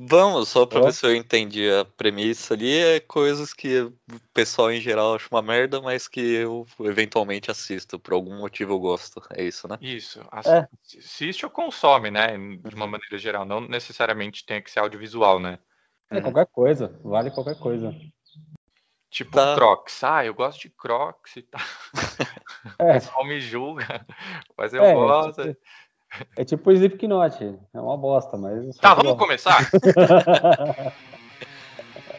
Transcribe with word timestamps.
Vamos, 0.00 0.48
só 0.50 0.64
pra 0.64 0.80
oh. 0.80 0.84
ver 0.84 0.92
se 0.92 1.04
eu 1.04 1.12
entendi 1.12 1.68
a 1.68 1.84
premissa 1.84 2.54
ali, 2.54 2.72
é 2.72 3.00
coisas 3.00 3.52
que 3.52 3.80
o 3.80 3.92
pessoal 4.32 4.70
em 4.70 4.80
geral 4.80 5.16
acha 5.16 5.26
uma 5.28 5.42
merda, 5.42 5.82
mas 5.82 6.06
que 6.06 6.20
eu 6.20 6.64
eventualmente 6.80 7.50
assisto, 7.50 7.98
por 7.98 8.14
algum 8.14 8.38
motivo 8.38 8.74
eu 8.74 8.78
gosto. 8.78 9.20
É 9.34 9.42
isso, 9.42 9.66
né? 9.66 9.76
Isso. 9.80 10.20
É. 10.46 10.68
Assiste 10.96 11.44
ou 11.44 11.50
consome, 11.50 12.12
né? 12.12 12.28
De 12.64 12.76
uma 12.76 12.86
maneira 12.86 13.18
geral. 13.18 13.44
Não 13.44 13.60
necessariamente 13.60 14.46
tem 14.46 14.62
que 14.62 14.70
ser 14.70 14.78
audiovisual, 14.78 15.40
né? 15.40 15.58
É, 16.10 16.20
qualquer 16.20 16.46
coisa. 16.46 16.96
Vale 17.02 17.32
qualquer 17.32 17.58
coisa. 17.58 17.92
Tipo 19.10 19.32
tá. 19.32 19.56
Crocs. 19.56 20.04
Ah, 20.04 20.24
eu 20.24 20.34
gosto 20.34 20.60
de 20.60 20.70
Crocs 20.70 21.36
e 21.36 21.42
tal. 21.42 21.60
É. 22.78 22.90
O 22.90 22.92
pessoal 22.94 23.24
me 23.24 23.40
julga, 23.40 24.04
mas 24.56 24.74
eu 24.74 24.84
é, 24.84 24.92
gosto. 24.92 25.42
Tipo... 25.42 25.60
É 26.36 26.44
tipo 26.44 26.70
o 26.70 26.72
Slipknot, 26.72 27.44
é 27.74 27.80
uma 27.80 27.96
bosta, 27.96 28.36
mas. 28.36 28.76
Tá, 28.78 28.94
vamos 28.94 29.16
começar? 29.18 29.70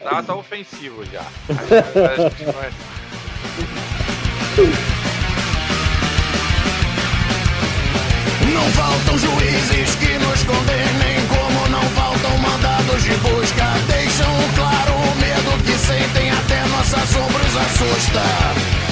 tá, 0.02 0.22
tá 0.22 0.34
ofensivo 0.34 1.04
já. 1.06 1.22
Não 8.54 8.62
faltam 8.72 9.18
juízes 9.18 9.94
que 9.96 10.18
nos 10.18 10.42
condenem, 10.44 11.26
como 11.28 11.68
não 11.68 11.82
faltam 11.90 12.38
mandados 12.38 13.02
de 13.02 13.14
busca. 13.16 13.64
Deixam 13.88 14.32
claro 14.56 14.94
o 14.94 15.16
medo 15.16 15.64
que 15.64 15.72
sentem, 15.78 16.30
até 16.30 16.64
nossa 16.68 16.98
sombra 17.06 17.44
os 17.44 17.56
assusta. 17.56 18.89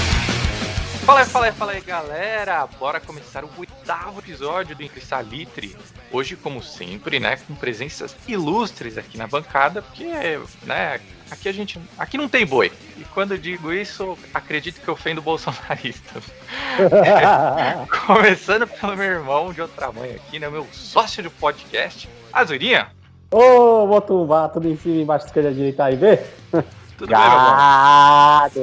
Fala 1.08 1.20
aí, 1.20 1.26
fala 1.26 1.46
aí, 1.46 1.52
fala 1.52 1.72
aí, 1.72 1.80
galera! 1.80 2.66
Bora 2.78 3.00
começar 3.00 3.42
o 3.42 3.48
oitavo 3.56 4.18
episódio 4.20 4.76
do 4.76 4.82
Incrisalitre. 4.82 5.74
Hoje, 6.12 6.36
como 6.36 6.62
sempre, 6.62 7.18
né, 7.18 7.38
com 7.38 7.54
presenças 7.54 8.14
ilustres 8.28 8.98
aqui 8.98 9.16
na 9.16 9.26
bancada, 9.26 9.80
porque, 9.80 10.04
né, 10.64 11.00
aqui 11.30 11.48
a 11.48 11.52
gente, 11.52 11.80
aqui 11.98 12.18
não 12.18 12.28
tem 12.28 12.44
boi. 12.44 12.70
E 12.98 13.04
quando 13.04 13.32
eu 13.32 13.38
digo 13.38 13.72
isso, 13.72 14.18
acredito 14.34 14.82
que 14.82 14.86
eu 14.86 14.92
ofendo 14.92 15.22
bolsonaristas. 15.22 16.24
Começando 18.06 18.66
pelo 18.66 18.94
meu 18.94 19.06
irmão 19.06 19.50
de 19.50 19.62
outra 19.62 19.90
mãe 19.90 20.10
aqui, 20.10 20.38
né, 20.38 20.50
meu 20.50 20.68
sócio 20.72 21.22
de 21.22 21.30
podcast, 21.30 22.06
Azurinha. 22.30 22.88
Ô, 23.30 23.38
oh, 23.38 23.86
Motubá, 23.86 24.46
tudo 24.50 24.68
em 24.68 24.76
cima, 24.76 25.00
embaixo, 25.00 25.24
esquerda, 25.24 25.54
direita, 25.54 25.84
aí, 25.84 25.96
vê? 25.96 26.22
Tudo 26.98 27.08
Gados. 27.08 28.52
bem, 28.52 28.62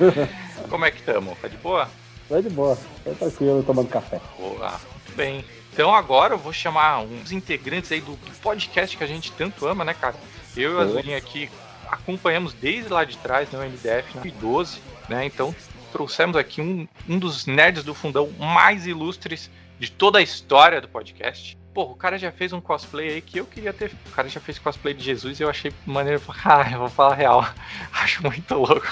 meu 0.00 0.12
irmão? 0.12 0.28
Como 0.72 0.86
é 0.86 0.90
que 0.90 1.00
estamos? 1.00 1.38
Tá 1.38 1.48
de 1.48 1.58
boa? 1.58 1.86
Tô 2.26 2.40
de 2.40 2.48
boa, 2.48 2.78
tô 3.04 3.10
tranquilo, 3.10 3.62
tomando 3.62 3.90
café. 3.90 4.18
Boa, 4.38 4.70
muito 4.70 5.14
bem. 5.14 5.44
Então 5.70 5.94
agora 5.94 6.32
eu 6.32 6.38
vou 6.38 6.50
chamar 6.50 7.00
uns 7.00 7.30
integrantes 7.30 7.92
aí 7.92 8.00
do, 8.00 8.16
podcast 8.40 8.96
que 8.96 9.04
a 9.04 9.06
gente 9.06 9.30
tanto 9.32 9.66
ama, 9.66 9.84
né, 9.84 9.92
cara? 9.92 10.14
Eu 10.56 10.76
e 10.76 10.78
a 10.78 10.80
Azulinha 10.80 11.18
aqui 11.18 11.50
acompanhamos 11.90 12.54
desde 12.54 12.90
lá 12.90 13.04
de 13.04 13.18
trás, 13.18 13.50
no 13.50 13.58
MDF, 13.58 14.16
no 14.16 14.22
2012, 14.22 14.80
né? 15.10 15.26
Então 15.26 15.54
trouxemos 15.92 16.38
aqui 16.38 16.62
um, 16.62 16.88
um 17.06 17.18
dos 17.18 17.44
nerds 17.44 17.84
do 17.84 17.94
fundão 17.94 18.30
mais 18.38 18.86
ilustres 18.86 19.50
de 19.78 19.92
toda 19.92 20.20
a 20.20 20.22
história 20.22 20.80
do 20.80 20.88
podcast. 20.88 21.58
Pô, 21.74 21.84
o 21.84 21.94
cara 21.94 22.18
já 22.18 22.30
fez 22.30 22.52
um 22.52 22.60
cosplay 22.60 23.14
aí 23.14 23.20
que 23.22 23.38
eu 23.38 23.46
queria 23.46 23.72
ter. 23.72 23.90
O 24.06 24.10
cara 24.10 24.28
já 24.28 24.40
fez 24.40 24.58
cosplay 24.58 24.92
de 24.92 25.02
Jesus 25.02 25.40
e 25.40 25.42
eu 25.42 25.48
achei 25.48 25.72
maneiro. 25.86 26.20
Ah, 26.44 26.70
eu 26.70 26.80
vou 26.80 26.88
falar 26.88 27.14
real. 27.14 27.46
Acho 27.92 28.22
muito 28.22 28.54
louco. 28.54 28.86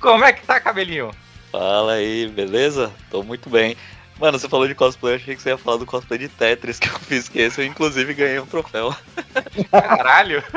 Como 0.00 0.24
é 0.24 0.32
que 0.32 0.44
tá, 0.44 0.58
cabelinho? 0.58 1.12
Fala 1.52 1.92
aí, 1.92 2.28
beleza? 2.28 2.92
Tô 3.10 3.22
muito 3.22 3.48
bem. 3.48 3.76
Mano, 4.18 4.36
você 4.36 4.48
falou 4.48 4.66
de 4.66 4.74
cosplay, 4.74 5.12
eu 5.12 5.16
achei 5.16 5.36
que 5.36 5.42
você 5.42 5.50
ia 5.50 5.58
falar 5.58 5.76
do 5.76 5.86
cosplay 5.86 6.18
de 6.18 6.28
Tetris 6.28 6.80
que 6.80 6.88
eu 6.88 6.98
fiz, 6.98 7.28
que 7.28 7.38
esse 7.38 7.60
eu 7.60 7.64
inclusive 7.64 8.12
ganhei 8.14 8.40
um 8.40 8.46
troféu. 8.46 8.94
Caralho! 9.70 10.42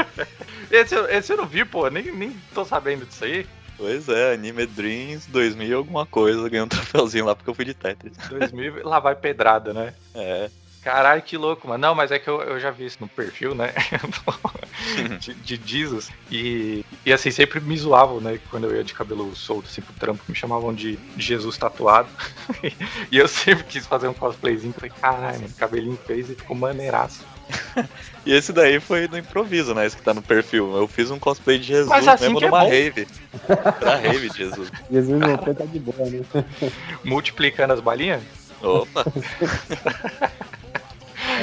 Esse, 0.72 0.96
esse 0.96 1.34
eu 1.34 1.36
não 1.36 1.46
vi, 1.46 1.66
pô, 1.66 1.90
nem, 1.90 2.14
nem 2.14 2.34
tô 2.54 2.64
sabendo 2.64 3.06
disso 3.06 3.26
aí. 3.26 3.46
Pois 3.76 4.08
é, 4.08 4.34
Anime 4.34 4.66
Dreams 4.66 5.28
2000 5.28 5.78
alguma 5.78 6.06
coisa, 6.06 6.48
ganhei 6.48 6.64
um 6.64 6.68
troféuzinho 6.70 7.26
lá 7.26 7.36
porque 7.36 7.50
eu 7.50 7.54
fui 7.54 7.66
de 7.66 7.74
Tetris. 7.74 8.16
2000, 8.30 8.88
lá 8.88 9.00
vai 9.00 9.16
pedrada, 9.16 9.74
né? 9.74 9.94
É. 10.16 10.50
Caralho, 10.84 11.22
que 11.22 11.38
louco, 11.38 11.68
mano. 11.68 11.80
Não, 11.80 11.94
mas 11.94 12.12
é 12.12 12.18
que 12.18 12.28
eu, 12.28 12.42
eu 12.42 12.60
já 12.60 12.72
vi 12.72 12.86
isso 12.86 12.98
no 13.00 13.08
perfil, 13.08 13.54
né? 13.54 13.72
de, 15.20 15.34
de 15.36 15.62
Jesus. 15.64 16.10
E, 16.32 16.84
e 17.06 17.14
assim, 17.14 17.30
sempre 17.30 17.60
me 17.60 17.78
zoavam, 17.78 18.20
né? 18.20 18.40
Quando 18.50 18.66
eu 18.66 18.76
ia 18.76 18.84
de 18.84 18.94
cabelo 18.94 19.36
solto, 19.36 19.68
assim, 19.68 19.82
pro 19.82 19.94
trampo, 19.94 20.24
me 20.28 20.34
chamavam 20.34 20.74
de 20.74 20.98
Jesus 21.16 21.56
tatuado. 21.56 22.10
e 23.12 23.18
eu 23.18 23.28
sempre 23.28 23.64
quis 23.66 23.86
fazer 23.86 24.08
um 24.08 24.14
cosplayzinho. 24.14 24.74
Falei, 24.74 24.92
caralho, 25.00 25.42
mano, 25.42 25.54
cabelinho 25.56 26.00
fez 26.08 26.32
e 26.32 26.36
ficou 26.36 26.56
maneiraço. 26.56 27.24
e 28.26 28.34
esse 28.34 28.52
daí 28.52 28.80
foi 28.80 29.08
no 29.08 29.20
improviso, 29.20 29.76
né? 29.76 29.86
Esse 29.86 29.96
que 29.96 30.02
tá 30.04 30.16
no 30.16 30.22
perfil. 30.22 30.76
Eu 30.76 30.88
fiz 30.88 31.12
um 31.12 31.20
cosplay 31.20 31.60
de 31.60 31.66
Jesus 31.66 32.08
assim 32.08 32.24
mesmo 32.24 32.40
é 32.40 32.46
numa 32.46 32.64
é 32.64 32.70
rave. 32.70 33.08
pra 33.80 33.98
rave 33.98 34.30
de 34.30 34.38
Jesus. 34.38 34.72
Jesus 34.90 35.20
não 35.20 35.38
tá 35.38 35.66
de 35.66 35.80
boa, 35.80 36.10
né? 36.10 36.22
Multiplicando 37.04 37.74
as 37.74 37.80
balinhas? 37.80 38.24
Opa! 38.64 39.06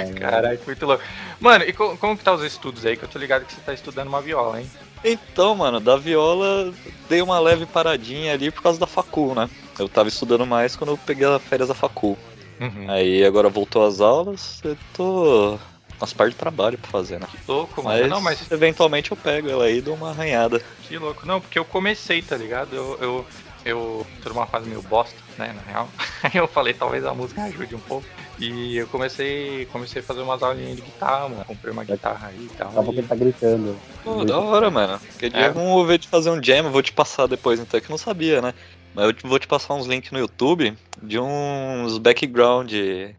Caralho, 0.06 0.60
muito 0.66 0.86
louco. 0.86 1.02
Mano, 1.40 1.64
e 1.64 1.72
como, 1.72 1.96
como 1.96 2.16
que 2.16 2.24
tá 2.24 2.32
os 2.32 2.42
estudos 2.42 2.84
aí? 2.84 2.96
Que 2.96 3.04
eu 3.04 3.08
tô 3.08 3.18
ligado 3.18 3.44
que 3.44 3.54
você 3.54 3.60
tá 3.60 3.72
estudando 3.72 4.08
uma 4.08 4.20
viola, 4.20 4.60
hein? 4.60 4.70
Então, 5.04 5.54
mano, 5.54 5.78
da 5.78 5.96
viola 5.96 6.72
dei 7.08 7.22
uma 7.22 7.38
leve 7.38 7.66
paradinha 7.66 8.32
ali 8.32 8.50
por 8.50 8.62
causa 8.62 8.80
da 8.80 8.86
facul, 8.86 9.34
né? 9.34 9.48
Eu 9.78 9.88
tava 9.88 10.08
estudando 10.08 10.44
mais 10.44 10.74
quando 10.74 10.90
eu 10.90 10.98
peguei 10.98 11.26
as 11.26 11.42
férias 11.42 11.68
da 11.68 11.74
facul. 11.74 12.18
Uhum. 12.60 12.90
Aí 12.90 13.24
agora 13.24 13.48
voltou 13.48 13.86
às 13.86 14.00
aulas, 14.00 14.60
eu 14.64 14.76
tô 14.92 15.58
umas 16.00 16.12
partes 16.12 16.34
de 16.34 16.38
trabalho 16.38 16.78
pra 16.78 16.90
fazer, 16.90 17.20
né? 17.20 17.26
Que 17.30 17.38
louco, 17.46 17.82
mano. 17.82 18.00
Mas, 18.00 18.10
não, 18.10 18.20
mas 18.20 18.50
eventualmente 18.50 19.10
eu 19.10 19.16
pego 19.16 19.48
ela 19.48 19.64
aí 19.64 19.78
e 19.78 19.80
dou 19.80 19.94
uma 19.94 20.10
arranhada. 20.10 20.60
Que 20.82 20.98
louco. 20.98 21.26
Não, 21.26 21.40
porque 21.40 21.58
eu 21.58 21.64
comecei, 21.64 22.22
tá 22.22 22.36
ligado? 22.36 22.74
Eu, 22.74 22.98
eu, 23.00 23.26
eu 23.68 24.06
tô 24.22 24.30
numa 24.30 24.46
fase 24.46 24.68
meio 24.68 24.82
bosta, 24.82 25.16
né, 25.36 25.52
na 25.52 25.72
real. 25.72 25.88
Aí 26.22 26.32
eu 26.34 26.48
falei, 26.48 26.74
talvez 26.74 27.04
a 27.04 27.14
música 27.14 27.42
ajude 27.44 27.74
um 27.74 27.80
pouco. 27.80 28.06
E 28.38 28.76
eu 28.76 28.86
comecei, 28.86 29.66
comecei 29.66 30.00
a 30.00 30.04
fazer 30.04 30.20
umas 30.20 30.42
aulinhas 30.42 30.76
de 30.76 30.82
guitarra, 30.82 31.28
mano. 31.28 31.44
Comprei 31.44 31.72
uma 31.72 31.84
guitarra 31.84 32.28
aí 32.28 32.44
e 32.44 32.56
tal. 32.56 32.68
Daqui 32.68 32.78
a 32.78 32.82
pouco 32.82 33.00
ele 33.00 33.06
tá 33.08 33.14
gritando. 33.16 33.76
Pô, 34.04 34.24
da 34.24 34.38
hora, 34.38 34.70
mano. 34.70 35.00
Quer 35.18 35.30
dia 35.30 35.40
é. 35.46 35.50
vamos 35.50 35.86
ver 35.86 35.98
de 35.98 36.06
fazer 36.06 36.30
um 36.30 36.42
jam, 36.42 36.64
eu 36.64 36.70
vou 36.70 36.82
te 36.82 36.92
passar 36.92 37.26
depois, 37.26 37.58
então, 37.58 37.78
é 37.78 37.80
que 37.80 37.86
eu 37.86 37.90
não 37.90 37.98
sabia, 37.98 38.40
né? 38.40 38.54
Mas 38.94 39.06
eu 39.06 39.28
vou 39.28 39.38
te 39.38 39.46
passar 39.46 39.74
uns 39.74 39.86
links 39.86 40.10
no 40.10 40.18
YouTube 40.18 40.76
de 41.02 41.18
uns 41.18 41.98
background 41.98 42.72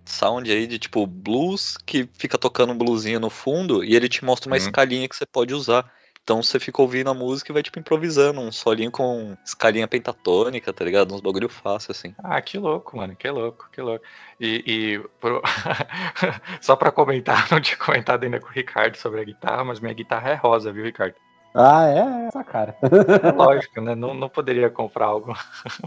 sound 0.03 0.51
aí 0.51 0.67
de 0.67 0.79
tipo 0.79 1.05
blues 1.05 1.77
que 1.85 2.09
fica 2.17 2.37
tocando 2.37 2.73
um 2.73 2.77
bluesinho 2.77 3.19
no 3.19 3.29
fundo 3.29 3.83
e 3.83 3.95
ele 3.95 4.09
te 4.09 4.25
mostra 4.25 4.49
uma 4.49 4.57
uhum. 4.57 4.63
escalinha 4.63 5.07
que 5.07 5.15
você 5.15 5.25
pode 5.25 5.53
usar. 5.53 5.89
Então 6.23 6.43
você 6.43 6.59
fica 6.59 6.81
ouvindo 6.81 7.09
a 7.09 7.13
música 7.13 7.51
e 7.51 7.53
vai, 7.53 7.63
tipo, 7.63 7.79
improvisando 7.79 8.39
um 8.39 8.51
solinho 8.51 8.91
com 8.91 9.35
escalinha 9.43 9.87
pentatônica, 9.87 10.71
tá 10.71 10.85
ligado? 10.85 11.13
Uns 11.13 11.21
bagulho 11.21 11.49
fácil, 11.49 11.91
assim. 11.91 12.13
Ah, 12.23 12.39
que 12.41 12.57
louco, 12.57 12.97
mano, 12.97 13.15
que 13.15 13.29
louco, 13.29 13.67
que 13.71 13.81
louco. 13.81 14.05
E, 14.39 14.63
e 14.67 14.99
pro... 15.19 15.41
só 16.61 16.75
pra 16.75 16.91
comentar, 16.91 17.47
não 17.51 17.59
tinha 17.59 17.77
comentado 17.77 18.23
ainda 18.23 18.39
com 18.39 18.47
o 18.47 18.51
Ricardo 18.51 18.95
sobre 18.95 19.21
a 19.21 19.23
guitarra, 19.23 19.63
mas 19.63 19.79
minha 19.79 19.93
guitarra 19.93 20.29
é 20.29 20.35
rosa, 20.35 20.71
viu, 20.71 20.83
Ricardo? 20.83 21.15
Ah, 21.53 21.87
é? 21.87 21.97
é 21.97 22.27
essa 22.27 22.43
cara. 22.43 22.75
Lógico, 23.35 23.81
né? 23.81 23.95
Não, 23.95 24.13
não 24.13 24.29
poderia 24.29 24.69
comprar 24.69 25.07
algo 25.07 25.35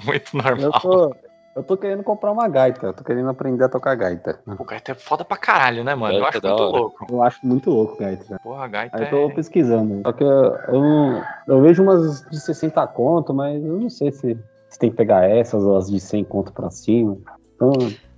muito 0.05 0.37
normal. 0.37 0.65
Eu 0.65 0.73
tô, 0.73 1.17
eu 1.55 1.63
tô 1.63 1.77
querendo 1.77 2.03
comprar 2.03 2.33
uma 2.33 2.49
gaita, 2.49 2.87
eu 2.87 2.93
tô 2.95 3.05
querendo 3.05 3.29
aprender 3.29 3.65
a 3.65 3.69
tocar 3.69 3.95
gaita. 3.95 4.41
O 4.47 4.65
gaita 4.65 4.93
é 4.93 4.95
foda 4.95 5.25
pra 5.25 5.37
caralho, 5.37 5.85
né, 5.85 5.95
mano? 5.95 6.19
eu 6.19 6.25
acho 6.25 6.41
muito 6.43 6.63
louco. 6.63 7.07
Eu 7.11 7.23
acho 7.23 7.47
muito 7.47 7.71
louco 7.71 7.97
gaita. 7.99 8.25
Né? 8.31 8.39
Porra, 8.43 8.67
gaita 8.69 8.97
Aí 8.97 9.05
eu 9.05 9.11
tô 9.11 9.31
é... 9.31 9.35
pesquisando. 9.35 10.01
Só 10.03 10.13
que 10.13 10.25
eu, 10.25 10.29
eu, 10.69 11.23
eu, 11.49 11.63
vejo 11.63 11.83
umas 11.83 12.23
de 12.31 12.41
60 12.41 12.87
conto, 12.89 13.35
mas 13.35 13.63
eu 13.63 13.79
não 13.79 13.91
sei 13.91 14.11
se, 14.11 14.39
se 14.69 14.79
tem 14.79 14.91
que 14.91 14.97
pegar 14.97 15.29
essas 15.29 15.63
ou 15.63 15.77
as 15.77 15.91
de 15.91 16.01
100 16.01 16.25
conto 16.25 16.53
pra 16.53 16.71
cima. 16.71 17.19
Então, 17.55 17.73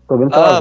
tô 0.07 0.17
vendo 0.17 0.35
ah, 0.35 0.61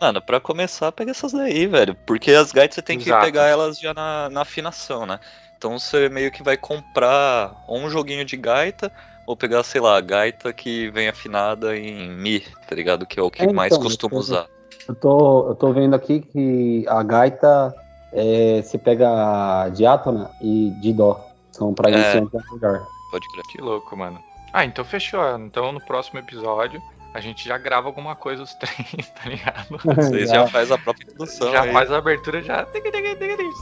Mano, 0.00 0.22
pra 0.22 0.40
começar, 0.40 0.92
pega 0.92 1.10
essas 1.10 1.32
daí, 1.32 1.66
velho. 1.66 1.94
Porque 2.06 2.32
as 2.32 2.52
gaitas 2.52 2.74
você 2.74 2.82
tem 2.82 2.98
que 2.98 3.08
Exato. 3.08 3.24
pegar 3.24 3.46
elas 3.46 3.78
já 3.78 3.94
na, 3.94 4.28
na 4.30 4.42
afinação, 4.42 5.06
né? 5.06 5.20
Então 5.56 5.78
você 5.78 6.08
meio 6.08 6.30
que 6.30 6.42
vai 6.42 6.56
comprar 6.56 7.64
um 7.68 7.88
joguinho 7.90 8.24
de 8.24 8.34
gaita 8.34 8.90
ou 9.30 9.36
pegar, 9.36 9.62
sei 9.62 9.80
lá, 9.80 9.96
a 9.96 10.00
gaita 10.00 10.52
que 10.52 10.90
vem 10.90 11.06
afinada 11.06 11.76
em 11.76 12.10
Mi, 12.10 12.40
tá 12.40 12.74
ligado? 12.74 13.06
Que 13.06 13.20
é 13.20 13.22
o 13.22 13.30
que 13.30 13.44
é, 13.44 13.52
mais 13.52 13.72
então, 13.72 13.84
costumo 13.84 14.16
eu 14.16 14.18
tô, 14.18 14.18
usar. 14.18 14.46
Eu 14.88 14.94
tô, 14.96 15.48
eu 15.50 15.54
tô 15.54 15.72
vendo 15.72 15.94
aqui 15.94 16.20
que 16.20 16.84
a 16.88 17.00
gaita 17.04 17.72
é, 18.12 18.60
se 18.62 18.76
pega 18.76 19.68
diátona 19.68 20.32
e 20.42 20.70
de 20.80 20.92
dó. 20.92 21.24
São 21.52 21.72
pra 21.72 21.90
é, 21.90 22.14
melhor. 22.14 22.84
Pode 23.12 23.32
crer. 23.32 23.44
Que 23.52 23.60
louco, 23.62 23.96
mano. 23.96 24.20
Ah, 24.52 24.64
então 24.64 24.84
fechou. 24.84 25.22
Então 25.38 25.70
no 25.70 25.80
próximo 25.80 26.18
episódio 26.18 26.82
a 27.12 27.20
gente 27.20 27.48
já 27.48 27.58
grava 27.58 27.88
alguma 27.88 28.14
coisa 28.14 28.42
os 28.42 28.54
três, 28.56 29.08
tá 29.08 29.28
ligado? 29.28 29.66
Vocês 29.96 30.28
já, 30.28 30.36
já 30.36 30.46
faz 30.46 30.70
a 30.70 30.78
própria 30.78 31.04
introdução. 31.04 31.52
Já 31.52 31.62
aí. 31.62 31.72
faz 31.72 31.90
a 31.90 31.98
abertura, 31.98 32.42
já. 32.42 32.66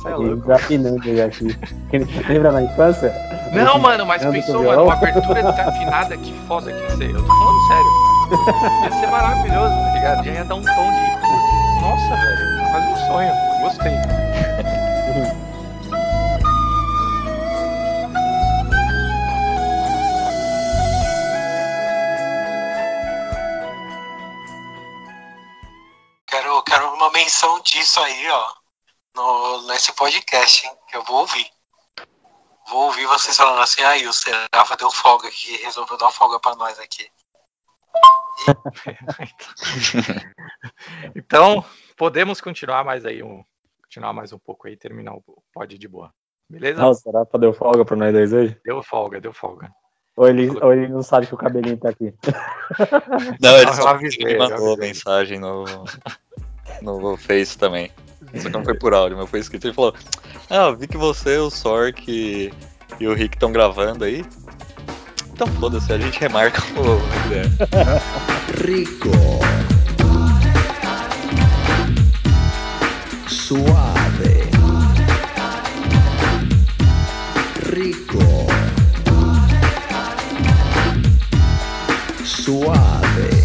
Sai 0.02 0.12
é 0.12 0.16
louco. 0.16 0.46
Já 0.46 0.56
aqui. 0.56 0.76
Lembra 2.28 2.52
na 2.52 2.62
infância? 2.62 3.12
Não, 3.52 3.78
mano, 3.78 4.04
mas 4.04 4.24
pensou, 4.24 4.62
mano, 4.64 4.84
uma 4.84 4.94
abertura 4.94 5.42
desafinada, 5.42 6.16
que 6.16 6.32
foda 6.46 6.72
que 6.72 6.78
ia 6.78 6.90
ser. 6.96 7.10
Eu 7.10 7.22
tô 7.22 7.26
falando 7.26 7.66
sério. 7.68 8.08
Ia 8.84 9.00
ser 9.00 9.06
maravilhoso, 9.06 9.74
tá 9.74 9.92
ligado? 9.94 10.24
Já 10.24 10.32
ia 10.32 10.44
dar 10.44 10.54
um 10.54 10.62
tom 10.62 10.90
de. 10.90 11.18
Nossa, 11.80 12.16
velho, 12.16 12.70
quase 12.70 12.86
um 12.86 12.96
sonho. 13.06 13.32
Gostei. 13.62 15.38
isso 27.22 28.00
aí, 28.00 28.28
ó, 28.30 28.52
no, 29.16 29.66
nesse 29.68 29.92
podcast, 29.94 30.66
hein, 30.66 30.72
que 30.88 30.96
eu 30.96 31.02
vou 31.04 31.20
ouvir. 31.20 31.46
Vou 32.68 32.86
ouvir 32.86 33.06
vocês 33.06 33.36
falando 33.36 33.60
assim, 33.60 33.82
aí 33.82 34.06
o 34.06 34.12
Serafa 34.12 34.76
deu 34.76 34.90
folga 34.90 35.28
aqui, 35.28 35.56
resolveu 35.56 35.96
dar 35.96 36.10
folga 36.10 36.38
pra 36.38 36.54
nós 36.56 36.78
aqui. 36.78 37.08
Então, 41.14 41.64
podemos 41.96 42.40
continuar 42.40 42.84
mais 42.84 43.04
aí 43.04 43.22
um. 43.22 43.42
Continuar 43.82 44.12
mais 44.12 44.32
um 44.32 44.38
pouco 44.38 44.68
aí, 44.68 44.76
terminar 44.76 45.14
o 45.14 45.22
pod 45.52 45.76
de 45.76 45.88
boa. 45.88 46.12
Beleza? 46.48 46.80
Não, 46.80 46.94
será 46.94 47.26
que 47.26 47.38
deu 47.38 47.52
folga 47.52 47.84
pra 47.84 47.96
nós 47.96 48.12
dois 48.12 48.32
hoje? 48.32 48.58
Deu 48.64 48.82
folga, 48.82 49.20
deu 49.20 49.32
folga. 49.32 49.70
Ou 50.16 50.28
ele, 50.28 50.50
ou 50.62 50.72
ele 50.72 50.88
não 50.88 51.02
sabe 51.02 51.26
que 51.26 51.34
o 51.34 51.38
cabelinho 51.38 51.78
tá 51.78 51.90
aqui? 51.90 52.14
Não, 53.40 53.56
ele 53.56 53.70
eu 53.70 53.74
só 53.74 53.88
avisei, 53.88 54.36
mandou 54.36 54.72
avisei. 54.72 54.88
mensagem 54.88 55.38
no, 55.38 55.64
no 56.82 57.16
Face 57.16 57.56
também. 57.56 57.90
Só 58.34 58.44
que 58.44 58.50
não 58.50 58.64
foi 58.64 58.74
por 58.74 58.94
áudio, 58.94 59.16
mas 59.16 59.30
foi 59.30 59.40
escrito. 59.40 59.66
Ele 59.66 59.74
falou: 59.74 59.94
Ah, 60.50 60.70
vi 60.70 60.86
que 60.86 60.96
você, 60.96 61.38
o 61.38 61.50
Sork 61.50 62.52
e 63.00 63.06
o 63.06 63.14
Rick 63.14 63.36
estão 63.36 63.52
gravando 63.52 64.04
aí. 64.04 64.24
Então 65.32 65.46
foda-se, 65.46 65.92
a 65.92 65.98
gente 65.98 66.18
remarca 66.18 66.60
o. 66.76 66.98
rico, 68.66 69.08
suave, 73.28 74.50
rico, 77.72 78.18
suave. 82.24 83.37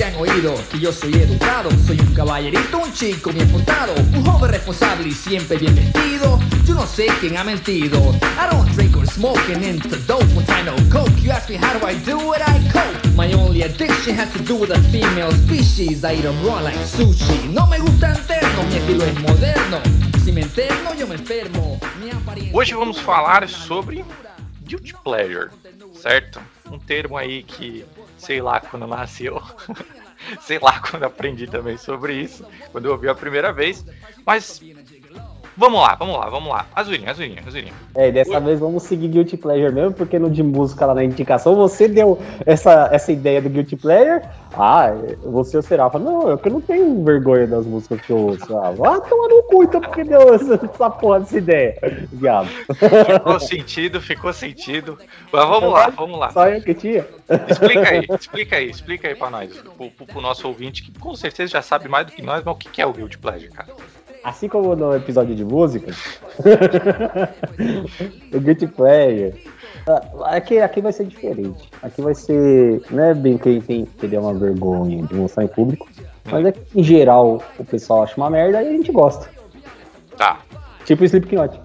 Que 0.00 0.06
han 0.06 0.16
oído 0.16 0.54
que 0.70 0.80
yo 0.80 0.92
soy 0.92 1.12
educado, 1.12 1.68
soy 1.86 2.00
un 2.00 2.14
caballerito, 2.14 2.78
un 2.78 2.90
chico 2.90 3.30
bien 3.32 3.46
portado, 3.50 3.92
un 4.14 4.24
joven 4.24 4.50
responsable 4.50 5.08
y 5.08 5.12
siempre 5.12 5.58
bien 5.58 5.74
vestido. 5.74 6.40
Yo 6.64 6.72
no 6.72 6.86
sé 6.86 7.08
quién 7.20 7.36
ha 7.36 7.44
mentido. 7.44 7.98
I 8.38 8.50
don't 8.50 8.66
drink 8.74 8.96
or 8.96 9.06
smoke 9.06 9.38
and 9.54 9.62
into 9.62 9.98
dope 10.06 10.24
when 10.34 10.46
I 10.48 10.62
no 10.62 10.74
coke. 10.90 11.12
You 11.20 11.32
ask 11.32 11.50
me 11.50 11.58
how 11.58 11.78
do 11.78 11.86
I 11.86 11.96
do 11.96 12.32
it, 12.32 12.40
I 12.40 12.66
cope. 12.72 13.14
My 13.14 13.30
only 13.34 13.60
addiction 13.60 14.16
has 14.16 14.32
to 14.32 14.38
do 14.38 14.56
with 14.56 14.70
a 14.70 14.80
female 14.90 15.32
species. 15.32 16.02
I 16.02 16.14
eat 16.14 16.24
'em 16.24 16.46
raw 16.46 16.62
like 16.62 16.78
sushi. 16.78 17.52
No 17.52 17.66
me 17.66 17.78
gusta 17.78 18.14
interno, 18.16 18.62
mi 18.70 18.76
estilo 18.76 19.04
es 19.04 19.20
moderno. 19.20 19.82
Si 20.24 20.32
me 20.32 20.40
interno, 20.40 20.94
yo 20.94 21.06
me 21.06 21.16
enfermo. 21.16 21.78
Hoje 22.54 22.74
vamos 22.74 22.98
falar 23.02 23.46
sobre 23.50 24.02
Guilty 24.66 24.94
Pleasure, 25.04 25.50
certo? 26.00 26.40
Um 26.70 26.78
termo 26.78 27.18
aí 27.18 27.42
que 27.42 27.84
sei 28.20 28.40
lá 28.40 28.60
quando 28.60 28.86
nasceu. 28.86 29.40
sei 30.40 30.58
lá 30.60 30.80
quando 30.80 31.04
aprendi 31.04 31.46
também 31.46 31.76
sobre 31.76 32.14
isso, 32.14 32.46
quando 32.70 32.86
eu 32.86 32.92
ouvi 32.92 33.08
a 33.08 33.14
primeira 33.14 33.52
vez. 33.52 33.84
Mas 34.26 34.62
vamos 35.56 35.80
lá, 35.80 35.94
vamos 35.94 36.16
lá, 36.18 36.28
vamos 36.28 36.48
lá. 36.48 36.66
Azurinha, 36.74 37.10
azurinha, 37.10 37.42
azurinha. 37.46 37.72
É, 37.94 38.08
e 38.08 38.12
dessa 38.12 38.38
vez 38.40 38.60
vamos 38.60 38.82
seguir 38.84 39.08
Guilty 39.08 39.36
Pleasure 39.36 39.72
mesmo, 39.72 39.92
porque 39.92 40.18
no 40.18 40.30
de 40.30 40.42
música 40.42 40.86
lá 40.86 40.94
na 40.94 41.04
indicação 41.04 41.54
você 41.56 41.88
deu 41.88 42.18
essa, 42.46 42.88
essa 42.92 43.12
ideia 43.12 43.40
do 43.42 43.48
Guilty 43.50 43.76
Pleasure. 43.76 44.22
Ah, 44.52 44.90
você 45.22 45.56
ou 45.56 45.62
Serafa, 45.62 45.98
não, 45.98 46.32
é 46.32 46.36
que 46.36 46.48
eu 46.48 46.52
não 46.52 46.60
tenho 46.60 47.04
vergonha 47.04 47.46
das 47.46 47.64
músicas 47.64 48.00
que 48.00 48.10
eu 48.10 48.18
ouço. 48.18 48.56
Ah, 48.58 48.72
vai 48.72 49.00
tomar 49.02 49.28
no 49.28 49.42
cu, 49.44 49.62
então, 49.62 49.80
porque 49.80 50.02
deu 50.02 50.34
essa, 50.34 50.54
essa 50.54 50.90
porra 50.90 51.20
dessa 51.20 51.38
ideia. 51.38 51.76
Viado. 52.12 52.48
Ficou 52.48 53.38
sentido, 53.38 54.00
ficou 54.00 54.32
sentido. 54.32 54.98
Mas 55.32 55.48
vamos 55.48 55.72
lá, 55.72 55.88
vamos 55.90 56.18
lá. 56.18 56.30
Só 56.30 56.48
eu 56.48 56.60
que 56.62 56.74
tinha. 56.74 57.06
Explica 57.48 57.88
aí, 57.90 58.06
explica 58.10 58.56
aí, 58.56 58.70
explica 58.70 59.08
aí 59.08 59.14
pra 59.14 59.30
nós, 59.30 59.56
pro, 59.76 59.88
pro- 59.90 60.06
pro 60.06 60.20
nosso 60.20 60.48
ouvinte, 60.48 60.82
que 60.82 60.98
com 60.98 61.14
certeza 61.14 61.52
já 61.52 61.62
sabe 61.62 61.88
mais 61.88 62.06
do 62.06 62.12
que 62.12 62.22
nós, 62.22 62.42
mas 62.44 62.52
o 62.52 62.58
que 62.58 62.82
é 62.82 62.86
o 62.86 62.92
Guilty 62.92 63.18
Pleasure, 63.18 63.50
cara? 63.52 63.68
Assim 64.22 64.48
como 64.48 64.76
no 64.76 64.94
episódio 64.94 65.34
de 65.34 65.44
música, 65.44 65.92
o 68.34 68.40
Guilty 68.40 68.66
Pleasure. 68.66 69.44
ah, 69.88 70.36
Aqui, 70.36 70.58
aqui 70.58 70.80
vai 70.82 70.92
ser 70.92 71.06
diferente. 71.06 71.70
Aqui 71.82 72.02
vai 72.02 72.14
ser. 72.14 72.82
Não 72.90 73.02
é 73.02 73.14
bem 73.14 73.38
quem 73.38 73.60
tem 73.60 73.86
que 73.86 74.08
ter 74.08 74.18
uma 74.18 74.34
vergonha 74.34 75.02
de 75.06 75.14
mostrar 75.14 75.44
em 75.44 75.48
público. 75.48 75.88
Mas 76.30 76.44
é 76.46 76.52
que, 76.52 76.60
em 76.78 76.82
geral, 76.82 77.42
o 77.58 77.64
pessoal 77.64 78.02
acha 78.02 78.14
uma 78.16 78.28
merda 78.28 78.62
e 78.62 78.68
a 78.68 78.72
gente 78.72 78.92
gosta. 78.92 79.28
Tá. 80.16 80.40
Tipo 80.84 81.02
o 81.02 81.06
Slipknot. 81.06 81.58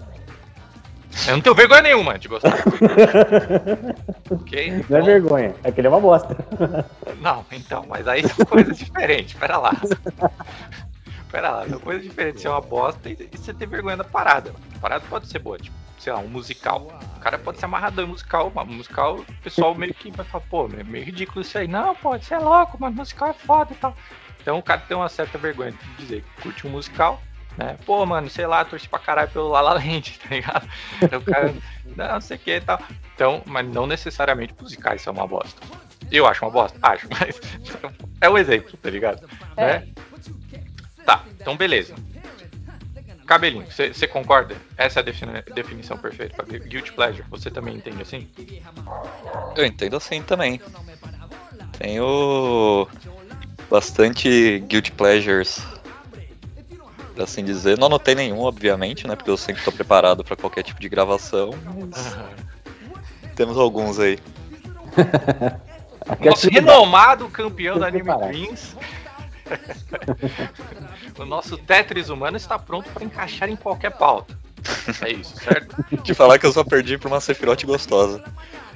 Eu 1.28 1.34
não 1.34 1.42
tenho 1.42 1.56
vergonha 1.56 1.81
nenhuma 1.81 2.19
de 2.19 2.28
gostar. 2.28 2.54
ok? 4.30 4.84
Não 4.90 4.98
é 4.98 5.00
Bom, 5.00 5.06
vergonha, 5.06 5.56
é 5.63 5.72
que 5.72 5.80
ele 5.80 5.88
é 5.88 5.90
uma 5.90 6.00
bosta. 6.00 6.36
Não, 7.22 7.46
então, 7.52 7.86
mas 7.88 8.06
aí 8.07 8.28
são 8.28 8.46
coisas 8.46 8.78
diferentes, 8.78 9.34
pera 9.34 9.57
lá. 9.57 9.72
Pera 11.35 11.51
lá, 11.51 11.67
são 11.67 11.79
coisas 11.79 12.01
diferentes. 12.01 12.41
Ser 12.41 12.47
uma 12.47 12.61
bosta 12.61 13.09
e, 13.09 13.29
e 13.29 13.37
você 13.37 13.53
ter 13.53 13.67
vergonha 13.67 13.97
da 13.97 14.05
parada. 14.05 14.55
A 14.77 14.79
parada 14.79 15.03
pode 15.09 15.27
ser 15.27 15.39
boa, 15.39 15.57
tipo, 15.57 15.75
sei 15.99 16.13
lá, 16.13 16.19
um 16.19 16.29
musical. 16.29 16.87
O 17.17 17.19
cara 17.19 17.37
pode 17.37 17.59
ser 17.59 17.65
amarradão 17.65 18.05
em 18.05 18.07
musical, 18.07 18.49
mas 18.55 18.65
musical, 18.65 19.17
o 19.17 19.25
pessoal 19.43 19.75
meio 19.75 19.93
que 19.93 20.09
vai 20.11 20.25
falar, 20.25 20.45
pô, 20.49 20.69
é 20.79 20.83
meio 20.85 21.03
ridículo 21.03 21.41
isso 21.41 21.57
aí. 21.57 21.67
Não, 21.67 21.93
pô, 21.93 22.17
você 22.17 22.35
é 22.35 22.39
louco, 22.39 22.77
mas 22.79 22.95
musical 22.95 23.31
é 23.31 23.33
foda 23.33 23.73
e 23.73 23.75
tal. 23.75 23.93
Então 24.41 24.57
o 24.57 24.63
cara 24.63 24.79
tem 24.79 24.95
uma 24.95 25.09
certa 25.09 25.37
vergonha 25.37 25.73
de 25.73 25.95
dizer 25.97 26.23
que 26.23 26.41
curte 26.41 26.65
um 26.65 26.69
musical, 26.69 27.21
né? 27.57 27.77
Pô, 27.85 28.05
mano, 28.05 28.29
sei 28.29 28.47
lá, 28.47 28.63
torci 28.63 28.87
pra 28.87 28.99
caralho 28.99 29.29
pelo 29.29 29.49
La 29.49 29.59
La 29.59 29.73
Land, 29.73 30.17
tá 30.23 30.33
ligado? 30.33 30.69
Então 31.01 31.19
o 31.19 31.23
cara, 31.25 31.53
não, 31.97 32.21
sei 32.21 32.37
o 32.37 32.39
que 32.39 32.51
e 32.51 32.61
tal. 32.61 32.79
Então, 33.13 33.43
mas 33.45 33.67
não 33.67 33.85
necessariamente 33.85 34.55
musicais 34.57 35.01
são 35.01 35.11
uma 35.11 35.27
bosta. 35.27 35.61
Eu 36.09 36.25
acho 36.27 36.45
uma 36.45 36.51
bosta? 36.51 36.79
Acho, 36.81 37.09
mas 37.19 37.41
é 38.21 38.29
o 38.29 38.37
exemplo, 38.37 38.77
tá 38.77 38.89
ligado? 38.89 39.27
Né? 39.57 39.85
Tá, 41.06 41.24
então 41.40 41.56
beleza. 41.56 41.94
Cabelinho, 43.25 43.66
você 43.72 44.07
concorda? 44.07 44.56
Essa 44.78 45.00
é 45.00 45.02
a 45.02 45.04
defini- 45.04 45.42
definição 45.56 45.98
perfeita 45.98 46.36
para 46.36 46.46
Guilty 46.60 46.92
Pleasure. 46.94 47.25
Você 47.31 47.50
também 47.50 47.75
entende 47.75 48.02
assim? 48.04 48.28
Eu 49.56 49.66
entendo 49.66 49.98
assim 49.98 50.22
também. 50.22 50.62
Tenho 51.80 52.88
bastante 53.69 54.60
guilty 54.68 54.92
pleasures, 54.92 55.60
por 57.16 57.24
assim 57.24 57.44
dizer. 57.44 57.80
Não 57.80 57.88
anotei 57.88 58.13
nenhum, 58.13 58.42
obviamente, 58.42 59.07
né? 59.07 59.16
Porque 59.16 59.31
eu 59.31 59.38
sempre 59.38 59.63
tô 59.63 59.72
preparado 59.72 60.24
pra 60.24 60.36
qualquer 60.36 60.62
tipo 60.63 60.80
de 60.80 60.88
gravação. 60.88 61.50
Mas 61.90 62.16
temos 63.35 63.57
alguns 63.57 64.00
aí. 64.00 64.19
É 66.21 66.30
Nosso 66.30 66.47
renomado 66.50 67.28
campeão 67.30 67.80
da 67.80 67.88
Anime 67.88 68.04
preparado. 68.04 68.38
O 71.18 71.25
nosso 71.25 71.57
Tetris 71.57 72.09
humano 72.09 72.35
está 72.35 72.59
pronto 72.59 72.90
para 72.92 73.04
encaixar 73.04 73.49
em 73.49 73.56
qualquer 73.56 73.92
pauta. 73.92 74.37
É 75.02 75.11
isso, 75.11 75.35
certo? 75.37 75.75
De 76.04 76.14
falar 76.14 76.40
que 76.40 76.45
eu 76.45 76.52
só 76.52 76.64
perdi 76.64 76.97
pra 76.97 77.07
uma 77.07 77.21
Sephiroth 77.21 77.64
gostosa. 77.64 78.23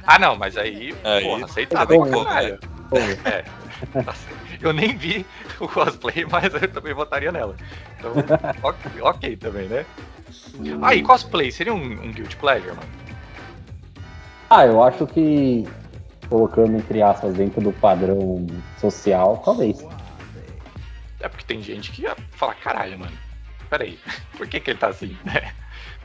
Ah, 0.05 0.17
não, 0.17 0.35
mas 0.35 0.55
aí, 0.57 0.95
Aí, 1.03 1.23
porra, 1.23 1.45
aceitável 1.45 1.99
tá 1.99 2.09
pra 2.09 2.51
bom. 2.51 2.57
Pô, 2.89 2.97
É. 2.97 3.43
Eu 4.61 4.73
nem 4.73 4.95
vi 4.95 5.25
o 5.59 5.67
cosplay, 5.67 6.25
mas 6.29 6.53
eu 6.53 6.67
também 6.67 6.93
votaria 6.93 7.31
nela. 7.31 7.55
Então, 7.97 8.13
ok, 8.63 8.91
ok 9.01 9.37
também, 9.37 9.67
né? 9.67 9.85
Ah, 10.81 10.93
e 10.93 11.01
cosplay 11.01 11.51
seria 11.51 11.73
um, 11.73 11.77
um 11.77 12.11
Guilty 12.11 12.35
Pleasure, 12.35 12.69
mano? 12.69 12.89
Ah, 14.49 14.65
eu 14.65 14.83
acho 14.83 15.05
que 15.07 15.67
colocando 16.29 16.75
entre 16.75 17.01
aspas 17.01 17.33
dentro 17.33 17.61
do 17.61 17.71
padrão 17.71 18.45
social, 18.79 19.41
talvez. 19.43 19.85
É 21.19 21.27
porque 21.27 21.45
tem 21.45 21.61
gente 21.61 21.91
que 21.91 22.03
ia 22.03 22.15
falar, 22.31 22.55
caralho, 22.55 22.97
mano, 22.99 23.11
peraí, 23.69 23.99
por 24.37 24.47
que 24.47 24.59
que 24.59 24.71
ele 24.71 24.79
tá 24.79 24.87
assim, 24.87 25.17
né? 25.23 25.53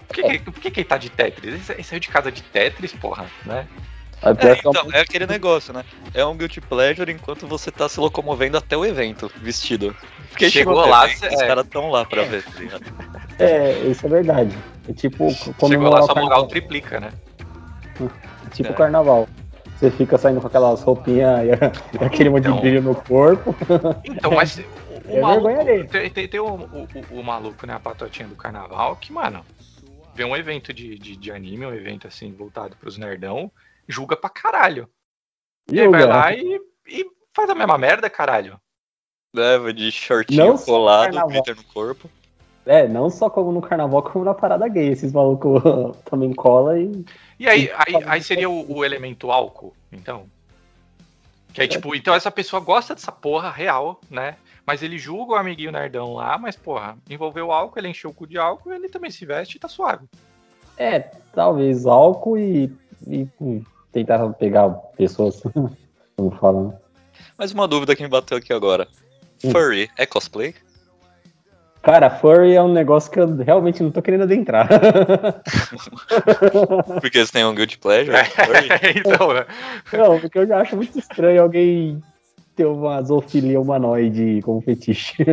Por 0.06 0.14
que, 0.16 0.22
que, 0.22 0.38
por 0.50 0.60
que, 0.60 0.70
que 0.70 0.80
ele 0.80 0.88
tá 0.88 0.98
de 0.98 1.08
Tetris? 1.10 1.54
Ele, 1.54 1.62
sa- 1.64 1.72
ele 1.72 1.82
saiu 1.84 2.00
de 2.00 2.08
casa 2.08 2.30
de 2.30 2.42
Tetris, 2.42 2.92
porra, 2.92 3.26
né? 3.46 3.66
É, 4.22 4.48
é 4.48 4.58
então, 4.58 4.88
é 4.92 5.00
aquele 5.00 5.26
negócio, 5.26 5.72
né? 5.74 5.84
É 6.14 6.24
um 6.24 6.36
guilty 6.36 6.60
pleasure 6.60 7.10
enquanto 7.12 7.46
você 7.46 7.70
tá 7.70 7.88
se 7.88 8.00
locomovendo 8.00 8.56
até 8.56 8.76
o 8.76 8.84
evento, 8.84 9.30
vestido. 9.36 9.94
Porque 10.30 10.48
Chegou 10.50 10.74
no 10.74 10.86
lá, 10.90 11.04
evento, 11.04 11.18
cê- 11.18 11.28
os 11.28 11.40
é. 11.42 11.46
caras 11.46 11.66
tão 11.68 11.90
lá 11.90 12.04
pra 12.06 12.22
ver, 12.24 12.42
tá? 12.42 12.80
É, 13.38 13.72
isso 13.80 14.06
é 14.06 14.08
verdade. 14.08 14.56
É 14.88 14.92
tipo 14.92 15.26
quando 15.58 15.72
Chegou 15.72 15.88
lá, 15.90 15.98
é 15.98 16.02
só 16.02 16.08
carnaval. 16.08 16.36
Mogal 16.38 16.46
triplica, 16.48 17.00
né? 17.00 17.10
Tipo 18.52 18.70
É. 18.70 18.74
carnaval. 18.76 19.28
Você 19.78 19.90
fica 19.90 20.16
saindo 20.16 20.40
com 20.40 20.46
aquelas 20.46 20.82
roupinhas 20.82 21.40
e, 21.40 21.48
e 22.00 22.04
aquele 22.04 22.30
monte 22.30 22.42
Então. 22.44 22.54
de 22.56 22.60
brilho 22.60 22.82
no 22.82 22.94
corpo. 22.94 23.54
Então, 24.04 24.30
mas 24.30 24.58
o, 25.06 25.16
É 25.16 25.20
maluco. 25.20 25.64
dele. 25.64 25.88
Tem, 25.88 26.10
tem, 26.10 26.28
tem 26.28 26.40
o, 26.40 26.46
o, 26.54 26.88
o- 27.10 27.20
o 27.20 27.22
maluco, 27.22 27.66
né? 27.66 27.74
A 27.74 27.80
patotinha 27.80 28.28
do 28.28 28.36
carnaval, 28.36 28.96
que, 28.96 29.12
mano, 29.12 29.44
vê 30.14 30.24
um 30.24 30.36
evento 30.36 30.72
de, 30.72 30.98
de, 30.98 31.16
de 31.16 31.32
anime, 31.32 31.66
um 31.66 31.74
evento 31.74 32.06
assim, 32.06 32.32
voltado 32.32 32.76
pros 32.76 32.96
nerdão, 32.96 33.50
julga 33.88 34.16
pra 34.16 34.30
caralho. 34.30 34.88
E 35.70 35.80
aí 35.80 35.88
vai 35.88 36.06
lá 36.06 36.32
e, 36.32 36.60
e 36.86 37.06
faz 37.32 37.48
a 37.50 37.54
mesma 37.54 37.78
merda, 37.78 38.08
caralho. 38.10 38.60
Leva 39.34 39.72
de 39.72 39.90
shortinho 39.90 40.44
Não 40.46 40.58
colado, 40.58 41.26
glitter 41.26 41.56
no 41.56 41.64
corpo. 41.64 42.08
É, 42.66 42.86
não 42.88 43.10
só 43.10 43.28
como 43.28 43.52
no 43.52 43.60
carnaval, 43.60 44.02
como 44.02 44.24
na 44.24 44.32
parada 44.32 44.66
gay. 44.68 44.88
Esses 44.88 45.12
malucos 45.12 45.60
também 46.08 46.32
cola 46.32 46.78
e. 46.78 47.04
E 47.38 47.48
aí, 47.48 47.70
aí, 47.74 47.94
aí 48.06 48.22
seria 48.22 48.48
o, 48.48 48.76
o 48.78 48.84
elemento 48.84 49.30
álcool, 49.30 49.74
então. 49.92 50.26
Que 51.52 51.60
aí, 51.62 51.68
tipo, 51.68 51.94
então 51.94 52.14
essa 52.14 52.30
pessoa 52.30 52.60
gosta 52.60 52.94
dessa 52.94 53.12
porra 53.12 53.50
real, 53.50 54.00
né? 54.10 54.36
Mas 54.66 54.82
ele 54.82 54.98
julga 54.98 55.34
o 55.34 55.36
amiguinho 55.36 55.70
nerdão 55.70 56.14
lá, 56.14 56.38
mas, 56.38 56.56
porra, 56.56 56.96
envolveu 57.08 57.52
álcool, 57.52 57.78
ele 57.78 57.88
encheu 57.88 58.10
o 58.10 58.14
cu 58.14 58.26
de 58.26 58.38
álcool, 58.38 58.72
ele 58.72 58.88
também 58.88 59.10
se 59.10 59.26
veste 59.26 59.56
e 59.56 59.60
tá 59.60 59.68
suave. 59.68 60.06
É, 60.76 61.00
talvez 61.34 61.86
álcool 61.86 62.38
e, 62.38 62.72
e, 63.06 63.28
e 63.40 63.62
tentar 63.92 64.26
pegar 64.30 64.70
pessoas, 64.96 65.42
como 66.16 66.30
falam. 66.38 66.68
né? 66.68 66.78
Mas 67.36 67.52
uma 67.52 67.68
dúvida 67.68 67.94
que 67.94 68.02
me 68.02 68.08
bateu 68.08 68.38
aqui 68.38 68.52
agora. 68.52 68.88
Hum. 69.44 69.50
Furry 69.50 69.90
é 69.98 70.06
cosplay? 70.06 70.54
Cara, 71.82 72.08
furry 72.08 72.54
é 72.54 72.62
um 72.62 72.72
negócio 72.72 73.12
que 73.12 73.20
eu 73.20 73.36
realmente 73.36 73.82
não 73.82 73.90
tô 73.90 74.00
querendo 74.00 74.22
adentrar. 74.22 74.66
Porque 77.02 77.18
eles 77.18 77.30
têm 77.30 77.44
um 77.44 77.54
guilty 77.54 77.76
pleasure? 77.76 78.16
Então, 78.96 79.34
né? 79.34 79.44
não, 79.92 80.18
porque 80.18 80.38
eu 80.38 80.46
já 80.46 80.62
acho 80.62 80.76
muito 80.76 80.98
estranho 80.98 81.42
alguém 81.42 82.02
ter 82.54 82.66
uma 82.66 83.02
zoofilia 83.02 83.60
humanoide 83.60 84.40
como 84.42 84.60
fetiche. 84.60 85.24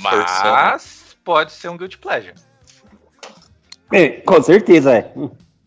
Mas 0.00 1.16
pode 1.24 1.52
ser 1.52 1.68
um 1.68 1.76
guilty 1.76 1.98
pleasure. 1.98 2.34
É, 3.92 4.08
com 4.20 4.42
certeza 4.42 4.96
é. 4.96 5.12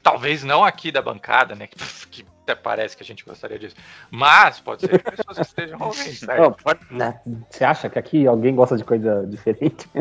Talvez 0.01 0.43
não 0.43 0.63
aqui 0.63 0.91
da 0.91 1.01
bancada, 1.01 1.55
né? 1.55 1.67
Que, 1.67 1.77
que 2.09 2.25
até 2.43 2.55
parece 2.55 2.95
que 2.95 3.03
a 3.03 3.05
gente 3.05 3.25
gostaria 3.25 3.57
disso. 3.57 3.75
Mas 4.11 4.59
pode 4.59 4.81
ser 4.81 5.01
que 5.01 5.11
pessoas 5.11 5.37
que 5.37 5.43
estejam 5.43 5.79
ouvindo, 5.81 6.13
certo? 6.13 6.41
Não, 6.41 6.51
pode- 6.53 6.85
né? 6.91 7.19
Você 7.49 7.63
acha 7.63 7.89
que 7.89 7.97
aqui 7.97 8.27
alguém 8.27 8.55
gosta 8.55 8.77
de 8.77 8.83
coisa 8.83 9.25
diferente? 9.27 9.89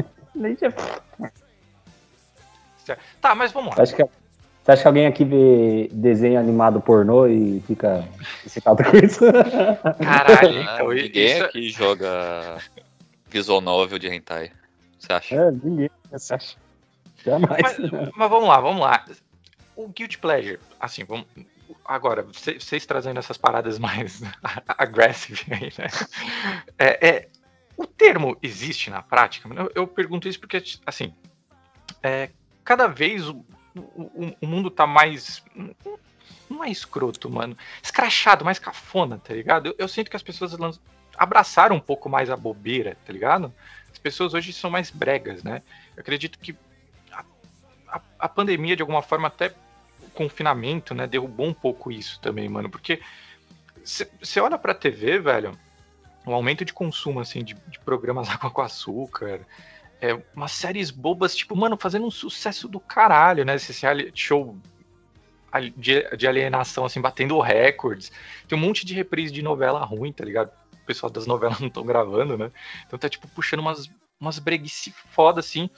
Tá, 3.19 3.35
mas 3.35 3.51
vamos 3.51 3.75
lá. 3.75 3.83
acha 3.83 3.97
que, 3.97 4.05
você 4.65 4.73
acha 4.73 4.81
que 4.81 4.89
alguém 4.89 5.07
aqui 5.07 5.27
vê 5.27 5.91
desenho 5.93 6.41
animado 6.41 6.81
pornô 6.81 7.27
e 7.27 7.63
fica 7.67 8.09
excitado 8.47 8.83
com 8.83 8.97
isso? 8.97 9.21
Caralho, 10.03 10.67
Ah, 10.67 10.75
então 10.75 10.89
ninguém 10.89 11.33
isso, 11.33 11.45
aqui 11.45 11.69
joga 11.69 12.57
visual 13.29 13.61
novel 13.61 13.99
de 13.99 14.09
hentai. 14.09 14.51
Você 14.99 15.13
acha? 15.13 15.35
É, 15.35 15.51
ninguém. 15.51 15.91
Você 16.11 16.33
acha? 16.33 16.57
Jamais. 17.23 17.63
Mas, 17.63 17.79
mas 18.17 18.31
vamos 18.31 18.49
lá, 18.49 18.59
vamos 18.59 18.81
lá. 18.81 19.05
O 19.77 19.87
Guilty 19.87 20.17
Pleasure, 20.17 20.59
assim, 20.81 21.05
vamos. 21.05 21.27
Agora, 21.85 22.23
vocês 22.23 22.65
vocês 22.65 22.87
trazendo 22.87 23.19
essas 23.19 23.37
paradas 23.37 23.79
mais 23.79 24.23
aggressive 24.67 25.45
aí, 25.51 25.73
né? 25.77 25.89
É, 26.79 27.07
é, 27.07 27.29
o 27.77 27.87
termo 27.87 28.35
existe 28.43 28.89
na 28.89 29.03
prática? 29.03 29.47
Eu, 29.55 29.71
eu 29.75 29.87
pergunto 29.87 30.27
isso 30.27 30.41
porque, 30.41 30.63
assim, 30.87 31.13
é, 32.03 32.31
cada 32.65 32.87
vez 32.87 33.29
o, 33.29 33.45
o, 33.77 34.37
o 34.41 34.47
mundo 34.47 34.71
tá 34.71 34.87
mais. 34.87 35.43
Não 36.49 36.63
é 36.63 36.71
escroto, 36.71 37.31
mano. 37.31 37.57
Escrachado, 37.83 38.45
mais 38.45 38.59
cafona, 38.59 39.19
tá 39.19 39.35
ligado? 39.35 39.69
Eu, 39.69 39.75
eu 39.79 39.89
sinto 39.89 40.11
que 40.11 40.17
as 40.17 40.23
pessoas 40.23 40.57
abraçaram 41.17 41.77
um 41.77 41.81
pouco 41.81 42.09
mais 42.09 42.31
a 42.31 42.37
bobeira, 42.37 42.97
tá 43.05 43.13
ligado? 43.13 43.53
As 43.93 43.99
pessoas 43.99 44.35
hoje 44.35 44.53
são 44.53 44.71
mais 44.71 44.91
bregas, 44.91 45.43
né? 45.43 45.63
Eu 45.97 46.01
acredito 46.01 46.39
que 46.39 46.57
a, 47.89 48.01
a 48.19 48.29
pandemia, 48.29 48.77
de 48.77 48.83
alguma 48.83 49.03
forma, 49.03 49.29
até 49.29 49.55
o 50.03 50.11
confinamento, 50.11 50.95
né, 50.95 51.07
derrubou 51.07 51.47
um 51.47 51.55
pouco 51.55 51.91
isso 51.93 52.21
também, 52.21 52.49
mano. 52.49 52.69
Porque 52.69 53.01
você 53.85 54.41
olha 54.41 54.59
pra 54.59 54.75
TV, 54.75 55.19
velho, 55.19 55.59
o 56.27 56.33
aumento 56.33 56.65
de 56.65 56.73
consumo, 56.73 57.21
assim, 57.21 57.45
de, 57.45 57.55
de 57.55 57.79
programas 57.81 58.29
água 58.31 58.51
com 58.51 58.63
açúcar, 58.63 59.41
é, 60.01 60.15
umas 60.35 60.53
séries 60.53 60.91
bobas, 60.91 61.35
tipo, 61.35 61.57
mano, 61.57 61.77
fazendo 61.77 62.07
um 62.07 62.11
sucesso 62.11 62.69
do 62.69 62.81
caralho, 62.81 63.45
né? 63.45 63.55
Esse 63.55 63.73
show 64.15 64.57
de, 65.77 66.03
de 66.17 66.27
alienação, 66.27 66.85
assim, 66.85 67.01
batendo 67.01 67.41
recordes. 67.41 68.11
Tem 68.49 68.59
um 68.59 68.61
monte 68.61 68.85
de 68.85 68.95
reprise 68.95 69.33
de 69.33 69.43
novela 69.43 69.85
ruim, 69.85 70.13
tá 70.13 70.25
ligado? 70.25 70.51
O 70.73 70.87
pessoal 70.87 71.11
das 71.11 71.27
novelas 71.27 71.59
não 71.61 71.69
estão 71.69 71.85
gravando, 71.85 72.37
né? 72.37 72.51
Então 72.87 72.99
tá, 72.99 73.09
tipo, 73.09 73.29
puxando 73.29 73.61
umas, 73.61 73.89
umas 74.21 74.39
breguice 74.39 74.95
foda, 75.11 75.41
assim. 75.41 75.71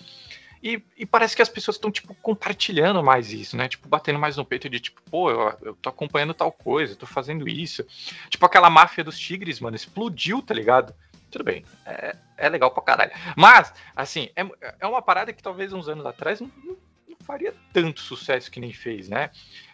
E, 0.63 0.83
e 0.97 1.05
parece 1.05 1.37
que 1.37 1.43
as 1.43 1.49
pessoas 1.49 1.77
estão, 1.77 1.91
tipo, 1.91 2.15
compartilhando 2.17 3.03
mais 3.03 3.33
isso, 3.33 3.57
né? 3.57 3.69
Tipo, 3.69 3.89
batendo 3.89 4.19
mais 4.19 4.37
no 4.37 4.45
peito 4.45 4.69
de, 4.69 4.81
tipo, 4.81 5.01
pô, 5.11 5.31
eu, 5.31 5.55
eu 5.63 5.75
tô 5.75 5.89
acompanhando 5.91 6.35
tal 6.35 6.51
coisa, 6.51 6.97
tô 6.97 7.07
fazendo 7.07 7.49
isso. 7.49 7.85
Tipo, 8.31 8.47
aquela 8.47 8.71
máfia 8.71 9.05
dos 9.05 9.19
tigres, 9.19 9.61
mano, 9.61 9.77
explodiu, 9.77 10.43
tá 10.43 10.55
ligado? 10.55 10.95
Tudo 11.31 11.45
bem, 11.45 11.65
é, 11.85 12.17
é 12.37 12.49
legal 12.49 12.71
pra 12.71 12.83
caralho. 12.83 13.13
Mas, 13.37 13.73
assim, 13.95 14.29
é, 14.37 14.47
é 14.81 14.87
uma 14.87 15.03
parada 15.03 15.33
que 15.33 15.43
talvez 15.43 15.73
uns 15.73 15.89
anos 15.89 16.07
atrás 16.07 16.41
não, 16.41 16.51
não- 16.65 16.77
não 17.09 17.17
faria 17.27 17.55
tanto 17.73 18.01
sucesso 18.01 18.51
que 18.51 18.61
nem 18.61 18.73
fez, 18.73 19.09
né? 19.09 19.31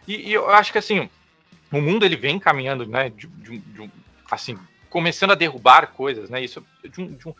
E, 0.07 0.29
e 0.29 0.33
eu 0.33 0.49
acho 0.49 0.71
que, 0.71 0.77
assim, 0.77 1.09
o 1.71 1.79
mundo 1.81 2.05
ele 2.05 2.15
vem 2.15 2.39
caminhando, 2.39 2.85
né? 2.87 3.09
De, 3.09 3.27
de 3.27 3.57
de 3.59 3.81
um- 3.81 3.89
assim, 4.31 4.57
começando 4.89 5.31
a 5.31 5.35
derrubar 5.35 5.87
coisas, 5.93 6.29
né? 6.29 6.41
Isso 6.43 6.65
de 6.83 7.01
um, 7.01 7.07
de 7.15 7.27
um 7.29 7.35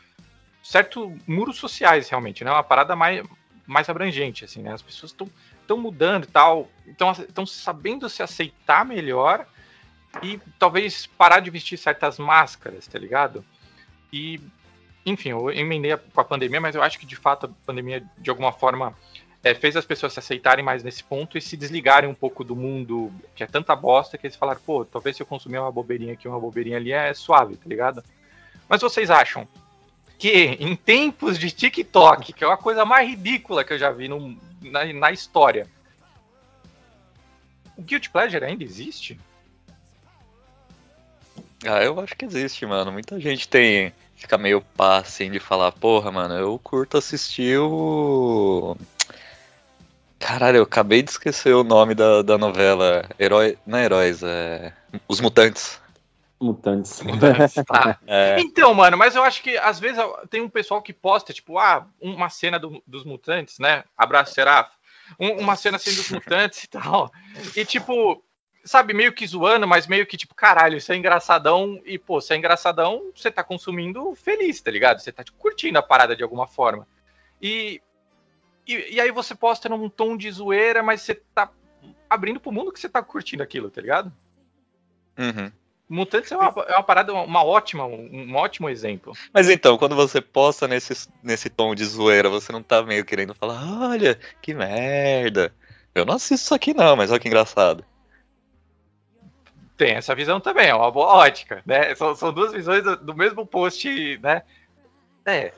certo 0.63 1.17
muros 1.27 1.57
sociais, 1.57 2.09
realmente, 2.09 2.43
né? 2.43 2.51
Uma 2.51 2.63
parada 2.63 2.95
mais, 2.95 3.23
mais 3.65 3.89
abrangente, 3.89 4.45
assim, 4.45 4.61
né? 4.61 4.73
As 4.73 4.81
pessoas 4.81 5.11
estão 5.11 5.29
estão 5.61 5.77
mudando 5.77 6.25
e 6.25 6.27
tal, 6.27 6.69
estão 6.85 7.45
sabendo 7.45 8.09
se 8.09 8.21
aceitar 8.21 8.83
melhor 8.85 9.47
e 10.21 10.37
talvez 10.59 11.05
parar 11.05 11.39
de 11.39 11.49
vestir 11.49 11.77
certas 11.77 12.19
máscaras, 12.19 12.85
tá 12.85 12.99
ligado? 12.99 13.45
E, 14.13 14.39
enfim, 15.03 15.29
eu 15.29 15.49
emendei 15.51 15.97
com 15.97 16.21
a 16.21 16.23
pandemia, 16.23 16.61
mas 16.61 16.75
eu 16.75 16.83
acho 16.83 16.99
que 16.99 17.05
de 17.05 17.15
fato 17.15 17.47
a 17.47 17.49
pandemia, 17.65 18.03
de 18.19 18.29
alguma 18.29 18.51
forma, 18.51 18.95
é, 19.43 19.55
fez 19.55 19.75
as 19.75 19.85
pessoas 19.85 20.13
se 20.13 20.19
aceitarem 20.19 20.63
mais 20.63 20.83
nesse 20.83 21.03
ponto 21.03 21.35
e 21.35 21.41
se 21.41 21.57
desligarem 21.57 22.07
um 22.07 22.13
pouco 22.13 22.43
do 22.43 22.55
mundo 22.55 23.11
que 23.35 23.43
é 23.43 23.47
tanta 23.47 23.75
bosta 23.75 24.15
que 24.17 24.27
eles 24.27 24.35
falaram, 24.37 24.61
pô, 24.63 24.85
talvez 24.85 25.15
se 25.17 25.23
eu 25.23 25.27
consumir 25.27 25.57
uma 25.57 25.71
bobeirinha 25.71 26.13
aqui, 26.13 26.27
uma 26.27 26.39
bobeirinha 26.39 26.77
ali, 26.77 26.91
é 26.91 27.11
suave, 27.15 27.57
tá 27.57 27.67
ligado? 27.67 28.03
Mas 28.69 28.81
vocês 28.81 29.09
acham 29.09 29.47
que 30.19 30.31
em 30.31 30.75
tempos 30.75 31.39
de 31.39 31.49
TikTok, 31.51 32.31
que 32.31 32.43
é 32.43 32.47
uma 32.47 32.55
coisa 32.55 32.85
mais 32.85 33.09
ridícula 33.09 33.63
que 33.63 33.73
eu 33.73 33.79
já 33.79 33.89
vi 33.91 34.07
no- 34.07 34.37
na, 34.61 34.85
na 34.93 35.11
história, 35.11 35.67
o 37.75 37.81
Guilty 37.81 38.11
Pleasure 38.11 38.45
ainda 38.45 38.63
existe? 38.63 39.19
Ah, 41.65 41.83
eu 41.83 41.99
acho 41.99 42.15
que 42.15 42.25
existe, 42.25 42.65
mano. 42.65 42.91
Muita 42.91 43.19
gente 43.19 43.47
tem. 43.47 43.93
Fica 44.23 44.37
meio 44.37 44.61
pá 44.61 44.99
assim 44.99 45.29
de 45.29 45.37
falar, 45.37 45.69
porra, 45.73 46.09
mano, 46.09 46.33
eu 46.33 46.57
curto 46.63 46.97
assistir 46.97 47.59
o. 47.59 48.73
Caralho, 50.17 50.59
eu 50.59 50.63
acabei 50.63 51.03
de 51.03 51.11
esquecer 51.11 51.53
o 51.53 51.61
nome 51.61 51.93
da, 51.93 52.21
da 52.21 52.37
novela. 52.37 53.03
Herói. 53.19 53.57
Não 53.67 53.77
é 53.77 53.83
Heróis, 53.83 54.23
é. 54.23 54.71
Os 55.09 55.19
Mutantes. 55.19 55.77
Mutantes. 56.39 57.01
Tá. 57.67 57.99
É, 58.07 58.37
Então, 58.39 58.73
mano, 58.73 58.97
mas 58.97 59.13
eu 59.13 59.23
acho 59.23 59.43
que 59.43 59.57
às 59.57 59.77
vezes 59.77 60.01
tem 60.29 60.39
um 60.41 60.47
pessoal 60.49 60.81
que 60.81 60.93
posta, 60.93 61.33
tipo, 61.33 61.57
ah, 61.59 61.85
uma 62.01 62.29
cena 62.29 62.57
do- 62.57 62.81
dos 62.87 63.03
mutantes, 63.03 63.59
né? 63.59 63.83
Abraço, 63.97 64.33
Seraf. 64.33 64.69
Um- 65.19 65.37
uma 65.41 65.57
cena 65.57 65.75
assim 65.75 65.93
dos 65.93 66.09
mutantes 66.09 66.63
e 66.63 66.67
tal. 66.69 67.11
E, 67.57 67.65
tipo, 67.65 68.23
sabe, 68.63 68.93
meio 68.93 69.13
que 69.13 69.27
zoando, 69.27 69.67
mas 69.67 69.87
meio 69.87 70.05
que, 70.05 70.17
tipo, 70.17 70.33
caralho, 70.33 70.77
isso 70.77 70.91
é 70.91 70.95
engraçadão. 70.95 71.81
E, 71.85 71.97
pô, 71.97 72.21
se 72.21 72.33
é 72.33 72.37
engraçadão, 72.37 73.11
você 73.13 73.29
tá 73.29 73.43
consumindo 73.43 74.15
feliz, 74.15 74.61
tá 74.61 74.71
ligado? 74.71 74.99
Você 74.99 75.11
tá 75.11 75.23
tipo, 75.23 75.37
curtindo 75.37 75.77
a 75.77 75.83
parada 75.83 76.15
de 76.15 76.23
alguma 76.23 76.47
forma. 76.47 76.87
E, 77.41 77.81
e, 78.65 78.95
e 78.95 79.01
aí 79.01 79.11
você 79.11 79.35
posta 79.35 79.67
num 79.67 79.89
tom 79.89 80.15
de 80.15 80.31
zoeira, 80.31 80.81
mas 80.81 81.01
você 81.01 81.15
tá 81.15 81.51
abrindo 82.09 82.39
pro 82.39 82.51
mundo 82.51 82.71
que 82.71 82.79
você 82.79 82.87
tá 82.87 83.03
curtindo 83.03 83.43
aquilo, 83.43 83.69
tá 83.69 83.81
ligado? 83.81 84.11
uhum. 85.17 85.51
Mutantes 85.89 86.31
é 86.31 86.37
uma, 86.37 86.53
é 86.67 86.73
uma 86.73 86.83
parada, 86.83 87.13
uma 87.13 87.43
ótima, 87.43 87.85
um, 87.85 88.09
um 88.11 88.35
ótimo 88.35 88.69
exemplo. 88.69 89.13
Mas 89.33 89.49
então, 89.49 89.77
quando 89.77 89.95
você 89.95 90.21
posta 90.21 90.67
nesse, 90.67 91.07
nesse 91.21 91.49
tom 91.49 91.75
de 91.75 91.83
zoeira, 91.85 92.29
você 92.29 92.51
não 92.51 92.63
tá 92.63 92.81
meio 92.81 93.05
querendo 93.05 93.35
falar, 93.35 93.89
olha, 93.89 94.17
que 94.41 94.53
merda. 94.53 95.53
Eu 95.93 96.05
não 96.05 96.15
assisto 96.15 96.45
isso 96.45 96.55
aqui 96.55 96.73
não, 96.73 96.95
mas 96.95 97.11
olha 97.11 97.19
que 97.19 97.27
engraçado. 97.27 97.85
Tem 99.77 99.93
essa 99.93 100.13
visão 100.13 100.39
também, 100.39 100.67
é 100.67 100.75
uma 100.75 100.91
boa 100.91 101.07
ótica, 101.07 101.61
né? 101.65 101.95
São, 101.95 102.15
são 102.15 102.31
duas 102.31 102.51
visões 102.51 102.83
do, 102.83 102.95
do 102.95 103.15
mesmo 103.15 103.45
post, 103.45 104.19
né? 104.21 104.43
É. 105.25 105.51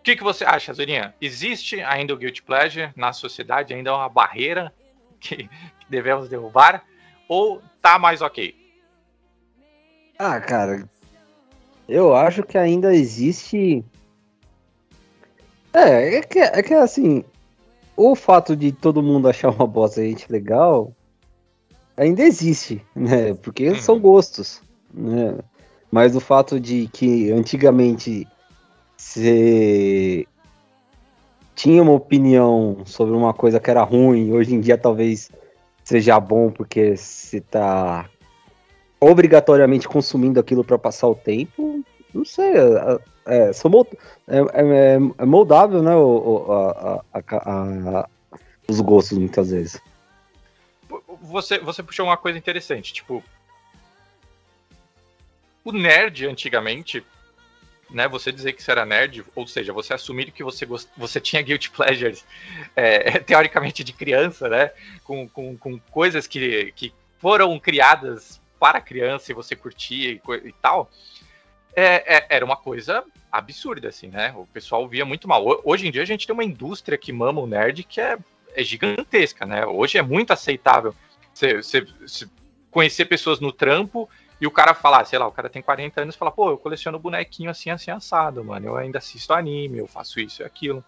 O 0.00 0.02
que, 0.02 0.16
que 0.16 0.22
você 0.22 0.44
acha, 0.44 0.72
Zurinha? 0.72 1.14
Existe 1.20 1.80
ainda 1.82 2.14
o 2.14 2.16
Guilty 2.16 2.42
Pleasure 2.42 2.90
na 2.96 3.12
sociedade? 3.12 3.74
Ainda 3.74 3.90
é 3.90 3.92
uma 3.92 4.08
barreira 4.08 4.72
que, 5.20 5.36
que 5.36 5.86
devemos 5.90 6.28
derrubar? 6.28 6.84
Ou 7.28 7.62
tá 7.82 7.98
mais 7.98 8.22
ok? 8.22 8.54
Ah, 10.18 10.40
cara, 10.40 10.88
eu 11.88 12.14
acho 12.14 12.42
que 12.42 12.56
ainda 12.56 12.94
existe. 12.94 13.84
É, 15.72 16.16
é 16.16 16.22
que, 16.22 16.38
é 16.38 16.62
que 16.62 16.74
assim, 16.74 17.24
o 17.96 18.14
fato 18.16 18.56
de 18.56 18.72
todo 18.72 19.02
mundo 19.02 19.28
achar 19.28 19.50
uma 19.50 19.66
bosta 19.66 20.02
gente 20.02 20.30
legal 20.30 20.94
ainda 21.96 22.22
existe, 22.22 22.84
né? 22.94 23.34
Porque 23.34 23.74
são 23.76 23.98
gostos, 23.98 24.62
né? 24.92 25.38
Mas 25.90 26.14
o 26.14 26.20
fato 26.20 26.60
de 26.60 26.88
que 26.92 27.30
antigamente 27.32 28.26
você 28.96 30.26
tinha 31.54 31.82
uma 31.82 31.92
opinião 31.92 32.78
sobre 32.84 33.14
uma 33.14 33.34
coisa 33.34 33.58
que 33.58 33.70
era 33.70 33.82
ruim, 33.82 34.32
hoje 34.32 34.54
em 34.54 34.60
dia 34.60 34.78
talvez 34.78 35.30
seja 35.82 36.20
bom 36.20 36.50
porque 36.50 36.96
você 36.96 37.40
tá 37.40 38.08
obrigatoriamente 39.00 39.88
consumindo 39.88 40.38
aquilo 40.38 40.62
para 40.62 40.78
passar 40.78 41.08
o 41.08 41.14
tempo, 41.14 41.82
não 42.14 42.24
sei. 42.24 42.52
É, 42.52 42.98
é, 43.26 43.50
é, 44.28 44.40
é, 44.54 44.98
é 45.18 45.24
moldável, 45.24 45.82
né? 45.82 45.94
O 45.96 46.46
a, 46.52 47.02
a, 47.12 47.20
a, 48.00 48.08
os 48.68 48.80
gostos, 48.80 49.18
muitas 49.18 49.50
vezes. 49.50 49.80
Você, 51.22 51.58
você 51.58 51.82
puxou 51.82 52.06
uma 52.06 52.16
coisa 52.16 52.38
interessante, 52.38 52.92
tipo. 52.92 53.22
O 55.62 55.72
nerd, 55.72 56.26
antigamente, 56.26 57.04
né, 57.90 58.08
você 58.08 58.32
dizer 58.32 58.52
que 58.54 58.62
você 58.62 58.70
era 58.70 58.86
nerd, 58.86 59.24
ou 59.34 59.46
seja, 59.46 59.72
você 59.72 59.92
assumir 59.92 60.30
que 60.30 60.42
você, 60.42 60.64
gost... 60.64 60.88
você 60.96 61.20
tinha 61.20 61.42
guilty 61.42 61.70
pleasures, 61.70 62.24
é, 62.74 63.18
teoricamente 63.20 63.84
de 63.84 63.92
criança, 63.92 64.48
né, 64.48 64.72
com, 65.04 65.28
com, 65.28 65.56
com 65.56 65.78
coisas 65.90 66.26
que, 66.26 66.72
que 66.72 66.94
foram 67.18 67.58
criadas 67.58 68.40
para 68.58 68.80
criança 68.80 69.30
e 69.30 69.34
você 69.34 69.54
curtia 69.54 70.12
e, 70.12 70.20
e 70.44 70.52
tal, 70.60 70.90
é, 71.74 72.16
é, 72.16 72.26
era 72.30 72.44
uma 72.44 72.56
coisa 72.56 73.04
absurda, 73.30 73.88
assim, 73.88 74.08
né? 74.08 74.34
O 74.36 74.44
pessoal 74.46 74.86
via 74.88 75.04
muito 75.04 75.28
mal. 75.28 75.44
Hoje 75.64 75.86
em 75.86 75.90
dia 75.90 76.02
a 76.02 76.06
gente 76.06 76.26
tem 76.26 76.34
uma 76.34 76.44
indústria 76.44 76.98
que 76.98 77.12
mama 77.12 77.40
o 77.40 77.46
nerd 77.46 77.84
que 77.84 78.00
é, 78.00 78.18
é 78.54 78.62
gigantesca, 78.62 79.46
né? 79.46 79.66
Hoje 79.66 79.98
é 79.98 80.02
muito 80.02 80.32
aceitável 80.32 80.94
você, 81.32 81.86
conhecer 82.70 83.04
pessoas 83.06 83.40
no 83.40 83.52
trampo 83.52 84.08
e 84.40 84.46
o 84.46 84.50
cara 84.50 84.74
falar, 84.74 85.04
sei 85.04 85.18
lá, 85.18 85.26
o 85.26 85.32
cara 85.32 85.50
tem 85.50 85.60
40 85.60 86.00
anos 86.00 86.14
e 86.14 86.18
fala, 86.18 86.30
pô, 86.30 86.50
eu 86.50 86.58
coleciono 86.58 86.98
bonequinho 86.98 87.50
assim, 87.50 87.70
assim, 87.70 87.90
assado, 87.90 88.42
mano. 88.42 88.66
Eu 88.66 88.76
ainda 88.76 88.98
assisto 88.98 89.32
anime, 89.34 89.78
eu 89.78 89.86
faço 89.86 90.18
isso 90.18 90.42
e 90.42 90.44
aquilo. 90.44 90.82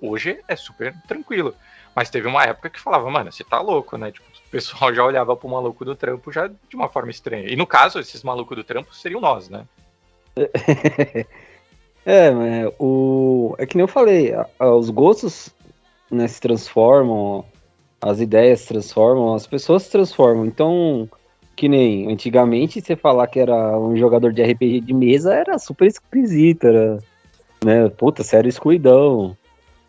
Hoje 0.00 0.40
é 0.48 0.56
super 0.56 0.94
tranquilo. 1.06 1.54
Mas 1.94 2.08
teve 2.08 2.28
uma 2.28 2.44
época 2.44 2.70
que 2.70 2.80
falava, 2.80 3.10
mano, 3.10 3.30
você 3.30 3.44
tá 3.44 3.60
louco, 3.60 3.96
né? 3.98 4.12
Tipo, 4.12 4.26
o 4.26 4.50
pessoal 4.50 4.92
já 4.94 5.04
olhava 5.04 5.36
pro 5.36 5.48
maluco 5.48 5.84
do 5.84 5.94
trampo 5.94 6.32
já 6.32 6.46
de 6.46 6.76
uma 6.76 6.88
forma 6.88 7.10
estranha. 7.10 7.48
E 7.48 7.56
no 7.56 7.66
caso, 7.66 7.98
esses 7.98 8.22
malucos 8.22 8.56
do 8.56 8.64
trampo 8.64 8.94
seriam 8.94 9.20
nós, 9.20 9.48
né? 9.50 9.66
é, 12.06 12.30
mas 12.30 12.72
o... 12.78 13.54
é 13.58 13.66
que 13.66 13.76
nem 13.76 13.82
eu 13.82 13.88
falei, 13.88 14.32
os 14.60 14.88
gostos 14.88 15.52
né, 16.10 16.26
se 16.26 16.40
transformam, 16.40 17.44
as 18.00 18.20
ideias 18.20 18.60
se 18.60 18.68
transformam, 18.68 19.34
as 19.34 19.46
pessoas 19.46 19.84
se 19.84 19.90
transformam. 19.90 20.46
Então, 20.46 21.08
que 21.56 21.68
nem 21.68 22.10
antigamente 22.10 22.80
você 22.80 22.94
falar 22.94 23.26
que 23.26 23.40
era 23.40 23.78
um 23.78 23.96
jogador 23.96 24.32
de 24.32 24.42
RPG 24.42 24.80
de 24.80 24.94
mesa 24.94 25.34
era 25.34 25.58
super 25.58 25.86
esquisito, 25.86 26.66
era, 26.66 26.98
né, 27.64 27.88
puta, 27.88 28.22
sério 28.22 28.48
excluidão. 28.48 29.36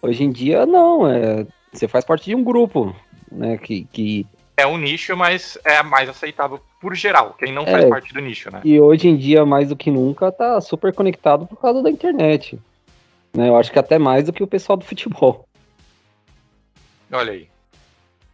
Hoje 0.01 0.23
em 0.23 0.31
dia, 0.31 0.65
não, 0.65 1.07
é, 1.07 1.45
você 1.71 1.87
faz 1.87 2.05
parte 2.05 2.25
de 2.25 2.35
um 2.35 2.43
grupo, 2.43 2.95
né, 3.31 3.57
que, 3.57 3.85
que... 3.91 4.25
É 4.57 4.65
um 4.65 4.77
nicho, 4.77 5.15
mas 5.15 5.57
é 5.63 5.81
mais 5.83 6.09
aceitável 6.09 6.59
por 6.81 6.95
geral, 6.95 7.35
quem 7.37 7.53
não 7.53 7.65
faz 7.65 7.85
é, 7.85 7.89
parte 7.89 8.13
do 8.13 8.21
nicho, 8.21 8.51
né? 8.51 8.61
E 8.63 8.79
hoje 8.79 9.07
em 9.07 9.15
dia, 9.15 9.45
mais 9.45 9.69
do 9.69 9.75
que 9.75 9.91
nunca, 9.91 10.31
tá 10.31 10.59
super 10.59 10.93
conectado 10.93 11.45
por 11.45 11.57
causa 11.57 11.81
da 11.81 11.89
internet. 11.89 12.59
Né? 13.33 13.49
Eu 13.49 13.57
acho 13.57 13.71
que 13.71 13.79
até 13.79 13.97
mais 13.97 14.25
do 14.25 14.33
que 14.33 14.43
o 14.43 14.47
pessoal 14.47 14.77
do 14.77 14.85
futebol. 14.85 15.45
Olha 17.11 17.33
aí. 17.33 17.49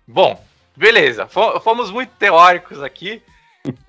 Bom, 0.08 0.44
beleza. 0.76 1.28
Fomos 1.28 1.92
muito 1.92 2.12
teóricos 2.18 2.82
aqui. 2.84 3.22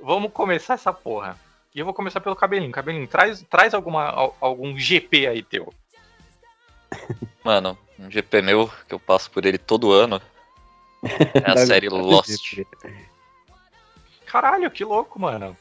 Vamos 0.00 0.33
começar 0.33 0.75
essa 0.75 0.93
porra. 0.93 1.38
E 1.75 1.78
eu 1.78 1.85
vou 1.85 1.93
começar 1.95 2.21
pelo 2.21 2.37
cabelinho. 2.37 2.73
Cabelinho, 2.73 3.07
traz, 3.07 3.45
traz 3.50 3.75
alguma, 3.75 4.33
algum 4.40 4.78
GP 4.78 5.26
aí 5.26 5.43
teu. 5.43 5.73
Mano, 7.45 7.78
um 7.99 8.11
GP 8.11 8.43
meu, 8.43 8.71
que 8.88 8.95
eu 8.95 8.99
passo 8.99 9.31
por 9.31 9.45
ele 9.45 9.59
todo 9.59 9.93
ano. 9.93 10.21
É 11.02 11.52
a 11.52 11.57
série 11.66 11.88
Lost. 11.88 12.61
Caralho, 14.25 14.70
que 14.70 14.85
louco, 14.85 15.20
mano. 15.20 15.57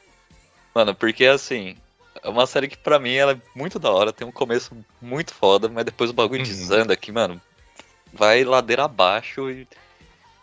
Mano, 0.74 0.94
porque 0.94 1.24
assim, 1.24 1.76
é 2.22 2.28
uma 2.28 2.46
série 2.46 2.68
que 2.68 2.76
pra 2.76 2.98
mim 2.98 3.14
ela 3.14 3.32
é 3.32 3.40
muito 3.54 3.78
da 3.78 3.90
hora, 3.90 4.12
tem 4.12 4.26
um 4.26 4.32
começo 4.32 4.76
muito 5.00 5.32
foda, 5.32 5.68
mas 5.68 5.84
depois 5.84 6.10
o 6.10 6.14
bagulho 6.14 6.40
uhum. 6.40 6.46
desanda 6.46 6.92
aqui, 6.92 7.12
mano. 7.12 7.40
Vai 8.16 8.44
ladeira 8.44 8.84
abaixo 8.84 9.50
e, 9.50 9.68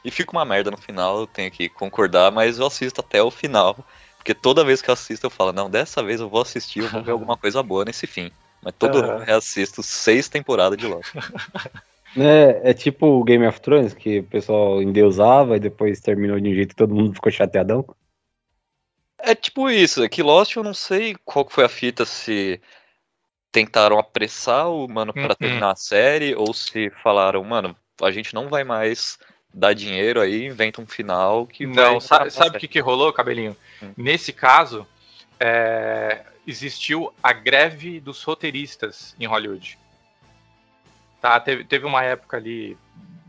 e 0.06 0.12
fica 0.12 0.32
uma 0.32 0.46
merda 0.46 0.72
no 0.72 0.78
final, 0.78 1.22
eu 1.22 1.28
tenho 1.28 1.52
que 1.52 1.68
concordar, 1.70 2.32
mas 2.32 2.60
eu 2.60 2.68
assisto 2.68 3.02
até 3.02 3.22
o 3.22 3.32
final. 3.32 3.78
Porque 4.18 4.34
toda 4.34 4.64
vez 4.64 4.82
que 4.82 4.90
eu 4.90 4.94
assisto 4.94 5.26
eu 5.26 5.30
falo, 5.30 5.52
não, 5.52 5.70
dessa 5.70 6.02
vez 6.02 6.22
eu 6.22 6.30
vou 6.30 6.42
assistir, 6.42 6.80
eu 6.80 6.90
vou 6.90 7.04
ver 7.04 7.12
alguma 7.12 7.36
coisa 7.36 7.62
boa 7.62 7.84
nesse 7.84 8.08
fim. 8.08 8.32
Mas 8.62 8.74
todo 8.80 8.96
uhum. 8.98 9.04
ano 9.04 9.14
eu 9.14 9.26
reassisto 9.26 9.84
seis 9.84 10.30
temporadas 10.30 10.78
de 10.78 10.88
Lost. 10.88 11.14
É, 12.16 12.70
é 12.70 12.74
tipo 12.74 13.08
o 13.08 13.24
Game 13.24 13.46
of 13.48 13.60
Thrones, 13.60 13.94
que 13.94 14.20
o 14.20 14.24
pessoal 14.24 14.82
endeusava 14.82 15.58
e 15.58 15.60
depois 15.60 16.00
terminou 16.00 16.40
de 16.40 16.48
um 16.48 16.54
jeito 16.54 16.70
que 16.70 16.76
todo 16.76 16.94
mundo 16.94 17.16
ficou 17.16 17.32
chateadão. 17.32 17.84
É 19.18 19.34
tipo 19.34 19.70
isso, 19.70 20.04
é 20.04 20.10
que 20.10 20.22
Lost 20.22 20.56
eu 20.56 20.64
não 20.64 20.74
sei 20.74 21.16
qual 21.26 21.48
foi 21.50 21.64
a 21.64 21.70
fita, 21.70 22.06
se 22.06 22.62
tentaram 23.54 24.00
apressar 24.00 24.68
o 24.68 24.88
mano 24.88 25.14
para 25.14 25.30
uhum. 25.30 25.36
terminar 25.36 25.72
a 25.72 25.76
série, 25.76 26.36
ou 26.36 26.54
se 26.56 26.90
falaram, 27.04 27.44
mano, 27.44 27.76
a 28.02 28.10
gente 28.10 28.34
não 28.34 28.50
vai 28.50 28.64
mais 28.64 29.20
dar 29.54 29.74
dinheiro 29.74 30.20
aí, 30.20 30.48
inventa 30.48 30.82
um 30.82 30.88
final 30.88 31.46
que 31.46 31.68
Não, 31.68 32.02
sabe, 32.02 32.32
sabe 32.32 32.58
o 32.58 32.60
que, 32.60 32.68
que 32.68 32.80
rolou, 32.80 33.14
cabelinho? 33.14 33.56
Hum. 33.82 33.94
Nesse 33.96 34.34
caso, 34.34 34.88
é, 35.40 36.26
existiu 36.48 37.14
a 37.22 37.32
greve 37.32 38.00
dos 38.00 38.24
roteiristas 38.24 39.16
em 39.20 39.28
Hollywood. 39.28 39.78
Tá, 41.22 41.40
teve, 41.40 41.64
teve 41.64 41.86
uma 41.86 42.04
época 42.04 42.38
ali, 42.38 42.76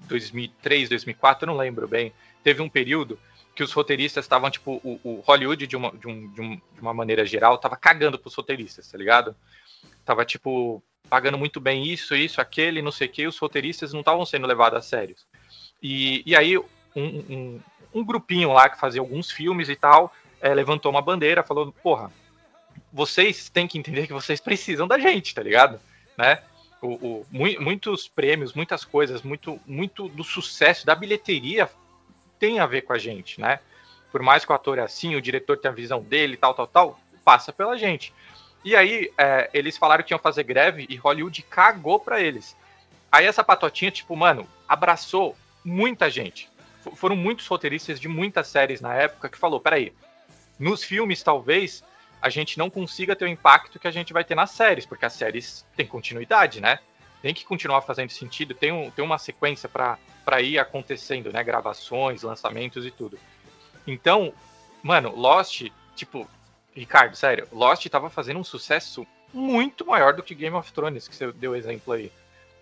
2003, 0.09 0.89
2004, 0.89 1.45
eu 1.45 1.53
não 1.53 1.57
lembro 1.59 1.87
bem, 1.87 2.15
teve 2.43 2.63
um 2.63 2.69
período 2.69 3.19
que 3.55 3.63
os 3.63 3.73
roteiristas 3.73 4.25
estavam, 4.25 4.51
tipo, 4.51 4.81
o, 4.83 4.99
o 5.05 5.21
Hollywood, 5.21 5.67
de 5.67 5.77
uma, 5.77 5.93
de, 5.93 6.09
um, 6.09 6.33
de, 6.33 6.41
um, 6.41 6.57
de, 6.57 6.81
uma 6.81 6.95
maneira 6.95 7.25
geral, 7.27 7.59
tava 7.59 7.77
cagando 7.77 8.19
pros 8.19 8.35
roteiristas, 8.35 8.91
tá 8.91 8.97
ligado? 8.97 9.37
Tava, 10.05 10.25
tipo, 10.25 10.83
pagando 11.09 11.38
muito 11.38 11.61
bem 11.61 11.87
isso, 11.87 12.14
isso, 12.14 12.40
aquele, 12.40 12.83
não 12.83 12.93
sei 12.93 13.07
o 13.07 13.11
que, 13.11 13.27
os 13.27 13.38
roteiristas 13.38 13.93
não 13.93 14.01
estavam 14.01 14.25
sendo 14.25 14.47
levados 14.47 14.79
a 14.79 14.83
sério. 14.83 15.17
E, 15.83 16.23
e 16.27 16.35
aí, 16.35 16.59
um, 16.59 16.64
um, 16.97 17.61
um, 17.95 18.05
grupinho 18.05 18.53
lá 18.53 18.69
que 18.69 18.79
fazia 18.79 19.01
alguns 19.01 19.31
filmes 19.31 19.69
e 19.69 19.77
tal, 19.77 20.12
é, 20.40 20.53
levantou 20.55 20.90
uma 20.90 21.03
bandeira, 21.03 21.43
falou, 21.43 21.73
porra, 21.83 22.11
vocês 22.93 23.49
têm 23.49 23.67
que 23.67 23.79
entender 23.79 24.07
que 24.07 24.12
vocês 24.12 24.40
precisam 24.40 24.87
da 24.87 24.99
gente, 24.99 25.35
tá 25.35 25.43
ligado? 25.43 25.81
Né? 26.17 26.43
O, 26.81 26.88
o, 26.88 27.27
muitos 27.31 28.09
prêmios, 28.09 28.53
muitas 28.53 28.85
coisas, 28.85 29.23
muito, 29.23 29.61
muito 29.67 30.09
do 30.09 30.23
sucesso 30.23 30.85
da 30.85 30.95
bilheteria 30.95 31.69
tem 32.38 32.61
a 32.61 32.67
ver 32.67 32.83
com 32.83 32.93
a 32.93 32.99
gente, 32.99 33.40
né? 33.40 33.61
Por 34.12 34.23
mais 34.23 34.45
que 34.45 34.53
o 34.53 34.55
ator 34.55 34.79
é 34.79 34.83
assim, 34.83 35.17
o 35.17 35.23
diretor 35.23 35.57
tem 35.57 35.71
a 35.71 35.75
visão 35.75 36.03
dele, 36.03 36.37
tal, 36.37 36.55
tal, 36.55 36.67
tal, 36.67 37.01
passa 37.25 37.53
pela 37.53 37.77
gente. 37.77 38.12
E 38.64 38.74
aí, 38.74 39.12
é, 39.18 39.50
eles 39.53 39.77
falaram 39.77 40.03
que 40.03 40.14
iam 40.14 40.18
fazer 40.18 40.42
greve 40.42 40.87
e 40.88 40.96
Hollywood 40.96 41.42
cagou 41.42 42.00
pra 42.00 42.20
eles. 42.20 42.57
Aí 43.12 43.27
essa 43.27 43.44
patotinha, 43.44 43.90
tipo, 43.90 44.16
mano, 44.16 44.48
abraçou 44.66 45.37
muita 45.64 46.09
gente. 46.11 46.48
F 46.83 46.96
foram 46.96 47.14
muitos 47.14 47.46
roteiristas 47.46 48.00
de 48.00 48.09
muitas 48.09 48.48
séries 48.48 48.81
na 48.81 48.94
época 48.94 49.29
que 49.29 49.38
falou, 49.38 49.61
peraí, 49.61 49.92
nos 50.59 50.83
filmes 50.83 51.22
talvez 51.22 51.85
a 52.20 52.31
gente 52.31 52.59
não 52.59 52.70
consiga 52.70 53.14
ter 53.14 53.27
o 53.27 53.29
impacto 53.29 53.79
que 53.79 53.87
a 53.87 53.90
gente 53.90 54.12
vai 54.12 54.24
ter 54.24 54.35
nas 54.35 54.50
séries, 54.50 54.87
porque 54.87 55.05
as 55.05 55.12
séries 55.12 55.64
têm 55.77 55.87
continuidade, 55.87 56.61
né? 56.61 56.79
Tem 57.20 57.35
que 57.35 57.44
continuar 57.44 57.83
fazendo 57.83 58.11
sentido, 58.11 58.55
tem, 58.55 58.72
um, 58.72 58.90
tem 58.90 59.05
uma 59.05 59.18
sequência 59.18 59.68
para 59.68 60.40
ir 60.40 60.59
acontecendo, 60.59 61.31
né? 61.31 61.44
Gravações, 61.44 62.22
lançamentos 62.22 62.87
e 62.87 62.90
tudo. 62.90 63.18
Então, 63.87 64.33
mano, 64.83 65.14
Lost, 65.14 65.66
tipo, 65.94 66.27
Ricardo, 66.75 67.15
sério, 67.17 67.47
Lost 67.53 67.87
tava 67.89 68.11
fazendo 68.11 68.41
um 68.41 68.45
sucesso 68.45 69.07
muito 69.33 69.87
maior 69.87 70.13
do 70.13 70.23
que 70.23 70.35
Game 70.35 70.57
of 70.57 70.73
Thrones, 70.73 71.09
que 71.09 71.15
você 71.15 71.31
deu 71.33 71.55
exemplo 71.55 71.93
aí. 71.93 72.11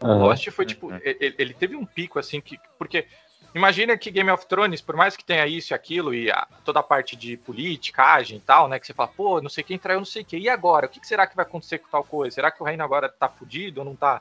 Uhum. 0.03 0.19
Lost 0.19 0.51
foi 0.51 0.67
tipo, 0.67 0.89
uhum. 0.89 1.01
ele, 1.03 1.35
ele, 1.39 1.55
teve 1.55 1.77
um 1.77 1.87
pico 1.87 2.19
assim 2.19 2.41
que. 2.41 2.59
Porque 2.79 3.07
imagina 3.55 3.97
que 3.97 4.11
Game 4.11 4.31
of 4.31 4.47
Thrones, 4.47 4.81
por 4.81 4.97
mais 4.97 5.17
que 5.17 5.25
tenha 5.25 5.47
isso 5.47 5.73
e 5.73 5.75
aquilo, 5.75 6.15
e 6.15 6.31
a, 6.31 6.47
toda 6.65 6.81
a 6.81 6.83
parte 6.83 7.15
de 7.15 7.37
politicagem 7.37 8.39
e 8.39 8.41
tal, 8.41 8.69
né? 8.69 8.79
Que 8.79 8.87
você 8.87 8.95
fala, 8.95 9.09
pô, 9.09 9.41
não 9.41 9.49
sei 9.49 9.63
quem 9.63 9.79
traiu, 9.79 10.01
não 10.01 10.05
sei 10.05 10.23
o 10.23 10.25
quê. 10.25 10.39
E 10.39 10.49
agora? 10.49 10.87
O 10.87 10.89
que, 10.89 11.01
que 11.01 11.07
será 11.07 11.27
que 11.27 11.37
vai 11.37 11.45
acontecer 11.45 11.79
com 11.79 11.89
tal 11.89 12.05
coisa? 12.05 12.35
Será 12.35 12.51
que 12.51 12.63
o 12.63 12.67
reino 12.67 12.83
agora 12.83 13.09
tá 13.09 13.29
fudido 13.29 13.81
ou 13.81 13.85
não 13.85 13.95
tá? 13.95 14.21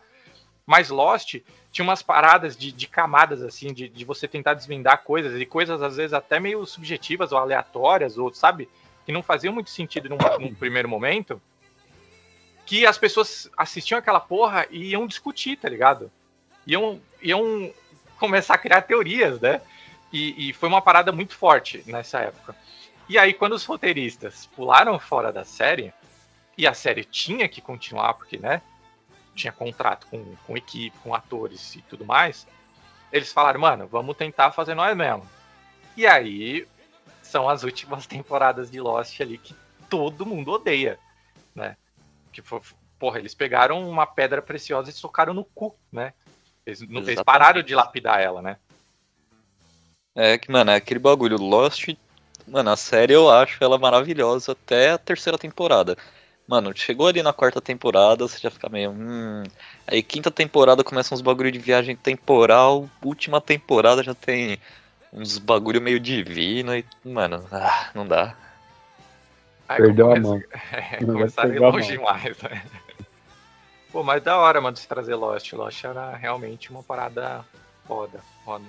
Mas 0.66 0.90
Lost 0.90 1.36
tinha 1.72 1.84
umas 1.84 2.02
paradas 2.02 2.56
de, 2.56 2.72
de 2.72 2.88
camadas, 2.88 3.42
assim, 3.42 3.74
de, 3.74 3.90
de, 3.90 4.06
você 4.06 4.28
tentar 4.28 4.54
desvendar 4.54 5.04
coisas, 5.04 5.40
e 5.40 5.46
coisas 5.46 5.82
às 5.82 5.98
vezes 5.98 6.14
até 6.14 6.40
meio 6.40 6.66
subjetivas 6.66 7.32
ou 7.32 7.38
aleatórias, 7.38 8.18
ou 8.18 8.34
sabe? 8.34 8.70
Que 9.12 9.14
não 9.14 9.22
faziam 9.22 9.54
muito 9.54 9.70
sentido 9.70 10.08
num, 10.08 10.18
num 10.40 10.56
primeiro 10.56 10.88
momento. 10.88 11.42
Que 12.66 12.86
as 12.86 12.98
pessoas 12.98 13.50
assistiam 13.58 14.00
aquela 14.00 14.22
porra 14.22 14.66
e 14.72 14.92
iam 14.92 15.06
discutir, 15.06 15.58
tá 15.58 15.68
ligado? 15.68 16.10
Iam, 16.66 17.02
iam 17.22 17.74
começar 18.18 18.54
a 18.54 18.58
criar 18.58 18.84
teorias, 18.84 19.42
né? 19.42 19.60
E, 20.14 20.50
e 20.50 20.54
foi 20.54 20.70
uma 20.70 20.82
parada 20.82 21.12
muito 21.12 21.36
forte 21.36 21.84
nessa 21.86 22.20
época. 22.20 22.56
E 23.10 23.18
aí, 23.18 23.34
quando 23.34 23.52
os 23.52 23.66
roteiristas 23.66 24.46
pularam 24.56 24.98
fora 24.98 25.30
da 25.30 25.44
série, 25.44 25.94
e 26.58 26.66
a 26.66 26.74
série 26.74 27.04
tinha 27.04 27.50
que 27.50 27.60
continuar, 27.60 28.14
porque, 28.14 28.38
né? 28.38 28.62
tinha 29.36 29.52
contrato 29.52 30.08
com, 30.08 30.24
com 30.48 30.56
equipe, 30.56 30.98
com 31.00 31.14
atores 31.14 31.76
e 31.76 31.82
tudo 31.82 32.06
mais, 32.06 32.48
eles 33.12 33.34
falaram, 33.34 33.60
mano, 33.60 33.88
vamos 33.88 34.16
tentar 34.16 34.52
fazer 34.52 34.74
nós 34.74 34.96
mesmo. 34.96 35.28
E 35.98 36.08
aí 36.08 36.66
são 37.32 37.48
as 37.48 37.64
últimas 37.64 38.06
temporadas 38.08 38.70
de 38.70 38.80
Lost 38.80 39.20
ali 39.22 39.38
que 39.38 39.56
todo 39.90 40.26
mundo 40.26 40.52
odeia, 40.52 41.00
né? 41.56 41.78
Que 42.32 42.42
foi, 42.42 42.62
porra, 43.00 43.20
eles 43.20 43.34
pegaram 43.34 43.90
uma 43.90 44.06
pedra 44.06 44.42
preciosa 44.42 44.90
e 44.90 44.94
socaram 44.94 45.34
no 45.34 45.46
cu, 45.46 45.76
né? 45.92 46.14
Eles, 46.66 46.82
não, 46.82 47.02
eles 47.02 47.24
pararam 47.24 47.64
de 47.64 47.74
lapidar 47.74 48.22
ela, 48.22 48.42
né? 48.42 48.58
É 50.14 50.38
que, 50.38 50.52
mano, 50.52 50.72
é 50.72 50.76
aquele 50.76 51.00
bagulho. 51.00 51.38
Lost, 51.38 51.90
mano, 52.48 52.70
a 52.70 52.76
série 52.76 53.14
eu 53.14 53.30
acho 53.32 53.64
ela 53.64 53.78
maravilhosa 53.78 54.52
até 54.52 54.92
a 54.92 54.98
terceira 54.98 55.38
temporada. 55.38 55.98
Mano, 56.48 56.76
chegou 56.76 57.08
ali 57.08 57.24
na 57.24 57.32
quarta 57.32 57.62
temporada, 57.62 58.28
você 58.28 58.38
já 58.38 58.52
fica 58.52 58.68
meio. 58.68 58.92
Hum. 58.92 59.44
Aí 59.88 60.04
quinta 60.04 60.30
temporada 60.30 60.84
começa 60.84 61.16
uns 61.16 61.22
bagulho 61.22 61.52
de 61.52 61.60
viagem 61.60 61.96
temporal. 61.96 62.90
Última 63.02 63.40
temporada 63.40 64.04
já 64.04 64.14
tem 64.14 64.60
uns 65.14 65.38
bagulho 65.38 65.82
meio 65.82 66.00
divino 66.00 66.76
e. 66.76 66.86
Mano, 67.04 67.46
ah, 67.52 67.90
não 67.94 68.08
dá. 68.08 68.36
Aí 69.68 69.78
Perdeu 69.78 70.12
a 70.12 70.16
começa- 70.16 70.30
mão. 70.30 70.42
É, 70.72 70.98
começaram 71.06 71.52
a 71.52 71.54
ir 71.56 71.64
a 71.64 71.70
longe 71.70 71.92
demais, 71.92 72.38
né? 72.42 72.64
Pô, 73.92 74.04
mas 74.04 74.24
da 74.24 74.38
hora, 74.38 74.62
mano, 74.62 74.74
de 74.74 74.80
se 74.80 74.88
trazer 74.88 75.16
Lost. 75.16 75.52
Lost 75.54 75.84
era 75.84 76.16
realmente 76.16 76.70
uma 76.72 76.82
parada 76.82 77.44
foda, 77.86 78.22
foda. 78.46 78.64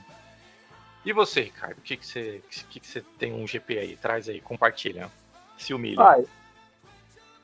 E 1.05 1.13
você, 1.13 1.43
Ricardo? 1.43 1.79
O 1.79 1.83
que 1.83 1.97
que 1.97 2.07
você, 2.07 2.41
o 2.45 2.67
que 2.69 2.81
que 2.81 2.87
você 2.87 3.01
tem 3.19 3.33
um 3.33 3.47
GP 3.47 3.79
aí? 3.79 3.97
Traz 3.97 4.29
aí, 4.29 4.41
compartilha. 4.41 5.09
Se 5.59 5.73
humilha. 5.75 6.01
Ah, 6.01 6.17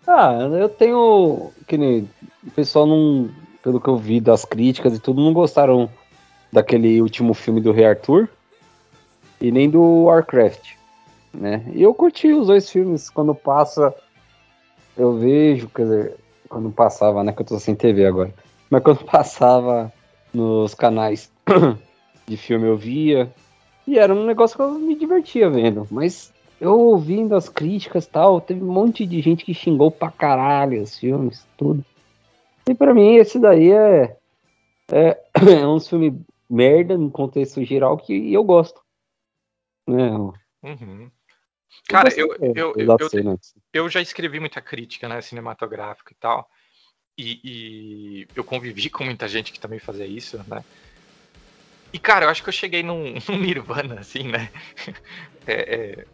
ah, 0.06 0.32
eu 0.58 0.68
tenho. 0.68 1.52
Que 1.66 1.76
nem. 1.76 2.08
O 2.46 2.50
pessoal 2.50 2.86
não. 2.86 3.30
Pelo 3.62 3.80
que 3.80 3.88
eu 3.88 3.96
vi 3.96 4.20
das 4.20 4.44
críticas 4.44 4.94
e 4.96 5.00
tudo, 5.00 5.20
não 5.20 5.32
gostaram 5.32 5.90
daquele 6.52 7.02
último 7.02 7.34
filme 7.34 7.60
do 7.60 7.72
Rei 7.72 7.84
Arthur 7.86 8.28
e 9.40 9.50
nem 9.50 9.68
do 9.68 10.04
Warcraft. 10.04 10.74
Né? 11.32 11.64
E 11.72 11.82
eu 11.82 11.94
curti 11.94 12.32
os 12.32 12.46
dois 12.46 12.70
filmes. 12.70 13.10
Quando 13.10 13.34
passa, 13.34 13.94
eu 14.96 15.16
vejo, 15.16 15.68
quer 15.68 15.82
dizer, 15.82 16.16
quando 16.48 16.70
passava, 16.70 17.22
né? 17.22 17.32
Que 17.32 17.42
eu 17.42 17.46
tô 17.46 17.58
sem 17.58 17.74
TV 17.74 18.06
agora. 18.06 18.34
Mas 18.70 18.82
quando 18.82 19.04
passava 19.06 19.92
nos 20.32 20.74
canais 20.74 21.30
de 22.26 22.36
filme 22.36 22.66
eu 22.66 22.76
via. 22.76 23.32
E 23.86 23.98
era 23.98 24.14
um 24.14 24.26
negócio 24.26 24.56
que 24.56 24.62
eu 24.62 24.72
me 24.72 24.94
divertia 24.94 25.48
vendo. 25.48 25.86
Mas 25.90 26.32
eu 26.60 26.78
ouvindo 26.78 27.34
as 27.34 27.48
críticas 27.48 28.06
tal, 28.06 28.40
teve 28.40 28.62
um 28.62 28.72
monte 28.72 29.06
de 29.06 29.20
gente 29.20 29.44
que 29.44 29.54
xingou 29.54 29.90
pra 29.90 30.10
caralho 30.10 30.82
os 30.82 30.98
filmes, 30.98 31.46
tudo. 31.56 31.84
E 32.68 32.74
pra 32.74 32.92
mim, 32.92 33.14
esse 33.14 33.38
daí 33.38 33.70
é, 33.70 34.16
é, 34.92 35.18
é 35.60 35.66
um 35.66 35.80
filme 35.80 36.20
merda 36.50 36.98
no 36.98 37.10
contexto 37.10 37.62
geral 37.64 37.96
que 37.96 38.32
eu 38.32 38.42
gosto. 38.42 38.80
Né? 39.88 40.08
Eu 40.08 40.34
Uhum. 40.62 41.10
Cara, 41.88 42.08
eu, 42.14 42.34
eu, 42.54 42.74
eu, 42.76 42.96
eu, 42.98 43.08
cenas. 43.08 43.54
eu 43.72 43.88
já 43.88 44.00
escrevi 44.00 44.40
muita 44.40 44.60
crítica, 44.60 45.08
né, 45.08 45.20
cinematográfica 45.20 46.12
e 46.12 46.16
tal. 46.16 46.48
E, 47.16 47.40
e 47.44 48.28
eu 48.34 48.44
convivi 48.44 48.90
com 48.90 49.04
muita 49.04 49.26
gente 49.28 49.52
que 49.52 49.60
também 49.60 49.78
fazia 49.78 50.06
isso, 50.06 50.38
né? 50.48 50.62
E, 51.92 51.98
cara, 51.98 52.26
eu 52.26 52.28
acho 52.28 52.42
que 52.42 52.48
eu 52.48 52.52
cheguei 52.52 52.82
num, 52.82 53.14
num 53.28 53.38
nirvana, 53.38 54.00
assim, 54.00 54.24
né? 54.24 54.50
É, 55.46 55.74
é, 55.74 56.06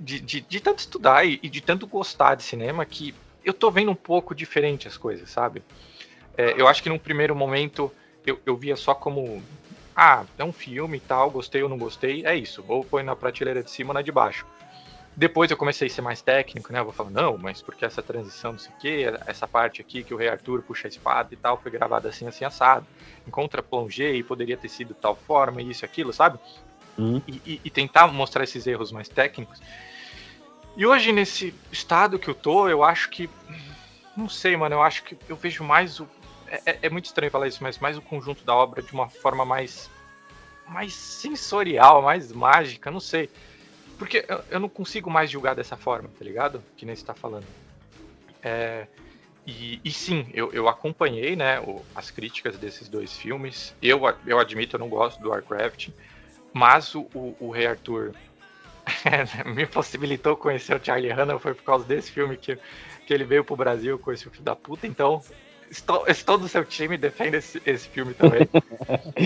de, 0.00 0.20
de, 0.20 0.40
de 0.40 0.60
tanto 0.60 0.78
estudar 0.80 1.26
e, 1.26 1.38
e 1.42 1.48
de 1.48 1.60
tanto 1.60 1.86
gostar 1.86 2.34
de 2.34 2.42
cinema 2.42 2.84
que 2.84 3.14
eu 3.44 3.52
tô 3.52 3.70
vendo 3.70 3.90
um 3.90 3.96
pouco 3.96 4.34
diferente 4.34 4.88
as 4.88 4.96
coisas, 4.96 5.30
sabe? 5.30 5.62
É, 6.36 6.60
eu 6.60 6.66
acho 6.66 6.82
que 6.82 6.88
num 6.88 6.98
primeiro 6.98 7.36
momento 7.36 7.92
eu, 8.26 8.40
eu 8.46 8.56
via 8.56 8.76
só 8.76 8.94
como. 8.94 9.42
Ah, 9.96 10.24
é 10.36 10.44
um 10.44 10.52
filme 10.52 10.98
e 10.98 11.00
tal, 11.00 11.30
gostei 11.30 11.62
ou 11.62 11.68
não 11.68 11.78
gostei, 11.78 12.24
é 12.26 12.34
isso. 12.34 12.64
Ou 12.66 12.84
põe 12.84 13.02
na 13.02 13.14
prateleira 13.14 13.62
de 13.62 13.70
cima 13.70 13.90
ou 13.90 13.94
na 13.94 14.02
de 14.02 14.10
baixo. 14.10 14.44
Depois 15.16 15.48
eu 15.48 15.56
comecei 15.56 15.86
a 15.86 15.90
ser 15.90 16.02
mais 16.02 16.20
técnico, 16.20 16.72
né? 16.72 16.80
Eu 16.80 16.84
vou 16.84 16.92
falar, 16.92 17.10
não, 17.10 17.38
mas 17.38 17.62
porque 17.62 17.84
essa 17.84 18.02
transição, 18.02 18.52
não 18.52 18.58
sei 18.58 18.72
o 18.74 18.78
quê, 18.80 19.04
essa 19.26 19.46
parte 19.46 19.80
aqui 19.80 20.02
que 20.02 20.12
o 20.12 20.16
Rei 20.16 20.28
Arthur 20.28 20.62
puxa 20.62 20.88
a 20.88 20.90
espada 20.90 21.28
e 21.32 21.36
tal, 21.36 21.56
foi 21.56 21.70
gravada 21.70 22.08
assim, 22.08 22.26
assim, 22.26 22.44
assado. 22.44 22.84
Encontra 23.26 23.62
plongé 23.62 24.12
e 24.12 24.24
poderia 24.24 24.56
ter 24.56 24.68
sido 24.68 24.88
de 24.92 25.00
tal 25.00 25.14
forma, 25.14 25.62
isso 25.62 25.84
e 25.84 25.86
aquilo, 25.86 26.12
sabe? 26.12 26.38
Hum. 26.98 27.22
E, 27.28 27.40
e- 27.46 27.60
e 27.64 27.70
tentar 27.70 28.08
mostrar 28.08 28.42
esses 28.42 28.66
erros 28.66 28.90
mais 28.90 29.08
técnicos. 29.08 29.60
E 30.76 30.84
hoje, 30.84 31.12
nesse 31.12 31.54
estado 31.70 32.18
que 32.18 32.28
eu 32.28 32.34
tô, 32.34 32.68
eu 32.68 32.82
acho 32.82 33.08
que. 33.10 33.30
Não 34.16 34.28
sei, 34.28 34.56
mano, 34.56 34.74
eu 34.74 34.82
acho 34.82 35.04
que 35.04 35.16
eu 35.28 35.36
vejo 35.36 35.62
mais 35.62 36.00
o. 36.00 36.08
É, 36.64 36.72
é- 36.72 36.78
é 36.82 36.90
muito 36.90 37.06
estranho 37.06 37.30
falar 37.30 37.48
isso, 37.48 37.62
mas 37.62 37.78
mais 37.78 37.96
o 37.96 38.02
conjunto 38.02 38.44
da 38.44 38.54
obra 38.54 38.82
de 38.82 38.92
uma 38.92 39.08
forma 39.08 39.44
mais. 39.44 39.90
mais 40.66 40.94
sensorial, 40.94 42.00
mais 42.02 42.32
mágica, 42.32 42.90
não 42.90 43.00
sei. 43.00 43.28
Porque 43.98 44.24
eu, 44.28 44.40
eu 44.50 44.60
não 44.60 44.68
consigo 44.68 45.10
mais 45.10 45.30
julgar 45.30 45.54
dessa 45.54 45.76
forma, 45.76 46.08
tá 46.18 46.24
ligado? 46.24 46.62
Que 46.76 46.84
nem 46.86 46.96
você 46.96 47.04
tá 47.04 47.14
falando. 47.14 47.44
É, 48.42 48.86
e, 49.46 49.80
e 49.84 49.92
sim, 49.92 50.26
eu, 50.32 50.52
eu 50.52 50.68
acompanhei 50.68 51.36
né, 51.36 51.60
o- 51.60 51.84
as 51.94 52.10
críticas 52.10 52.56
desses 52.58 52.88
dois 52.88 53.16
filmes. 53.16 53.74
Eu, 53.82 54.00
eu 54.26 54.38
admito, 54.38 54.76
eu 54.76 54.80
não 54.80 54.88
gosto 54.88 55.20
do 55.22 55.28
Warcraft, 55.30 55.90
mas 56.52 56.94
o, 56.94 57.02
o, 57.14 57.36
o 57.40 57.50
Rei 57.50 57.66
Arthur 57.66 58.12
me 59.54 59.66
possibilitou 59.66 60.36
conhecer 60.36 60.74
o 60.76 60.84
Charlie 60.84 61.10
Hanna. 61.10 61.38
Foi 61.38 61.54
por 61.54 61.62
causa 61.64 61.84
desse 61.84 62.10
filme 62.10 62.36
que, 62.36 62.58
que 63.06 63.12
ele 63.14 63.24
veio 63.24 63.44
pro 63.44 63.56
Brasil 63.56 63.98
com 63.98 64.12
esse 64.12 64.28
filho 64.28 64.42
da 64.42 64.56
puta. 64.56 64.86
Então, 64.86 65.22
estou, 65.70 66.04
estou 66.08 66.38
do 66.38 66.48
seu 66.48 66.64
time, 66.64 66.96
defende 66.96 67.36
esse, 67.36 67.60
esse 67.64 67.88
filme 67.88 68.14
também. 68.14 68.48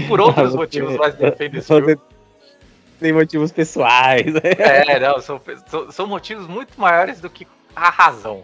por 0.07 0.21
outros 0.21 0.51
Você- 0.53 0.57
motivos, 0.57 0.97
mas 0.97 1.15
defende 1.15 1.59
esse 1.59 1.69
filme. 1.69 1.97
Tem 3.01 3.13
motivos 3.13 3.53
pessoais. 3.53 4.35
É, 4.35 4.99
não, 4.99 5.21
são, 5.21 5.41
são, 5.69 5.93
são 5.93 6.07
motivos 6.07 6.49
muito 6.49 6.79
maiores 6.81 7.21
do 7.21 7.31
que 7.31 7.47
a 7.77 7.91
razão. 7.91 8.43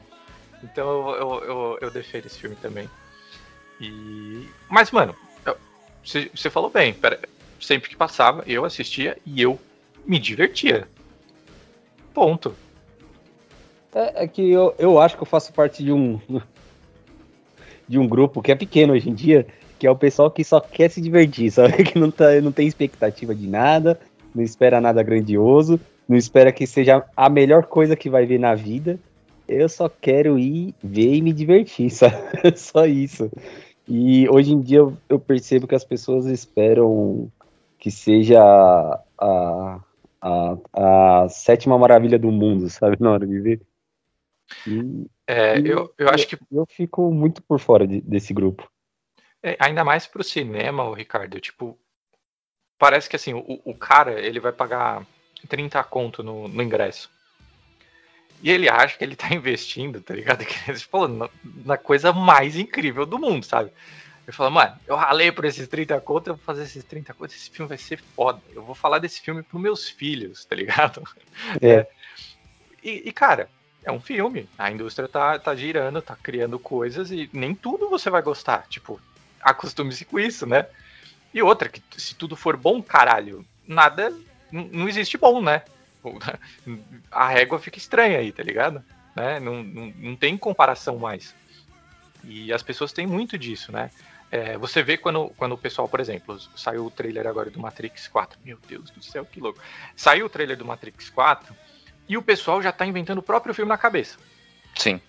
Então 0.62 0.86
eu, 1.10 1.16
eu, 1.16 1.44
eu, 1.44 1.78
eu 1.80 1.90
defendo 1.90 2.26
esse 2.26 2.38
filme 2.38 2.54
também. 2.56 2.88
E... 3.80 4.48
Mas, 4.68 4.92
mano, 4.92 5.12
você 6.04 6.30
você 6.32 6.48
falou 6.48 6.70
bem. 6.70 6.94
pera- 6.94 7.18
sempre 7.60 7.90
que 7.90 7.96
passava, 7.96 8.44
eu 8.46 8.64
assistia 8.64 9.18
e 9.26 9.42
eu 9.42 9.58
me 10.06 10.20
divertia. 10.20 10.86
Ponto. 12.14 12.54
É, 13.92 14.22
é 14.24 14.28
que 14.28 14.50
eu, 14.52 14.72
eu 14.78 15.00
acho 15.00 15.16
que 15.16 15.22
eu 15.22 15.26
faço 15.26 15.52
parte 15.52 15.82
de 15.82 15.90
um 15.90 16.20
de 17.88 17.98
um 17.98 18.06
grupo 18.06 18.42
que 18.42 18.52
é 18.52 18.54
pequeno 18.54 18.92
hoje 18.92 19.08
em 19.10 19.14
dia, 19.14 19.46
que 19.78 19.86
é 19.86 19.90
o 19.90 19.96
pessoal 19.96 20.30
que 20.30 20.44
só 20.44 20.60
quer 20.60 20.90
se 20.90 21.00
divertir, 21.00 21.50
sabe? 21.50 21.84
Que 21.84 21.98
não, 21.98 22.10
tá, 22.10 22.40
não 22.40 22.52
tem 22.52 22.66
expectativa 22.66 23.34
de 23.34 23.46
nada, 23.46 23.98
não 24.34 24.42
espera 24.42 24.80
nada 24.80 25.02
grandioso, 25.02 25.78
não 26.08 26.16
espera 26.16 26.52
que 26.52 26.66
seja 26.66 27.04
a 27.16 27.28
melhor 27.28 27.66
coisa 27.66 27.96
que 27.96 28.10
vai 28.10 28.26
ver 28.26 28.38
na 28.38 28.54
vida. 28.54 28.98
Eu 29.46 29.68
só 29.68 29.88
quero 29.88 30.38
ir 30.38 30.74
ver 30.82 31.14
e 31.14 31.22
me 31.22 31.32
divertir, 31.32 31.90
sabe? 31.92 32.16
Só 32.56 32.86
isso. 32.86 33.30
E 33.86 34.28
hoje 34.28 34.52
em 34.52 34.60
dia 34.60 34.78
eu, 35.08 35.18
percebo 35.18 35.66
que 35.66 35.74
as 35.74 35.84
pessoas 35.84 36.26
esperam 36.26 37.30
que 37.78 37.90
seja 37.90 38.40
a, 39.18 39.80
a, 40.22 40.56
a 40.72 41.28
sétima 41.28 41.78
maravilha 41.78 42.18
do 42.18 42.32
mundo, 42.32 42.70
sabe? 42.70 42.96
Na 43.00 43.12
hora 43.12 43.26
de 43.26 43.40
ver. 43.40 43.60
E 44.66 45.06
É, 45.26 45.58
eu, 45.58 45.92
eu 45.98 46.08
acho 46.08 46.26
que 46.26 46.38
eu 46.50 46.66
fico 46.66 47.10
muito 47.12 47.42
por 47.42 47.58
fora 47.58 47.86
de- 47.86 48.00
desse 48.00 48.32
grupo. 48.32 48.70
É, 49.42 49.56
ainda 49.60 49.84
mais 49.84 50.06
pro 50.06 50.24
cinema, 50.24 50.84
o 50.84 50.94
Ricardo, 50.94 51.38
tipo, 51.40 51.78
parece 52.78 53.08
que 53.08 53.16
assim, 53.16 53.34
o, 53.34 53.60
o 53.64 53.74
cara, 53.74 54.20
ele 54.20 54.40
vai 54.40 54.52
pagar 54.52 55.06
30 55.48 55.82
conto 55.84 56.22
no, 56.22 56.48
no 56.48 56.62
ingresso. 56.62 57.10
E 58.42 58.50
ele 58.50 58.68
acha 58.68 58.98
que 58.98 59.04
ele 59.04 59.16
tá 59.16 59.28
investindo, 59.34 60.00
tá 60.00 60.14
ligado? 60.14 60.44
Que 60.44 60.70
ele 60.70 60.78
falou, 60.78 61.08
na, 61.08 61.28
na 61.64 61.76
coisa 61.78 62.12
mais 62.12 62.56
incrível 62.56 63.06
do 63.06 63.18
mundo, 63.18 63.44
sabe? 63.44 63.70
Eu 64.26 64.32
falo, 64.32 64.50
mano, 64.50 64.78
eu 64.86 64.96
ralei 64.96 65.30
por 65.30 65.44
esses 65.44 65.68
30 65.68 66.00
conto, 66.00 66.28
eu 66.28 66.34
vou 66.36 66.44
fazer 66.44 66.62
esses 66.62 66.82
30 66.82 67.12
conto, 67.12 67.34
esse 67.34 67.50
filme 67.50 67.68
vai 67.68 67.76
ser 67.76 67.98
foda. 68.00 68.40
Eu 68.54 68.62
vou 68.62 68.74
falar 68.74 68.98
desse 68.98 69.20
filme 69.20 69.42
pros 69.42 69.60
meus 69.60 69.88
filhos, 69.88 70.44
tá 70.44 70.56
ligado? 70.56 71.02
É. 71.60 71.86
E, 72.86 73.08
e, 73.08 73.12
cara, 73.12 73.48
é 73.84 73.92
um 73.92 74.00
filme. 74.00 74.48
A 74.58 74.70
indústria 74.70 75.06
tá, 75.06 75.38
tá 75.38 75.54
girando, 75.54 76.00
tá 76.00 76.16
criando 76.20 76.58
coisas 76.58 77.10
e 77.10 77.28
nem 77.32 77.54
tudo 77.54 77.88
você 77.88 78.10
vai 78.10 78.22
gostar. 78.22 78.66
Tipo, 78.68 79.00
acostume-se 79.40 80.04
com 80.04 80.18
isso, 80.18 80.46
né? 80.46 80.66
E 81.32 81.42
outra, 81.42 81.68
que 81.68 81.82
se 81.96 82.14
tudo 82.14 82.34
for 82.34 82.56
bom, 82.56 82.82
caralho, 82.82 83.44
nada. 83.66 84.12
Não 84.50 84.88
existe 84.88 85.18
bom, 85.18 85.42
né? 85.42 85.62
A 87.10 87.28
régua 87.28 87.58
fica 87.58 87.78
estranha 87.78 88.18
aí, 88.18 88.32
tá 88.32 88.42
ligado? 88.42 88.82
Né? 89.14 89.38
Não, 89.40 89.62
não, 89.62 89.92
não 89.96 90.16
tem 90.16 90.36
comparação 90.36 90.98
mais. 90.98 91.34
E 92.22 92.52
as 92.52 92.62
pessoas 92.62 92.92
têm 92.92 93.06
muito 93.06 93.36
disso, 93.36 93.70
né? 93.70 93.90
É, 94.30 94.56
você 94.56 94.82
vê 94.82 94.96
quando, 94.96 95.28
quando 95.36 95.52
o 95.52 95.58
pessoal, 95.58 95.88
por 95.88 96.00
exemplo, 96.00 96.38
saiu 96.56 96.86
o 96.86 96.90
trailer 96.90 97.26
agora 97.26 97.50
do 97.50 97.60
Matrix 97.60 98.08
4. 98.08 98.38
Meu 98.44 98.58
Deus 98.66 98.90
do 98.90 99.02
céu, 99.02 99.24
que 99.24 99.40
louco. 99.40 99.60
Saiu 99.94 100.26
o 100.26 100.28
trailer 100.30 100.56
do 100.56 100.64
Matrix 100.64 101.10
4 101.10 101.54
e 102.08 102.16
o 102.16 102.22
pessoal 102.22 102.62
já 102.62 102.70
tá 102.72 102.84
inventando 102.86 103.18
o 103.18 103.22
próprio 103.22 103.54
filme 103.54 103.68
na 103.68 103.78
cabeça. 103.78 104.18
Sim. 104.76 105.00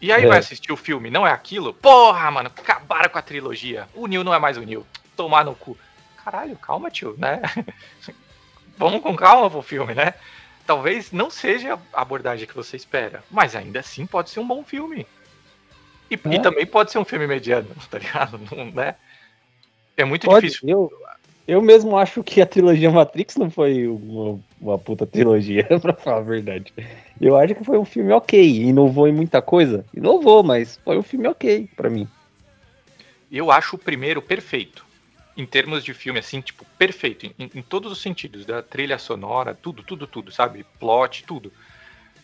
E 0.00 0.10
aí 0.12 0.24
É. 0.24 0.26
vai 0.26 0.38
assistir 0.38 0.72
o 0.72 0.76
filme, 0.76 1.10
não 1.10 1.26
é 1.26 1.30
aquilo? 1.30 1.72
Porra, 1.74 2.30
mano, 2.30 2.48
acabaram 2.48 3.08
com 3.08 3.18
a 3.18 3.22
trilogia. 3.22 3.88
O 3.94 4.06
Neil 4.06 4.24
não 4.24 4.34
é 4.34 4.38
mais 4.38 4.56
o 4.56 4.62
Neil. 4.62 4.86
Tomar 5.16 5.44
no 5.44 5.54
cu. 5.54 5.76
Caralho, 6.24 6.56
calma, 6.56 6.90
tio, 6.90 7.14
né? 7.18 7.40
Vamos 8.76 9.02
com 9.02 9.14
calma 9.14 9.50
pro 9.50 9.62
filme, 9.62 9.94
né? 9.94 10.14
talvez 10.64 11.10
não 11.10 11.28
seja 11.28 11.76
a 11.92 12.00
abordagem 12.02 12.46
que 12.46 12.54
você 12.54 12.76
espera, 12.76 13.22
mas 13.30 13.56
ainda 13.56 13.80
assim 13.80 14.06
pode 14.06 14.30
ser 14.30 14.38
um 14.40 14.46
bom 14.46 14.62
filme. 14.64 15.04
E, 16.10 16.14
e 16.14 16.36
É. 16.36 16.38
também 16.38 16.64
pode 16.64 16.92
ser 16.92 16.98
um 16.98 17.04
filme 17.04 17.26
mediano, 17.26 17.68
tá 17.90 17.98
ligado? 17.98 18.40
Não, 18.50 18.66
né? 18.66 18.94
É 19.96 20.04
muito 20.04 20.24
Pode, 20.26 20.46
difícil. 20.46 20.68
eu, 20.68 20.92
eu 21.48 21.60
mesmo 21.60 21.96
acho 21.98 22.22
que 22.22 22.40
a 22.40 22.46
trilogia 22.46 22.90
Matrix 22.90 23.36
não 23.36 23.50
foi 23.50 23.86
uma, 23.88 24.40
uma 24.62 24.78
puta 24.78 25.06
trilogia, 25.06 25.66
pra 25.82 25.92
falar 25.92 26.18
a 26.18 26.22
verdade. 26.22 26.72
Eu 27.20 27.36
acho 27.36 27.54
que 27.54 27.64
foi 27.64 27.78
um 27.78 27.84
filme 27.84 28.12
ok, 28.12 28.62
inovou 28.62 29.08
em 29.08 29.12
muita 29.12 29.42
coisa. 29.42 29.84
Inovou, 29.92 30.42
mas 30.42 30.78
foi 30.84 30.96
um 30.96 31.02
filme 31.02 31.26
ok 31.26 31.68
pra 31.76 31.90
mim. 31.90 32.08
Eu 33.30 33.50
acho 33.50 33.76
o 33.76 33.78
primeiro 33.78 34.22
perfeito. 34.22 34.86
Em 35.36 35.46
termos 35.46 35.82
de 35.82 35.92
filme, 35.94 36.20
assim, 36.20 36.40
tipo, 36.40 36.64
perfeito. 36.78 37.26
Em, 37.26 37.50
em 37.54 37.62
todos 37.62 37.90
os 37.90 38.00
sentidos. 38.00 38.46
Da 38.46 38.62
trilha 38.62 38.98
sonora, 38.98 39.54
tudo, 39.54 39.82
tudo, 39.82 40.06
tudo, 40.06 40.30
sabe? 40.30 40.64
Plot, 40.78 41.24
tudo. 41.24 41.52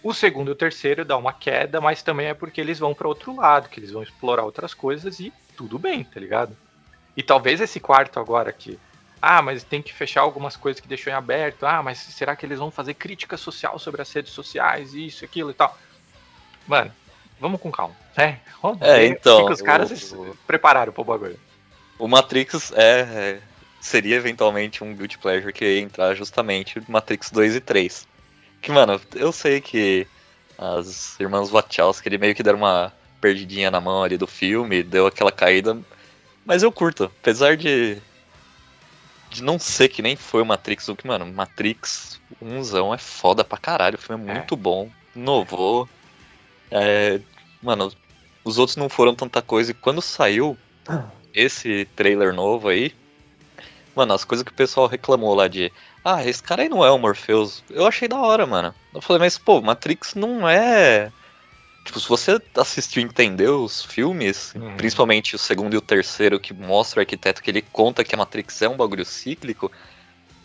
O 0.02 0.14
segundo 0.14 0.48
e 0.48 0.52
o 0.52 0.56
terceiro 0.56 1.04
dá 1.04 1.16
uma 1.16 1.32
queda, 1.32 1.80
mas 1.80 2.02
também 2.02 2.28
é 2.28 2.34
porque 2.34 2.60
eles 2.60 2.78
vão 2.78 2.94
para 2.94 3.08
outro 3.08 3.34
lado, 3.34 3.68
que 3.68 3.80
eles 3.80 3.90
vão 3.90 4.02
explorar 4.02 4.44
outras 4.44 4.72
coisas 4.72 5.18
e 5.18 5.32
tudo 5.56 5.78
bem, 5.78 6.04
tá 6.04 6.20
ligado? 6.20 6.56
E 7.16 7.22
talvez 7.22 7.60
esse 7.60 7.80
quarto 7.80 8.20
agora 8.20 8.50
aqui. 8.50 8.78
Ah, 9.20 9.42
mas 9.42 9.64
tem 9.64 9.82
que 9.82 9.92
fechar 9.92 10.20
algumas 10.20 10.56
coisas 10.56 10.80
que 10.80 10.88
deixou 10.88 11.12
em 11.12 11.16
aberto. 11.16 11.66
Ah, 11.66 11.82
mas 11.82 11.98
será 11.98 12.36
que 12.36 12.46
eles 12.46 12.58
vão 12.58 12.70
fazer 12.70 12.94
crítica 12.94 13.36
social 13.36 13.78
sobre 13.78 14.00
as 14.02 14.12
redes 14.12 14.32
sociais, 14.32 14.94
isso, 14.94 15.24
aquilo 15.24 15.50
e 15.50 15.54
tal? 15.54 15.76
Mano, 16.66 16.92
vamos 17.40 17.60
com 17.60 17.70
calma, 17.70 17.96
né? 18.16 18.40
Vamos 18.62 18.80
É, 18.82 18.98
ver 19.00 19.06
então, 19.06 19.42
o 19.42 19.46
que 19.46 19.52
os 19.54 19.62
caras 19.62 20.12
o- 20.12 20.36
prepararam 20.46 20.92
pro 20.92 21.02
bagulho. 21.04 21.38
O 21.98 22.06
Matrix 22.06 22.72
é, 22.76 23.00
é- 23.00 23.40
seria 23.80 24.16
eventualmente 24.16 24.84
um 24.84 24.94
guilty 24.94 25.18
pleasure 25.18 25.52
que 25.52 25.64
ia 25.64 25.80
entrar 25.80 26.14
justamente 26.14 26.80
Matrix 26.88 27.30
2 27.30 27.56
e 27.56 27.60
3. 27.60 28.06
Que, 28.60 28.70
mano, 28.70 29.00
eu 29.14 29.32
sei 29.32 29.60
que 29.60 30.06
as 30.56 31.18
irmãs 31.18 31.48
Wachowski, 31.50 32.08
ele 32.08 32.18
meio 32.18 32.34
que 32.34 32.42
deram 32.42 32.58
uma 32.58 32.92
perdidinha 33.20 33.70
na 33.70 33.80
mão 33.80 34.02
ali 34.04 34.16
do 34.16 34.26
filme, 34.26 34.82
deu 34.82 35.06
aquela 35.06 35.32
caída, 35.32 35.76
mas 36.44 36.62
eu 36.62 36.70
curto. 36.70 37.04
Apesar 37.20 37.56
de 37.56 37.98
de 39.30 39.42
não 39.42 39.58
ser 39.58 39.88
que 39.88 40.02
nem 40.02 40.16
foi 40.16 40.42
o 40.42 40.46
Matrix 40.46 40.88
1, 40.88 40.96
que, 40.96 41.06
mano, 41.06 41.26
Matrix 41.26 42.20
1 42.40 42.94
é 42.94 42.98
foda 42.98 43.44
pra 43.44 43.58
caralho, 43.58 43.96
o 43.96 44.00
filme 44.00 44.26
é 44.26 44.30
É. 44.30 44.34
muito 44.34 44.56
bom, 44.56 44.90
inovou. 45.14 45.88
É, 46.70 47.20
mano, 47.62 47.92
os 48.44 48.58
outros 48.58 48.76
não 48.76 48.88
foram 48.88 49.14
tanta 49.14 49.40
coisa, 49.42 49.70
e 49.70 49.74
quando 49.74 50.00
saiu 50.02 50.56
esse 51.34 51.86
trailer 51.96 52.32
novo 52.32 52.68
aí, 52.68 52.94
mano, 53.94 54.14
as 54.14 54.24
coisas 54.24 54.44
que 54.44 54.50
o 54.52 54.54
pessoal 54.54 54.86
reclamou 54.86 55.34
lá 55.34 55.48
de, 55.48 55.72
ah, 56.04 56.24
esse 56.24 56.42
cara 56.42 56.62
aí 56.62 56.68
não 56.68 56.84
é 56.84 56.90
o 56.90 56.98
Morpheus, 56.98 57.62
eu 57.70 57.86
achei 57.86 58.08
da 58.08 58.18
hora, 58.18 58.46
mano. 58.46 58.74
Eu 58.94 59.00
falei, 59.02 59.20
mas 59.20 59.36
pô, 59.36 59.60
Matrix 59.60 60.14
não 60.14 60.48
é. 60.48 61.12
Tipo, 61.88 62.00
se 62.00 62.06
você 62.08 62.38
assistiu 62.54 63.00
e 63.00 63.04
entendeu 63.06 63.62
os 63.64 63.82
filmes, 63.82 64.52
Uhum. 64.54 64.76
principalmente 64.76 65.34
o 65.34 65.38
segundo 65.38 65.72
e 65.72 65.78
o 65.78 65.80
terceiro, 65.80 66.38
que 66.38 66.52
mostra 66.52 66.98
o 66.98 67.02
arquiteto 67.02 67.42
que 67.42 67.50
ele 67.50 67.62
conta 67.62 68.04
que 68.04 68.14
a 68.14 68.18
Matrix 68.18 68.60
é 68.60 68.68
um 68.68 68.76
bagulho 68.76 69.06
cíclico, 69.06 69.72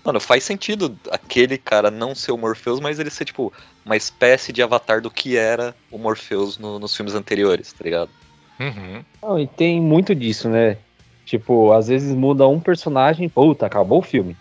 mano, 0.06 0.22
faz 0.22 0.46
sentido 0.46 0.98
aquele 1.12 1.58
cara 1.58 1.92
não 1.92 2.16
ser 2.16 2.32
o 2.32 2.38
Morpheus, 2.38 2.80
mas 2.80 2.98
ele 2.98 3.10
ser, 3.10 3.26
tipo, 3.26 3.52
uma 3.86 3.98
espécie 3.98 4.54
de 4.54 4.64
avatar 4.64 5.02
do 5.02 5.12
que 5.12 5.36
era 5.36 5.76
o 5.92 5.98
Morpheus 5.98 6.58
no- 6.58 6.80
nos 6.80 6.96
filmes 6.96 7.14
anteriores, 7.14 7.74
tá 7.74 7.84
ligado? 7.84 8.10
Uhum. 8.58 9.04
Não, 9.22 9.38
e 9.38 9.46
tem 9.46 9.82
muito 9.82 10.16
disso, 10.16 10.48
né? 10.48 10.78
Tipo, 11.26 11.74
às 11.74 11.90
vezes 11.90 12.16
muda 12.16 12.48
um 12.48 12.58
personagem, 12.62 13.28
puta, 13.28 13.66
acabou 13.66 14.00
o 14.00 14.02
filme. 14.02 14.38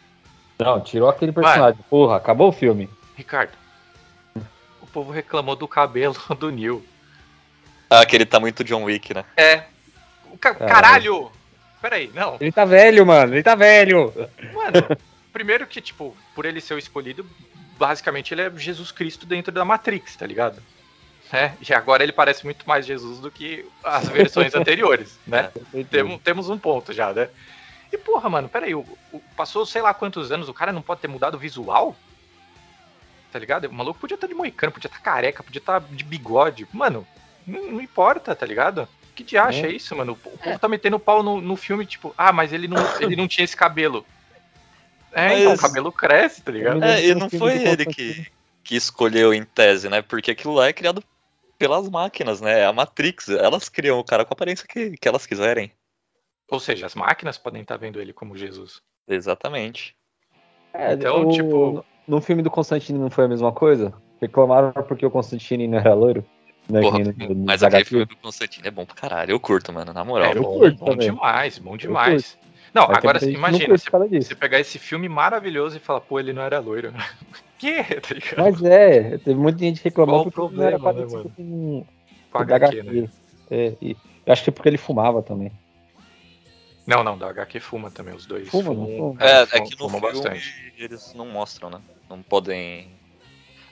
Não, 0.57 0.81
tirou 0.81 1.09
aquele 1.09 1.33
personagem, 1.33 1.81
porra, 1.91 2.15
acabou 2.17 2.51
o 2.51 2.53
filme. 2.53 2.89
Ricardo, 3.17 3.51
o 4.81 4.87
povo 4.87 5.11
reclamou 5.11 5.57
do 5.57 5.67
cabelo 5.67 6.15
do 6.39 6.49
Neil. 6.53 6.85
Ah, 8.01 8.07
que 8.07 8.17
ele 8.17 8.25
tá 8.25 8.41
muito 8.41 8.65
John 8.65 8.85
Wick, 8.85 9.13
né? 9.13 9.25
É. 9.37 9.65
Ca- 10.41 10.55
Caralho. 10.55 10.73
Caralho! 10.73 11.33
Peraí, 11.81 12.11
não. 12.15 12.37
Ele 12.41 12.53
tá 12.53 12.65
velho, 12.65 13.05
mano, 13.05 13.35
ele 13.35 13.43
tá 13.43 13.55
velho. 13.55 14.13
Mano, 14.55 14.97
primeiro 15.33 15.67
que, 15.67 15.81
tipo, 15.81 16.17
por 16.35 16.45
ele 16.47 16.61
ser 16.61 16.75
o 16.75 16.79
escolhido, 16.79 17.27
basicamente 17.77 18.33
ele 18.33 18.43
é 18.43 18.53
Jesus 18.57 18.93
Cristo 18.93 19.27
dentro 19.27 19.53
da 19.53 19.65
Matrix, 19.65 20.15
tá 20.17 20.27
ligado? 20.27 20.63
É, 21.33 21.53
e 21.67 21.75
agora 21.75 22.03
ele 22.03 22.13
parece 22.13 22.45
muito 22.45 22.69
mais 22.69 22.87
Jesus 22.87 23.19
do 23.19 23.31
que 23.31 23.67
as 23.83 24.09
versões 24.09 24.55
anteriores, 24.55 25.19
né? 25.27 25.51
Temos, 25.91 26.21
temos 26.23 26.49
um 26.49 26.59
ponto 26.59 26.93
já, 26.93 27.13
né? 27.13 27.29
E 27.91 27.99
porra, 27.99 28.29
mano, 28.29 28.49
peraí, 28.49 28.75
o, 28.75 28.87
o, 29.13 29.21
passou 29.37 29.67
sei 29.67 29.83
lá 29.83 29.93
quantos 29.93 30.31
anos, 30.31 30.49
o 30.49 30.55
cara 30.55 30.73
não 30.73 30.83
pode 30.83 31.01
ter 31.01 31.09
mudado 31.09 31.35
o 31.35 31.39
visual? 31.39 31.97
Tá 33.33 33.39
ligado? 33.39 33.65
O 33.65 33.73
maluco 33.73 33.99
podia 33.99 34.15
estar 34.15 34.27
de 34.27 34.35
moicano, 34.35 34.73
podia 34.73 34.89
estar 34.89 35.01
careca, 35.01 35.43
podia 35.43 35.59
estar 35.59 35.81
de 35.81 36.05
bigode. 36.05 36.67
Mano, 36.73 37.07
não, 37.47 37.73
não 37.73 37.81
importa, 37.81 38.35
tá 38.35 38.47
ligado? 38.47 38.89
Que 39.15 39.23
de 39.23 39.37
acha 39.37 39.67
É. 39.67 39.71
isso, 39.71 39.95
mano? 39.95 40.13
O 40.13 40.17
povo 40.17 40.59
tá 40.59 40.69
metendo 40.69 40.99
pau 40.99 41.23
no, 41.23 41.41
no 41.41 41.57
filme, 41.57 41.85
tipo, 41.85 42.15
ah, 42.17 42.33
mas 42.33 42.53
ele 42.53 42.67
não, 42.69 42.77
ele 43.01 43.17
não 43.17 43.29
tinha 43.29 43.45
esse 43.45 43.57
cabelo. 43.57 44.05
É, 45.13 45.29
Mas- 45.29 45.41
então, 45.41 45.55
o 45.55 45.59
cabelo 45.59 45.93
cresce, 45.93 46.41
tá 46.43 46.51
ligado? 46.51 46.83
É, 46.83 47.05
e 47.07 47.15
não 47.15 47.29
foi 47.29 47.59
ele 47.63 47.85
que, 47.85 48.27
que 48.65 48.75
escolheu 48.77 49.35
em 49.35 49.45
tese, 49.45 49.89
né? 49.91 50.01
Porque 50.01 50.31
aquilo 50.31 50.55
lá 50.55 50.69
é 50.69 50.73
criado 50.73 51.05
pelas 51.59 51.89
máquinas, 51.89 52.41
né? 52.41 52.65
A 52.65 52.73
Matrix, 52.73 53.29
elas 53.29 53.69
criam 53.69 53.99
o 53.99 54.05
cara 54.05 54.25
com 54.25 54.33
a 54.33 54.35
aparência 54.35 54.67
que, 54.67 54.97
que 54.97 55.07
elas 55.07 55.27
quiserem. 55.27 55.71
Ou 56.51 56.59
seja, 56.59 56.87
as 56.87 56.95
máquinas 56.95 57.37
podem 57.39 57.61
estar 57.63 57.77
vendo 57.77 58.01
ele 58.01 58.13
como 58.13 58.37
Jesus. 58.37 58.81
Exatamente. 59.07 59.95
É, 60.73 60.95
Então, 60.95 61.29
o- 61.29 61.33
tipo- 61.33 61.85
No 62.09 62.21
filme 62.21 62.43
do 62.43 62.51
Constantine 62.51 62.99
não 62.99 63.11
foi 63.11 63.27
a 63.27 63.29
mesma 63.29 63.53
coisa? 63.53 63.93
Reclamaram 64.21 64.73
porque 64.83 65.05
o 65.05 65.11
Constantine 65.11 65.69
não 65.69 65.79
era 65.79 65.93
loiro? 65.95 66.25
Né, 66.69 66.81
Porra, 66.81 67.03
que 67.03 67.13
no- 67.35 67.45
mas 67.45 67.63
aquele 67.63 67.83
HQ. 67.83 67.89
filme 67.91 68.05
do 68.07 68.17
Constantine 68.17 68.69
é 68.69 68.71
bom 68.71 68.87
pra 68.87 68.95
caralho. 68.95 69.33
Eu 69.33 69.41
curto, 69.41 69.73
mano, 69.73 69.93
na 69.93 70.05
moral. 70.05 70.33
É 70.33 70.37
eu 70.37 70.43
bom, 70.43 70.59
curto 70.59 70.79
bom 70.79 70.85
também. 70.93 71.11
demais, 71.11 71.59
bom 71.59 71.77
demais. 71.77 72.39
Não, 72.73 72.87
Mas 72.89 72.99
agora 72.99 73.19
que 73.19 73.31
imagina, 73.31 73.77
você, 73.77 73.91
você 74.23 74.35
pegar 74.35 74.59
esse 74.59 74.79
filme 74.79 75.09
maravilhoso 75.09 75.77
e 75.77 75.81
falar, 75.81 76.01
pô, 76.01 76.19
ele 76.19 76.33
não 76.33 76.43
era 76.43 76.59
loiro. 76.59 76.93
que? 77.59 77.83
Tá? 77.83 78.43
Mas 78.43 78.63
é, 78.63 79.19
teve 79.19 79.35
muita 79.35 79.59
gente 79.59 79.79
que 79.83 79.85
reclamou 79.89 80.21
Qual 80.21 80.29
o 80.29 80.33
porque 80.33 80.57
não 80.57 80.65
era 80.65 80.79
problema, 80.79 80.93
né, 81.01 81.07
parecido 81.11 81.19
mano? 81.19 81.35
com 81.37 81.87
Com 82.33 82.39
o 82.43 82.45
da 82.47 82.57
HQ, 82.57 82.81
HQ. 82.81 83.01
né? 83.03 83.09
É, 83.51 83.77
e 83.83 83.97
eu 84.25 84.33
acho 84.33 84.45
que 84.45 84.51
é 84.51 84.53
porque 84.53 84.69
ele 84.69 84.79
fumava 84.79 85.21
também. 85.23 85.53
Não, 86.87 87.05
não, 87.05 87.19
da 87.19 87.29
HQ 87.29 87.61
fuma 87.61 87.91
também, 87.91 88.15
os 88.15 88.25
dois. 88.27 88.49
Fuma, 88.49 88.65
fumam, 88.65 88.89
não 88.89 88.97
fuma? 88.97 89.23
É, 89.23 89.43
é 89.43 89.61
que 89.61 89.79
no 89.79 89.89
filme 89.89 90.01
bastante. 90.01 90.73
eles 90.79 91.13
não 91.15 91.27
mostram, 91.27 91.69
né? 91.69 91.81
Não 92.09 92.23
podem. 92.23 92.89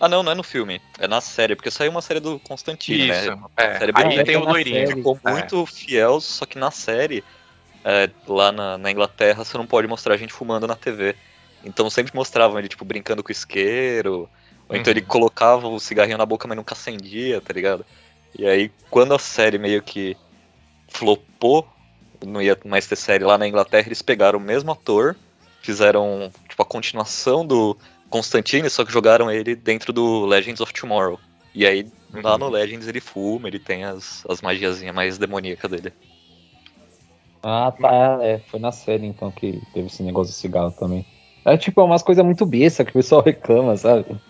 Ah, 0.00 0.08
não, 0.08 0.22
não 0.22 0.32
é 0.32 0.34
no 0.34 0.42
filme. 0.42 0.80
É 0.98 1.06
na 1.06 1.20
série, 1.20 1.54
porque 1.54 1.70
saiu 1.70 1.90
uma 1.90 2.00
série 2.00 2.20
do 2.20 2.38
Constantine, 2.40 3.10
Isso, 3.10 3.36
né? 3.36 3.42
é. 3.58 3.78
série 3.78 3.92
bem 3.92 4.04
Aí 4.06 4.10
feita 4.14 4.24
tem 4.24 4.36
o 4.36 4.44
loirinho. 4.44 4.96
Ficou 4.96 5.18
É. 5.24 5.30
muito 5.32 5.66
fiel, 5.66 6.20
só 6.22 6.46
que 6.46 6.58
na 6.58 6.70
série, 6.70 7.22
é, 7.84 8.08
lá 8.26 8.50
na, 8.50 8.78
na 8.78 8.90
Inglaterra, 8.90 9.44
você 9.44 9.58
não 9.58 9.66
pode 9.66 9.86
mostrar 9.86 10.14
a 10.14 10.16
gente 10.16 10.32
fumando 10.32 10.66
na 10.66 10.74
TV. 10.74 11.14
Então 11.62 11.90
sempre 11.90 12.14
mostravam 12.14 12.58
ele, 12.58 12.68
tipo, 12.68 12.84
brincando 12.84 13.22
com 13.22 13.28
o 13.28 13.32
isqueiro, 13.32 14.28
ou 14.68 14.76
então 14.76 14.90
Uhum. 14.90 14.98
ele 14.98 15.02
colocava 15.02 15.68
o 15.68 15.78
cigarrinho 15.78 16.16
na 16.16 16.24
boca, 16.24 16.48
mas 16.48 16.56
nunca 16.56 16.72
acendia, 16.74 17.38
tá 17.42 17.52
ligado? 17.52 17.84
E 18.38 18.46
aí, 18.46 18.70
quando 18.88 19.12
a 19.14 19.18
série 19.18 19.58
meio 19.58 19.82
que 19.82 20.16
flopou, 20.88 21.68
não 22.24 22.40
ia 22.40 22.56
mais 22.64 22.86
ter 22.86 22.96
série 22.96 23.24
lá 23.24 23.36
na 23.36 23.46
Inglaterra, 23.46 23.86
eles 23.88 24.02
pegaram 24.02 24.38
o 24.38 24.42
mesmo 24.42 24.70
ator, 24.72 25.16
fizeram, 25.62 26.30
tipo, 26.48 26.62
a 26.62 26.66
continuação 26.66 27.46
do 27.46 27.76
Constantine, 28.10 28.68
só 28.70 28.84
que 28.84 28.92
jogaram 28.92 29.30
ele 29.30 29.56
dentro 29.56 29.92
do 29.92 30.26
Legends 30.26 30.60
of 30.60 30.72
Tomorrow. 30.72 31.20
E 31.54 31.66
aí, 31.66 31.92
lá 32.22 32.36
Uhum. 32.36 32.38
no 32.38 32.48
Legends 32.50 32.88
ele 32.88 33.00
fuma, 33.00 33.48
ele 33.48 33.60
tem 33.60 33.84
as, 33.84 34.24
as 34.28 34.40
magiazinhas 34.42 34.94
mais 34.94 35.18
demoníacas 35.18 35.70
dele. 35.70 35.94
Ah, 37.42 37.72
tá. 37.72 38.18
É, 38.24 38.38
foi 38.40 38.60
na 38.60 38.72
série 38.72 39.06
então 39.06 39.32
que 39.32 39.64
teve 39.72 39.86
esse 39.86 40.02
negócio 40.02 40.32
de 40.32 40.38
cigarro 40.38 40.72
também. 40.72 41.06
É 41.44 41.56
tipo, 41.56 41.80
é 41.80 41.84
umas 41.84 42.02
coisas 42.02 42.24
muito 42.24 42.44
besta 42.46 42.84
que 42.84 42.90
o 42.90 42.94
pessoal 42.94 43.22
reclama, 43.24 43.76
sabe? 43.76 44.20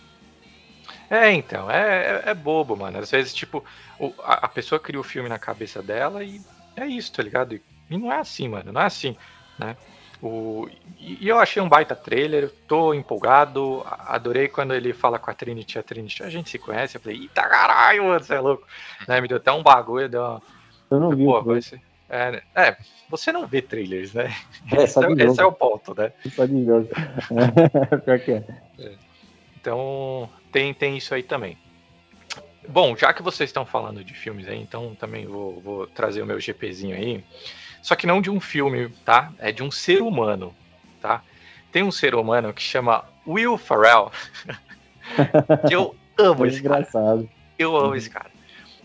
É, 1.08 1.30
então, 1.32 1.70
é, 1.70 2.22
é, 2.26 2.30
é 2.30 2.34
bobo, 2.34 2.76
mano. 2.76 2.98
Às 2.98 3.10
vezes, 3.10 3.34
tipo, 3.34 3.64
o- 3.98 4.14
a, 4.22 4.46
a 4.46 4.48
pessoa 4.48 4.80
cria 4.80 4.98
o 5.00 5.02
filme 5.04 5.28
na 5.28 5.38
cabeça 5.38 5.82
dela 5.82 6.24
e 6.24 6.44
é 6.76 6.86
isso, 6.86 7.12
tá 7.12 7.22
ligado? 7.22 7.54
E, 7.54 7.64
e 7.88 7.98
não 7.98 8.12
é 8.12 8.18
assim, 8.18 8.48
mano, 8.48 8.72
não 8.72 8.80
é 8.80 8.84
assim, 8.86 9.16
né? 9.58 9.76
O, 10.22 10.68
e, 10.98 11.26
eu 11.26 11.38
achei 11.38 11.62
um 11.62 11.68
baita 11.68 11.96
trailer, 11.96 12.50
tô 12.68 12.92
empolgado, 12.92 13.82
adorei 13.86 14.48
quando 14.48 14.74
ele 14.74 14.92
fala 14.92 15.18
com 15.18 15.30
a 15.30 15.34
Trinity, 15.34 15.78
a 15.78 15.82
Trinity, 15.82 16.22
a 16.22 16.28
gente 16.28 16.50
se 16.50 16.58
conhece, 16.58 16.96
eu 16.96 17.00
falei, 17.00 17.22
eita 17.22 17.42
caralho, 17.42 18.04
você 18.04 18.34
é 18.34 18.40
louco. 18.40 18.66
Né, 19.08 19.20
me 19.20 19.28
deu 19.28 19.38
até 19.38 19.50
um 19.50 19.62
bagulho, 19.62 20.08
deu 20.08 20.20
uma, 20.22 20.42
Eu 20.90 21.00
não 21.00 21.10
vi 21.16 21.24
pô, 21.24 21.42
vai 21.42 21.62
ser- 21.62 21.80
é, 22.08 22.32
né? 22.32 22.42
é, 22.54 22.76
você 23.08 23.32
não 23.32 23.46
vê 23.46 23.62
trailers, 23.62 24.12
né? 24.12 24.34
É, 24.72 24.82
Esse 24.82 24.98
é, 25.04 25.12
esse 25.24 25.40
é 25.40 25.44
o 25.44 25.52
ponto, 25.52 25.94
né? 25.96 26.12
De 26.24 26.64
jogo. 26.64 26.88
Pior 28.04 28.18
que 28.18 28.32
é. 28.32 28.44
Então, 29.60 30.28
tem, 30.52 30.74
tem 30.74 30.96
isso 30.96 31.14
aí 31.14 31.22
também. 31.22 31.56
Bom, 32.68 32.96
já 32.96 33.12
que 33.12 33.22
vocês 33.22 33.48
estão 33.48 33.64
falando 33.64 34.04
de 34.04 34.14
filmes 34.14 34.46
aí, 34.48 34.58
então 34.60 34.94
também 34.94 35.26
vou, 35.26 35.60
vou 35.60 35.86
trazer 35.86 36.22
o 36.22 36.26
meu 36.26 36.38
GPzinho 36.40 36.96
aí. 36.96 37.24
Só 37.82 37.94
que 37.96 38.06
não 38.06 38.20
de 38.20 38.30
um 38.30 38.40
filme, 38.40 38.88
tá? 39.04 39.32
É 39.38 39.50
de 39.52 39.62
um 39.62 39.70
ser 39.70 40.02
humano, 40.02 40.54
tá? 41.00 41.22
Tem 41.72 41.82
um 41.82 41.90
ser 41.90 42.14
humano 42.14 42.52
que 42.52 42.62
chama 42.62 43.04
Will 43.26 43.56
Ferrell. 43.58 44.10
Que 45.66 45.74
eu 45.74 45.96
amo 46.18 46.46
esse 46.46 46.62
cara. 46.62 46.76
engraçado. 46.80 47.28
Eu 47.58 47.76
amo 47.76 47.94
esse 47.96 48.08
cara. 48.08 48.30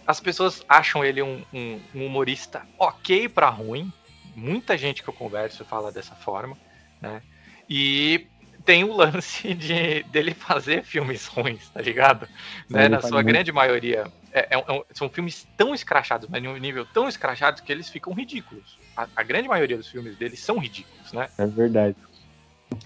As 0.07 0.19
pessoas 0.19 0.63
acham 0.67 1.03
ele 1.03 1.21
um, 1.21 1.43
um- 1.53 1.79
um 1.93 2.05
humorista 2.05 2.63
ok 2.79 3.27
pra 3.29 3.49
ruim. 3.49 3.91
Muita 4.35 4.77
gente 4.77 5.03
que 5.03 5.09
eu 5.09 5.13
converso 5.13 5.63
fala 5.65 5.91
dessa 5.91 6.15
forma, 6.15 6.57
né? 7.01 7.21
E 7.69 8.27
tem 8.65 8.83
o 8.83 8.93
lance 8.95 9.53
de 9.53 10.03
dele 10.03 10.33
fazer 10.33 10.83
filmes 10.83 11.27
ruins, 11.27 11.69
tá 11.69 11.81
ligado? 11.81 12.27
Né? 12.69 12.89
Na 12.89 13.01
sua 13.01 13.21
grande 13.33 13.51
maioria. 13.51 14.07
é- 14.31 14.47
é 14.51 14.57
é 14.57 14.83
são 14.93 15.09
filmes 15.09 15.47
tão 15.55 15.73
escrachados, 15.75 16.27
mas 16.29 16.43
em 16.43 16.47
um 16.47 16.57
nível 16.57 16.85
tão 16.85 17.07
escrachado 17.07 17.61
que 17.63 17.71
eles 17.71 17.89
ficam 17.89 18.13
ridículos. 18.13 18.77
A, 18.95 19.07
a 19.15 19.23
grande 19.23 19.47
maioria 19.47 19.77
dos 19.77 19.87
filmes 19.89 20.15
dele 20.17 20.35
são 20.37 20.57
ridículos, 20.57 21.11
né? 21.13 21.29
É 21.37 21.45
verdade. 21.45 21.97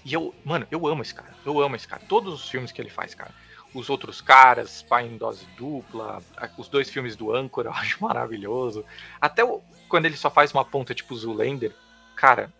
E 0.04 0.12
eu, 0.12 0.34
mano, 0.44 0.66
eu 0.70 0.86
amo 0.86 1.02
esse 1.02 1.14
cara. 1.14 1.32
Eu 1.44 1.60
amo 1.60 1.76
esse 1.76 1.86
cara. 1.88 2.02
Todos 2.08 2.34
os 2.34 2.48
filmes 2.48 2.72
que 2.72 2.80
ele 2.80 2.90
faz, 2.90 3.14
cara. 3.14 3.32
Os 3.72 3.88
outros 3.88 4.20
caras, 4.20 4.82
Pai 4.82 5.06
em 5.06 5.16
Dose 5.16 5.46
Dupla, 5.56 6.20
os 6.58 6.68
dois 6.68 6.90
filmes 6.90 7.14
do 7.16 7.32
Anchor, 7.34 7.64
eu 7.66 7.72
acho 7.72 8.02
maravilhoso. 8.02 8.84
Até 9.20 9.44
o- 9.44 9.62
quando 9.88 10.06
ele 10.06 10.16
só 10.16 10.30
faz 10.30 10.52
uma 10.52 10.64
ponta 10.64 10.94
tipo 10.94 11.14
Zoolander, 11.16 11.74
cara, 12.16 12.52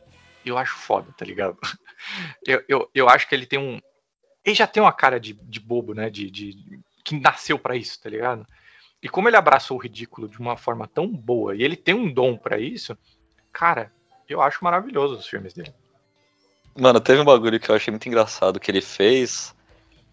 eu 0.46 0.56
acho 0.56 0.76
foda, 0.76 1.12
tá 1.16 1.24
ligado? 1.24 1.58
Eu, 2.46 2.64
eu, 2.66 2.90
eu 2.94 3.08
acho 3.10 3.28
que 3.28 3.34
ele 3.34 3.44
tem 3.44 3.58
um. 3.58 3.78
Ele 4.42 4.54
já 4.54 4.66
tem 4.66 4.82
uma 4.82 4.92
cara 4.92 5.20
de, 5.20 5.34
de 5.34 5.60
bobo, 5.60 5.92
né? 5.92 6.08
De, 6.08 6.30
de- 6.30 6.80
que 7.04 7.20
nasceu 7.20 7.58
pra 7.58 7.76
isso, 7.76 8.00
tá 8.00 8.08
ligado? 8.08 8.46
E 9.02 9.08
como 9.08 9.28
ele 9.28 9.36
abraçou 9.36 9.76
o 9.76 9.80
ridículo 9.80 10.26
de 10.26 10.38
uma 10.38 10.56
forma 10.56 10.88
tão 10.88 11.06
boa, 11.06 11.54
e 11.54 11.62
ele 11.62 11.76
tem 11.76 11.94
um 11.94 12.10
dom 12.10 12.38
pra 12.38 12.58
isso, 12.58 12.96
cara, 13.52 13.92
eu 14.28 14.40
acho 14.40 14.62
maravilhoso 14.64 15.16
os 15.16 15.26
filmes 15.26 15.52
dele. 15.54 15.72
Mano, 16.78 17.00
teve 17.00 17.20
um 17.20 17.24
bagulho 17.24 17.58
que 17.58 17.70
eu 17.70 17.74
achei 17.74 17.90
muito 17.90 18.06
engraçado 18.06 18.60
que 18.60 18.70
ele 18.70 18.80
fez. 18.80 19.54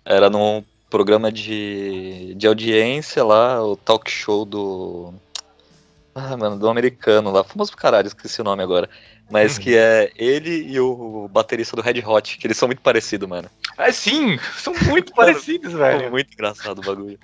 Era 0.04 0.30
num 0.30 0.64
programa 0.90 1.32
de, 1.32 2.34
de 2.36 2.48
audiência 2.48 3.24
lá, 3.24 3.64
o 3.64 3.76
talk 3.76 4.10
show 4.10 4.46
do. 4.46 5.14
Ah, 6.16 6.36
mano, 6.36 6.58
do 6.58 6.68
americano 6.68 7.32
lá, 7.32 7.44
famoso 7.44 7.72
pro 7.72 7.80
caralho, 7.82 8.08
esqueci 8.08 8.42
o 8.42 8.44
nome 8.44 8.64
agora. 8.64 8.90
Mas 9.30 9.58
Uhum. 9.58 9.64
que 9.64 9.78
é 9.78 10.12
ele 10.16 10.64
e 10.68 10.80
o 10.80 11.28
baterista 11.28 11.76
do 11.76 11.82
Red 11.82 12.02
Hot, 12.06 12.38
que 12.38 12.48
eles 12.48 12.58
são 12.58 12.68
muito 12.68 12.82
parecidos, 12.82 13.28
mano. 13.30 13.50
É 13.78 13.92
sim, 13.92 14.40
são 14.58 14.74
muito 14.88 15.14
parecidos, 15.16 15.74
velho. 15.74 16.10
muito 16.10 16.34
engraçado 16.34 16.80
o 16.80 16.82
bagulho. 16.82 17.20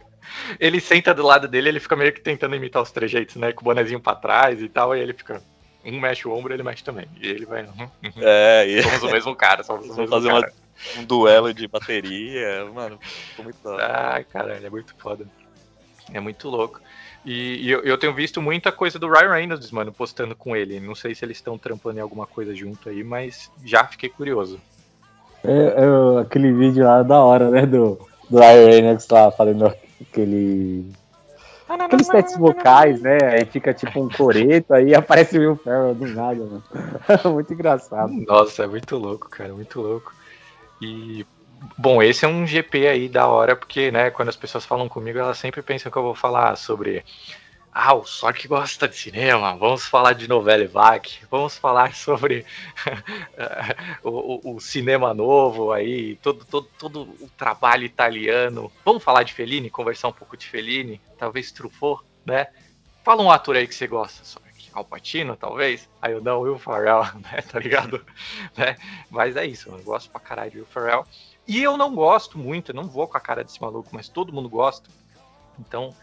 Ele 0.59 0.79
senta 0.79 1.13
do 1.13 1.23
lado 1.23 1.47
dele, 1.47 1.69
ele 1.69 1.79
fica 1.79 1.95
meio 1.95 2.13
que 2.13 2.21
tentando 2.21 2.55
imitar 2.55 2.81
os 2.81 2.91
trejeitos, 2.91 3.35
né? 3.37 3.51
Com 3.51 3.61
o 3.61 3.63
bonezinho 3.63 3.99
pra 3.99 4.15
trás 4.15 4.61
e 4.61 4.69
tal, 4.69 4.95
e 4.95 4.99
ele 4.99 5.13
fica. 5.13 5.41
Um 5.85 5.99
mexe 5.99 6.27
o 6.27 6.31
ombro, 6.31 6.53
ele 6.53 6.63
mexe 6.63 6.83
também. 6.83 7.07
E 7.19 7.27
ele 7.27 7.45
vai. 7.45 7.63
"Uhum, 7.63 7.89
uhum, 8.03 8.11
É, 8.21 8.65
e 8.67 8.81
Somos 8.83 9.03
o 9.03 9.11
mesmo 9.11 9.35
cara, 9.35 9.63
somos 9.63 9.85
o 9.85 9.89
mesmo 9.95 10.07
fazer 10.07 10.29
uma- 10.29 10.41
cara. 10.41 10.53
um 10.97 11.03
duelo 11.03 11.53
de 11.53 11.67
bateria. 11.67 12.65
Mano, 12.73 12.97
ficou 13.01 13.43
muito 13.45 13.57
da 13.63 13.69
hora. 13.71 14.11
Ai, 14.13 14.23
caralho, 14.23 14.65
é 14.65 14.69
muito 14.69 14.95
foda. 14.97 15.25
É 16.13 16.19
muito 16.19 16.49
louco. 16.49 16.79
E, 17.25 17.65
e 17.65 17.71
eu, 17.71 17.81
eu 17.83 17.97
tenho 17.97 18.13
visto 18.13 18.41
muita 18.41 18.71
coisa 18.71 18.99
do 18.99 19.09
Ryan 19.09 19.31
Reynolds, 19.33 19.71
mano, 19.71 19.93
postando 19.93 20.35
com 20.35 20.55
ele. 20.55 20.79
Não 20.79 20.93
sei 20.95 21.15
se 21.15 21.23
eles 21.23 21.37
estão 21.37 21.57
trampando 21.57 21.97
em 21.97 22.01
alguma 22.01 22.27
coisa 22.27 22.53
junto 22.53 22.89
aí, 22.89 23.03
mas 23.03 23.49
já 23.63 23.85
fiquei 23.85 24.09
curioso. 24.09 24.59
É, 25.43 25.51
é, 25.51 26.21
aquele 26.21 26.51
vídeo 26.53 26.83
lá 26.85 27.01
da 27.03 27.19
hora, 27.21 27.49
né? 27.49 27.65
Do, 27.65 27.99
do 28.29 28.39
Ryan 28.39 28.65
Reynolds 28.69 29.07
lá 29.09 29.31
falando 29.31 29.73
aquele. 30.01 30.85
Aqueles 31.79 32.07
testes 32.07 32.37
vocais, 32.37 33.01
né? 33.01 33.17
Aí 33.31 33.45
fica 33.45 33.73
tipo 33.73 33.99
um 34.01 34.09
coreto, 34.09 34.73
aí 34.73 34.93
aparece 34.95 35.37
o 35.37 35.41
Will 35.41 35.55
Ferrell 35.55 35.95
do 35.95 36.07
nada, 36.07 36.43
mano. 36.43 36.63
Muito 37.33 37.53
engraçado. 37.53 38.11
Nossa, 38.27 38.63
é 38.63 38.67
muito 38.67 38.97
louco, 38.97 39.29
cara, 39.29 39.53
muito 39.53 39.81
louco. 39.81 40.13
E 40.81 41.25
bom, 41.77 42.01
esse 42.01 42.25
é 42.25 42.27
um 42.27 42.45
GP 42.45 42.87
aí 42.87 43.09
da 43.09 43.27
hora, 43.27 43.55
porque, 43.55 43.91
né, 43.91 44.09
quando 44.11 44.29
as 44.29 44.35
pessoas 44.35 44.65
falam 44.65 44.89
comigo, 44.89 45.19
elas 45.19 45.37
sempre 45.37 45.61
pensam 45.61 45.91
que 45.91 45.97
eu 45.97 46.03
vou 46.03 46.15
falar 46.15 46.55
sobre 46.55 47.03
ah, 47.73 47.93
o 47.95 48.05
só 48.05 48.31
que 48.31 48.47
gosta 48.47 48.87
de 48.87 48.95
cinema, 48.95 49.55
vamos 49.57 49.85
falar 49.87 50.13
de 50.13 50.27
novela 50.27 50.67
Vac, 50.67 51.07
vamos 51.29 51.57
falar 51.57 51.93
sobre 51.95 52.45
o, 54.03 54.49
o- 54.51 54.55
o 54.55 54.59
cinema 54.59 55.13
novo 55.13 55.71
aí, 55.71 56.15
todo, 56.17 56.45
todo, 56.45 56.67
todo 56.77 57.01
o 57.19 57.29
trabalho 57.37 57.83
italiano. 57.83 58.71
Vamos 58.85 59.03
falar 59.03 59.23
de 59.23 59.33
Fellini, 59.33 59.69
conversar 59.69 60.07
um 60.09 60.13
pouco 60.13 60.37
de 60.37 60.45
Fellini, 60.47 61.01
talvez 61.17 61.51
Truffaut, 61.51 62.03
né? 62.25 62.47
Fala 63.03 63.21
um 63.21 63.31
ator 63.31 63.55
aí 63.55 63.67
que 63.67 63.75
você 63.75 63.87
gosta, 63.87 64.23
só 64.23 64.39
que 64.57 64.69
Al 64.73 64.85
Pacino, 64.85 65.35
talvez. 65.35 65.89
Aí 66.01 66.13
eu 66.13 66.21
não, 66.21 66.41
Will 66.41 66.57
Ferrell, 66.57 67.03
né? 67.19 67.41
Tá 67.41 67.59
ligado? 67.59 68.05
né? 68.55 68.77
Mas 69.09 69.35
é 69.35 69.45
isso, 69.45 69.69
eu 69.69 69.83
gosto 69.83 70.09
pra 70.09 70.21
caralho 70.21 70.51
de 70.51 70.57
Will 70.57 70.65
Ferrell. 70.67 71.05
E 71.47 71.61
eu 71.61 71.75
não 71.75 71.93
gosto 71.93 72.37
muito, 72.37 72.71
eu 72.71 72.75
não 72.75 72.85
vou 72.87 73.07
com 73.07 73.17
a 73.17 73.21
cara 73.21 73.43
desse 73.43 73.61
maluco, 73.61 73.89
mas 73.91 74.07
todo 74.07 74.31
mundo 74.31 74.47
gosta. 74.47 74.89
Então, 75.59 75.93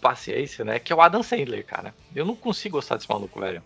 paciência, 0.00 0.64
né? 0.64 0.78
Que 0.78 0.92
é 0.92 0.96
o 0.96 1.00
Adam 1.00 1.22
Sandler, 1.22 1.64
cara. 1.66 1.94
Eu 2.14 2.24
não 2.24 2.34
consigo 2.36 2.76
gostar 2.78 2.96
desse 2.96 3.08
maluco, 3.08 3.40
velho. 3.40 3.62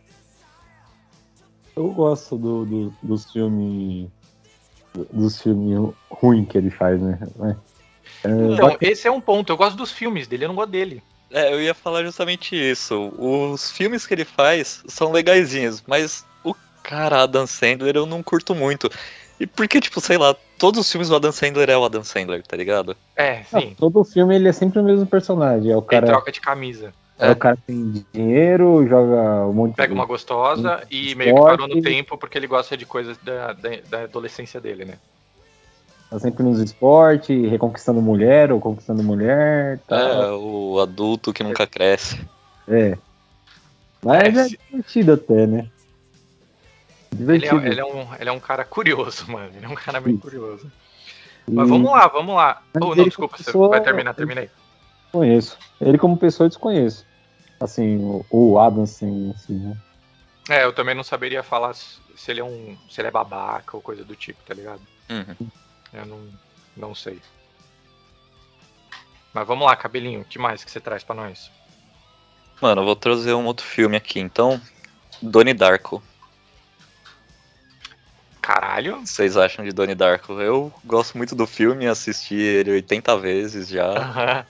Eu 1.76 1.90
gosto 1.92 2.36
do, 2.36 2.64
do- 2.64 2.94
dos 3.02 3.30
filmes. 3.32 4.08
Dos 5.10 5.40
filmes 5.40 5.94
ruins 6.10 6.46
que 6.48 6.58
ele 6.58 6.70
faz, 6.70 7.00
né? 7.00 7.18
É, 8.24 8.28
Então, 8.52 8.76
esse 8.80 9.08
é 9.08 9.10
um 9.10 9.20
ponto. 9.22 9.50
Eu 9.50 9.56
gosto 9.56 9.76
dos 9.76 9.90
filmes 9.90 10.26
dele, 10.26 10.44
eu 10.44 10.48
não 10.48 10.54
gosto 10.54 10.70
dele. 10.70 11.02
É, 11.30 11.50
eu 11.52 11.62
ia 11.62 11.72
falar 11.72 12.04
justamente 12.04 12.54
isso. 12.54 13.10
Os 13.18 13.70
filmes 13.70 14.06
que 14.06 14.12
ele 14.12 14.24
faz 14.26 14.82
são 14.86 15.10
legaisinhos, 15.10 15.82
mas 15.86 16.26
o 16.44 16.54
cara 16.82 17.22
Adam 17.22 17.46
Sandler 17.46 17.96
eu 17.96 18.04
não 18.04 18.22
curto 18.22 18.54
muito. 18.54 18.90
E 19.40 19.46
porque, 19.46 19.80
tipo, 19.80 19.98
sei 19.98 20.18
lá, 20.18 20.36
todos 20.62 20.78
os 20.80 20.90
filmes 20.92 21.08
do 21.08 21.16
Adam 21.16 21.32
Sandler 21.32 21.68
é 21.68 21.76
o 21.76 21.84
Adam 21.84 22.04
Sandler, 22.04 22.40
tá 22.46 22.56
ligado? 22.56 22.96
É, 23.16 23.42
sim. 23.42 23.74
todo 23.76 24.04
filme 24.04 24.36
ele 24.36 24.48
é 24.48 24.52
sempre 24.52 24.78
o 24.78 24.84
mesmo 24.84 25.04
personagem. 25.04 25.72
É 25.72 25.76
o 25.76 25.80
Ele 25.80 25.86
cara, 25.88 26.06
troca 26.06 26.30
de 26.30 26.40
camisa. 26.40 26.94
é 27.18 27.30
o 27.32 27.36
cara 27.36 27.56
que 27.56 27.62
tem 27.62 28.04
dinheiro, 28.14 28.86
joga 28.86 29.44
um 29.48 29.52
monte 29.52 29.74
Pega 29.74 29.88
de 29.88 29.94
uma 29.94 30.06
gostosa 30.06 30.84
e 30.88 31.08
Esporte. 31.08 31.14
meio 31.16 31.34
que 31.34 31.40
parou 31.42 31.66
no 31.66 31.82
tempo 31.82 32.16
porque 32.16 32.38
ele 32.38 32.46
gosta 32.46 32.76
de 32.76 32.86
coisas 32.86 33.18
da, 33.18 33.52
da, 33.54 33.70
da 33.90 34.02
adolescência 34.04 34.60
dele, 34.60 34.84
né? 34.84 34.94
Tá 36.08 36.18
sempre 36.20 36.44
nos 36.44 36.60
esportes, 36.60 37.50
reconquistando 37.50 38.00
mulher 38.00 38.52
ou 38.52 38.60
conquistando 38.60 39.02
mulher. 39.02 39.80
Tá. 39.88 39.98
É, 39.98 40.30
o 40.32 40.78
adulto 40.80 41.32
que 41.32 41.42
nunca 41.42 41.66
cresce. 41.66 42.20
É. 42.68 42.96
Mas 44.04 44.36
é 44.36 44.40
É, 44.42 44.48
divertido 44.48 45.12
até, 45.14 45.46
né? 45.46 45.68
Ele 47.12 47.22
é, 47.36 47.38
Divertido. 47.38 47.66
ele, 47.66 47.80
é 47.80 47.84
um, 47.84 48.14
ele 48.14 48.28
é 48.28 48.32
um 48.32 48.40
cara 48.40 48.64
curioso, 48.64 49.30
mano. 49.30 49.50
Ele 49.54 49.64
é 49.64 49.68
um 49.68 49.74
cara 49.74 50.00
bem 50.00 50.16
curioso. 50.16 50.70
E 51.46 51.52
Mas 51.52 51.68
vamos 51.68 51.90
lá, 51.90 52.06
vamos 52.08 52.34
lá. 52.34 52.62
Oh, 52.80 52.94
não, 52.94 53.04
desculpa, 53.04 53.36
você 53.36 53.44
começou- 53.52 53.68
vai 53.68 53.80
terminar, 53.82 54.14
terminei. 54.14 54.50
Conheço. 55.10 55.58
Ele 55.80 55.98
como 55.98 56.16
pessoa 56.16 56.46
eu 56.46 56.48
desconheço. 56.48 57.04
Assim, 57.60 57.98
o, 57.98 58.24
o 58.30 58.58
Adam, 58.58 58.84
assim, 58.84 59.30
assim, 59.34 59.54
né? 59.54 59.76
É, 60.48 60.64
eu 60.64 60.72
também 60.72 60.94
não 60.94 61.04
saberia 61.04 61.42
falar 61.42 61.74
se 61.74 62.00
se 62.16 62.30
ele 62.30 62.40
é 62.40 62.44
um. 62.44 62.76
se 62.90 63.00
ele 63.00 63.08
é 63.08 63.10
babaca 63.10 63.76
ou 63.76 63.82
coisa 63.82 64.04
do 64.04 64.14
tipo, 64.14 64.42
tá 64.44 64.54
ligado? 64.54 64.80
Uhum. 65.10 65.48
Eu 65.92 66.06
não, 66.06 66.20
não 66.76 66.94
sei. 66.94 67.20
Mas 69.32 69.46
vamos 69.46 69.66
lá, 69.66 69.74
cabelinho, 69.74 70.20
o 70.20 70.24
que 70.24 70.38
mais 70.38 70.62
que 70.62 70.70
você 70.70 70.78
traz 70.80 71.02
pra 71.02 71.14
nós? 71.14 71.50
Mano, 72.60 72.82
eu 72.82 72.86
vou 72.86 72.94
trazer 72.96 73.32
um 73.34 73.46
outro 73.46 73.64
filme 73.66 73.96
aqui, 73.96 74.20
então. 74.20 74.60
Donnie 75.20 75.54
Darko. 75.54 76.02
Caralho. 78.42 78.96
O 78.96 79.02
que 79.02 79.08
vocês 79.08 79.36
acham 79.36 79.64
de 79.64 79.72
Donnie 79.72 79.94
Darko? 79.94 80.32
Eu 80.40 80.72
gosto 80.84 81.16
muito 81.16 81.34
do 81.34 81.46
filme, 81.46 81.86
assisti 81.86 82.34
ele 82.34 82.72
80 82.72 83.16
vezes 83.18 83.68
já. 83.68 84.44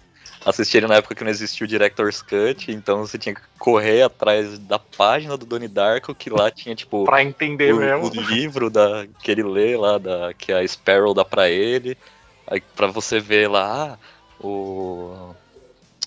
Assisti 0.45 0.79
ele 0.79 0.89
na 0.89 0.97
época 0.97 1.15
que 1.15 1.23
não 1.23 1.31
existia 1.31 1.65
o 1.65 1.69
Director's 1.69 2.21
Cut, 2.21 2.73
então 2.73 3.07
você 3.07 3.17
tinha 3.17 3.33
que 3.33 3.43
correr 3.61 4.03
atrás 4.03 4.59
da 4.59 4.77
página 4.77 5.37
do 5.37 5.47
Donnie 5.47 5.69
Darko, 5.69 6.15
que 6.15 6.29
lá 6.29 6.51
tinha, 6.51 6.75
tipo, 6.75 7.05
Pra 7.05 7.23
entender 7.23 7.73
o, 7.73 7.77
mesmo. 7.77 8.07
o 8.09 8.11
livro 8.29 8.69
da, 8.69 9.07
que 9.23 9.31
ele 9.31 9.45
lê 9.45 9.77
lá, 9.77 9.99
da, 9.99 10.35
que 10.35 10.53
a 10.53 10.67
Sparrow 10.67 11.15
dá 11.15 11.25
pra 11.25 11.49
ele. 11.49 11.97
Aí 12.47 12.61
pra 12.75 12.89
você 12.89 13.21
ver 13.21 13.49
lá, 13.49 13.93
ah, 13.93 14.45
o. 14.45 15.33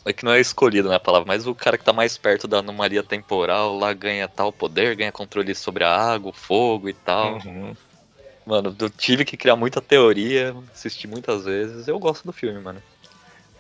É 0.06 0.14
que 0.14 0.24
não 0.24 0.32
é 0.32 0.40
escolhido 0.40 0.88
na 0.88 1.00
palavra, 1.00 1.28
mas 1.28 1.48
o 1.48 1.56
cara 1.56 1.78
que 1.80 1.84
tá 1.84 1.92
mais 1.92 2.16
perto 2.16 2.48
da 2.48 2.60
anomalia 2.60 3.02
temporal 3.02 3.76
lá 3.76 3.92
ganha 3.92 4.28
tal 4.28 4.54
poder, 4.54 4.96
ganha 4.96 5.12
controle 5.12 5.56
sobre 5.56 5.84
a 5.84 5.90
água, 5.90 6.30
o 6.30 6.34
fogo 6.34 6.88
e 6.88 6.94
tal. 6.94 7.40
Uhum. 7.44 7.76
Mano, 8.46 8.76
eu 8.80 8.90
tive 8.90 9.26
que 9.26 9.36
criar 9.36 9.56
muita 9.56 9.82
teoria, 9.82 10.56
assisti 10.72 11.08
muitas 11.08 11.46
vezes. 11.46 11.88
Eu 11.88 11.98
gosto 11.98 12.24
do 12.24 12.32
filme, 12.32 12.62
mano. 12.62 12.82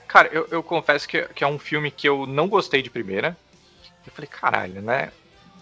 Cara, 0.07 0.29
eu, 0.31 0.47
eu 0.51 0.61
confesso 0.61 1.07
que, 1.07 1.23
que 1.29 1.43
é 1.43 1.47
um 1.47 1.57
filme 1.57 1.89
que 1.89 2.07
eu 2.07 2.27
não 2.27 2.47
gostei 2.47 2.83
de 2.83 2.91
primeira. 2.91 3.35
Eu 4.05 4.11
falei, 4.11 4.29
caralho, 4.29 4.81
né? 4.83 5.11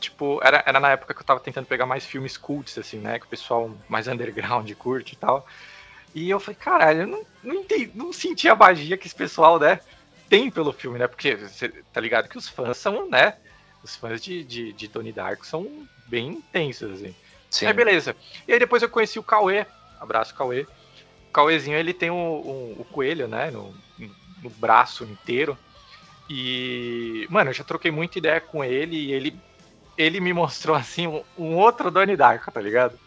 Tipo, 0.02 0.42
era, 0.44 0.62
era 0.66 0.82
na 0.82 0.92
época 0.92 1.14
que 1.14 1.22
eu 1.22 1.26
tava 1.26 1.40
tentando 1.40 1.66
pegar 1.66 1.86
mais 1.86 2.06
filmes 2.06 2.36
cults, 2.36 2.78
assim, 2.78 2.98
né? 2.98 3.18
Que 3.18 3.26
o 3.26 3.30
pessoal 3.30 3.72
mais 3.88 4.06
underground 4.10 4.70
curte 4.74 5.14
e 5.14 5.16
tal. 5.16 5.48
E 6.14 6.30
eu 6.30 6.42
falei, 6.42 6.58
caralho, 6.60 7.02
eu 7.02 7.08
não, 7.08 7.26
não, 7.42 7.56
entendi, 7.56 7.90
não 7.96 8.12
senti 8.12 8.50
a 8.50 8.56
magia 8.56 8.98
que 8.98 9.08
esse 9.08 9.16
pessoal, 9.16 9.58
né, 9.58 9.80
tem 10.34 10.50
pelo 10.50 10.74
filme, 10.74 10.98
né? 10.98 11.08
Porque 11.08 11.36
você 11.36 11.70
tá 11.70 12.02
ligado 12.02 12.28
que 12.28 12.40
os 12.40 12.50
fãs 12.50 12.76
são, 12.78 13.08
né? 13.08 13.36
Os 13.84 13.96
fãs 13.96 14.20
de, 14.20 14.44
de, 14.44 14.74
de 14.74 14.88
Donnie 14.88 15.14
Darko 15.14 15.46
são 15.46 15.88
bem 16.08 16.30
intensos, 16.30 16.92
assim. 16.92 17.16
Sim. 17.52 17.68
Aí 17.68 17.74
beleza. 17.74 18.16
E 18.48 18.54
aí 18.54 18.58
depois 18.58 18.82
eu 18.82 18.90
conheci 18.90 19.20
o 19.20 19.24
Cauê. 19.24 19.64
Abraço, 20.00 20.34
Cauê. 20.34 20.66
Cauêzinho, 21.32 21.78
ele 21.78 21.94
tem 21.94 22.10
o, 22.10 22.16
o, 22.16 22.76
o 22.80 22.86
coelho, 22.86 23.28
né? 23.28 23.52
No, 23.52 23.76
no 24.42 24.50
braço 24.50 25.04
inteiro. 25.04 25.56
E, 26.28 27.28
mano, 27.30 27.52
eu 27.52 27.54
já 27.54 27.64
troquei 27.64 27.92
muita 27.92 28.18
ideia 28.18 28.42
com 28.42 28.64
ele 28.64 28.96
e 28.96 29.12
ele, 29.12 29.40
ele 29.96 30.20
me 30.20 30.34
mostrou, 30.34 30.76
assim, 30.76 31.06
um, 31.06 31.24
um 31.38 31.56
outro 31.56 31.92
Donnie 31.92 32.18
Darko, 32.18 32.52
tá 32.52 32.60
ligado? 32.60 32.98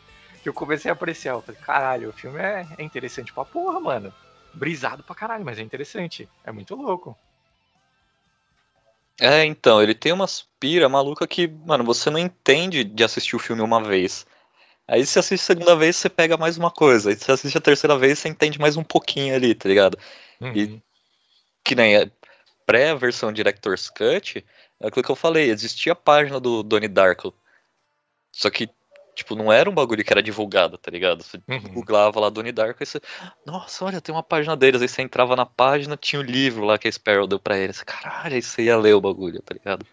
Que 0.44 0.48
eu 0.48 0.54
comecei 0.54 0.92
a 0.92 0.94
apreciar. 0.94 1.32
Eu 1.32 1.42
falei, 1.42 1.60
caralho, 1.60 2.10
o 2.10 2.12
filme 2.12 2.38
é, 2.38 2.68
é 2.78 2.84
interessante 2.84 3.32
pra 3.32 3.44
porra, 3.44 3.80
mano. 3.80 4.14
Brisado 4.56 5.02
pra 5.02 5.14
caralho, 5.14 5.44
mas 5.44 5.58
é 5.58 5.62
interessante. 5.62 6.28
É 6.44 6.50
muito 6.50 6.74
louco. 6.74 7.16
É, 9.20 9.44
então, 9.44 9.82
ele 9.82 9.94
tem 9.94 10.12
umas 10.12 10.46
pira 10.60 10.88
maluca 10.88 11.26
que, 11.26 11.46
mano, 11.46 11.84
você 11.84 12.10
não 12.10 12.18
entende 12.18 12.84
de 12.84 13.04
assistir 13.04 13.36
o 13.36 13.38
filme 13.38 13.62
uma 13.62 13.82
vez. 13.82 14.26
Aí 14.88 15.04
você 15.04 15.18
assiste 15.18 15.42
a 15.42 15.46
segunda 15.46 15.76
vez, 15.76 15.96
você 15.96 16.08
pega 16.08 16.36
mais 16.36 16.56
uma 16.56 16.70
coisa. 16.70 17.10
Aí 17.10 17.16
você 17.16 17.32
assiste 17.32 17.58
a 17.58 17.60
terceira 17.60 17.98
vez, 17.98 18.18
você 18.18 18.28
entende 18.28 18.58
mais 18.58 18.76
um 18.76 18.84
pouquinho 18.84 19.34
ali, 19.34 19.54
tá 19.54 19.68
ligado? 19.68 19.98
Uhum. 20.40 20.52
E 20.54 20.82
que 21.64 21.74
nem 21.74 21.96
a 21.96 22.10
pré-versão 22.64 23.32
Director's 23.32 23.90
Cut, 23.90 24.44
é 24.80 24.86
aquilo 24.86 25.04
que 25.04 25.10
eu 25.10 25.16
falei, 25.16 25.50
existia 25.50 25.92
a 25.92 25.96
página 25.96 26.38
do 26.38 26.62
Donnie 26.62 26.88
Darko. 26.88 27.34
Só 28.32 28.50
que, 28.50 28.68
tipo, 29.16 29.34
não 29.34 29.50
era 29.50 29.68
um 29.68 29.74
bagulho 29.74 30.04
que 30.04 30.12
era 30.12 30.22
divulgado, 30.22 30.76
tá 30.78 30.90
ligado? 30.90 31.24
Você 31.24 31.40
Uhum. 31.48 31.72
googlava 31.72 32.20
lá 32.20 32.28
Donnie 32.28 32.52
Darko 32.52 32.82
e 32.82 32.86
você. 32.86 33.00
Nossa, 33.44 33.84
olha, 33.84 34.00
tem 34.00 34.14
uma 34.14 34.22
página 34.22 34.54
deles. 34.54 34.82
Aí 34.82 34.88
você 34.88 35.02
entrava 35.02 35.34
na 35.34 35.46
página, 35.46 35.96
tinha 35.96 36.20
o 36.20 36.24
livro 36.24 36.64
lá 36.64 36.78
que 36.78 36.86
a 36.86 36.92
Sparrow 36.92 37.26
deu 37.26 37.40
pra 37.40 37.58
ele. 37.58 37.72
Você, 37.72 37.84
caralho, 37.84 38.34
aí 38.34 38.42
você 38.42 38.64
ia 38.64 38.76
ler 38.76 38.94
o 38.94 39.00
bagulho, 39.00 39.42
tá 39.42 39.54
ligado? 39.54 39.84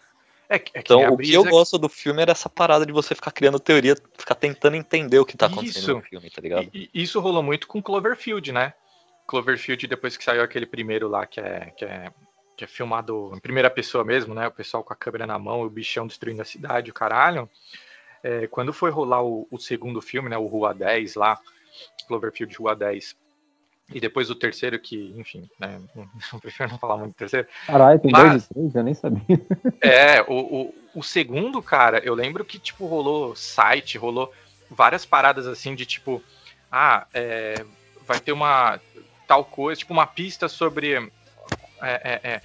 É, 0.48 0.58
que- 0.58 0.70
é 0.74 0.82
que 0.82 0.92
Então, 0.92 1.00
o 1.00 1.16
que 1.16 1.32
eu 1.32 1.42
brisa 1.42 1.48
gosto 1.50 1.78
do 1.78 1.88
filme 1.88 2.20
era 2.20 2.32
essa 2.32 2.48
parada 2.50 2.84
de 2.84 2.92
você 2.92 3.14
ficar 3.14 3.30
criando 3.30 3.58
teoria, 3.58 3.96
ficar 4.16 4.34
tentando 4.34 4.76
entender 4.76 5.18
o 5.18 5.24
que 5.24 5.36
tá 5.36 5.46
acontecendo 5.46 5.82
Isso. 5.82 5.94
no 5.94 6.02
filme, 6.02 6.30
tá 6.30 6.42
ligado? 6.42 6.68
E, 6.74 6.90
e 6.92 7.02
isso 7.02 7.18
rolou 7.18 7.42
muito 7.42 7.66
com 7.66 7.82
Cloverfield, 7.82 8.52
né? 8.52 8.74
Cloverfield, 9.26 9.86
depois 9.86 10.16
que 10.18 10.22
saiu 10.24 10.42
aquele 10.42 10.66
primeiro 10.66 11.08
lá, 11.08 11.26
que 11.26 11.40
é, 11.40 11.72
que 11.76 11.84
é, 11.84 12.10
que 12.58 12.64
é 12.64 12.66
filmado 12.66 13.32
em 13.34 13.40
primeira 13.40 13.70
pessoa 13.70 14.04
mesmo, 14.04 14.34
né? 14.34 14.46
O 14.46 14.52
pessoal 14.52 14.84
com 14.84 14.92
a 14.92 14.96
câmera 14.96 15.26
na 15.26 15.38
mão, 15.38 15.62
o 15.62 15.70
bichão 15.70 16.06
destruindo 16.06 16.42
a 16.42 16.44
cidade, 16.44 16.90
o 16.90 16.94
caralho. 16.94 17.48
É, 18.24 18.46
quando 18.46 18.72
foi 18.72 18.90
rolar 18.90 19.22
o, 19.22 19.46
o 19.50 19.58
segundo 19.58 20.00
filme, 20.00 20.30
né? 20.30 20.38
O 20.38 20.46
Rua 20.46 20.72
10 20.72 21.14
lá, 21.14 21.38
Cloverfield 22.08 22.56
Rua 22.56 22.74
10. 22.74 23.14
E 23.92 24.00
depois 24.00 24.30
o 24.30 24.34
terceiro, 24.34 24.78
que, 24.78 25.12
enfim, 25.14 25.46
né? 25.60 25.78
Eu 26.32 26.40
prefiro 26.40 26.70
não 26.70 26.78
falar 26.78 26.96
muito 26.96 27.12
do 27.12 27.18
terceiro. 27.18 27.46
Caralho, 27.66 28.00
tem 28.00 28.10
Mas- 28.10 28.30
dois 28.30 28.44
e 28.44 28.54
três? 28.54 28.74
Eu 28.74 28.82
nem 28.82 28.94
sabia. 28.94 29.46
É, 29.82 30.22
o, 30.22 30.34
o, 30.34 30.74
o 30.94 31.02
segundo, 31.02 31.60
cara, 31.62 31.98
eu 31.98 32.14
lembro 32.14 32.46
que, 32.46 32.58
tipo, 32.58 32.86
rolou 32.86 33.36
site, 33.36 33.98
rolou 33.98 34.32
várias 34.70 35.04
paradas 35.04 35.46
assim 35.46 35.74
de 35.74 35.84
tipo, 35.84 36.22
ah, 36.72 37.06
é, 37.12 37.62
vai 38.06 38.18
ter 38.18 38.32
uma 38.32 38.80
tal 39.28 39.44
coisa, 39.44 39.78
tipo, 39.78 39.92
uma 39.92 40.06
pista 40.06 40.48
sobre 40.48 40.94
é, 40.94 41.10
é, 41.82 42.20
é, 42.24 42.40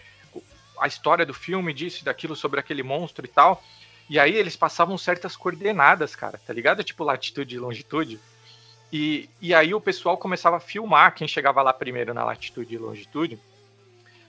a 0.78 0.88
história 0.88 1.26
do 1.26 1.34
filme, 1.34 1.74
disso 1.74 2.02
e 2.02 2.06
daquilo, 2.06 2.36
sobre 2.36 2.60
aquele 2.60 2.84
monstro 2.84 3.26
e 3.26 3.30
tal. 3.30 3.64
E 4.10 4.18
aí 4.18 4.36
eles 4.36 4.56
passavam 4.56 4.98
certas 4.98 5.38
coordenadas, 5.38 6.16
cara, 6.16 6.40
tá 6.46 6.52
ligado? 6.52 6.84
Tipo, 6.84 7.04
latitude 7.04 7.56
e 7.56 7.60
longitude. 7.60 8.20
E, 8.92 9.30
e 9.40 9.54
aí 9.54 9.74
o 9.74 9.80
pessoal 9.80 10.18
começava 10.18 10.58
a 10.58 10.60
filmar 10.60 11.14
quem 11.14 11.28
chegava 11.28 11.62
lá 11.62 11.72
primeiro 11.72 12.14
na 12.14 12.24
latitude 12.24 12.74
e 12.74 12.78
longitude. 12.80 13.40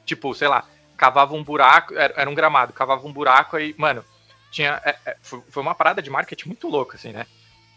Tipo, 0.05 0.35
sei 0.35 0.49
lá, 0.49 0.69
cavava 0.99 1.35
um 1.35 1.43
buraco, 1.43 1.95
era, 1.95 2.13
era 2.15 2.29
um 2.29 2.35
gramado, 2.35 2.75
cavava 2.75 3.07
um 3.07 3.13
buraco 3.13 3.57
aí, 3.57 3.75
mano, 3.79 4.05
tinha. 4.51 4.81
é, 4.85 4.97
é, 5.07 5.17
foi, 5.23 5.63
uma 5.63 5.75
parada 5.75 6.03
de 6.03 6.11
marketing 6.11 6.49
muito 6.49 6.69
louca, 6.69 6.97
assim, 6.97 7.13
né? 7.13 7.27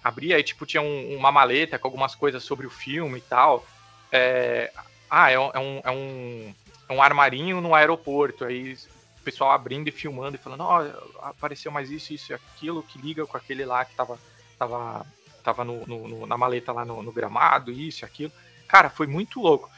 Abria 0.04 0.36
aí, 0.36 0.44
tipo, 0.44 0.66
tinha 0.66 0.82
um- 0.82 1.16
uma 1.16 1.32
maleta 1.32 1.80
com 1.80 1.88
algumas 1.88 2.14
coisas 2.16 2.44
sobre 2.44 2.68
o 2.68 2.70
filme 2.70 3.20
e 3.20 3.22
tal. 3.22 3.66
É, 4.12 4.74
ah, 5.10 5.32
é 5.32 5.40
um, 5.40 5.52
é, 5.54 5.60
um, 5.60 5.82
é, 5.86 5.92
um, 5.92 6.54
é 6.90 7.00
armarinho 7.00 7.62
no 7.62 7.74
aeroporto. 7.74 8.44
Aí 8.44 8.76
pessoal 9.24 9.52
abrindo 9.52 9.88
e 9.88 9.92
filmando 9.92 10.36
e 10.36 10.40
falando, 10.40 10.62
ó, 10.62 10.82
apareceu 11.22 11.72
mais 11.72 11.90
isso, 11.90 12.14
isso 12.14 12.32
e 12.32 12.36
aquilo, 12.36 12.84
que 12.84 13.00
liga 13.00 13.26
com 13.26 13.38
aquele 13.38 13.66
lá 13.66 13.84
que 13.86 13.96
tava, 13.96 14.20
tava, 14.60 15.06
tava 15.44 15.64
no- 15.64 15.86
no- 15.86 16.28
na 16.28 16.38
maleta 16.38 16.72
lá 16.72 16.84
no, 16.86 17.02
no 17.02 17.12
gramado, 17.12 17.72
isso 17.72 18.04
e 18.04 18.06
aquilo. 18.06 18.32
Cara, 18.68 18.90
foi 18.90 19.08
muito 19.08 19.40
louco. 19.40 19.70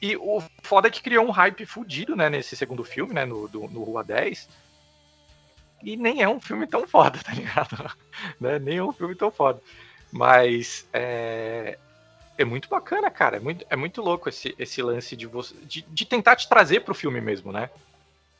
E 0.00 0.16
o 0.16 0.42
foda 0.62 0.88
é 0.88 0.90
que 0.90 1.02
criou 1.02 1.26
um 1.26 1.30
hype 1.30 1.64
fudido, 1.66 2.14
né, 2.16 2.28
nesse 2.28 2.56
segundo 2.56 2.84
filme, 2.84 3.14
né, 3.14 3.24
no, 3.24 3.48
do, 3.48 3.68
no 3.68 3.82
Rua 3.84 4.02
10. 4.04 4.48
E 5.82 5.96
nem 5.96 6.22
é 6.22 6.28
um 6.28 6.40
filme 6.40 6.66
tão 6.66 6.86
foda, 6.86 7.18
tá 7.22 7.32
ligado? 7.32 7.94
né? 8.40 8.58
Nem 8.58 8.78
é 8.78 8.82
um 8.82 8.92
filme 8.92 9.14
tão 9.14 9.30
foda. 9.30 9.60
Mas 10.10 10.86
é, 10.92 11.78
é 12.38 12.44
muito 12.44 12.68
bacana, 12.68 13.10
cara. 13.10 13.36
É 13.36 13.40
muito, 13.40 13.66
é 13.68 13.76
muito 13.76 14.00
louco 14.00 14.28
esse, 14.28 14.54
esse 14.58 14.80
lance 14.82 15.16
de, 15.16 15.26
você, 15.26 15.54
de, 15.62 15.82
de 15.82 16.04
tentar 16.06 16.36
te 16.36 16.48
trazer 16.48 16.80
pro 16.80 16.94
filme 16.94 17.20
mesmo, 17.20 17.52
né? 17.52 17.68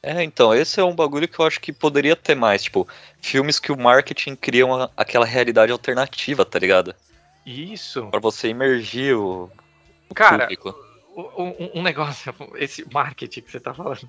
É, 0.06 0.22
então, 0.22 0.54
esse 0.54 0.78
é 0.78 0.84
um 0.84 0.94
bagulho 0.94 1.26
que 1.26 1.38
eu 1.38 1.46
acho 1.46 1.58
que 1.58 1.72
poderia 1.72 2.14
ter 2.14 2.34
mais, 2.34 2.62
tipo, 2.64 2.86
filmes 3.22 3.58
que 3.58 3.72
o 3.72 3.78
marketing 3.78 4.36
cria 4.36 4.66
uma- 4.66 4.90
aquela 4.94 5.24
realidade 5.24 5.72
alternativa, 5.72 6.44
tá 6.44 6.58
ligado? 6.58 6.94
Isso. 7.46 8.06
Pra 8.08 8.20
você 8.20 8.48
imergir 8.48 9.16
o, 9.16 9.50
o 10.10 10.14
Cara, 10.14 10.40
público. 10.44 10.74
um, 11.16 11.78
um 11.80 11.82
negócio, 11.82 12.34
esse 12.56 12.86
marketing 12.92 13.40
que 13.40 13.50
você 13.50 13.58
tá 13.58 13.72
falando. 13.72 14.06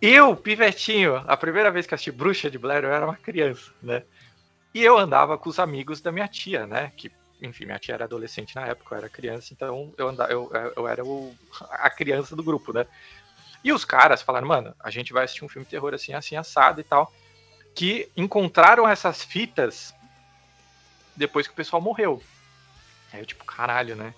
Eu, 0.00 0.34
pivetinho, 0.34 1.16
a 1.26 1.36
primeira 1.36 1.70
vez 1.70 1.86
que 1.86 1.94
assisti 1.94 2.10
Bruxa 2.10 2.50
de 2.50 2.56
Blair, 2.58 2.84
eu 2.84 2.92
era 2.92 3.04
uma 3.04 3.16
criança, 3.16 3.70
né? 3.82 4.04
E 4.72 4.82
eu 4.82 4.96
andava 4.96 5.36
com 5.36 5.50
os 5.50 5.58
amigos 5.58 6.00
da 6.00 6.10
minha 6.10 6.28
tia, 6.28 6.66
né? 6.66 6.90
Que, 6.96 7.10
enfim, 7.42 7.66
minha 7.66 7.78
tia 7.78 7.94
era 7.94 8.04
adolescente 8.04 8.54
na 8.56 8.66
época, 8.66 8.94
eu 8.94 8.98
era 8.98 9.08
criança, 9.10 9.52
então 9.52 9.92
eu, 9.98 10.08
andava, 10.08 10.32
eu, 10.32 10.50
eu 10.76 10.88
era 10.88 11.04
o, 11.04 11.34
a 11.70 11.90
criança 11.90 12.34
do 12.34 12.42
grupo, 12.42 12.72
né? 12.72 12.86
E 13.64 13.72
os 13.72 13.84
caras 13.84 14.22
falaram, 14.22 14.46
mano, 14.46 14.74
a 14.80 14.90
gente 14.90 15.12
vai 15.12 15.24
assistir 15.24 15.44
um 15.44 15.48
filme 15.48 15.64
de 15.64 15.70
terror 15.70 15.92
assim, 15.94 16.12
assim, 16.14 16.36
assado 16.36 16.80
e 16.80 16.84
tal. 16.84 17.12
Que 17.74 18.10
encontraram 18.16 18.88
essas 18.88 19.22
fitas 19.22 19.92
depois 21.16 21.46
que 21.46 21.52
o 21.52 21.56
pessoal 21.56 21.82
morreu. 21.82 22.22
Aí 23.12 23.20
eu, 23.20 23.26
tipo, 23.26 23.44
caralho, 23.44 23.96
né? 23.96 24.14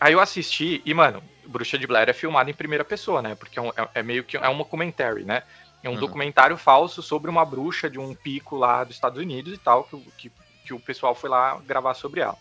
Aí 0.00 0.12
eu 0.12 0.20
assisti, 0.20 0.80
e, 0.84 0.94
mano, 0.94 1.22
Bruxa 1.46 1.76
de 1.76 1.86
Blair 1.86 2.08
é 2.08 2.12
filmado 2.12 2.48
em 2.48 2.54
primeira 2.54 2.84
pessoa, 2.84 3.20
né? 3.20 3.34
Porque 3.34 3.58
é, 3.58 3.62
um- 3.62 3.68
é- 3.70 3.90
é 3.96 4.02
meio 4.02 4.24
que 4.24 4.36
é 4.36 4.48
um 4.48 4.56
documentary, 4.56 5.24
né? 5.24 5.42
É 5.82 5.88
um 5.88 5.94
Uhum. 5.94 6.00
documentário 6.00 6.56
falso 6.56 7.02
sobre 7.02 7.30
uma 7.30 7.44
bruxa 7.44 7.90
de 7.90 7.98
um 7.98 8.14
pico 8.14 8.56
lá 8.56 8.84
dos 8.84 8.94
Estados 8.94 9.18
Unidos 9.20 9.52
e 9.54 9.58
tal, 9.58 9.84
que, 9.84 9.96
o- 9.96 10.12
que, 10.16 10.32
que 10.64 10.72
o 10.74 10.80
pessoal 10.80 11.14
foi 11.14 11.28
lá 11.28 11.58
gravar 11.60 11.94
sobre 11.94 12.20
ela. 12.20 12.36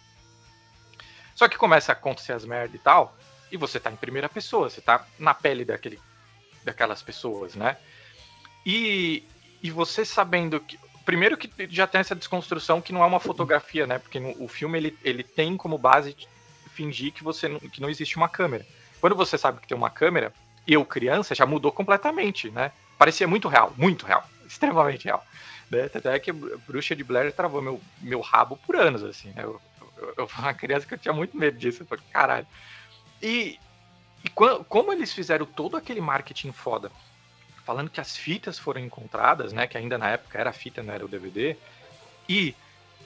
Só 1.36 1.48
que 1.48 1.58
começa 1.58 1.92
a 1.92 1.94
acontecer 1.94 2.34
as 2.34 2.46
merdas 2.46 2.76
e 2.80 2.84
tal, 2.84 3.18
e 3.52 3.58
você 3.58 3.80
tá 3.80 3.90
em 3.92 3.96
primeira 3.96 4.30
pessoa, 4.30 4.70
você 4.70 4.82
tá 4.82 5.06
na 5.18 5.34
pele 5.34 5.64
daquele, 5.66 6.00
daquelas 6.64 7.02
pessoas, 7.02 7.56
né? 7.56 7.78
E, 8.66 9.24
e 9.64 9.72
você 9.72 10.06
sabendo 10.06 10.60
que. 10.60 10.78
Primeiro 11.06 11.38
que 11.38 11.50
já 11.70 11.88
tem 11.88 12.02
essa 12.02 12.16
desconstrução 12.16 12.82
que 12.82 12.94
não 12.94 13.04
é 13.04 13.08
uma 13.08 13.20
fotografia, 13.20 13.88
né? 13.88 13.98
Porque 13.98 14.20
no- 14.20 14.44
o 14.44 14.48
filme 14.48 14.78
ele, 14.78 14.98
ele 15.04 15.24
tem 15.24 15.58
como 15.58 15.78
base 15.78 16.16
fingir 16.76 17.12
que 17.12 17.24
você 17.24 17.48
não, 17.48 17.60
que 17.60 17.82
não 17.82 17.90
existe 17.90 18.16
uma 18.18 18.30
câmera. 18.30 18.66
Quando 19.02 19.16
você 19.16 19.38
sabe 19.38 19.60
que 19.60 19.68
tem 19.68 19.78
uma 19.78 19.90
câmera, 19.90 20.32
eu, 20.68 20.86
criança, 20.86 21.34
já 21.34 21.46
mudou 21.46 21.72
completamente, 21.72 22.52
né? 22.52 22.72
Parecia 22.98 23.28
muito 23.28 23.48
real, 23.48 23.74
muito 23.76 24.06
real, 24.06 24.24
extremamente 24.46 25.06
real. 25.06 25.24
Né? 25.72 25.86
Até 25.86 26.20
que 26.20 26.32
Bruxa 26.32 26.96
de 26.96 27.04
Blair 27.04 27.34
travou 27.34 27.62
meu, 27.62 27.82
meu 28.02 28.22
rabo 28.22 28.58
por 28.58 28.76
anos, 28.76 29.04
assim, 29.04 29.30
né? 29.34 29.44
Eu, 29.44 29.60
eu, 29.98 30.14
eu 30.20 30.30
uma 30.38 30.54
criança 30.54 30.86
que 30.86 30.94
eu 30.94 30.98
tinha 31.00 31.14
muito 31.14 31.36
medo 31.36 31.58
disso, 31.58 31.82
eu 31.82 31.88
falei, 31.88 32.04
caralho. 32.12 32.48
E, 33.22 33.58
e 34.24 34.30
como 34.30 34.92
eles 34.92 35.14
fizeram 35.14 35.46
todo 35.46 35.78
aquele 35.78 36.02
marketing 36.02 36.52
foda, 36.52 36.92
falando 37.66 37.90
que 37.90 38.02
as 38.02 38.18
fitas 38.18 38.58
foram 38.58 38.82
encontradas, 38.82 39.54
né? 39.54 39.68
Que 39.68 39.78
ainda 39.78 39.98
na 39.98 40.10
época 40.10 40.40
era 40.40 40.52
fita, 40.52 40.84
não 40.84 40.94
era 40.94 41.06
o 41.06 41.08
DVD, 41.08 41.56
e 42.28 42.56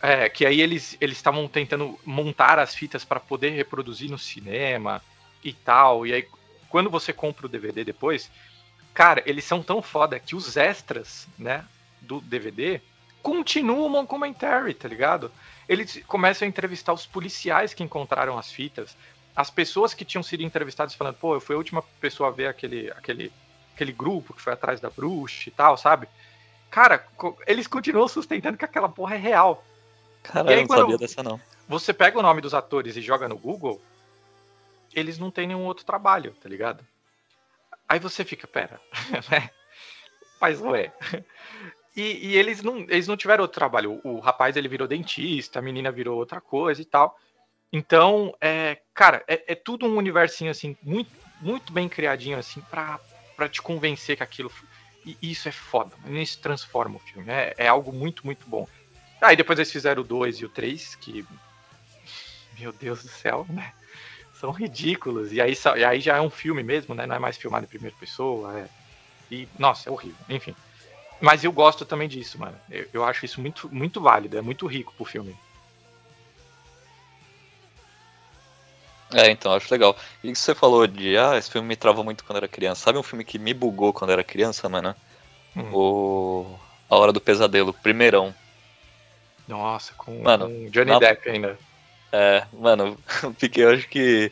é, 0.02 0.28
que 0.28 0.46
aí 0.46 0.62
eles 0.62 0.98
eles 1.00 1.18
estavam 1.18 1.48
tentando 1.48 2.00
montar 2.06 2.60
as 2.60 2.74
fitas 2.74 3.06
para 3.06 3.20
poder 3.20 3.50
reproduzir 3.52 4.10
no 4.10 4.18
cinema 4.18 5.02
e 5.44 5.54
tal. 5.54 6.06
E 6.06 6.14
aí, 6.14 6.28
quando 6.70 6.90
você 6.90 7.14
compra 7.14 7.46
o 7.46 7.50
DVD 7.50 7.84
depois, 7.84 8.32
cara, 8.94 9.22
eles 9.26 9.44
são 9.44 9.62
tão 9.62 9.82
foda 9.82 10.20
que 10.20 10.36
os 10.36 10.58
extras, 10.58 11.28
né, 11.38 11.66
do 12.02 12.20
DVD 12.22 12.82
continuam 13.22 14.00
um 14.00 14.06
commentary, 14.06 14.74
tá 14.74 14.88
ligado? 14.88 15.32
Eles 15.68 16.04
começam 16.08 16.46
a 16.46 16.50
entrevistar 16.50 16.92
os 16.92 17.06
policiais 17.06 17.74
que 17.74 17.84
encontraram 17.84 18.38
as 18.38 18.52
fitas, 18.52 18.98
as 19.36 19.50
pessoas 19.50 19.94
que 19.94 20.06
tinham 20.06 20.24
sido 20.24 20.44
entrevistadas 20.44 20.94
falando, 20.94 21.16
pô, 21.16 21.36
eu 21.36 21.42
fui 21.42 21.56
a 21.56 21.58
última 21.58 21.82
pessoa 22.00 22.30
a 22.30 22.32
ver 22.32 22.48
aquele, 22.48 22.92
aquele, 22.92 23.32
aquele 23.74 23.92
grupo 23.92 24.34
que 24.34 24.42
foi 24.42 24.54
atrás 24.54 24.80
da 24.80 24.90
bruxa 24.90 25.50
e 25.50 25.52
tal, 25.52 25.78
sabe? 25.78 26.08
Cara, 26.70 27.06
eles 27.48 27.68
continuam 27.68 28.08
sustentando 28.08 28.58
que 28.58 28.66
aquela 28.66 28.90
porra 28.90 29.16
é 29.16 29.18
real. 29.18 29.64
Caralho, 30.22 30.50
e 30.50 30.62
eu 30.62 30.68
não 30.68 30.78
sabia 30.78 30.98
dessa 30.98 31.24
não. 31.24 31.40
Você 31.68 31.94
pega 31.94 32.20
o 32.20 32.22
nome 32.22 32.42
dos 32.42 32.54
atores 32.54 32.96
e 32.96 33.02
joga 33.02 33.28
no 33.28 33.38
Google, 33.38 33.82
eles 34.94 35.18
não 35.18 35.32
têm 35.32 35.48
nenhum 35.48 35.66
outro 35.66 35.86
trabalho, 35.86 36.36
tá 36.42 36.48
ligado? 36.48 36.86
Aí 37.88 38.00
você 38.00 38.24
fica, 38.24 38.48
pera, 38.48 38.80
né? 39.32 39.50
Mas 40.40 40.62
ué. 40.62 40.94
E, 41.96 42.30
e 42.30 42.38
eles, 42.38 42.64
não, 42.64 42.80
eles 42.80 43.08
não 43.08 43.16
tiveram 43.16 43.44
outro 43.44 43.54
trabalho. 43.54 44.02
O, 44.04 44.16
o 44.16 44.20
rapaz 44.20 44.56
ele 44.56 44.68
virou 44.68 44.88
dentista, 44.88 45.60
a 45.60 45.62
menina 45.62 45.92
virou 45.92 46.18
outra 46.18 46.42
coisa 46.42 46.82
e 46.82 46.86
tal. 46.86 47.20
Então, 47.74 48.34
é, 48.42 48.80
cara, 48.94 49.26
é, 49.28 49.54
é 49.54 49.56
tudo 49.56 49.86
um 49.88 49.98
universinho 49.98 50.52
assim, 50.52 50.78
muito, 50.82 51.12
muito 51.40 51.74
bem 51.74 51.90
criadinho 51.90 52.38
assim, 52.38 52.64
pra, 52.64 53.02
pra 53.36 53.50
te 53.50 53.62
convencer 53.62 54.18
que 54.18 54.24
aquilo. 54.24 54.52
E 55.06 55.18
isso 55.22 55.50
é 55.50 55.52
foda, 55.52 55.98
isso 56.22 56.40
transforma 56.42 56.98
o 56.98 57.02
filme. 57.02 57.32
É, 57.32 57.54
é 57.58 57.68
algo 57.68 57.92
muito, 57.94 58.26
muito 58.26 58.50
bom. 58.50 58.70
Aí 59.24 59.36
depois 59.38 59.60
eles 59.60 59.72
fizeram 59.72 60.04
o 60.04 60.06
2 60.06 60.38
e 60.40 60.46
o 60.46 60.50
3, 60.50 60.96
que. 60.96 61.28
Meu 62.52 62.72
Deus 62.72 63.02
do 63.04 63.10
céu, 63.10 63.46
né? 63.50 63.74
São 64.32 64.52
ridículos. 64.52 65.32
E 65.34 65.42
aí, 65.42 65.54
e 65.78 65.84
aí 65.86 66.00
já 66.02 66.18
é 66.18 66.22
um 66.22 66.30
filme 66.30 66.64
mesmo, 66.64 66.96
né? 66.96 67.06
Não 67.08 67.16
é 67.16 67.20
mais 67.20 67.38
filmado 67.38 67.66
em 67.66 67.70
primeira 67.70 67.96
pessoa. 67.98 68.60
é- 68.60 68.72
E, 69.32 69.50
nossa, 69.60 69.90
é 69.90 69.94
horrível. 69.94 70.26
Enfim. 70.30 70.58
Mas 71.22 71.44
eu 71.44 71.52
gosto 71.54 71.86
também 71.86 72.08
disso, 72.10 72.40
mano. 72.40 72.62
Eu, 72.70 72.90
eu 72.94 73.06
acho 73.06 73.26
isso 73.26 73.42
muito, 73.42 73.70
muito 73.74 74.02
válido, 74.02 74.38
é 74.38 74.44
muito 74.44 74.68
rico 74.68 74.94
pro 74.96 75.06
filme. 75.06 75.40
É, 79.14 79.30
então, 79.30 79.54
acho 79.54 79.72
legal. 79.72 79.96
E 80.24 80.32
que 80.32 80.38
você 80.40 80.56
falou 80.56 80.86
de, 80.88 81.18
ah, 81.18 81.38
esse 81.38 81.50
filme 81.52 81.68
me 81.68 81.76
trava 81.76 82.04
muito 82.04 82.24
quando 82.24 82.38
era 82.38 82.48
criança. 82.48 82.82
Sabe 82.84 82.98
um 82.98 83.04
filme 83.04 83.24
que 83.24 83.38
me 83.38 83.54
bugou 83.54 83.94
quando 83.94 84.12
era 84.12 84.24
criança, 84.24 84.68
mano? 84.68 84.96
Hum. 85.56 85.70
O 85.74 86.60
A 86.90 86.96
Hora 86.96 87.12
do 87.14 87.22
Pesadelo, 87.22 87.74
primeirão. 87.74 88.34
Nossa, 89.48 89.94
com, 89.94 90.22
Mano, 90.22 90.46
com 90.48 90.70
Johnny 90.70 90.92
na- 90.92 91.00
Depp 91.00 91.30
ainda. 91.30 91.58
É, 92.12 92.46
mano, 92.54 92.98
eu 93.24 93.34
fiquei, 93.34 93.64
eu 93.64 93.72
acho 93.72 93.88
que 93.88 94.32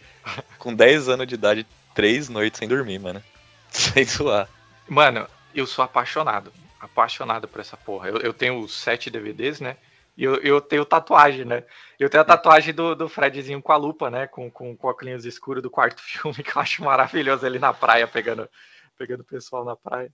com 0.58 0.74
10 0.74 1.10
anos 1.10 1.28
de 1.28 1.36
idade, 1.36 1.66
três 1.96 2.30
noites 2.30 2.60
sem 2.60 2.68
dormir, 2.68 3.00
mano. 3.00 3.22
Sem 3.72 4.04
zoar. 4.04 4.50
Mano, 4.88 5.26
eu 5.56 5.66
sou 5.66 5.84
apaixonado. 5.86 6.52
Apaixonado 6.80 7.48
por 7.48 7.62
essa 7.62 7.78
porra. 7.78 8.10
Eu, 8.10 8.18
eu 8.18 8.34
tenho 8.34 8.68
sete 8.68 9.10
DVDs, 9.10 9.62
né? 9.62 9.78
E 10.18 10.24
eu, 10.24 10.36
eu 10.36 10.60
tenho 10.60 10.86
tatuagem, 10.86 11.46
né? 11.46 11.64
Eu 12.00 12.10
tenho 12.10 12.22
a 12.22 12.26
tatuagem 12.26 12.74
do, 12.74 12.96
do 12.96 13.08
Fredzinho 13.08 13.62
com 13.62 13.72
a 13.72 13.78
lupa, 13.78 14.10
né? 14.10 14.28
Com, 14.28 14.52
com, 14.52 14.76
com 14.76 14.88
óculos 14.88 15.26
escuros 15.26 15.64
do 15.64 15.70
quarto 15.70 16.02
filme, 16.04 16.44
que 16.44 16.56
eu 16.56 16.62
acho 16.62 16.84
maravilhoso 16.84 17.46
ali 17.46 17.60
na 17.60 17.74
praia, 17.74 18.08
pegando, 18.08 18.50
pegando 18.98 19.22
o 19.22 19.26
pessoal 19.26 19.64
na 19.64 19.76
praia. 19.76 20.12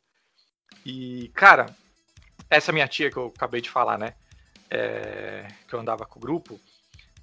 E, 0.86 1.30
cara, 1.34 1.76
essa 2.50 2.72
minha 2.72 2.88
tia 2.88 3.12
que 3.12 3.18
eu 3.18 3.34
acabei 3.36 3.62
de 3.62 3.70
falar, 3.70 3.98
né? 3.98 4.14
É, 4.70 5.48
que 5.68 5.74
eu 5.74 5.80
andava 5.80 6.06
com 6.06 6.20
o 6.20 6.22
grupo 6.22 6.60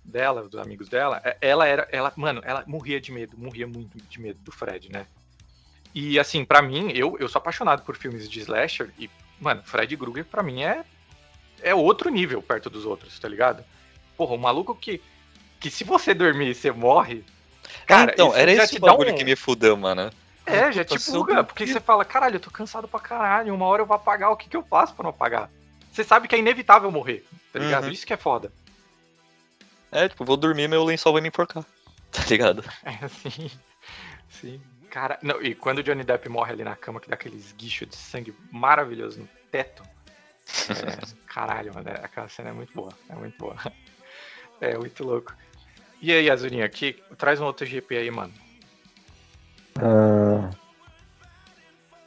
dela, 0.04 0.42
dos 0.48 0.60
amigos 0.60 0.88
dela, 0.88 1.20
é- 1.24 1.36
ela 1.40 1.66
era, 1.66 1.88
ela, 1.90 2.12
mano, 2.16 2.40
ela 2.44 2.64
morria 2.66 3.00
de 3.00 3.12
medo, 3.12 3.36
morria 3.38 3.66
muito 3.66 3.96
de 3.98 4.20
medo 4.20 4.38
do 4.40 4.52
Fred, 4.52 4.90
né? 4.90 5.06
E 5.94 6.18
assim, 6.18 6.44
pra 6.44 6.60
mim, 6.60 6.90
eu, 6.92 7.16
eu 7.18 7.28
sou 7.28 7.38
apaixonado 7.38 7.82
por 7.82 7.96
filmes 7.96 8.28
de 8.28 8.40
slasher 8.40 8.92
e, 8.98 9.08
mano, 9.40 9.62
Fred 9.62 9.96
Krueger 9.96 10.24
pra 10.24 10.42
mim 10.42 10.62
é 10.62 10.84
é 11.64 11.74
outro 11.74 12.10
nível 12.10 12.40
perto 12.42 12.68
dos 12.70 12.84
outros, 12.84 13.18
tá 13.18 13.28
ligado? 13.28 13.64
Porra, 14.16 14.34
um 14.34 14.38
maluco 14.38 14.74
que 14.74 15.02
que 15.60 15.70
se 15.70 15.82
você 15.82 16.12
dormir 16.12 16.54
você 16.54 16.70
morre. 16.70 17.24
Cara, 17.86 18.12
então, 18.12 18.28
isso 18.28 18.36
era 18.36 18.52
esse 18.52 18.78
bagulho 18.78 19.12
um- 19.12 19.16
que 19.16 19.24
me 19.24 19.34
fudeu, 19.34 19.76
mano. 19.76 20.10
É, 20.46 20.70
já 20.70 20.84
te 20.84 20.98
buga, 21.10 21.42
porque 21.42 21.66
você 21.66 21.80
fala, 21.80 22.04
caralho, 22.04 22.36
eu 22.36 22.40
tô 22.40 22.50
cansado 22.50 22.86
pra 22.86 23.00
caralho, 23.00 23.54
uma 23.54 23.64
hora 23.64 23.80
eu 23.80 23.86
vou 23.86 23.96
apagar, 23.96 24.30
o 24.30 24.36
que 24.36 24.46
que 24.48 24.56
eu 24.56 24.62
faço 24.62 24.94
pra 24.94 25.02
não 25.04 25.10
apagar? 25.10 25.50
Você 25.90 26.04
sabe 26.04 26.28
que 26.28 26.34
é 26.34 26.38
inevitável 26.38 26.90
morrer, 26.90 27.24
tá 27.50 27.58
ligado? 27.58 27.84
Uhum. 27.84 27.90
Isso 27.90 28.06
que 28.06 28.12
é 28.12 28.16
foda. 28.18 28.52
É, 29.90 30.06
tipo, 30.08 30.24
vou 30.24 30.36
dormir, 30.36 30.68
meu 30.68 30.84
lençol 30.84 31.12
vai 31.14 31.22
me 31.22 31.28
enforcar. 31.28 31.64
Tá 32.12 32.22
ligado? 32.28 32.62
É, 32.84 33.08
sim. 33.08 33.50
Sim. 34.28 34.60
Cara, 34.90 35.18
não, 35.20 35.42
e 35.42 35.52
quando 35.54 35.78
o 35.78 35.82
Johnny 35.82 36.04
Depp 36.04 36.28
morre 36.28 36.52
ali 36.52 36.62
na 36.62 36.76
cama, 36.76 37.00
que 37.00 37.08
dá 37.08 37.14
aquele 37.14 37.36
esguicho 37.36 37.84
de 37.86 37.96
sangue 37.96 38.32
maravilhoso 38.52 39.18
no 39.20 39.28
teto. 39.50 39.82
É, 40.70 41.16
caralho, 41.26 41.74
mano, 41.74 41.88
é- 41.88 42.04
aquela 42.04 42.28
cena 42.28 42.50
é 42.50 42.52
muito 42.52 42.72
boa. 42.74 42.92
É 43.08 43.14
muito 43.14 43.36
boa. 43.38 43.56
É 44.60 44.78
muito 44.78 45.04
louco. 45.04 45.34
E 46.00 46.12
aí, 46.12 46.30
Azurinha, 46.30 46.64
aqui, 46.64 47.02
traz 47.18 47.40
um 47.40 47.44
outro 47.44 47.66
GP 47.66 47.96
aí, 47.96 48.10
mano. 48.10 48.32
Ah, 49.80 50.50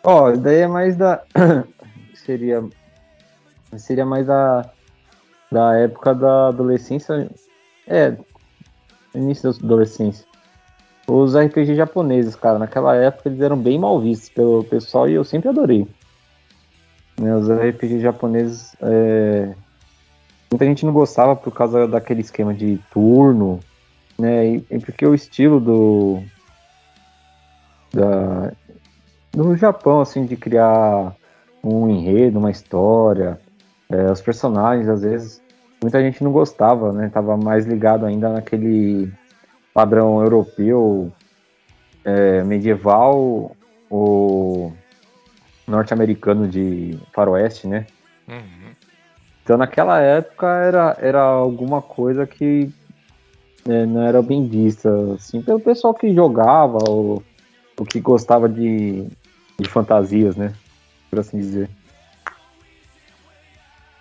Ó, 0.03 0.31
isso 0.31 0.41
daí 0.41 0.59
é 0.59 0.67
mais 0.67 0.95
da. 0.95 1.21
seria. 2.15 2.63
Seria 3.77 4.05
mais 4.05 4.25
da. 4.25 4.69
Da 5.51 5.75
época 5.75 6.15
da 6.15 6.47
adolescência. 6.47 7.29
É. 7.85 8.15
Início 9.13 9.51
da 9.51 9.57
adolescência. 9.65 10.25
Os 11.07 11.35
RPG 11.35 11.75
japoneses, 11.75 12.35
cara, 12.35 12.59
naquela 12.59 12.95
época 12.95 13.29
eles 13.29 13.41
eram 13.41 13.57
bem 13.57 13.79
mal 13.79 13.99
vistos 13.99 14.29
pelo 14.29 14.63
pessoal 14.63 15.09
e 15.09 15.13
eu 15.13 15.23
sempre 15.23 15.49
adorei. 15.49 15.87
Né, 17.19 17.35
os 17.35 17.49
RPG 17.49 17.99
japoneses. 17.99 18.75
é, 18.81 19.53
Muita 20.49 20.65
gente 20.65 20.85
não 20.85 20.93
gostava 20.93 21.35
por 21.35 21.51
causa 21.51 21.87
daquele 21.87 22.21
esquema 22.21 22.53
de 22.53 22.79
turno, 22.91 23.59
né? 24.17 24.47
E, 24.47 24.65
e 24.71 24.79
porque 24.79 25.05
o 25.05 25.13
estilo 25.13 25.59
do. 25.59 26.23
Da, 27.93 28.53
no 29.35 29.55
Japão, 29.57 29.99
assim, 29.99 30.25
de 30.25 30.37
criar 30.37 31.15
um 31.63 31.89
enredo, 31.89 32.39
uma 32.39 32.51
história, 32.51 33.39
é, 33.89 34.09
os 34.11 34.21
personagens, 34.21 34.87
às 34.87 35.01
vezes, 35.01 35.41
muita 35.81 36.01
gente 36.01 36.23
não 36.23 36.31
gostava, 36.31 36.93
né? 36.93 37.09
Tava 37.09 37.35
mais 37.35 37.65
ligado 37.65 38.05
ainda 38.05 38.29
naquele 38.29 39.11
padrão 39.73 40.21
europeu, 40.21 41.11
é, 42.05 42.43
medieval 42.43 43.51
ou 43.89 44.73
norte-americano 45.67 46.47
de 46.47 46.97
faroeste, 47.13 47.67
né? 47.67 47.85
Uhum. 48.27 48.71
Então 49.43 49.57
naquela 49.57 49.99
época 50.01 50.47
era, 50.47 50.97
era 50.99 51.21
alguma 51.21 51.81
coisa 51.81 52.25
que 52.25 52.69
né, 53.65 53.85
não 53.85 54.01
era 54.01 54.21
bem 54.21 54.47
vista, 54.47 54.89
assim, 55.13 55.41
pelo 55.41 55.59
pessoal 55.59 55.93
que 55.93 56.13
jogava 56.13 56.77
ou, 56.89 57.23
ou 57.77 57.85
que 57.85 57.99
gostava 57.99 58.47
de, 58.47 59.05
de 59.59 59.69
fantasias, 59.69 60.35
né? 60.35 60.53
Por 61.09 61.19
assim 61.19 61.37
dizer. 61.37 61.69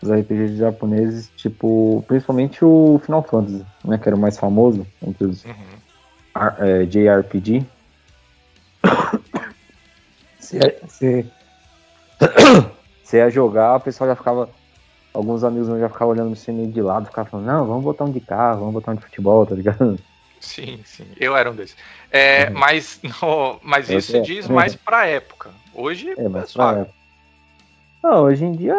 Os 0.02 0.10
RPGs 0.10 0.56
japoneses, 0.56 1.30
tipo, 1.36 2.04
principalmente 2.06 2.64
o 2.64 3.00
Final 3.04 3.22
Fantasy, 3.24 3.64
né? 3.84 3.98
Que 3.98 4.08
era 4.08 4.16
o 4.16 4.20
mais 4.20 4.38
famoso 4.38 4.86
entre 5.02 5.26
os 5.26 5.44
Uhum. 5.44 5.52
R- 6.36 6.54
é, 6.58 6.84
JRPG. 6.84 7.64
Você 10.38 10.78
você- 10.86 11.26
você 13.02 13.18
ia 13.18 13.30
jogar, 13.30 13.76
o 13.76 13.80
pessoal 13.80 14.10
já 14.10 14.16
ficava. 14.16 14.48
Alguns 15.12 15.42
amigos 15.44 15.68
meus 15.68 15.80
já 15.80 15.88
ficavam 15.88 16.12
olhando 16.12 16.36
você 16.36 16.52
meio 16.52 16.70
de 16.70 16.82
lado, 16.82 17.06
ficavam 17.06 17.30
falando, 17.30 17.46
não, 17.46 17.66
vamos 17.66 17.84
botar 17.84 18.04
um 18.04 18.10
de 18.12 18.20
carro, 18.20 18.60
vamos 18.60 18.74
botar 18.74 18.92
um 18.92 18.96
de 18.96 19.02
futebol, 19.02 19.46
tá 19.46 19.54
ligado? 19.54 19.98
Sim, 20.40 20.78
sim. 20.84 21.06
Eu 21.18 21.34
era 21.34 21.50
um 21.50 21.54
desses. 21.54 21.76
É, 22.10 22.48
Uhum. 22.50 22.58
mas 22.58 23.00
no, 23.22 23.58
mas 23.62 23.88
isso 23.88 24.16
é. 24.16 24.20
diz 24.20 24.46
mais 24.48 24.74
pra 24.74 25.06
época. 25.06 25.50
Hoje 25.74 26.12
É, 26.16 26.28
mas 26.28 26.46
pessoal, 26.46 26.72
pra 26.72 26.80
época. 26.82 26.96
Não, 28.02 28.22
hoje 28.24 28.44
em 28.44 28.52
dia. 28.52 28.76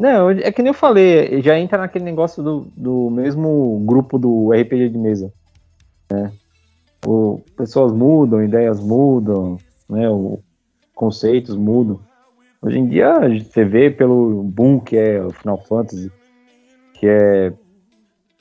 Não, 0.00 0.30
é 0.30 0.50
que 0.52 0.60
nem 0.60 0.70
eu 0.70 0.74
falei, 0.74 1.40
já 1.40 1.58
entra 1.58 1.78
naquele 1.78 2.04
negócio 2.04 2.42
do, 2.42 2.66
do 2.76 3.08
mesmo 3.10 3.80
grupo 3.86 4.18
do 4.18 4.50
RPG 4.52 4.88
de 4.90 4.98
mesa. 4.98 5.32
Né? 6.10 6.32
O, 7.06 7.40
pessoas 7.56 7.92
mudam, 7.92 8.42
ideias 8.42 8.80
mudam, 8.80 9.56
né? 9.88 10.08
O, 10.10 10.40
conceitos 10.94 11.56
mudam. 11.56 12.00
Hoje 12.64 12.78
em 12.78 12.88
dia 12.88 13.12
você 13.28 13.62
vê 13.62 13.90
pelo 13.90 14.42
boom 14.42 14.80
que 14.80 14.96
é 14.96 15.22
o 15.22 15.30
Final 15.30 15.62
Fantasy, 15.66 16.10
que 16.94 17.06
é 17.06 17.52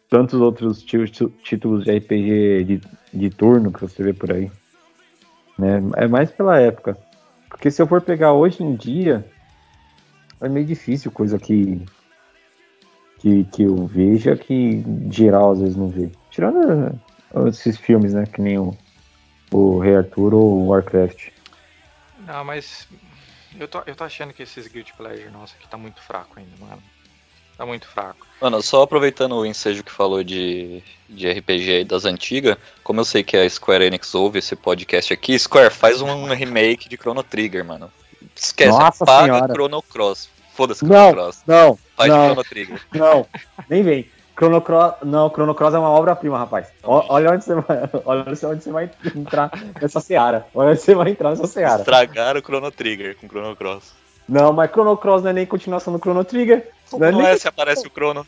tantos 0.09 0.39
outros 0.39 0.81
títulos 0.81 1.83
de 1.83 1.97
RPG 1.97 2.63
de, 2.63 2.81
de 3.13 3.29
turno 3.29 3.69
que 3.69 3.81
você 3.81 4.01
vê 4.01 4.13
por 4.13 4.31
aí. 4.31 4.49
Né? 5.59 5.81
É 5.97 6.07
mais 6.07 6.31
pela 6.31 6.57
época. 6.57 6.97
Porque 7.49 7.69
se 7.69 7.81
eu 7.81 7.87
for 7.87 8.01
pegar 8.01 8.31
hoje 8.31 8.63
em 8.63 8.77
dia, 8.77 9.29
é 10.39 10.47
meio 10.47 10.65
difícil 10.65 11.11
coisa 11.11 11.37
que, 11.37 11.85
que, 13.19 13.43
que 13.43 13.63
eu 13.63 13.85
veja 13.85 14.37
que 14.37 14.85
geral 15.11 15.51
às 15.51 15.59
vezes 15.59 15.75
não 15.75 15.89
vê. 15.89 16.09
Tirando 16.29 16.97
eh, 17.35 17.49
esses 17.49 17.75
filmes, 17.75 18.13
né? 18.13 18.25
Que 18.25 18.41
nem 18.41 18.57
o, 18.57 18.73
o 19.51 19.79
Rei 19.79 19.97
Arthur 19.97 20.33
ou 20.33 20.59
o 20.59 20.67
Warcraft. 20.67 21.27
Não, 22.25 22.45
mas 22.45 22.87
eu 23.59 23.67
tô, 23.67 23.81
eu 23.85 23.95
tô 23.95 24.03
achando 24.03 24.33
que 24.33 24.43
esses 24.43 24.67
Guilty 24.67 24.93
Pleasure, 24.93 25.29
nossa, 25.29 25.55
aqui 25.55 25.67
tá 25.67 25.77
muito 25.77 26.01
fraco 26.01 26.37
ainda, 26.39 26.51
mano. 26.59 26.81
Tá 27.57 27.65
muito 27.67 27.87
fraco. 27.87 28.25
Mano, 28.41 28.61
só 28.63 28.81
aproveitando 28.81 29.35
o 29.35 29.45
ensejo 29.45 29.83
que 29.83 29.91
falou 29.91 30.23
de, 30.23 30.81
de 31.07 31.31
RPG 31.31 31.71
aí 31.71 31.83
das 31.85 32.03
antigas, 32.03 32.57
como 32.83 32.99
eu 32.99 33.05
sei 33.05 33.23
que 33.23 33.37
a 33.37 33.47
Square 33.47 33.85
Enix 33.85 34.13
ouve 34.15 34.39
esse 34.39 34.55
podcast 34.55 35.13
aqui, 35.13 35.37
Square, 35.37 35.69
faz 35.73 36.01
um 36.01 36.25
remake 36.33 36.89
de 36.89 36.97
Chrono 36.97 37.21
Trigger, 37.21 37.63
mano. 37.63 37.91
Esquece, 38.35 38.69
Nossa 38.71 39.03
apaga 39.03 39.33
senhora. 39.33 39.53
Chrono 39.53 39.81
Cross. 39.83 40.29
Foda-se 40.55 40.79
Chrono 40.85 40.93
Não, 40.99 41.11
Cross. 41.13 41.43
não, 41.45 41.79
Faz 41.95 42.09
não. 42.09 42.25
Chrono 42.25 42.43
Trigger. 42.43 42.81
não, 42.91 43.27
nem 43.69 43.83
vem. 43.83 44.11
Chrono 44.35 44.61
Cross, 44.61 44.95
não, 45.03 45.29
Chrono 45.29 45.53
Cross 45.53 45.75
é 45.75 45.79
uma 45.79 45.89
obra-prima, 45.91 46.37
rapaz. 46.37 46.67
Olha 46.83 47.31
onde, 47.31 47.43
você 47.43 47.53
vai, 47.55 47.89
olha 48.05 48.21
onde 48.27 48.35
você 48.35 48.71
vai 48.71 48.89
entrar 49.15 49.51
nessa 49.81 49.99
seara. 49.99 50.47
Olha 50.55 50.71
onde 50.71 50.81
você 50.81 50.95
vai 50.95 51.11
entrar 51.11 51.29
nessa 51.29 51.47
seara. 51.47 51.79
Estragaram 51.79 52.39
o 52.39 52.43
Chrono 52.43 52.71
Trigger 52.71 53.15
com 53.17 53.27
Chrono 53.27 53.55
Cross. 53.55 53.93
Não, 54.27 54.51
mas 54.53 54.71
Chrono 54.71 54.97
Cross 54.97 55.21
não 55.23 55.29
é 55.29 55.33
nem 55.33 55.45
continuação 55.45 55.93
do 55.93 55.99
Chrono 55.99 56.23
Trigger. 56.23 56.67
Não 56.93 57.07
é 57.07 57.11
nem- 57.11 57.25
é 57.25 57.37
se 57.37 57.47
aparece 57.47 57.85
o 57.87 57.91
Chrono? 57.91 58.25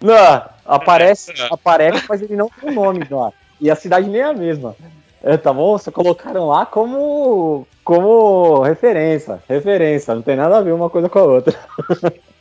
Não, 0.00 0.42
aparece, 0.66 1.32
aparece, 1.50 2.04
mas 2.08 2.20
ele 2.20 2.36
não 2.36 2.48
tem 2.48 2.70
o 2.70 2.72
nome 2.74 3.06
lá. 3.10 3.32
E 3.60 3.70
a 3.70 3.76
cidade 3.76 4.08
nem 4.08 4.20
é 4.20 4.24
a 4.24 4.34
mesma. 4.34 4.74
É, 5.22 5.36
tá 5.38 5.52
bom? 5.52 5.78
Só 5.78 5.90
colocaram 5.90 6.48
lá 6.48 6.66
como, 6.66 7.66
como 7.82 8.60
referência. 8.62 9.42
Referência, 9.48 10.14
não 10.14 10.20
tem 10.20 10.36
nada 10.36 10.58
a 10.58 10.60
ver 10.60 10.72
uma 10.72 10.90
coisa 10.90 11.08
com 11.08 11.18
a 11.18 11.22
outra. 11.22 11.54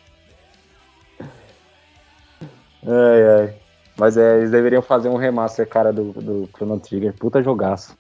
ai, 2.86 3.42
ai. 3.42 3.64
Mas 3.98 4.18
é, 4.18 4.38
eles 4.38 4.52
deveriam 4.52 4.82
fazer 4.82 5.10
um 5.10 5.18
remaster, 5.18 5.68
cara, 5.68 5.94
do, 5.94 6.14
do 6.14 6.50
Chrono 6.56 6.80
Trigger. 6.80 7.14
Puta 7.14 7.44
jogaço. 7.44 7.98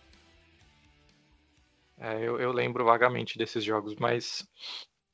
É, 1.99 2.17
eu, 2.17 2.39
eu 2.39 2.51
lembro 2.51 2.83
vagamente 2.83 3.37
desses 3.37 3.63
jogos, 3.63 3.95
mas 3.95 4.45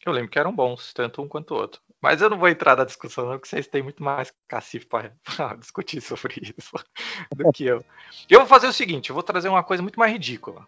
eu 0.05 0.11
lembro 0.11 0.29
que 0.29 0.39
eram 0.39 0.55
bons, 0.55 0.93
tanto 0.93 1.21
um 1.21 1.27
quanto 1.27 1.53
o 1.53 1.57
outro. 1.57 1.81
Mas 2.01 2.21
eu 2.21 2.29
não 2.29 2.39
vou 2.39 2.47
entrar 2.47 2.77
na 2.77 2.85
discussão, 2.85 3.25
não, 3.25 3.33
porque 3.33 3.49
vocês 3.49 3.67
têm 3.67 3.83
muito 3.83 4.01
mais 4.01 4.33
cacife 4.47 4.85
para 4.85 5.13
discutir 5.59 6.01
sobre 6.01 6.35
isso 6.57 6.71
do 7.35 7.51
que 7.51 7.65
eu. 7.65 7.83
Eu 8.29 8.39
vou 8.39 8.47
fazer 8.47 8.67
o 8.67 8.73
seguinte: 8.73 9.09
eu 9.09 9.13
vou 9.13 9.23
trazer 9.23 9.49
uma 9.49 9.63
coisa 9.63 9.83
muito 9.83 9.99
mais 9.99 10.11
ridícula. 10.11 10.65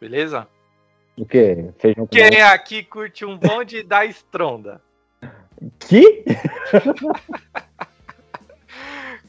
Beleza? 0.00 0.46
O 1.16 1.26
quê? 1.26 1.72
Feijão 1.78 2.06
com 2.06 2.12
Quem 2.14 2.40
aqui 2.42 2.84
curte 2.84 3.24
um 3.24 3.36
bonde 3.36 3.82
da 3.82 4.04
estronda? 4.04 4.80
Que? 5.80 6.24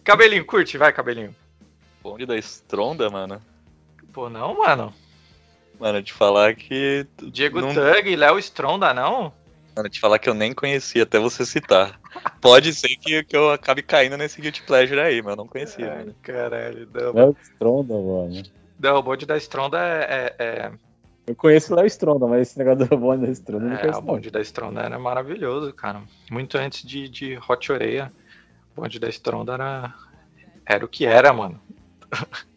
Cabelinho, 0.04 0.46
curte, 0.46 0.78
vai, 0.78 0.92
cabelinho. 0.94 1.36
Bonde 2.02 2.26
da 2.26 2.38
Estronda, 2.38 3.10
mano. 3.10 3.42
Pô, 4.14 4.30
não, 4.30 4.58
mano. 4.58 4.94
Mano, 5.80 6.02
te 6.02 6.12
falar 6.14 6.56
que. 6.56 7.06
Diego 7.32 7.62
não- 7.62 7.74
Tug, 7.74 8.16
Léo 8.16 8.40
Stronda, 8.40 8.94
não? 8.94 9.32
Mano, 9.76 9.88
te 9.90 10.00
falar 10.00 10.20
que 10.20 10.28
eu 10.28 10.34
nem 10.34 10.54
conhecia 10.54 11.04
até 11.04 11.20
você 11.20 11.46
citar. 11.46 12.00
Pode 12.42 12.74
ser 12.74 12.90
que, 12.98 13.24
que 13.24 13.36
eu 13.38 13.52
acabe 13.52 13.82
caindo 13.82 14.18
nesse 14.18 14.42
Guilty 14.42 14.64
Pleasure 14.64 15.00
aí, 15.00 15.22
mas 15.22 15.32
eu 15.32 15.38
não 15.38 15.48
conhecia, 15.48 15.90
Ai, 15.92 15.98
mano. 16.00 16.16
caralho, 16.22 16.90
não. 16.94 17.14
Léo 17.14 17.38
Stronda, 17.42 17.94
mano. 17.94 18.44
Não, 18.80 18.96
o 18.98 19.04
bonde 19.04 19.26
da 19.26 19.38
Stronda 19.38 19.78
é, 19.78 20.36
é, 20.40 20.46
é, 20.46 20.72
Eu 21.28 21.36
conheço 21.36 21.74
o 21.74 21.76
Léo 21.76 21.86
Stronda, 21.86 22.26
mas 22.28 22.42
esse 22.50 22.58
negócio 22.58 22.88
do 22.88 22.98
bonde 22.98 23.26
da 23.26 23.32
Stronda 23.32 23.66
eu 23.66 23.70
não 23.70 23.78
É, 23.78 23.82
conheço 23.82 24.00
o 24.00 24.02
não. 24.02 24.08
bonde 24.14 24.32
da 24.32 24.42
Stronda 24.42 24.82
era 24.82 24.98
maravilhoso, 25.00 25.72
cara. 25.74 26.02
Muito 26.32 26.58
antes 26.58 26.82
de, 26.88 27.08
de 27.08 27.40
Hot 27.48 27.72
Oreia, 27.72 28.12
o 28.76 28.82
bonde 28.82 29.00
da 29.00 29.10
Stronda 29.10 29.54
era, 29.54 29.94
era 30.66 30.86
o 30.86 30.88
que 30.88 31.06
era, 31.06 31.34
mano. 31.34 31.60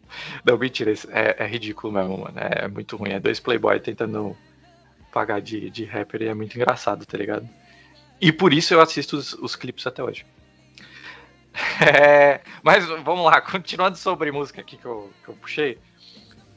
Não, 0.45 0.57
mentira, 0.57 0.93
é, 1.09 1.43
é 1.43 1.47
ridículo 1.47 1.91
mesmo, 1.91 2.17
mano. 2.19 2.37
É, 2.37 2.67
muito 2.67 2.95
ruim. 2.95 3.11
É 3.11 3.19
dois 3.19 3.39
playboy 3.39 3.79
tentando 3.79 4.37
pagar 5.11 5.41
de, 5.41 5.69
de 5.69 5.85
rapper 5.85 6.21
e 6.21 6.27
é 6.27 6.33
muito 6.33 6.55
engraçado, 6.55 7.05
tá 7.05 7.17
ligado? 7.17 7.47
E 8.21 8.31
por 8.31 8.53
isso 8.53 8.73
eu 8.73 8.81
assisto 8.81 9.17
os, 9.17 9.33
os 9.33 9.55
clipes 9.55 9.85
até 9.85 10.03
hoje. 10.03 10.25
É, 11.79 12.41
mas 12.63 12.85
vamos 13.03 13.25
lá, 13.25 13.39
continuando 13.41 13.97
sobre 13.97 14.31
música 14.31 14.61
aqui 14.61 14.75
que 14.77 14.85
eu, 14.85 15.11
que 15.23 15.29
eu 15.29 15.35
puxei. 15.35 15.77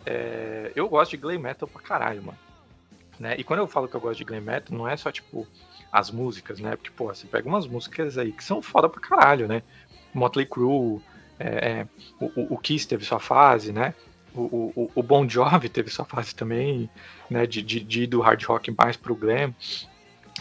É, 0.06 0.72
eu 0.74 0.88
gosto 0.88 1.10
de 1.10 1.16
glam 1.18 1.38
metal 1.38 1.68
pra 1.68 1.82
caralho, 1.82 2.22
mano 2.22 2.38
né? 3.18 3.34
E 3.38 3.44
quando 3.44 3.60
eu 3.60 3.66
falo 3.66 3.88
que 3.88 3.94
eu 3.94 4.00
gosto 4.00 4.18
de 4.18 4.24
glam 4.24 4.40
metal, 4.40 4.76
não 4.76 4.88
é 4.88 4.96
só 4.96 5.10
tipo 5.10 5.46
as 5.98 6.10
músicas, 6.10 6.60
né? 6.60 6.76
Porque, 6.76 6.90
pô, 6.90 7.06
você 7.06 7.26
pega 7.26 7.48
umas 7.48 7.66
músicas 7.66 8.18
aí 8.18 8.32
que 8.32 8.44
são 8.44 8.62
foda 8.62 8.88
pra 8.88 9.00
caralho, 9.00 9.48
né? 9.48 9.62
Motley 10.14 10.46
Crue, 10.46 11.00
é, 11.38 11.80
é, 11.82 11.88
o, 12.20 12.54
o- 12.54 12.58
Kiss 12.58 12.86
teve 12.86 13.04
sua 13.04 13.20
fase, 13.20 13.72
né? 13.72 13.94
O, 14.34 14.72
o, 14.76 14.92
o- 14.94 15.02
Bon 15.02 15.28
Jovi 15.28 15.68
teve 15.68 15.90
sua 15.90 16.04
fase 16.04 16.34
também, 16.34 16.90
né? 17.30 17.46
De, 17.46 17.62
de, 17.62 17.80
de 17.80 18.02
ir 18.04 18.06
do 18.06 18.20
hard 18.20 18.42
rock 18.44 18.74
mais 18.76 18.96
pro 18.96 19.16
glam. 19.16 19.54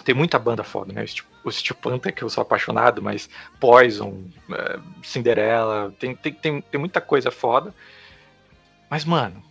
Tem 0.03 0.13
muita 0.15 0.37
banda 0.37 0.63
foda, 0.63 0.93
né? 0.93 1.03
O 1.43 1.51
Steel- 1.51 1.75
Panther, 1.77 2.13
que 2.13 2.23
eu 2.23 2.29
sou 2.29 2.41
apaixonado, 2.41 3.01
mas 3.01 3.29
Poison, 3.59 4.23
é, 4.51 4.79
Cinderella, 5.03 5.93
tem, 5.99 6.15
tem, 6.15 6.33
tem, 6.33 6.61
tem 6.61 6.79
muita 6.79 6.99
coisa 7.01 7.31
foda. 7.31 7.73
Mas, 8.89 9.03
mano, 9.05 9.43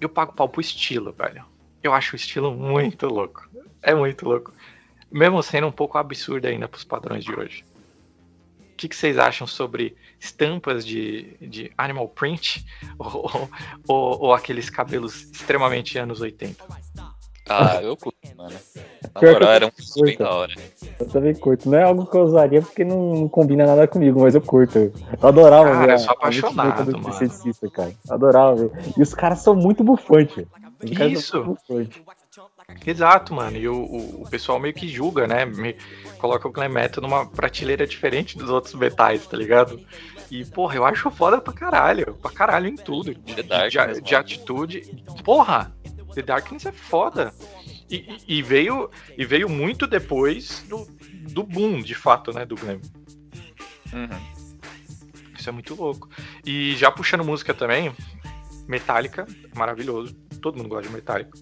eu 0.00 0.08
pago 0.08 0.34
pau 0.34 0.48
pro 0.48 0.60
estilo, 0.60 1.12
velho. 1.12 1.44
Eu 1.82 1.92
acho 1.94 2.14
o 2.14 2.16
estilo 2.16 2.52
muito 2.54 3.06
louco. 3.08 3.48
É 3.82 3.94
muito 3.94 4.26
louco. 4.28 4.52
Mesmo 5.10 5.42
sendo 5.42 5.66
um 5.66 5.72
pouco 5.72 5.98
absurdo 5.98 6.46
ainda 6.46 6.68
pros 6.68 6.84
padrões 6.84 7.24
de 7.24 7.34
hoje. 7.34 7.64
O 8.72 8.76
que, 8.76 8.88
que 8.88 8.96
vocês 8.96 9.18
acham 9.18 9.46
sobre 9.46 9.96
estampas 10.18 10.84
de, 10.84 11.36
de 11.40 11.70
animal 11.78 12.08
print 12.08 12.66
ou, 12.98 13.48
ou, 13.86 14.20
ou 14.22 14.34
aqueles 14.34 14.68
cabelos 14.68 15.30
extremamente 15.30 15.96
anos 15.96 16.20
80? 16.20 16.64
Ah, 17.48 17.80
eu 17.82 17.96
curto, 17.96 18.16
mano. 18.36 18.56
Na 19.14 19.20
moral, 19.20 19.48
eu 19.48 19.54
era 19.54 19.66
um 19.66 19.70
curto, 19.70 20.02
bem 20.02 20.16
da 20.16 20.30
hora. 20.30 20.54
Eu 20.98 21.08
também 21.08 21.34
curto. 21.34 21.68
Não 21.68 21.78
é 21.78 21.82
algo 21.82 22.06
que 22.06 22.16
eu 22.16 22.22
usaria 22.22 22.62
porque 22.62 22.84
não, 22.84 23.14
não 23.14 23.28
combina 23.28 23.66
nada 23.66 23.86
comigo, 23.86 24.20
mas 24.20 24.34
eu 24.34 24.40
curto. 24.40 24.78
Eu 24.78 24.92
adorava 25.28 25.70
Cara, 25.70 25.86
ver. 25.86 25.92
eu 25.92 25.98
sou 25.98 26.10
apaixonado, 26.12 26.92
do 26.92 26.98
mano. 26.98 27.70
cara. 27.72 27.94
Adorava 28.08 28.56
ver. 28.56 28.70
E 28.96 29.02
os 29.02 29.14
caras 29.14 29.40
são 29.40 29.54
muito 29.54 29.84
bufantes. 29.84 30.46
Os 30.82 30.90
Isso. 30.90 31.30
são 31.32 31.44
muito 31.44 31.60
bufantes. 31.68 32.02
Exato, 32.86 33.34
mano. 33.34 33.56
E 33.56 33.68
o, 33.68 33.74
o, 33.76 34.22
o 34.22 34.30
pessoal 34.30 34.58
meio 34.58 34.74
que 34.74 34.88
julga, 34.88 35.26
né? 35.26 35.44
Me- 35.44 35.76
coloca 36.18 36.48
o 36.48 36.52
glam 36.52 36.68
metal 36.68 37.02
numa 37.02 37.26
prateleira 37.26 37.86
diferente 37.86 38.36
dos 38.36 38.50
outros 38.50 38.74
metais, 38.74 39.26
tá 39.26 39.36
ligado? 39.36 39.80
E, 40.30 40.44
porra, 40.44 40.76
eu 40.76 40.84
acho 40.84 41.10
foda 41.10 41.40
pra 41.40 41.52
caralho. 41.52 42.14
Pra 42.20 42.30
caralho 42.30 42.66
em 42.68 42.76
tudo. 42.76 43.14
De, 43.14 43.34
de, 43.34 44.00
de 44.00 44.14
atitude. 44.14 44.80
Porra! 45.22 45.74
The 46.14 46.22
Darkness 46.22 46.66
é 46.66 46.72
foda. 46.72 47.32
E, 47.90 47.96
e- 47.96 48.38
e 48.38 48.42
veio, 48.42 48.90
e 49.16 49.24
veio 49.24 49.48
muito 49.48 49.86
depois 49.86 50.64
do, 50.68 50.86
do 51.32 51.42
boom, 51.42 51.80
de 51.80 51.94
fato, 51.94 52.32
né? 52.32 52.44
Do 52.44 52.54
glam. 52.54 52.80
Uhum. 53.92 54.08
Isso 55.38 55.48
é 55.48 55.52
muito 55.52 55.74
louco. 55.74 56.08
E 56.44 56.74
já 56.76 56.90
puxando 56.90 57.24
música 57.24 57.52
também, 57.52 57.92
Metallica, 58.66 59.26
maravilhoso. 59.54 60.14
Todo 60.40 60.56
mundo 60.56 60.68
gosta 60.68 60.88
de 60.88 60.94
Metallica. 60.94 61.38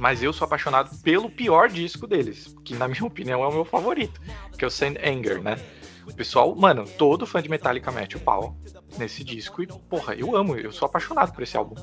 Mas 0.00 0.22
eu 0.22 0.32
sou 0.32 0.46
apaixonado 0.46 0.90
pelo 1.02 1.28
pior 1.28 1.68
disco 1.68 2.06
deles, 2.06 2.56
que 2.64 2.74
na 2.74 2.88
minha 2.88 3.04
opinião 3.06 3.44
é 3.44 3.46
o 3.46 3.52
meu 3.52 3.66
favorito, 3.66 4.18
que 4.56 4.64
é 4.64 4.66
o 4.66 4.70
Sand 4.70 4.94
Anger, 5.04 5.42
né? 5.42 5.58
O 6.08 6.14
pessoal, 6.14 6.56
mano, 6.56 6.86
todo 6.98 7.26
fã 7.26 7.42
de 7.42 7.50
Metallica 7.50 7.92
mete 7.92 8.16
o 8.16 8.20
pau 8.20 8.56
nesse 8.98 9.22
disco 9.22 9.62
e, 9.62 9.66
porra, 9.66 10.14
eu 10.14 10.34
amo, 10.34 10.56
eu 10.56 10.72
sou 10.72 10.86
apaixonado 10.86 11.32
por 11.32 11.42
esse 11.42 11.54
álbum. 11.54 11.74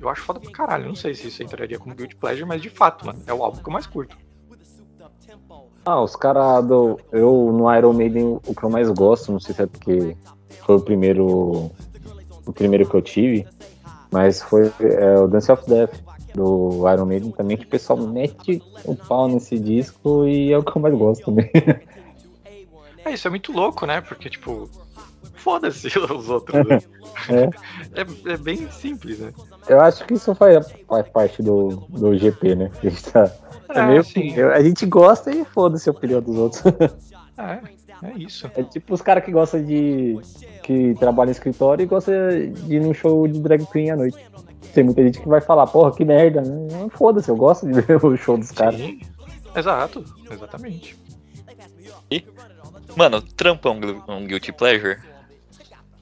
Eu 0.00 0.08
acho 0.08 0.22
foda 0.22 0.40
pra 0.40 0.50
caralho, 0.50 0.88
não 0.88 0.94
sei 0.94 1.14
se 1.14 1.28
isso 1.28 1.42
entraria 1.42 1.78
como 1.78 1.94
Guilty 1.94 2.16
Pleasure, 2.16 2.48
mas 2.48 2.62
de 2.62 2.70
fato, 2.70 3.06
mano, 3.06 3.22
é 3.26 3.32
o 3.32 3.44
álbum 3.44 3.62
que 3.62 3.68
eu 3.68 3.72
mais 3.72 3.86
curto. 3.86 4.16
Ah, 5.84 6.00
os 6.00 6.16
caras 6.16 6.64
do. 6.64 6.98
Eu 7.12 7.52
no 7.52 7.72
Iron 7.76 7.92
Maiden, 7.92 8.40
o 8.46 8.54
que 8.54 8.62
eu 8.62 8.70
mais 8.70 8.88
gosto, 8.88 9.30
não 9.30 9.40
sei 9.40 9.54
se 9.54 9.62
é 9.62 9.66
porque 9.66 10.16
foi 10.64 10.76
o 10.76 10.80
primeiro. 10.80 11.70
O 12.46 12.52
primeiro 12.52 12.88
que 12.88 12.94
eu 12.94 13.02
tive, 13.02 13.46
mas 14.10 14.42
foi 14.42 14.72
é, 14.80 15.18
o 15.18 15.28
Dance 15.28 15.52
of 15.52 15.64
Death 15.68 16.11
do 16.34 16.88
Iron 16.90 17.06
Maiden 17.06 17.30
também, 17.30 17.56
que 17.56 17.64
o 17.64 17.68
pessoal 17.68 17.98
mete 17.98 18.62
o 18.84 18.94
pau 18.94 19.28
nesse 19.28 19.58
disco 19.58 20.26
e 20.26 20.52
é 20.52 20.58
o 20.58 20.62
que 20.62 20.76
eu 20.76 20.82
mais 20.82 20.94
gosto 20.94 21.24
também. 21.26 21.50
É, 23.04 23.12
isso 23.12 23.26
é 23.26 23.30
muito 23.30 23.50
louco, 23.52 23.84
né? 23.84 24.00
Porque, 24.00 24.30
tipo, 24.30 24.70
foda-se 25.34 25.88
os 25.98 26.28
outros. 26.28 26.66
né? 26.68 26.78
É, 27.94 28.32
é 28.32 28.36
bem 28.36 28.68
simples, 28.70 29.18
né? 29.18 29.32
Eu 29.68 29.80
acho 29.80 30.04
que 30.06 30.14
isso 30.14 30.34
faz, 30.34 30.72
faz 30.88 31.08
parte 31.08 31.42
do, 31.42 31.68
do 31.88 32.16
GP, 32.16 32.54
né? 32.54 32.70
A 32.82 32.88
gente, 32.88 33.02
tá, 33.10 33.30
é 33.70 33.78
É, 33.78 33.86
meio 33.86 34.04
sim. 34.04 34.40
a 34.40 34.62
gente 34.62 34.86
gosta 34.86 35.30
e 35.30 35.44
foda-se 35.44 35.88
a 35.88 35.92
opinião 35.92 36.22
dos 36.22 36.36
outros. 36.36 36.62
É, 37.36 37.60
é 38.02 38.18
isso. 38.18 38.50
É 38.56 38.62
tipo 38.62 38.94
os 38.94 39.02
caras 39.02 39.24
que 39.24 39.30
gostam 39.30 39.62
de. 39.62 40.18
que 40.62 40.94
trabalham 40.98 41.30
em 41.30 41.32
escritório 41.32 41.82
e 41.82 41.86
gostam 41.86 42.14
de 42.66 42.76
ir 42.76 42.80
num 42.80 42.94
show 42.94 43.26
de 43.28 43.38
drag 43.40 43.64
queen 43.66 43.90
à 43.90 43.96
noite. 43.96 44.18
Tem 44.74 44.84
muita 44.84 45.02
gente 45.02 45.20
que 45.20 45.28
vai 45.28 45.40
falar, 45.40 45.66
porra, 45.66 45.94
que 45.94 46.04
merda. 46.04 46.42
Não, 46.42 46.88
Foda-se, 46.88 47.28
eu 47.28 47.36
gosto 47.36 47.66
de 47.66 47.72
ver 47.82 48.04
o 48.04 48.16
show 48.16 48.36
dos 48.36 48.50
caras. 48.50 48.80
Sim, 48.80 49.00
exato, 49.54 50.04
exatamente. 50.30 50.96
Mano, 52.96 53.22
trampa 53.22 53.68
é 53.68 53.72
um, 53.72 54.16
um 54.16 54.26
Guilty 54.26 54.52
Pleasure? 54.52 54.98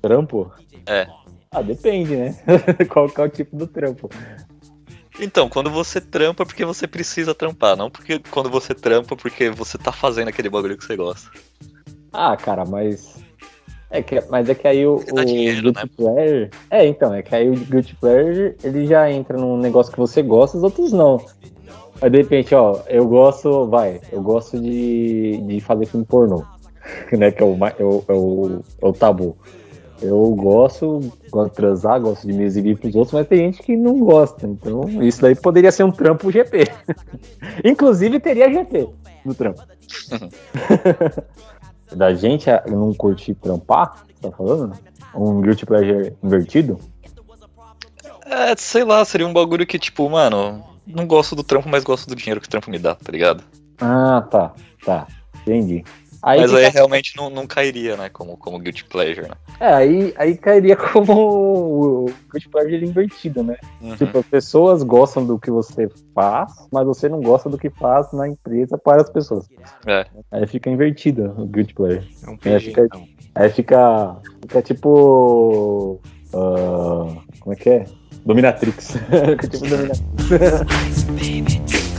Trampo? 0.03 0.51
É. 0.87 1.07
Ah, 1.51 1.63
depende, 1.63 2.17
né? 2.17 2.37
Qual 2.91 3.09
que 3.09 3.21
é 3.21 3.25
o 3.25 3.29
tipo 3.29 3.57
do 3.57 3.67
trampo? 3.67 4.09
Então, 5.21 5.49
quando 5.49 5.71
você 5.71 6.01
trampa 6.01 6.47
porque 6.47 6.65
você 6.65 6.87
precisa 6.87 7.35
trampar, 7.35 7.77
não 7.77 7.91
porque 7.91 8.21
quando 8.31 8.49
você 8.49 8.75
trampa 8.75 9.15
porque 9.17 9.51
você 9.51 9.77
tá 9.77 9.93
fazendo 9.93 10.29
aquele 10.29 10.49
bagulho 10.49 10.79
que 10.79 10.85
você 10.85 10.97
gosta. 10.97 11.31
Ah, 12.13 12.37
cara, 12.37 12.65
mas. 12.65 13.19
É 13.91 14.03
que, 14.03 14.23
mas 14.31 14.49
é 14.49 14.55
que 14.55 14.69
aí 14.69 14.87
o, 14.87 14.97
o 14.97 15.25
dinheiro, 15.25 15.63
Guilty 15.63 15.81
né? 15.81 15.91
Pleasure. 15.97 16.51
É, 16.71 16.87
então, 16.87 17.13
é 17.13 17.23
que 17.23 17.35
aí 17.35 17.51
o 17.51 17.55
Guilty 17.55 17.97
Pleasure 17.97 18.55
ele 18.63 18.87
já 18.87 19.11
entra 19.11 19.37
num 19.37 19.57
negócio 19.57 19.93
que 19.93 19.99
você 19.99 20.23
gosta, 20.23 20.57
os 20.57 20.63
outros 20.63 20.93
não. 20.93 21.21
Aí 22.01 22.09
de 22.09 22.19
repente, 22.19 22.55
ó, 22.55 22.81
eu 22.89 23.05
gosto, 23.07 23.67
vai, 23.67 24.01
eu 24.13 24.23
gosto 24.23 24.61
de, 24.61 25.39
de 25.39 25.61
fazer 25.61 25.87
filme 25.87 26.07
pornô, 26.07 26.45
né? 27.13 27.33
Que 27.33 27.43
é 27.43 27.47
o, 27.47 27.59
é 27.67 27.85
o, 27.85 28.05
é 28.09 28.13
o, 28.13 28.61
é 28.81 28.87
o 28.87 28.93
tabu. 28.93 29.37
Eu 30.01 30.25
gosto, 30.35 31.01
gosto 31.31 31.51
de 31.51 31.57
transar, 31.57 32.01
gosto 32.01 32.27
de 32.27 32.33
me 32.33 32.45
exibir 32.45 32.79
pros 32.79 32.95
outros, 32.95 33.13
mas 33.13 33.27
tem 33.27 33.39
gente 33.39 33.63
que 33.63 33.77
não 33.77 33.99
gosta. 33.99 34.47
Então, 34.47 34.89
isso 35.03 35.21
daí 35.21 35.35
poderia 35.35 35.71
ser 35.71 35.83
um 35.85 35.91
trampo 35.91 36.31
GP. 36.31 36.65
Inclusive, 37.63 38.19
teria 38.19 38.51
GP 38.51 38.89
no 39.27 39.35
trampo. 39.35 39.63
Da 41.95 42.15
gente 42.15 42.47
não 42.69 42.95
curtir 42.95 43.35
trampar? 43.35 44.05
Tá 44.21 44.31
falando? 44.31 44.77
Um 45.15 45.41
guilty 45.41 45.67
pleasure 45.67 46.15
invertido? 46.23 46.79
É, 48.27 48.55
sei 48.57 48.85
lá, 48.85 49.05
seria 49.05 49.27
um 49.27 49.33
bagulho 49.33 49.67
que, 49.67 49.79
tipo, 49.79 50.09
mano, 50.09 50.63
não 50.87 51.07
gosto 51.07 51.35
do 51.35 51.43
trampo, 51.43 51.69
mas 51.69 51.83
gosto 51.83 52.09
do 52.09 52.15
dinheiro 52.15 52.41
que 52.41 52.47
o 52.47 52.51
trampo 52.51 52.71
me 52.71 52.79
dá, 52.79 52.95
tá 52.95 53.11
ligado? 53.11 53.43
Ah, 53.81 54.23
tá. 54.31 54.53
Tá. 54.85 55.07
Entendi. 55.43 55.85
Aí, 56.23 56.41
mas 56.41 56.53
aí 56.53 56.69
realmente 56.69 57.17
não, 57.17 57.31
não 57.31 57.47
cairia, 57.47 57.97
né, 57.97 58.09
como, 58.11 58.37
como 58.37 58.59
guilty 58.59 58.85
pleasure, 58.85 59.29
né? 59.29 59.35
É, 59.59 59.73
aí, 59.73 60.13
aí 60.17 60.37
cairia 60.37 60.77
como 60.77 61.13
o 61.13 62.07
guilty 62.31 62.49
pleasure 62.49 62.85
invertido, 62.85 63.43
né? 63.43 63.57
Uhum. 63.81 63.97
Tipo, 63.97 64.19
as 64.19 64.27
pessoas 64.27 64.83
gostam 64.83 65.25
do 65.25 65.39
que 65.39 65.51
você 65.51 65.89
faz, 66.15 66.53
mas 66.71 66.87
você 66.87 67.09
não 67.09 67.21
gosta 67.21 67.49
do 67.49 67.57
que 67.57 67.71
faz 67.71 68.13
na 68.13 68.29
empresa 68.29 68.77
para 68.77 69.01
as 69.03 69.11
pessoas. 69.11 69.47
É. 69.87 70.07
Aí 70.31 70.47
fica 70.47 70.69
invertida 70.69 71.33
o 71.39 71.47
guilty 71.47 71.75
pleasure. 71.75 72.07
É 72.27 72.31
um 72.31 72.37
PG, 72.37 72.67
fica- 72.67 72.85
então. 72.85 73.09
Aí 73.35 73.49
fica, 73.49 74.17
fica 74.43 74.61
tipo. 74.63 76.01
ah, 76.35 77.17
como 77.41 77.53
é 77.53 77.57
que 77.57 77.71
é? 77.71 77.85
Dominatrix. 78.27 78.97
fica 79.31 79.49
tipo 79.49 79.67
Dominatrix. 79.69 81.90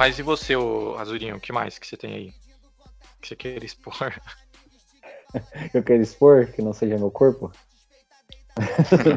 Mas 0.00 0.18
e 0.18 0.22
você, 0.22 0.56
ô 0.56 0.96
Azurinho, 0.96 1.36
o 1.36 1.40
que 1.40 1.52
mais 1.52 1.78
que 1.78 1.86
você 1.86 1.94
tem 1.94 2.14
aí? 2.14 2.32
Que 3.20 3.28
você 3.28 3.36
queira 3.36 3.62
expor? 3.66 3.92
Eu 5.74 5.82
quero 5.82 6.00
expor 6.02 6.46
que 6.46 6.62
não 6.62 6.72
seja 6.72 6.96
meu 6.96 7.10
corpo. 7.10 7.52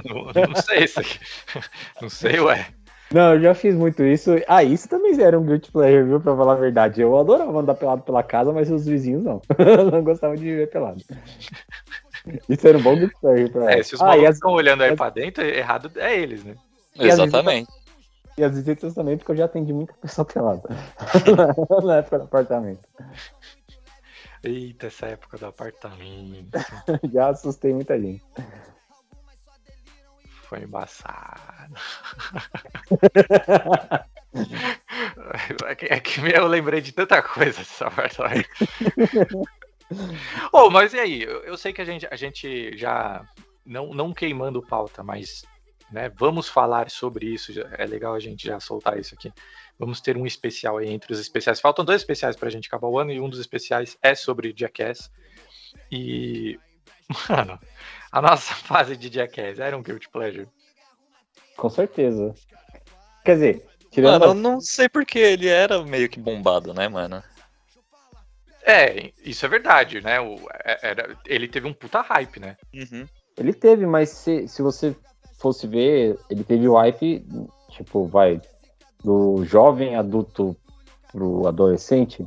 não, 0.06 0.50
não 0.50 0.56
sei, 0.62 0.84
isso 0.84 1.00
aqui. 1.00 1.20
Não 2.02 2.10
sei, 2.10 2.38
ué. 2.42 2.68
Não, 3.14 3.34
eu 3.36 3.42
já 3.42 3.56
fiz 3.56 3.74
muito 3.76 4.04
isso. 4.04 4.32
Ah, 4.46 4.62
isso 4.62 4.90
também 4.90 5.18
era 5.22 5.40
um 5.40 5.46
guilty 5.46 5.72
pleasure, 5.72 6.04
viu? 6.04 6.20
Pra 6.20 6.36
falar 6.36 6.54
a 6.54 6.58
verdade. 6.58 7.00
Eu 7.00 7.18
adorava 7.18 7.58
andar 7.60 7.76
pelado 7.76 8.02
pela 8.04 8.22
casa, 8.22 8.52
mas 8.52 8.70
os 8.70 8.86
vizinhos 8.86 9.24
não. 9.24 9.42
não 9.90 10.04
gostavam 10.04 10.36
de 10.36 10.44
viver 10.44 10.70
pelado. 10.70 11.02
Isso 12.50 12.68
era 12.68 12.78
um 12.78 12.82
bom 12.82 12.98
guilty 12.98 13.16
pleasure 13.22 13.50
pra 13.50 13.72
É, 13.72 13.82
se 13.82 13.96
os 13.96 14.02
ah, 14.02 14.08
malucos 14.08 14.30
as, 14.30 14.36
estão 14.36 14.52
olhando 14.52 14.84
aí 14.84 14.92
as- 14.92 14.98
pra 14.98 15.10
dentro, 15.10 15.46
errado 15.46 15.90
é 15.96 16.20
eles, 16.20 16.44
né? 16.44 16.56
E 16.96 17.08
Exatamente. 17.08 17.72
E 18.38 18.44
as 18.44 18.56
visitas 18.56 18.94
também, 18.94 19.18
porque 19.18 19.32
eu 19.32 19.38
já 19.38 19.46
atendi 19.46 19.72
muita 19.74 19.94
pessoa 19.94 20.26
pelada. 20.26 20.68
Na 21.84 21.98
época 21.98 22.20
do 22.20 22.26
apartamento. 22.26 22.88
Eita, 24.44 24.88
essa 24.88 25.06
época 25.08 25.38
do 25.38 25.46
apartamento. 25.46 26.58
Já 27.14 27.30
assustei 27.30 27.74
muita 27.74 28.00
gente. 28.00 28.24
Foi 30.44 30.64
embaçado. 30.64 31.74
É 35.68 35.76
que, 35.76 35.86
é 35.86 36.00
que 36.00 36.20
eu 36.22 36.48
lembrei 36.48 36.82
de 36.82 36.92
tanta 36.92 37.22
coisa 37.22 37.60
dessa 37.60 37.86
apartamento. 37.86 38.44
oh, 40.52 40.72
mas 40.72 40.92
e 40.94 41.00
aí? 41.00 41.22
Eu, 41.22 41.44
eu 41.44 41.56
sei 41.56 41.72
que 41.72 41.82
a 41.82 41.86
gente, 41.86 42.08
a 42.10 42.16
gente 42.16 42.76
já. 42.76 43.24
Não, 43.64 43.94
não 43.94 44.12
queimando 44.12 44.66
pauta, 44.66 45.04
mas 45.04 45.44
né, 45.92 46.10
vamos 46.10 46.48
falar 46.48 46.90
sobre 46.90 47.26
isso. 47.28 47.52
É 47.78 47.86
legal 47.86 48.14
a 48.14 48.20
gente 48.20 48.48
já 48.48 48.60
soltar 48.60 49.00
isso 49.00 49.14
aqui. 49.16 49.32
Vamos 49.78 50.02
ter 50.02 50.18
um 50.18 50.26
especial 50.26 50.78
aí 50.78 50.90
entre 50.90 51.12
os 51.12 51.20
especiais. 51.20 51.60
Faltam 51.60 51.84
dois 51.84 52.02
especiais 52.02 52.36
pra 52.36 52.50
gente 52.50 52.68
acabar 52.68 52.88
o 52.88 53.00
ano 53.00 53.12
e 53.12 53.20
um 53.20 53.30
dos 53.30 53.40
especiais 53.40 53.98
é 54.02 54.16
sobre 54.16 54.54
Jackass. 54.56 55.12
E. 55.92 56.60
Mano, 57.30 57.60
a 58.12 58.22
nossa 58.22 58.54
fase 58.66 58.96
de 58.96 59.14
Jackass 59.14 59.60
era 59.60 59.78
um 59.78 59.84
guilty 59.84 60.10
pleasure. 60.10 60.48
Com 61.58 61.70
certeza. 61.70 62.34
Quer 63.24 63.34
dizer, 63.36 63.66
tirando. 63.92 64.20
Mano, 64.22 64.26
eu 64.32 64.34
não 64.34 64.62
sei 64.62 64.90
porque 64.90 65.20
ele 65.20 65.48
era 65.48 65.84
meio 65.84 66.10
que 66.10 66.20
bombado, 66.20 66.74
né, 66.74 66.88
mano? 66.88 67.24
É, 68.66 69.12
isso 69.24 69.46
é 69.46 69.50
verdade, 69.50 70.02
né? 70.02 70.20
O, 70.22 70.36
é- 70.64 70.80
era, 70.82 71.18
ele 71.26 71.48
teve 71.48 71.68
um 71.68 71.74
puta 71.74 72.02
hype, 72.02 72.40
né? 72.40 72.58
Uhum. 72.74 73.06
Ele 73.38 73.54
teve, 73.54 73.86
mas 73.86 74.10
se, 74.10 74.48
se 74.48 74.62
você 74.62 74.96
fosse 75.44 75.68
ver, 75.68 76.18
ele 76.30 76.44
teve 76.44 76.68
o 76.68 76.76
hype, 76.76 77.26
tipo, 77.70 78.08
vai, 78.08 78.42
do 79.04 79.44
jovem 79.46 79.96
adulto 79.96 80.56
pro 81.12 81.46
adolescente, 81.46 82.26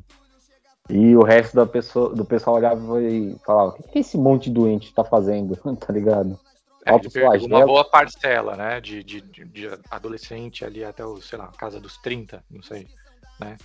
e 0.89 1.17
o 1.17 1.23
resto 1.23 1.57
da 1.57 1.67
pessoa, 1.67 2.15
do 2.15 2.25
pessoal 2.25 2.57
olhava 2.57 3.03
e 3.03 3.37
falava, 3.45 3.71
o 3.71 3.73
que, 3.73 3.83
que 3.89 3.99
esse 3.99 4.17
monte 4.17 4.45
de 4.45 4.55
doente 4.55 4.95
tá 4.95 5.03
fazendo? 5.03 5.57
tá 5.77 5.93
ligado? 5.93 6.39
É, 6.85 6.95
ele 6.95 7.09
uma 7.09 7.11
flagelo. 7.11 7.67
boa 7.67 7.85
parcela, 7.85 8.57
né? 8.57 8.81
De, 8.81 9.03
de, 9.03 9.21
de- 9.21 9.45
de 9.45 9.69
adolescente 9.91 10.65
ali 10.65 10.85
até 10.85 11.05
o, 11.05 11.21
sei 11.21 11.37
lá, 11.37 11.49
casa 11.49 11.81
dos 11.81 11.97
30, 11.97 12.45
não 12.49 12.63
sei, 12.63 12.87
né? 13.41 13.57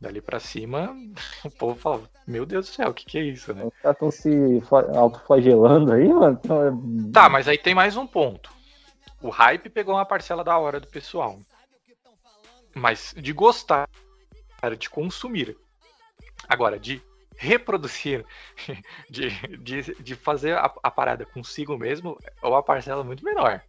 Dali 0.00 0.20
pra 0.22 0.40
cima, 0.40 0.96
o 1.44 1.50
povo 1.50 1.78
falava, 1.78 2.08
meu 2.26 2.46
Deus 2.46 2.68
do 2.68 2.72
céu, 2.72 2.88
o 2.88 2.94
que 2.94 3.04
que 3.04 3.18
é 3.18 3.22
isso, 3.22 3.52
né? 3.52 3.64
Os 3.64 3.74
caras 3.82 3.96
estão 3.96 4.10
se 4.10 4.60
fla- 4.62 4.90
autoflagelando 4.96 5.92
aí, 5.92 6.08
mano. 6.08 6.40
Então, 6.42 6.62
é- 6.66 7.12
Tá, 7.12 7.28
mas 7.28 7.46
aí 7.46 7.58
tem 7.58 7.74
mais 7.74 7.96
um 7.96 8.06
ponto. 8.06 8.50
O 9.20 9.28
hype 9.28 9.68
pegou 9.68 9.94
uma 9.94 10.06
parcela 10.06 10.42
da 10.42 10.56
hora 10.56 10.80
do 10.80 10.86
pessoal. 10.86 11.38
Mas 12.74 13.12
de 13.16 13.32
gostar, 13.32 13.88
de 14.78 14.88
consumir. 14.88 15.56
Agora, 16.48 16.78
de 16.78 17.02
reproduzir, 17.36 18.24
de, 19.10 19.30
de, 19.58 19.82
de 20.02 20.14
fazer 20.14 20.56
a, 20.56 20.72
a 20.82 20.90
parada 20.90 21.26
consigo 21.26 21.76
mesmo, 21.76 22.16
é 22.42 22.46
uma 22.46 22.62
parcela 22.62 23.04
muito 23.04 23.22
menor. 23.24 23.60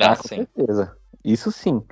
Ah, 0.00 0.16
com 0.16 0.28
sim. 0.28 0.36
certeza. 0.36 0.96
Isso 1.24 1.50
sim. 1.52 1.84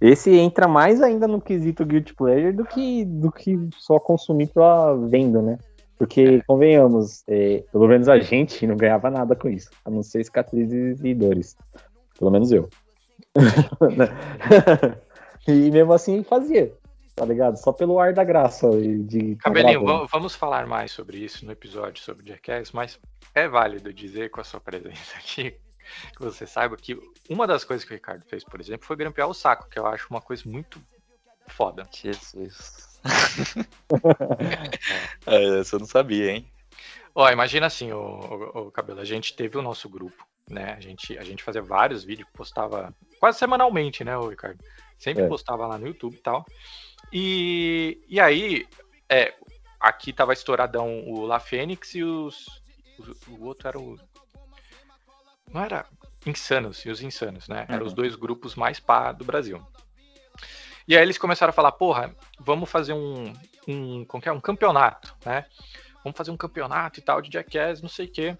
Esse 0.00 0.30
entra 0.36 0.68
mais 0.68 1.02
ainda 1.02 1.26
no 1.26 1.40
quesito 1.40 1.84
guilty 1.84 2.14
pleasure 2.14 2.52
do 2.52 2.64
que, 2.64 3.04
do 3.04 3.32
que 3.32 3.58
só 3.76 3.98
consumir 3.98 4.46
pela 4.48 4.94
venda, 5.08 5.42
né? 5.42 5.58
Porque, 5.98 6.40
convenhamos, 6.46 7.24
é, 7.26 7.64
pelo 7.72 7.88
menos 7.88 8.08
a 8.08 8.20
gente 8.20 8.64
não 8.66 8.76
ganhava 8.76 9.10
nada 9.10 9.34
com 9.34 9.48
isso, 9.48 9.68
a 9.84 9.90
não 9.90 10.02
ser 10.02 10.22
cicatrizes 10.24 11.02
e 11.02 11.12
dores. 11.12 11.56
Pelo 12.16 12.30
menos 12.30 12.52
eu. 12.52 12.68
e 15.48 15.70
mesmo 15.70 15.92
assim 15.92 16.22
fazia, 16.22 16.72
tá 17.16 17.24
ligado? 17.24 17.56
Só 17.56 17.72
pelo 17.72 17.98
ar 17.98 18.12
da 18.12 18.22
graça. 18.22 18.68
e 18.70 18.98
De 19.02 19.36
Cabelinho, 19.36 19.80
gravando. 19.80 20.00
va- 20.06 20.08
vamos 20.12 20.34
falar 20.34 20.66
mais 20.66 20.92
sobre 20.92 21.18
isso 21.18 21.44
no 21.44 21.52
episódio 21.52 22.02
sobre 22.02 22.28
Jackass, 22.28 22.70
mas 22.72 22.98
é 23.34 23.48
válido 23.48 23.92
dizer 23.92 24.30
com 24.30 24.40
a 24.40 24.44
sua 24.44 24.60
presença 24.60 25.16
aqui 25.18 25.54
que 26.16 26.22
você 26.22 26.46
saiba 26.46 26.76
que 26.76 26.98
uma 27.28 27.46
das 27.46 27.64
coisas 27.64 27.84
que 27.84 27.92
o 27.92 27.96
Ricardo 27.96 28.24
fez, 28.26 28.44
por 28.44 28.60
exemplo, 28.60 28.86
foi 28.86 28.96
grampear 28.96 29.28
o 29.28 29.34
saco, 29.34 29.68
que 29.68 29.78
eu 29.78 29.86
acho 29.86 30.06
uma 30.10 30.20
coisa 30.20 30.42
muito 30.46 30.80
foda. 31.48 31.88
Jesus. 31.94 33.00
é, 35.26 35.60
essa 35.60 35.76
eu 35.76 35.80
não 35.80 35.86
sabia, 35.86 36.32
hein? 36.32 36.50
Ó, 37.14 37.28
imagina 37.30 37.66
assim, 37.66 37.92
o, 37.92 37.98
o, 37.98 38.66
o 38.68 38.70
Cabelo, 38.70 39.00
a 39.00 39.04
gente 39.04 39.34
teve 39.34 39.56
o 39.58 39.62
nosso 39.62 39.88
grupo, 39.88 40.24
né? 40.48 40.74
A 40.74 40.80
gente, 40.80 41.16
a 41.18 41.24
gente 41.24 41.42
fazia 41.42 41.62
vários 41.62 42.04
vídeos, 42.04 42.28
postava 42.32 42.94
quase 43.18 43.38
semanalmente, 43.38 44.04
né, 44.04 44.16
o 44.16 44.28
Ricardo? 44.28 44.62
Sempre 44.98 45.24
É. 45.24 45.28
postava 45.28 45.66
lá 45.66 45.78
no 45.78 45.86
YouTube 45.86 46.14
e 46.14 46.20
tal. 46.20 46.44
E, 47.12 48.00
e 48.08 48.20
aí, 48.20 48.66
é, 49.08 49.34
aqui 49.80 50.12
tava 50.12 50.32
estouradão 50.32 51.04
o 51.08 51.24
La 51.24 51.40
Fênix 51.40 51.94
e 51.94 52.02
os. 52.02 52.46
os- 52.98 53.26
o 53.28 53.44
outro 53.44 53.68
era 53.68 53.78
o. 53.78 53.96
Não 55.52 55.62
era. 55.62 55.86
Insanos 56.26 56.84
e 56.84 56.90
os 56.90 57.00
Insanos, 57.02 57.48
né? 57.48 57.64
Eram 57.68 57.80
Uhum. 57.82 57.86
os 57.86 57.92
dois 57.94 58.14
grupos 58.16 58.54
mais 58.54 58.78
pá 58.80 59.12
do 59.12 59.24
Brasil. 59.24 59.64
E 60.86 60.96
aí 60.96 61.02
eles 61.02 61.18
começaram 61.18 61.50
a 61.50 61.52
falar, 61.52 61.72
porra, 61.72 62.14
vamos 62.40 62.70
fazer 62.70 62.92
um, 62.92 63.32
um, 63.66 64.04
como 64.04 64.22
que 64.22 64.28
é? 64.28 64.32
um 64.32 64.40
campeonato, 64.40 65.14
né? 65.24 65.44
Vamos 66.02 66.16
fazer 66.16 66.30
um 66.30 66.36
campeonato 66.36 66.98
e 66.98 67.02
tal 67.02 67.20
de 67.20 67.30
Jackass, 67.30 67.82
não 67.82 67.88
sei 67.88 68.06
o 68.06 68.10
quê, 68.12 68.36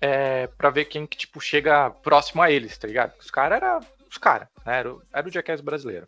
é, 0.00 0.46
pra 0.46 0.70
ver 0.70 0.84
quem 0.84 1.06
que, 1.06 1.16
tipo, 1.16 1.40
chega 1.40 1.90
próximo 1.90 2.40
a 2.42 2.50
eles, 2.50 2.76
tá 2.78 2.86
ligado? 2.86 3.12
Os 3.18 3.30
caras 3.30 3.60
eram 3.62 3.80
os 4.10 4.16
caras, 4.16 4.48
né? 4.64 4.78
Era, 4.78 4.94
o- 4.94 5.02
era 5.12 5.26
o 5.28 5.30
Jackass 5.30 5.60
brasileiro. 5.60 6.06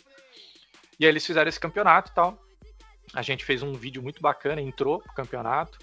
E 0.99 1.05
aí 1.05 1.11
eles 1.11 1.27
fizeram 1.27 1.49
esse 1.49 1.59
campeonato 1.61 2.11
e 2.13 2.15
tal. 2.15 2.39
A 3.13 3.23
gente 3.23 3.45
fez 3.45 3.63
um 3.63 3.73
vídeo 3.73 4.03
muito 4.03 4.23
bacana, 4.23 4.61
entrou 4.61 5.01
pro 5.01 5.13
campeonato. 5.13 5.79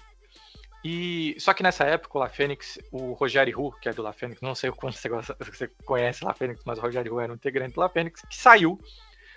E 0.84 1.34
só 1.40 1.52
que 1.52 1.62
nessa 1.62 1.84
época 1.84 2.16
o 2.16 2.20
La 2.20 2.28
Fênix, 2.28 2.78
o 2.92 3.12
Rogério 3.12 3.60
Hu, 3.60 3.72
que 3.72 3.88
é 3.88 3.92
do 3.92 4.02
La 4.02 4.12
Fênix, 4.12 4.40
não 4.40 4.54
sei 4.54 4.70
o 4.70 4.74
quanto 4.74 4.96
você, 4.96 5.08
gosta- 5.08 5.36
você 5.40 5.68
conhece 5.84 6.24
La 6.24 6.32
Fênix, 6.32 6.62
mas 6.64 6.78
o 6.78 6.82
Rogério 6.82 7.14
Hu 7.14 7.20
era 7.20 7.32
um 7.32 7.34
integrante 7.34 7.74
do 7.74 7.80
La 7.80 7.88
Fênix, 7.88 8.22
que 8.22 8.36
saiu 8.36 8.80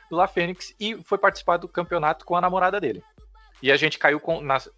do 0.10 0.16
La 0.16 0.28
Fênix 0.28 0.76
e 0.80 1.02
foi 1.04 1.18
participar 1.18 1.58
do 1.58 1.68
campeonato 1.68 2.26
com 2.26 2.36
a 2.36 2.42
namorada 2.42 2.80
dele. 2.80 3.04
E 3.62 3.72
a 3.72 3.78
gente 3.78 3.98
caiu 3.98 4.20
com. 4.20 4.42
Nas, 4.42 4.70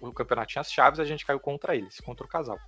o 0.00 0.12
campeonato 0.12 0.48
tinha 0.48 0.60
as 0.60 0.72
chaves, 0.72 1.00
a 1.00 1.04
gente 1.04 1.24
caiu 1.24 1.40
contra 1.40 1.76
eles, 1.76 2.00
contra 2.00 2.24
o 2.24 2.28
casal. 2.28 2.58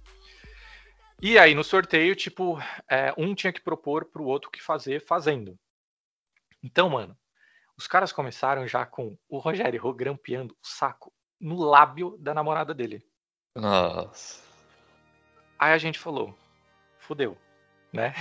E 1.20 1.38
aí 1.38 1.54
no 1.54 1.62
sorteio, 1.62 2.16
tipo, 2.16 2.58
é, 2.88 3.12
um 3.16 3.34
tinha 3.34 3.52
que 3.52 3.60
propor 3.60 4.04
pro 4.06 4.24
outro 4.24 4.48
o 4.48 4.52
que 4.52 4.62
fazer 4.62 5.04
fazendo. 5.04 5.56
Então, 6.62 6.88
mano, 6.88 7.16
os 7.76 7.86
caras 7.86 8.12
começaram 8.12 8.66
já 8.66 8.84
com 8.84 9.16
o 9.28 9.38
Rogério 9.38 9.84
Hu 9.84 9.94
grampeando 9.94 10.54
o 10.54 10.66
saco 10.66 11.12
no 11.40 11.56
lábio 11.56 12.16
da 12.18 12.34
namorada 12.34 12.74
dele. 12.74 13.04
Nossa. 13.54 14.40
Aí 15.58 15.72
a 15.72 15.78
gente 15.78 15.98
falou, 15.98 16.34
fudeu, 16.98 17.36
né? 17.92 18.14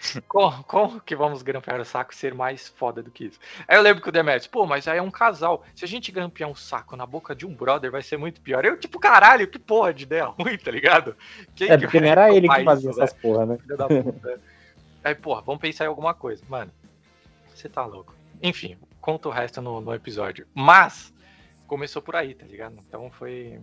como, 0.26 0.64
como 0.64 1.00
que 1.00 1.14
vamos 1.14 1.42
grampear 1.42 1.80
o 1.80 1.84
saco 1.84 2.12
e 2.12 2.16
ser 2.16 2.34
mais 2.34 2.68
foda 2.68 3.02
do 3.02 3.10
que 3.10 3.26
isso? 3.26 3.38
Aí 3.68 3.76
eu 3.76 3.82
lembro 3.82 4.02
que 4.02 4.08
o 4.08 4.12
Demetrius, 4.12 4.46
pô, 4.46 4.66
mas 4.66 4.88
aí 4.88 4.98
é 4.98 5.02
um 5.02 5.10
casal. 5.10 5.64
Se 5.74 5.84
a 5.84 5.88
gente 5.88 6.10
grampear 6.10 6.48
um 6.48 6.54
saco 6.54 6.96
na 6.96 7.06
boca 7.06 7.34
de 7.34 7.46
um 7.46 7.54
brother, 7.54 7.90
vai 7.90 8.02
ser 8.02 8.16
muito 8.16 8.40
pior. 8.40 8.64
Eu, 8.64 8.78
tipo, 8.78 8.98
caralho, 8.98 9.46
que 9.46 9.58
porra 9.58 9.92
de 9.92 10.04
ideia 10.04 10.24
ruim, 10.24 10.56
tá 10.56 10.70
ligado? 10.70 11.16
Quem 11.54 11.70
É, 11.70 11.76
que 11.76 11.84
porque 11.84 12.00
não 12.00 12.08
vai 12.08 12.12
era 12.12 12.34
ele 12.34 12.48
que 12.48 12.64
fazia 12.64 12.90
isso, 12.90 12.98
né? 12.98 13.04
essas 13.04 13.18
porra, 13.18 13.46
né? 13.46 13.58
Da 13.66 13.86
puta. 13.86 14.40
Aí, 15.04 15.14
porra, 15.14 15.42
vamos 15.42 15.60
pensar 15.60 15.84
em 15.84 15.88
alguma 15.88 16.14
coisa. 16.14 16.42
Mano, 16.48 16.72
você 17.54 17.68
tá 17.68 17.84
louco. 17.84 18.14
Enfim, 18.42 18.76
conta 19.00 19.28
o 19.28 19.32
resto 19.32 19.60
no, 19.60 19.80
no 19.80 19.94
episódio. 19.94 20.46
Mas, 20.54 21.12
começou 21.66 22.02
por 22.02 22.16
aí, 22.16 22.34
tá 22.34 22.46
ligado? 22.46 22.76
Então 22.86 23.10
foi. 23.10 23.60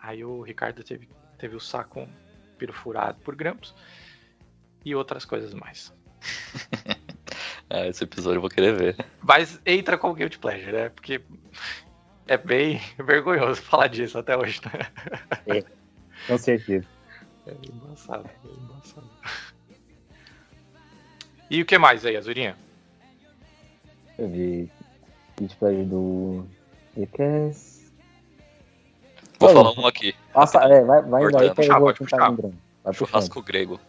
Aí 0.00 0.24
o 0.24 0.42
Ricardo 0.42 0.82
teve, 0.82 1.08
teve 1.38 1.56
o 1.56 1.60
saco 1.60 2.08
perfurado 2.56 3.20
por 3.20 3.34
grampos 3.34 3.74
e 4.84 4.94
outras 4.94 5.24
coisas 5.24 5.54
mais. 5.54 5.92
Ah, 7.70 7.86
esse 7.88 8.04
episódio 8.04 8.38
eu 8.38 8.40
vou 8.40 8.50
querer 8.50 8.74
ver. 8.74 9.06
Mas 9.22 9.60
entra 9.64 9.98
com 9.98 10.10
o 10.10 10.14
Guilty 10.14 10.38
Pleasure, 10.38 10.72
né? 10.72 10.88
Porque 10.88 11.20
é 12.26 12.36
bem 12.36 12.80
vergonhoso 12.98 13.62
falar 13.62 13.88
disso 13.88 14.18
até 14.18 14.36
hoje, 14.36 14.60
né? 14.66 15.62
Com 16.26 16.38
certeza. 16.38 16.86
É 17.46 17.54
embaçado, 17.66 18.28
é 18.44 18.48
embaçado. 18.48 19.08
E 21.50 21.62
o 21.62 21.66
que 21.66 21.78
mais 21.78 22.04
aí, 22.04 22.16
Azurinha? 22.16 22.56
Eu 24.18 24.28
ver. 24.28 24.68
Guilty 25.38 25.56
Pleasure 25.56 25.84
do. 25.86 26.46
Recast. 26.96 27.77
Vou 29.38 29.50
falar 29.50 29.72
um 29.78 29.86
aqui. 29.86 30.14
Nossa, 30.34 30.58
é, 30.58 30.82
vai, 30.84 31.02
vai 31.02 31.24
indo 31.24 31.38
aí 31.38 31.54
que 31.54 31.62
eu 31.62 31.78
vou 31.78 31.92
tentar 31.92 32.32
puxando. 32.32 32.54
Churrasco 32.92 33.42
grego. 33.42 33.80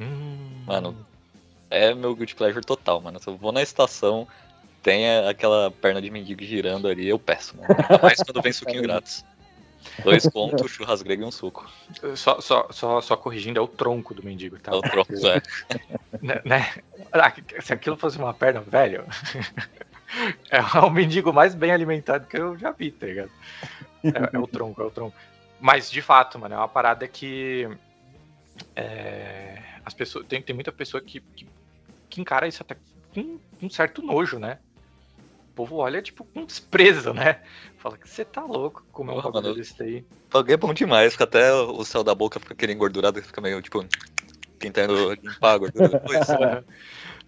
Hum, 0.00 0.62
Mano, 0.66 0.94
É 1.70 1.94
meu 1.94 2.14
guilty 2.14 2.34
pleasure 2.34 2.64
total, 2.64 3.00
mano. 3.00 3.18
Se 3.18 3.28
eu 3.28 3.36
vou 3.36 3.52
na 3.52 3.62
estação, 3.62 4.26
tem 4.82 5.18
aquela 5.26 5.70
perna 5.70 6.00
de 6.00 6.10
mendigo 6.10 6.44
girando 6.44 6.88
ali, 6.88 7.08
eu 7.08 7.18
peço, 7.18 7.56
mano. 7.56 7.68
Ainda 7.70 8.02
mais 8.02 8.22
quando 8.22 8.42
vem 8.42 8.52
suquinho 8.52 8.82
grátis. 8.84 9.24
Dois 10.02 10.26
contos, 10.28 10.70
churrasco 10.70 11.04
grego 11.04 11.22
e 11.22 11.26
um 11.26 11.30
suco. 11.30 11.68
Só, 12.14 12.40
só, 12.40 12.68
só, 12.70 13.00
só 13.00 13.16
corrigindo, 13.16 13.58
é 13.58 13.62
o 13.62 13.66
tronco 13.66 14.14
do 14.14 14.22
mendigo, 14.22 14.58
tá? 14.58 14.72
É 14.72 14.74
o 14.74 14.80
troco, 14.80 15.12
é. 15.14 15.42
né, 16.22 16.40
né? 16.44 16.74
Ah, 17.12 17.32
se 17.60 17.72
aquilo 17.72 17.96
fosse 17.96 18.18
uma 18.18 18.34
perna, 18.34 18.60
velho, 18.60 19.04
é 20.50 20.60
o 20.80 20.90
mendigo 20.90 21.32
mais 21.32 21.54
bem 21.54 21.70
alimentado 21.70 22.26
que 22.26 22.36
eu 22.36 22.56
já 22.58 22.70
vi, 22.72 22.90
tá 22.90 23.06
ligado? 23.06 23.30
É, 24.04 24.36
é 24.36 24.38
o 24.38 24.46
tronco, 24.46 24.82
é 24.82 24.84
o 24.84 24.90
tronco. 24.90 25.16
Mas, 25.60 25.90
de 25.90 26.00
fato, 26.00 26.38
mano, 26.38 26.54
é 26.54 26.58
uma 26.58 26.68
parada 26.68 27.06
que. 27.08 27.68
é, 28.76 29.62
as 29.84 29.94
pessoas, 29.94 30.26
tem, 30.26 30.40
tem 30.40 30.54
muita 30.54 30.70
pessoa 30.70 31.00
que, 31.00 31.20
que, 31.20 31.46
que 32.08 32.20
encara 32.20 32.46
isso 32.46 32.62
até 32.62 32.76
com 33.14 33.38
um 33.62 33.70
certo 33.70 34.02
nojo, 34.02 34.38
né? 34.38 34.58
O 35.50 35.54
povo 35.54 35.76
olha, 35.76 36.00
tipo, 36.00 36.24
com 36.24 36.44
desprezo, 36.44 37.12
né? 37.12 37.40
Fala 37.78 37.98
que 37.98 38.08
você 38.08 38.24
tá 38.24 38.44
louco 38.44 38.84
comer 38.92 39.12
um 39.12 39.22
bagulho 39.22 39.54
desse 39.54 39.76
daí. 39.76 40.04
Paguei 40.30 40.54
é 40.54 40.58
bom 40.58 40.72
demais, 40.72 41.12
fica 41.12 41.24
até 41.24 41.52
o 41.52 41.84
céu 41.84 42.04
da 42.04 42.14
boca 42.14 42.38
fica 42.38 42.52
aquele 42.52 42.72
engordurado, 42.72 43.20
fica 43.22 43.40
meio 43.40 43.60
tipo. 43.60 43.84
Tentando 44.58 45.14
limpar 45.14 45.52
a 45.52 45.58
gordura 45.58 45.88
depois. 45.88 46.26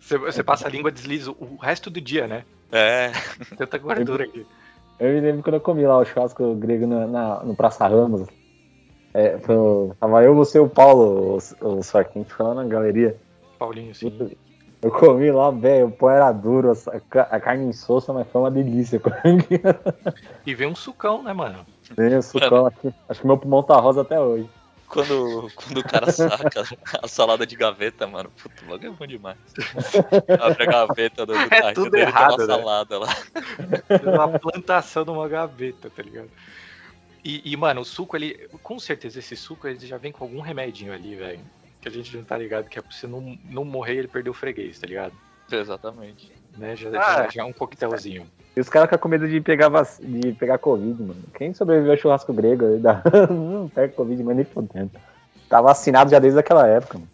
Você, 0.00 0.16
você 0.16 0.42
passa 0.42 0.66
a 0.66 0.70
língua, 0.70 0.90
desliza 0.90 1.30
o 1.30 1.56
resto 1.56 1.90
do 1.90 2.00
dia, 2.00 2.26
né? 2.26 2.46
É, 2.72 3.12
Tanta 3.56 3.76
gordura 3.76 4.24
aqui. 4.24 4.46
Eu 5.00 5.14
me 5.14 5.20
lembro 5.20 5.42
quando 5.42 5.54
eu 5.54 5.60
comi 5.60 5.86
lá 5.86 5.98
o 5.98 6.04
churrasco 6.04 6.54
grego 6.56 6.86
na, 6.86 7.06
na- 7.06 7.42
no 7.42 7.56
Praça 7.56 7.86
Ramos. 7.86 8.28
É, 9.14 9.38
foi, 9.38 9.56
tava 9.98 10.22
eu, 10.22 10.34
você 10.34 10.58
e 10.58 10.60
o 10.60 10.68
Paulo, 10.68 11.38
o, 11.60 11.66
o 11.66 11.82
Sarquinho, 11.82 12.24
foi 12.26 12.46
lá 12.46 12.54
na 12.54 12.64
galeria. 12.64 13.16
Paulinho, 13.58 13.94
sim. 13.94 14.12
Eu 14.82 14.90
comi 14.90 15.30
lá, 15.30 15.50
velho, 15.50 15.88
o 15.88 15.90
pão 15.90 16.08
era 16.10 16.30
duro, 16.32 16.72
a, 16.72 17.20
a 17.22 17.40
carne 17.40 17.66
insossa, 17.66 18.12
mas 18.12 18.26
foi 18.28 18.40
uma 18.40 18.50
delícia. 18.50 19.00
E 20.46 20.54
vem 20.54 20.68
um 20.68 20.74
sucão, 20.74 21.22
né, 21.22 21.32
mano? 21.32 21.64
Tem 21.96 22.16
o 22.16 22.22
sucão 22.22 22.66
aqui. 22.66 22.88
Acho 23.08 23.20
que 23.20 23.26
meu 23.26 23.36
pulmão 23.38 23.62
tá 23.62 23.76
rosa 23.76 24.02
até 24.02 24.18
hoje. 24.18 24.48
Quando, 24.90 25.50
quando 25.54 25.78
o 25.78 25.84
cara 25.84 26.10
saca 26.10 26.64
a 27.00 27.08
salada 27.08 27.46
de 27.46 27.54
gaveta, 27.54 28.06
mano, 28.06 28.30
puta, 28.30 28.64
o 28.64 28.68
bagulho 28.68 28.92
é 28.92 28.94
bom 28.94 29.06
demais. 29.06 29.38
Abre 30.40 30.64
a 30.64 30.66
gaveta 30.66 31.24
do, 31.24 31.32
do 31.32 31.48
carrinho 31.48 31.74
tudo 31.74 31.90
dele, 31.90 32.02
errado, 32.02 32.32
uma 32.32 32.46
né? 32.46 32.54
salada 32.54 32.98
lá. 32.98 33.16
Uma 34.02 34.38
plantação 34.38 35.04
numa 35.04 35.28
gaveta, 35.28 35.88
tá 35.88 36.02
ligado? 36.02 36.30
E, 37.24 37.52
e, 37.52 37.56
mano, 37.56 37.82
o 37.82 37.84
suco, 37.84 38.16
ele. 38.16 38.48
Com 38.62 38.78
certeza, 38.78 39.20
esse 39.20 39.36
suco 39.36 39.68
ele 39.68 39.86
já 39.86 39.96
vem 39.96 40.10
com 40.10 40.24
algum 40.24 40.40
remedinho 40.40 40.92
ali, 40.92 41.14
velho. 41.14 41.40
Que 41.80 41.88
a 41.88 41.90
gente 41.90 42.14
não 42.16 42.24
tá 42.24 42.36
ligado, 42.36 42.68
que 42.68 42.78
é 42.78 42.82
pra 42.82 42.90
você 42.90 43.06
não, 43.06 43.38
não 43.44 43.64
morrer 43.64 43.94
e 43.94 43.98
ele 43.98 44.08
perder 44.08 44.30
o 44.30 44.34
freguês, 44.34 44.78
tá 44.78 44.86
ligado? 44.86 45.14
Exatamente. 45.50 46.32
Né? 46.56 46.76
Já, 46.76 46.88
Ah. 46.90 47.14
já, 47.24 47.28
já 47.30 47.42
é 47.42 47.44
um 47.44 47.52
coquetelzinho. 47.52 48.26
E 48.56 48.60
os 48.60 48.68
caras 48.68 48.88
ficam 48.88 48.98
com 48.98 49.08
medo 49.08 49.28
de 49.28 49.40
pegar, 49.40 49.68
vac... 49.68 49.88
de 50.00 50.32
pegar 50.32 50.58
Covid, 50.58 51.00
mano. 51.02 51.22
Quem 51.34 51.54
sobreviveu 51.54 51.92
ao 51.92 51.98
churrasco 51.98 52.32
grego 52.32 52.66
aí 52.66 52.78
dá- 52.78 53.02
não 53.30 53.68
pega 53.68 53.92
Covid, 53.94 54.22
mas 54.24 54.36
nem 54.36 54.44
fodendo. 54.44 54.90
Tá 55.48 55.60
vacinado 55.60 56.10
já 56.10 56.18
desde 56.18 56.38
aquela 56.38 56.66
época, 56.66 56.98
mano. 56.98 57.10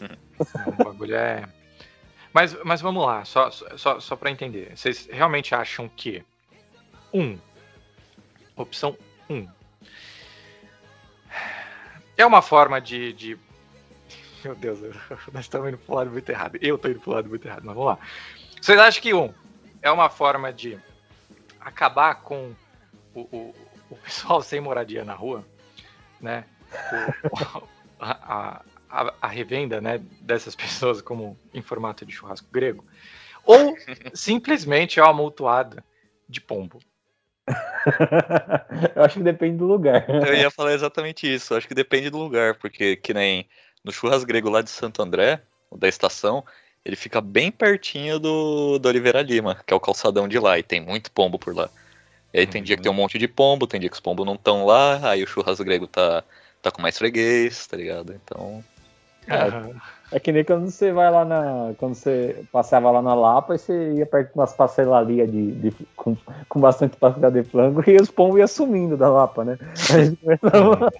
É, 0.00 0.68
O 0.68 0.84
bagulho 0.84 1.14
é. 1.14 1.44
Mas, 2.32 2.56
mas 2.64 2.80
vamos 2.80 3.04
lá, 3.06 3.24
só, 3.24 3.50
só, 3.50 4.00
só 4.00 4.16
pra 4.16 4.30
entender. 4.30 4.72
Vocês 4.74 5.06
realmente 5.12 5.54
acham 5.54 5.88
que. 5.94 6.24
Um. 7.12 7.38
Opção 8.56 8.96
1. 9.30 9.34
Um, 9.34 9.48
é 12.16 12.24
uma 12.26 12.42
forma 12.42 12.80
de. 12.80 13.12
de... 13.12 13.38
Meu 14.44 14.54
Deus, 14.54 14.78
nós 15.32 15.44
estamos 15.44 15.68
indo 15.68 15.78
pro 15.78 15.94
lado 15.94 16.10
muito 16.10 16.28
errado. 16.28 16.58
Eu 16.60 16.76
tô 16.78 16.88
indo 16.88 17.00
pro 17.00 17.12
lado 17.12 17.28
muito 17.28 17.46
errado, 17.46 17.62
mas 17.64 17.74
vamos 17.74 17.86
lá. 17.90 17.98
Vocês 18.64 18.78
acham 18.78 19.02
que 19.02 19.12
um 19.12 19.30
é 19.82 19.90
uma 19.90 20.08
forma 20.08 20.50
de 20.50 20.78
acabar 21.60 22.22
com 22.22 22.54
o, 23.14 23.20
o, 23.20 23.54
o 23.90 23.96
pessoal 23.96 24.40
sem 24.42 24.58
moradia 24.58 25.04
na 25.04 25.12
rua, 25.12 25.44
né? 26.18 26.46
O- 27.30 27.68
a, 28.00 28.62
a, 28.88 29.14
a 29.20 29.28
revenda 29.28 29.82
né, 29.82 30.00
dessas 30.18 30.54
pessoas 30.56 31.02
como 31.02 31.38
em 31.52 31.60
formato 31.60 32.06
de 32.06 32.12
churrasco 32.14 32.48
grego, 32.50 32.86
ou 33.44 33.76
simplesmente 34.14 34.98
é 34.98 35.02
uma 35.02 35.10
amontoada 35.10 35.84
de 36.26 36.40
pombo. 36.40 36.80
Eu 38.96 39.04
acho 39.04 39.18
que 39.18 39.24
depende 39.24 39.58
do 39.58 39.66
lugar. 39.66 40.06
Eu 40.08 40.34
ia 40.34 40.50
falar 40.50 40.72
exatamente 40.72 41.30
isso. 41.30 41.54
Acho 41.54 41.68
que 41.68 41.74
depende 41.74 42.08
do 42.08 42.16
lugar, 42.16 42.54
porque 42.54 42.96
que 42.96 43.12
nem 43.12 43.46
no 43.84 43.92
churras 43.92 44.24
grego 44.24 44.48
lá 44.48 44.62
de 44.62 44.70
Santo 44.70 45.02
André, 45.02 45.42
da 45.76 45.86
estação, 45.86 46.42
ele 46.84 46.96
fica 46.96 47.20
bem 47.20 47.50
pertinho 47.50 48.18
do, 48.18 48.78
do 48.78 48.88
Oliveira 48.88 49.22
Lima, 49.22 49.56
que 49.66 49.72
é 49.72 49.76
o 49.76 49.80
calçadão 49.80 50.28
de 50.28 50.38
lá, 50.38 50.58
e 50.58 50.62
tem 50.62 50.80
muito 50.80 51.10
pombo 51.10 51.38
por 51.38 51.54
lá. 51.56 51.68
E 52.32 52.40
aí 52.40 52.46
tem 52.46 52.62
dia 52.62 52.76
que 52.76 52.82
tem 52.82 52.90
um 52.90 52.94
monte 52.94 53.18
de 53.18 53.28
pombo, 53.28 53.66
tem 53.66 53.80
dia 53.80 53.88
que 53.88 53.94
os 53.94 54.00
pombos 54.00 54.26
não 54.26 54.34
estão 54.34 54.66
lá, 54.66 55.10
aí 55.10 55.22
o 55.22 55.26
churras 55.26 55.60
grego 55.60 55.86
tá, 55.86 56.22
tá 56.60 56.70
com 56.70 56.82
mais 56.82 56.98
freguês, 56.98 57.66
tá 57.66 57.76
ligado? 57.76 58.12
Então. 58.12 58.62
Aham. 59.30 59.70
É 60.12 60.20
que 60.20 60.30
nem 60.30 60.44
quando 60.44 60.70
você 60.70 60.92
vai 60.92 61.10
lá 61.10 61.24
na. 61.24 61.74
Quando 61.78 61.94
você 61.94 62.44
passeava 62.52 62.90
lá 62.90 63.02
na 63.02 63.14
Lapa 63.14 63.54
e 63.54 63.58
você 63.58 63.94
ia 63.94 64.06
perto 64.06 64.28
de 64.32 64.38
umas 64.38 64.52
pastelarias 64.52 65.30
de, 65.30 65.52
de- 65.52 65.86
com, 65.96 66.16
com 66.48 66.60
bastante 66.60 66.96
pastel 66.96 67.30
de 67.30 67.42
frango 67.42 67.82
e 67.88 67.96
os 67.96 68.10
pombos 68.10 68.38
iam 68.38 68.46
sumindo 68.46 68.96
da 68.96 69.08
Lapa, 69.08 69.44
né? 69.44 69.58
A 69.90 70.04
gente 70.04 70.16
começava, 70.16 70.92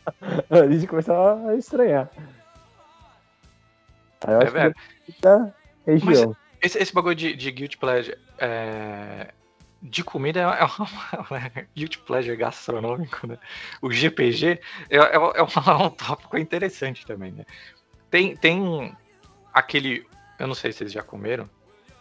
a, 0.50 0.66
gente 0.68 0.86
começava 0.86 1.50
a 1.50 1.54
estranhar. 1.54 2.10
Aí 4.26 4.34
eu 4.34 4.40
É 4.40 4.44
acho 4.44 4.52
velho. 4.52 4.74
que 5.06 5.12
região. 5.86 6.36
Esse, 6.62 6.78
esse 6.78 6.94
bagulho 6.94 7.14
de, 7.14 7.34
de 7.34 7.50
guilty 7.50 7.76
pleasure 7.76 8.16
é, 8.38 9.32
de 9.82 10.02
comida 10.02 10.40
é 10.40 10.46
uma, 10.46 10.88
é 11.56 11.60
um 11.60 11.66
guilty 11.76 11.98
pleasure 11.98 12.36
gastronômico, 12.36 13.26
né? 13.26 13.38
O 13.82 13.90
GPG 13.90 14.60
é, 14.88 14.96
é, 14.96 15.18
um- 15.18 15.30
é 15.36 15.42
um, 15.42 15.84
um 15.86 15.90
tópico 15.90 16.38
interessante 16.38 17.04
também, 17.06 17.32
né? 17.32 17.44
Tem, 18.10 18.36
tem 18.36 18.94
aquele. 19.52 20.06
Eu 20.38 20.46
não 20.46 20.54
sei 20.54 20.72
se 20.72 20.78
vocês 20.78 20.92
já 20.92 21.02
comeram. 21.02 21.48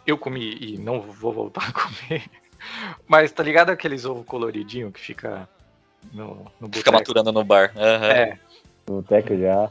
Eu 0.06 0.16
comi 0.18 0.56
e 0.60 0.78
não 0.78 1.00
vou 1.00 1.32
voltar 1.32 1.68
a 1.68 1.72
comer. 1.72 2.24
Mas 3.06 3.32
tá 3.32 3.42
ligado 3.42 3.70
aqueles 3.70 4.04
ovos 4.04 4.24
coloridinho 4.26 4.90
que 4.92 5.00
fica 5.00 5.48
no, 6.12 6.44
no 6.60 6.68
Fica 6.72 6.90
boteco. 6.90 6.92
maturando 6.92 7.32
no 7.32 7.44
bar. 7.44 7.72
Aham. 7.76 8.10
É, 8.10 8.38
O 8.88 9.02
Teco 9.02 9.36
já. 9.36 9.70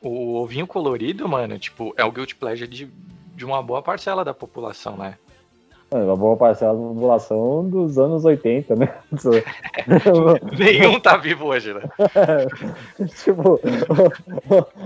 o 0.00 0.34
ovinho 0.36 0.66
colorido, 0.66 1.28
mano, 1.28 1.58
tipo, 1.58 1.92
é 1.96 2.04
o 2.04 2.10
guilty 2.12 2.34
pleasure 2.36 2.68
de, 2.68 2.86
de 3.36 3.44
uma 3.44 3.62
boa 3.62 3.82
parcela 3.82 4.24
da 4.24 4.34
população, 4.34 4.96
né? 4.96 5.18
Mano, 5.90 6.06
Uma 6.06 6.16
boa 6.16 6.36
parcela 6.36 6.74
da 6.74 6.80
população 6.80 7.68
dos 7.68 7.96
anos 7.96 8.24
80, 8.24 8.74
né? 8.74 8.92
Nenhum 10.58 10.98
tá 10.98 11.16
vivo 11.16 11.46
hoje, 11.46 11.72
né? 11.72 11.80
tipo, 13.24 13.60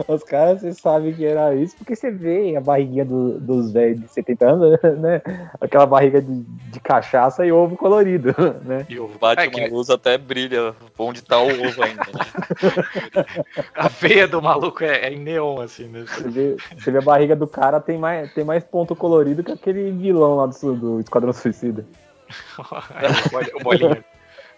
os 0.07 0.23
caras, 0.25 0.61
vocês 0.61 0.79
sabem 0.79 1.15
que 1.15 1.25
era 1.25 1.55
isso, 1.55 1.75
porque 1.77 1.97
você 1.97 2.11
vê 2.11 2.55
a 2.57 2.61
barriguinha 2.61 3.05
do- 3.05 3.41
dos 3.41 3.73
velhos 3.73 4.01
de 4.01 4.09
70 4.09 4.47
anos, 4.51 4.79
né? 4.99 5.23
Aquela 5.61 5.87
barriga 5.87 6.21
de, 6.21 6.43
de 6.43 6.81
cachaça 6.81 7.47
e 7.47 7.53
ovo 7.53 7.77
colorido, 7.77 8.35
né? 8.65 8.85
E 8.89 8.99
ovo 8.99 9.19
Bate 9.19 9.43
é, 9.43 9.49
uma 9.49 9.53
que 9.53 9.69
luz 9.69 9.89
até 9.89 10.19
brilha 10.19 10.75
onde 10.99 11.23
tá 11.23 11.39
o 11.41 11.47
ovo 11.47 11.83
ainda, 11.83 12.05
né? 12.05 13.35
A 13.75 13.89
veia 13.89 14.29
do 14.29 14.43
maluco 14.43 14.85
é, 14.85 15.07
é 15.07 15.13
em 15.13 15.19
neon, 15.19 15.61
assim, 15.61 15.87
né? 15.89 16.05
Você 16.07 16.29
vê, 16.29 16.57
você 16.77 16.91
vê 16.91 16.99
a 16.99 17.03
barriga 17.03 17.35
do 17.35 17.47
cara, 17.47 17.81
tem 17.81 17.99
mais, 17.99 18.33
tem 18.33 18.45
mais 18.45 18.63
ponto 18.65 18.95
colorido 18.95 19.43
que 19.43 19.53
aquele 19.53 19.91
vilão 19.93 20.37
lá 20.37 20.47
do, 20.47 20.75
do 20.97 21.01
Esquadrão 21.01 21.33
Suicida. 21.33 21.85
o 22.59 23.31
Boli- 23.31 23.53
o 23.55 23.61
bolinha. 23.63 24.05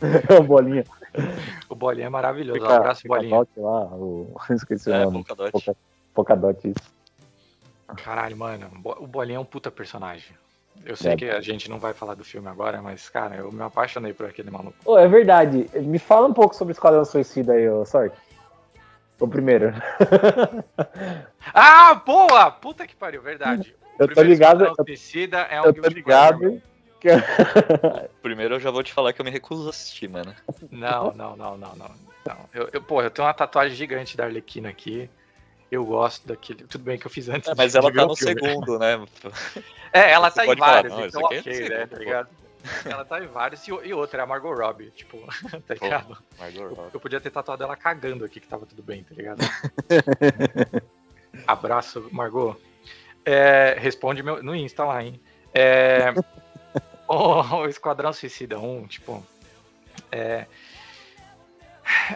o 0.39 0.43
Bolinha. 0.43 0.85
O 1.69 1.75
bolinha 1.75 2.07
é 2.07 2.11
maravilhoso. 2.11 2.59
Um 2.59 2.63
Fica- 2.63 2.77
abraço, 2.77 3.03
fica 3.03 3.15
bolinha. 3.15 3.47
Lá, 3.57 3.85
o... 3.95 4.35
esqueci 4.51 4.91
o 4.91 4.95
É, 4.95 5.05
nome. 5.05 5.25
Polkadot. 5.25 5.53
Polka- 5.53 5.77
Polkadot, 6.15 6.69
isso. 6.69 6.93
Caralho, 8.03 8.37
mano, 8.37 8.71
o 8.85 9.07
bolinha 9.07 9.37
é 9.37 9.41
um 9.41 9.45
puta 9.45 9.71
personagem. 9.71 10.35
Eu 10.85 10.97
sei 10.97 11.13
É. 11.13 11.17
que 11.17 11.31
a 11.31 11.41
gente 11.41 11.69
não 11.71 11.79
vai 11.79 11.93
falar 11.93 12.15
do 12.15 12.25
filme 12.25 12.49
agora, 12.49 12.81
mas, 12.83 13.09
cara, 13.09 13.37
eu 13.37 13.53
me 13.53 13.63
apaixonei 13.63 14.13
por 14.15 14.27
aquele 14.27 14.51
maluco. 14.51 14.75
Ô, 14.85 14.99
é 14.99 15.07
verdade. 15.07 15.69
Me 15.75 15.99
fala 15.99 16.27
um 16.27 16.33
pouco 16.33 16.57
sobre 16.57 16.73
o 16.73 16.75
Esquadrão 16.75 17.05
Suicida 17.05 17.53
aí, 17.53 17.69
ô 17.69 17.85
Sorte. 17.85 18.17
O 19.21 19.29
primeiro. 19.29 19.73
Ah, 21.55 21.95
boa! 21.95 22.51
Puta 22.51 22.87
que 22.87 22.97
pariu, 22.97 23.23
verdade. 23.23 23.77
Eu 23.99 24.09
tô 24.13 24.23
ligado, 24.23 24.65
eu- 24.65 24.75
é 25.49 25.61
um 25.61 25.65
Eu 25.67 25.75
tô 25.75 25.89
ligado. 25.89 26.63
Que... 27.01 27.09
Primeiro 28.23 28.55
eu 28.55 28.61
já 28.61 28.71
vou 28.71 28.83
te 28.83 28.93
falar 28.93 29.13
que 29.13 29.21
eu 29.21 29.25
me 29.25 29.31
recuso 29.31 29.67
a 29.67 29.71
assistir, 29.71 30.09
mano. 30.09 30.35
Não, 30.71 31.13
não, 31.13 31.37
não, 31.37 31.57
não, 31.57 31.75
não. 31.75 31.91
não. 32.27 32.49
Eu, 32.55 32.69
eu, 32.73 32.81
porra, 32.83 33.07
eu 33.07 33.11
tenho 33.11 33.27
uma 33.27 33.35
tatuagem 33.35 33.77
gigante 33.77 34.17
da 34.17 34.25
Arlequina 34.25 34.69
aqui. 34.69 35.11
Eu 35.71 35.85
gosto 35.85 36.29
daquele. 36.29 36.65
Tudo 36.65 36.85
bem 36.85 36.99
que 36.99 37.07
eu 37.07 37.11
fiz 37.11 37.29
antes. 37.29 37.49
É, 37.49 37.55
mas 37.55 37.73
de- 37.73 37.79
ela 37.79 37.93
tá 37.93 38.07
no 38.07 38.15
filme. 38.17 38.41
segundo, 38.41 38.79
né? 38.79 39.05
É, 39.93 40.11
ela 40.13 40.31
Você 40.31 40.37
tá 40.37 40.45
em 40.47 40.57
falar, 40.57 40.73
vários, 40.73 40.93
não, 40.95 41.07
então 41.07 41.21
é 41.21 41.25
ok, 41.25 41.43
segundo, 41.43 41.71
né? 41.71 41.87
Tá 41.87 41.97
pô. 41.97 42.03
ligado? 42.03 42.29
Ela 42.87 43.05
tá 43.05 43.23
em 43.23 43.27
vários. 43.27 43.67
E, 43.67 43.71
e 43.71 43.93
outra, 43.93 44.21
é 44.21 44.23
a 44.23 44.27
Margot 44.27 44.55
Robbie, 44.55 44.91
tipo, 44.93 45.19
tá 45.67 45.75
ligado? 45.75 46.17
Margot 46.39 46.69
Robbie. 46.69 46.91
Eu 46.95 47.01
podia 47.01 47.21
ter 47.21 47.31
tatuado 47.31 47.63
ela 47.65 47.77
cagando 47.77 48.25
aqui, 48.25 48.39
que 48.41 48.47
tava 48.47 48.65
tudo 48.65 48.83
bem, 48.83 49.03
tá 49.03 49.15
ligado? 49.15 49.41
Abraço, 51.47 52.09
Margot. 52.13 52.57
É, 53.25 53.77
responde 53.79 54.23
meu, 54.23 54.43
no 54.43 54.55
Insta 54.55 54.85
lá, 54.85 55.03
hein? 55.03 55.21
É, 55.55 56.13
o, 57.09 57.43
o 57.59 57.67
Esquadrão 57.67 58.13
Suicida 58.13 58.59
1, 58.59 58.87
tipo. 58.87 59.25
É, 60.11 60.47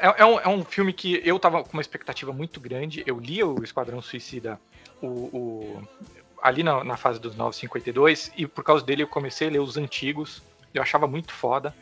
é, 0.01 0.15
é 0.19 0.25
um, 0.25 0.41
é 0.41 0.49
um 0.49 0.65
filme 0.65 0.93
que 0.93 1.21
eu 1.25 1.39
tava 1.39 1.63
com 1.63 1.73
uma 1.75 1.83
expectativa 1.83 2.33
muito 2.33 2.61
grande. 2.61 3.03
Eu 3.07 3.19
lia 3.19 3.47
o 3.47 3.63
Esquadrão 3.63 4.01
Suicida 4.01 4.61
o, 5.03 5.07
o- 5.07 5.89
ali 6.43 6.63
na, 6.63 6.85
na 6.85 6.97
fase 6.97 7.19
dos 7.21 7.35
952 7.37 8.33
e 8.37 8.47
por 8.47 8.63
causa 8.63 8.85
dele 8.85 9.03
eu 9.03 9.09
comecei 9.09 9.49
a 9.49 9.51
ler 9.51 9.59
os 9.61 9.77
antigos. 9.77 10.43
Eu 10.73 10.83
achava 10.83 11.07
muito 11.07 11.33
foda. 11.33 11.75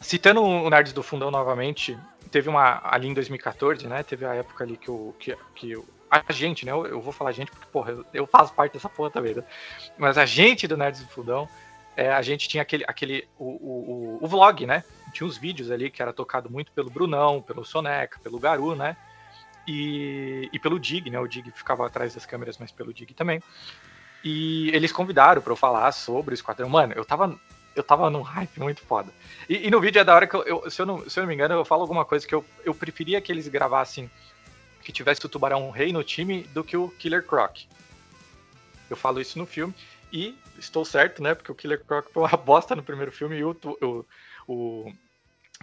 Citando 0.00 0.42
o 0.42 0.68
Nerds 0.68 0.92
do 0.92 1.02
Fundão 1.02 1.30
novamente, 1.30 1.96
teve 2.30 2.48
uma 2.48 2.80
ali 2.84 3.08
em 3.08 3.14
2014, 3.14 3.86
né? 3.86 4.02
Teve 4.02 4.24
a 4.24 4.34
época 4.34 4.64
ali 4.64 4.76
que 4.76 4.90
o 4.90 5.14
que, 5.18 5.36
que 5.54 5.76
a 6.12 6.32
gente, 6.32 6.66
né? 6.66 6.72
Eu, 6.72 6.86
eu 6.86 7.00
vou 7.00 7.12
falar 7.12 7.32
gente 7.32 7.50
porque 7.50 7.66
porra, 7.72 7.92
eu, 7.92 8.04
eu 8.12 8.26
faço 8.26 8.52
parte 8.54 8.74
dessa 8.74 8.88
porra 8.88 9.10
também, 9.10 9.34
né? 9.34 9.42
Mas 9.96 10.18
a 10.18 10.26
gente 10.26 10.68
do 10.68 10.76
Nerds 10.76 11.00
do 11.00 11.08
Fundão, 11.08 11.48
é, 11.96 12.12
a 12.12 12.20
gente 12.20 12.48
tinha 12.48 12.62
aquele 12.62 12.84
aquele 12.86 13.26
o, 13.38 13.44
o, 13.46 14.18
o- 14.20 14.28
vlog, 14.28 14.66
né? 14.66 14.84
Tinha 15.12 15.26
uns 15.26 15.38
vídeos 15.38 15.70
ali 15.70 15.90
que 15.90 16.02
era 16.02 16.12
tocado 16.12 16.50
muito 16.50 16.70
pelo 16.72 16.90
Brunão, 16.90 17.40
pelo 17.40 17.64
Soneca, 17.64 18.18
pelo 18.22 18.38
Garu, 18.38 18.74
né? 18.76 18.96
E, 19.66 20.50
e 20.52 20.58
pelo 20.58 20.78
Dig, 20.78 21.08
né? 21.10 21.18
O 21.18 21.26
Dig 21.26 21.50
ficava 21.52 21.86
atrás 21.86 22.14
das 22.14 22.26
câmeras, 22.26 22.58
mas 22.58 22.70
pelo 22.72 22.92
Dig 22.92 23.14
também. 23.14 23.40
E 24.24 24.70
eles 24.74 24.92
convidaram 24.92 25.42
pra 25.42 25.52
eu 25.52 25.56
falar 25.56 25.90
sobre 25.92 26.32
o 26.32 26.36
Esquadrão. 26.36 26.68
Mano, 26.68 26.92
eu 26.94 27.04
tava, 27.04 27.38
eu 27.74 27.82
tava 27.82 28.08
num 28.10 28.22
hype 28.22 28.60
muito 28.60 28.80
foda. 28.82 29.12
E, 29.48 29.66
e 29.66 29.70
no 29.70 29.80
vídeo 29.80 30.00
é 30.00 30.04
da 30.04 30.14
hora 30.14 30.26
que 30.26 30.34
eu, 30.36 30.42
eu- 30.44 30.70
se, 30.70 30.80
eu 30.80 30.86
não, 30.86 31.08
se 31.08 31.18
eu 31.18 31.22
não 31.22 31.28
me 31.28 31.34
engano, 31.34 31.54
eu 31.54 31.64
falo 31.64 31.82
alguma 31.82 32.04
coisa 32.04 32.26
que 32.26 32.34
eu, 32.34 32.44
eu 32.64 32.74
preferia 32.74 33.20
que 33.20 33.32
eles 33.32 33.48
gravassem 33.48 34.10
que 34.82 34.92
tivesse 34.92 35.24
o 35.24 35.28
Tubarão 35.28 35.70
Rei 35.70 35.92
no 35.92 36.04
time 36.04 36.42
do 36.44 36.64
que 36.64 36.76
o 36.76 36.88
Killer 36.90 37.24
Croc. 37.24 37.64
Eu 38.90 38.96
falo 38.96 39.20
isso 39.20 39.38
no 39.38 39.46
filme. 39.46 39.74
E 40.12 40.36
estou 40.58 40.84
certo, 40.84 41.22
né? 41.22 41.34
Porque 41.34 41.50
o 41.50 41.54
Killer 41.54 41.82
Croc 41.82 42.10
foi 42.10 42.22
uma 42.22 42.36
bosta 42.36 42.76
no 42.76 42.82
primeiro 42.82 43.10
filme 43.10 43.36
e 43.38 43.44
o, 43.44 43.56
o, 43.80 44.04
o, 44.46 44.92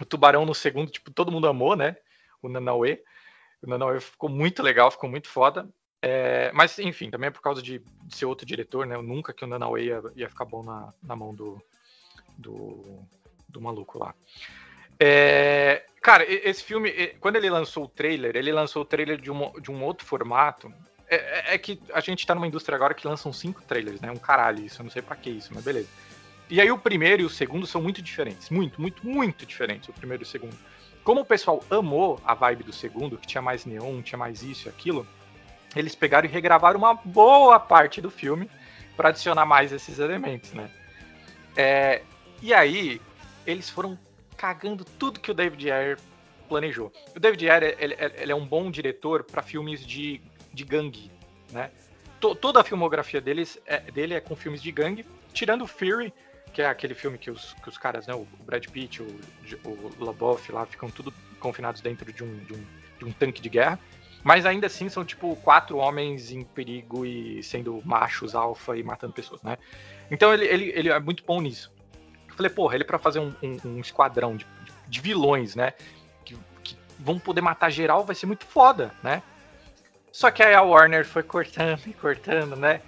o 0.00 0.04
Tubarão 0.04 0.44
no 0.44 0.54
segundo, 0.54 0.90
tipo, 0.90 1.10
todo 1.10 1.30
mundo 1.30 1.46
amou, 1.46 1.76
né? 1.76 1.96
O 2.42 2.48
Nanauê. 2.48 3.02
O 3.62 3.68
Nanauê 3.68 4.00
ficou 4.00 4.28
muito 4.28 4.62
legal, 4.62 4.90
ficou 4.90 5.08
muito 5.08 5.28
foda. 5.28 5.68
É, 6.02 6.50
mas, 6.52 6.78
enfim, 6.78 7.10
também 7.10 7.28
é 7.28 7.30
por 7.30 7.42
causa 7.42 7.62
de, 7.62 7.78
de 7.78 8.16
ser 8.16 8.24
outro 8.24 8.46
diretor, 8.46 8.86
né? 8.86 8.96
Eu 8.96 9.02
nunca 9.02 9.32
que 9.32 9.44
o 9.44 9.48
Nanauê 9.48 9.84
ia, 9.84 10.02
ia 10.16 10.28
ficar 10.28 10.46
bom 10.46 10.62
na, 10.62 10.92
na 11.02 11.14
mão 11.14 11.34
do, 11.34 11.62
do, 12.36 13.06
do 13.48 13.60
maluco 13.60 13.98
lá. 13.98 14.14
É, 15.02 15.82
cara, 16.02 16.24
esse 16.28 16.62
filme, 16.62 16.90
quando 17.20 17.36
ele 17.36 17.48
lançou 17.48 17.84
o 17.84 17.88
trailer, 17.88 18.36
ele 18.36 18.52
lançou 18.52 18.82
o 18.82 18.84
trailer 18.84 19.18
de 19.18 19.30
um, 19.30 19.50
de 19.58 19.70
um 19.70 19.82
outro 19.82 20.06
formato. 20.06 20.70
É, 21.08 21.16
é- 21.16 21.54
é 21.54 21.58
que 21.58 21.80
a 21.92 22.00
gente 22.00 22.26
tá 22.26 22.34
numa 22.34 22.46
indústria 22.46 22.76
agora 22.76 22.92
que 22.92 23.08
lançam 23.08 23.32
cinco 23.32 23.62
trailers, 23.62 24.00
né? 24.00 24.10
Um 24.10 24.18
caralho 24.18 24.64
isso, 24.64 24.80
eu 24.80 24.84
não 24.84 24.90
sei 24.90 25.00
pra 25.00 25.16
que 25.16 25.30
isso, 25.30 25.52
mas 25.54 25.64
beleza. 25.64 25.88
E 26.50 26.60
aí 26.60 26.70
o 26.70 26.78
primeiro 26.78 27.22
e 27.22 27.24
o 27.24 27.30
segundo 27.30 27.66
são 27.66 27.80
muito 27.80 28.02
diferentes. 28.02 28.50
Muito, 28.50 28.80
muito, 28.80 29.04
muito 29.06 29.46
diferentes, 29.46 29.88
o 29.88 29.92
primeiro 29.92 30.22
e 30.22 30.24
o 30.24 30.26
segundo. 30.26 30.56
Como 31.02 31.22
o 31.22 31.24
pessoal 31.24 31.64
amou 31.70 32.20
a 32.24 32.34
vibe 32.34 32.64
do 32.64 32.72
segundo, 32.72 33.16
que 33.16 33.26
tinha 33.26 33.40
mais 33.40 33.64
neon, 33.64 34.02
tinha 34.02 34.18
mais 34.18 34.42
isso 34.42 34.68
e 34.68 34.68
aquilo, 34.68 35.06
eles 35.74 35.94
pegaram 35.94 36.28
e 36.28 36.30
regravaram 36.30 36.78
uma 36.78 36.94
boa 36.94 37.58
parte 37.58 38.00
do 38.00 38.10
filme 38.10 38.50
para 38.96 39.08
adicionar 39.08 39.46
mais 39.46 39.72
esses 39.72 39.98
elementos, 39.98 40.52
né? 40.52 40.68
É, 41.56 42.02
e 42.42 42.52
aí, 42.52 43.00
eles 43.46 43.70
foram 43.70 43.98
cagando 44.40 44.86
tudo 44.86 45.20
que 45.20 45.30
o 45.30 45.34
David 45.34 45.70
Ayer 45.70 45.98
planejou. 46.48 46.90
O 47.14 47.20
David 47.20 47.50
Ayer 47.50 47.76
ele, 47.78 47.94
ele- 47.98 48.32
é 48.32 48.34
um 48.34 48.46
bom 48.46 48.70
diretor 48.70 49.22
para 49.22 49.42
filmes 49.42 49.84
de, 49.84 50.18
de 50.50 50.64
gangue, 50.64 51.10
né? 51.52 51.70
To- 52.18 52.34
toda 52.34 52.58
a 52.62 52.64
filmografia 52.64 53.20
deles 53.20 53.60
é, 53.66 53.80
dele 53.92 54.14
é 54.14 54.20
com 54.20 54.34
filmes 54.34 54.62
de 54.62 54.72
gangue, 54.72 55.04
tirando 55.34 55.66
Fury, 55.66 56.10
que 56.54 56.62
é 56.62 56.66
aquele 56.66 56.94
filme 56.94 57.18
que 57.18 57.30
os, 57.30 57.52
que 57.62 57.68
os 57.68 57.76
caras, 57.76 58.06
né, 58.06 58.14
o 58.14 58.26
Brad 58.46 58.64
Pitt, 58.66 59.02
o, 59.02 59.06
o 59.64 60.04
LaBeouf 60.04 60.50
lá, 60.50 60.64
ficam 60.64 60.88
tudo 60.90 61.12
confinados 61.38 61.82
dentro 61.82 62.10
de 62.10 62.24
um, 62.24 62.38
de, 62.38 62.54
um, 62.54 62.64
de 62.98 63.04
um 63.04 63.12
tanque 63.12 63.42
de 63.42 63.48
guerra. 63.50 63.78
Mas 64.24 64.46
ainda 64.46 64.66
assim 64.68 64.88
são 64.88 65.04
tipo 65.04 65.36
quatro 65.36 65.76
homens 65.76 66.30
em 66.32 66.44
perigo 66.44 67.04
e 67.04 67.42
sendo 67.42 67.82
machos 67.84 68.34
alfa 68.34 68.74
e 68.76 68.82
matando 68.82 69.12
pessoas, 69.12 69.42
né? 69.42 69.58
Então 70.10 70.32
ele, 70.32 70.46
ele, 70.46 70.72
ele 70.74 70.88
é 70.88 70.98
muito 70.98 71.24
bom 71.24 71.40
nisso. 71.42 71.70
Falei, 72.40 72.50
porra, 72.50 72.74
ele 72.74 72.84
pra 72.84 72.98
fazer 72.98 73.18
um, 73.18 73.34
um- 73.42 73.58
um 73.66 73.80
esquadrão 73.80 74.34
de, 74.34 74.46
de 74.88 75.00
vilões, 75.00 75.54
né? 75.54 75.74
Que, 76.24 76.34
que 76.64 76.74
vão 76.98 77.18
poder 77.18 77.42
matar 77.42 77.68
geral 77.68 78.02
vai 78.02 78.14
ser 78.14 78.24
muito 78.24 78.46
foda, 78.46 78.94
né? 79.02 79.22
Só 80.10 80.30
que 80.30 80.42
aí 80.42 80.54
a 80.54 80.62
Warner 80.62 81.06
foi 81.06 81.22
cortando 81.22 81.82
e 81.86 81.92
cortando, 81.92 82.56
né? 82.56 82.80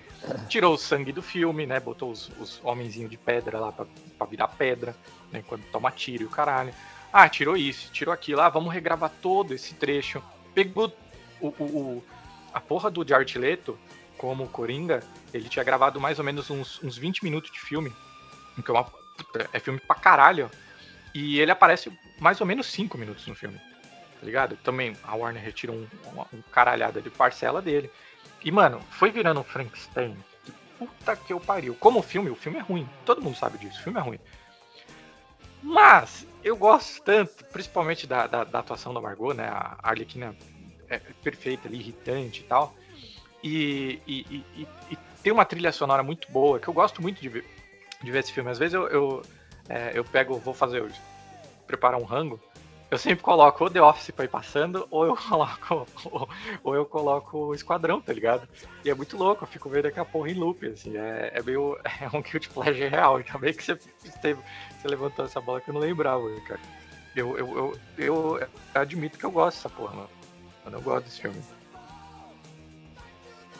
Tirou 0.48 0.72
o 0.72 0.78
sangue 0.78 1.12
do 1.12 1.20
filme, 1.20 1.66
né? 1.66 1.78
Botou 1.80 2.10
os, 2.10 2.30
os 2.40 2.60
homenzinhos 2.64 3.10
de 3.10 3.18
pedra 3.18 3.58
lá 3.60 3.70
pra, 3.72 3.84
pra 4.16 4.26
virar 4.26 4.48
pedra, 4.48 4.96
né? 5.30 5.44
Quando 5.46 5.62
toma 5.70 5.90
tiro 5.90 6.22
e 6.22 6.26
o 6.26 6.30
caralho. 6.30 6.72
Ah, 7.12 7.28
tirou 7.28 7.54
isso, 7.54 7.92
tirou 7.92 8.14
aquilo. 8.14 8.40
Ah, 8.40 8.48
vamos 8.48 8.72
regravar 8.72 9.10
todo 9.20 9.52
esse 9.52 9.74
trecho. 9.74 10.22
Pegou 10.54 10.90
o, 11.42 11.48
o, 11.48 11.64
o- 11.64 12.04
a 12.54 12.60
porra 12.60 12.90
do 12.90 13.06
Jared 13.06 13.38
Leto 13.38 13.78
como 14.16 14.48
Coringa, 14.48 15.02
ele 15.34 15.48
tinha 15.50 15.62
gravado 15.64 16.00
mais 16.00 16.18
ou 16.18 16.24
menos 16.24 16.48
uns, 16.50 16.82
uns 16.82 16.96
20 16.96 17.22
minutos 17.22 17.50
de 17.50 17.60
filme. 17.60 17.92
Que 18.64 18.70
é, 18.70 18.74
uma, 18.74 18.86
é 19.52 19.58
filme 19.58 19.80
pra 19.80 19.96
caralho. 19.96 20.50
E 21.14 21.38
ele 21.40 21.50
aparece 21.50 21.92
mais 22.18 22.40
ou 22.40 22.46
menos 22.46 22.66
5 22.66 22.96
minutos 22.96 23.26
no 23.26 23.34
filme. 23.34 23.58
Tá 23.58 24.24
ligado? 24.26 24.56
Também 24.58 24.96
a 25.02 25.14
Warner 25.14 25.42
retira 25.42 25.72
um, 25.72 25.86
um 26.32 26.40
caralhada 26.52 27.00
de 27.02 27.10
parcela 27.10 27.60
dele. 27.60 27.90
E, 28.44 28.50
mano, 28.50 28.80
foi 28.90 29.10
virando 29.10 29.40
um 29.40 29.44
Frankenstein. 29.44 30.16
Que 30.44 30.52
puta 30.78 31.16
que 31.16 31.32
eu 31.32 31.40
pariu. 31.40 31.74
Como 31.74 32.02
filme, 32.02 32.30
o 32.30 32.34
filme 32.34 32.58
é 32.58 32.62
ruim. 32.62 32.88
Todo 33.04 33.20
mundo 33.20 33.36
sabe 33.36 33.58
disso, 33.58 33.78
o 33.80 33.82
filme 33.82 33.98
é 33.98 34.02
ruim. 34.02 34.18
Mas 35.62 36.26
eu 36.42 36.56
gosto 36.56 37.02
tanto, 37.02 37.44
principalmente 37.46 38.06
da, 38.06 38.26
da, 38.26 38.44
da 38.44 38.58
atuação 38.58 38.92
da 38.92 39.00
Margot, 39.00 39.32
né? 39.32 39.48
A 39.48 39.76
Arlequina 39.82 40.34
é 40.88 40.98
perfeita 41.22 41.68
ali, 41.68 41.78
irritante 41.78 42.40
e 42.40 42.44
tal. 42.44 42.74
E, 43.44 44.00
e- 44.06 44.44
e- 44.56 44.68
e 44.90 44.96
tem 45.22 45.32
uma 45.32 45.44
trilha 45.44 45.70
sonora 45.72 46.02
muito 46.02 46.30
boa, 46.30 46.58
que 46.58 46.68
eu 46.68 46.74
gosto 46.74 47.00
muito 47.00 47.20
de 47.20 47.28
ver, 47.28 47.44
de 48.02 48.10
ver 48.10 48.20
esse 48.20 48.32
filme. 48.32 48.50
Às 48.50 48.58
vezes 48.58 48.74
eu, 48.74 48.88
eu, 48.88 49.22
é, 49.68 49.92
eu 49.94 50.04
pego, 50.04 50.38
vou 50.38 50.54
fazer 50.54 50.82
hoje. 50.82 51.00
preparar 51.66 52.00
um 52.00 52.04
rango, 52.04 52.40
eu 52.92 52.98
sempre 52.98 53.24
coloco 53.24 53.64
ou 53.64 53.70
The 53.70 53.80
Office 53.80 54.10
pra 54.10 54.26
ir 54.26 54.28
passando, 54.28 54.86
ou 54.90 55.06
eu 55.06 55.16
coloco. 55.16 55.88
Ou, 56.62 56.74
eu 56.74 56.84
coloco 56.84 57.38
o 57.38 57.54
Esquadrão, 57.54 58.02
tá 58.02 58.12
ligado? 58.12 58.46
E 58.84 58.90
é 58.90 58.94
muito 58.94 59.16
louco, 59.16 59.44
eu 59.44 59.48
fico 59.48 59.70
vendo 59.70 59.84
daqui 59.84 59.98
a 59.98 60.04
porra 60.04 60.30
em 60.30 60.34
loop, 60.34 60.66
assim. 60.66 60.98
É, 60.98 61.32
é 61.34 61.42
meio. 61.42 61.78
É 62.02 62.14
um 62.14 62.20
guilty 62.20 62.50
pleasure 62.50 62.88
real. 62.88 63.16
Ainda 63.16 63.38
bem 63.38 63.54
que 63.54 63.64
você, 63.64 63.78
esteve, 64.04 64.42
você 64.78 64.88
levantou 64.88 65.24
essa 65.24 65.40
bola 65.40 65.62
que 65.62 65.70
eu 65.70 65.74
não 65.74 65.80
lembrava, 65.80 66.28
cara. 66.46 66.60
Eu, 67.16 67.38
eu, 67.38 67.78
eu, 67.96 68.38
eu 68.38 68.48
admito 68.74 69.18
que 69.18 69.24
eu 69.24 69.30
gosto 69.30 69.56
dessa 69.56 69.70
porra. 69.70 70.06
Mano, 70.62 70.76
eu 70.76 70.82
gosto 70.82 71.06
desse 71.06 71.22
filme. 71.22 71.42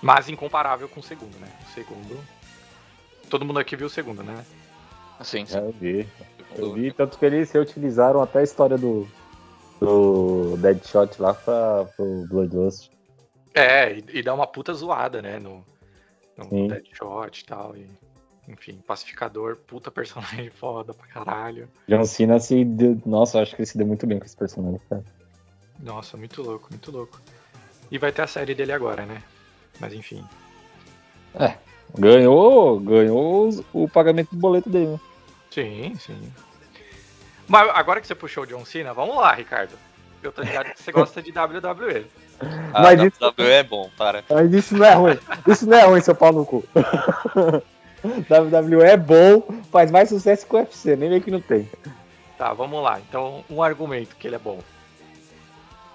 Mas 0.03 0.29
incomparável 0.29 0.91
com 0.91 1.01
o 1.01 1.03
segundo, 1.03 1.39
né? 1.39 1.49
O 1.63 1.73
segundo. 1.73 2.23
Todo 3.33 3.47
mundo 3.47 3.59
aqui 3.59 3.75
viu 3.77 3.87
o 3.87 3.91
segundo, 3.91 4.23
né? 4.23 4.45
Assim, 5.19 5.47
É, 5.51 5.57
eu 5.57 5.73
vi. 5.73 6.07
Eu 6.55 6.75
vi, 6.75 6.93
tanto 6.93 7.19
que 7.19 7.25
eles 7.25 7.51
reutilizaram 7.51 8.21
até 8.21 8.41
a 8.41 8.43
história 8.43 8.77
do, 8.77 9.09
do 9.81 10.55
Deadshot 10.59 11.17
lá 11.19 11.33
pra, 11.33 11.87
pro 11.97 12.27
Bloodlust. 12.29 12.91
É, 13.55 13.91
e, 13.91 14.05
e 14.19 14.23
dá 14.23 14.35
uma 14.35 14.47
puta 14.47 14.75
zoada, 14.75 15.23
né? 15.23 15.39
No, 15.39 15.65
no 16.37 16.45
Sim. 16.51 16.69
Deadshot 16.69 17.41
e 17.41 17.45
tal. 17.47 17.75
E, 17.75 17.89
enfim, 18.47 18.83
pacificador, 18.87 19.57
puta 19.67 19.91
personagem 19.91 20.51
foda 20.53 20.93
pra 20.93 21.07
caralho. 21.07 21.71
John 21.89 22.05
Cena 22.05 22.39
se 22.39 22.63
deu... 22.67 23.01
Nossa, 23.07 23.39
eu 23.39 23.43
acho 23.45 23.57
que 23.57 23.63
ele 23.63 23.67
se 23.67 23.79
deu 23.79 23.87
muito 23.87 24.07
bem 24.07 24.19
com 24.19 24.27
esse 24.27 24.37
personagem, 24.37 24.79
cara. 24.91 25.03
Nossa, 25.81 26.19
muito 26.19 26.43
louco, 26.43 26.69
muito 26.71 26.91
louco. 26.91 27.19
E 27.91 27.97
vai 27.97 28.13
ter 28.13 28.21
a 28.21 28.27
série 28.27 28.55
dele 28.55 28.73
agora, 28.73 29.07
né? 29.07 29.23
Mas 29.81 29.95
enfim. 29.95 30.23
Ganhou, 31.99 32.81
ganhou 32.81 33.51
o 33.73 33.89
pagamento 33.89 34.31
do 34.33 34.39
boleto 34.39 34.71
dele, 34.71 34.87
né? 34.93 35.01
Sim, 35.51 35.95
sim. 35.99 36.33
Mas 37.47 37.69
agora 37.75 38.01
que 38.01 38.07
você 38.07 38.15
puxou 38.15 38.45
o 38.45 38.47
John 38.47 38.65
Cena, 38.65 38.95
vamos 38.95 39.17
lá, 39.17 39.33
Ricardo. 39.35 39.73
Eu 40.23 40.33
tô 40.33 40.41
ligado 40.43 40.73
que 40.73 40.83
você 40.83 40.91
gosta 40.93 41.21
de 41.21 41.31
WWE. 41.31 42.07
a 42.73 42.83
Mas 42.83 43.03
isso- 43.03 43.25
WWE 43.25 43.51
é 43.51 43.63
bom, 43.63 43.91
para. 43.99 44.25
Mas 44.31 44.53
isso 44.53 44.77
não 44.77 44.87
é 44.87 44.95
ruim. 44.95 45.19
Isso 45.47 45.67
não 45.69 45.77
é 45.77 45.83
ruim, 45.85 46.01
seu 46.01 46.15
pau 46.15 46.33
no 46.33 46.47
cu. 46.47 46.65
WWE 48.05 48.83
é 48.85 48.97
bom, 48.97 49.43
faz 49.71 49.91
mais 49.91 50.09
sucesso 50.09 50.47
que 50.47 50.55
o 50.57 50.59
UFC, 50.59 50.97
nem 50.97 51.11
meio 51.11 51.21
que 51.23 51.31
não 51.31 51.41
tem. 51.41 51.69
Tá, 52.39 52.53
vamos 52.53 52.83
lá. 52.83 52.99
Então, 53.07 53.45
um 53.51 53.63
argumento 53.63 54.17
que 54.17 54.27
ele 54.27 54.37
é 54.37 54.39
bom. 54.39 54.59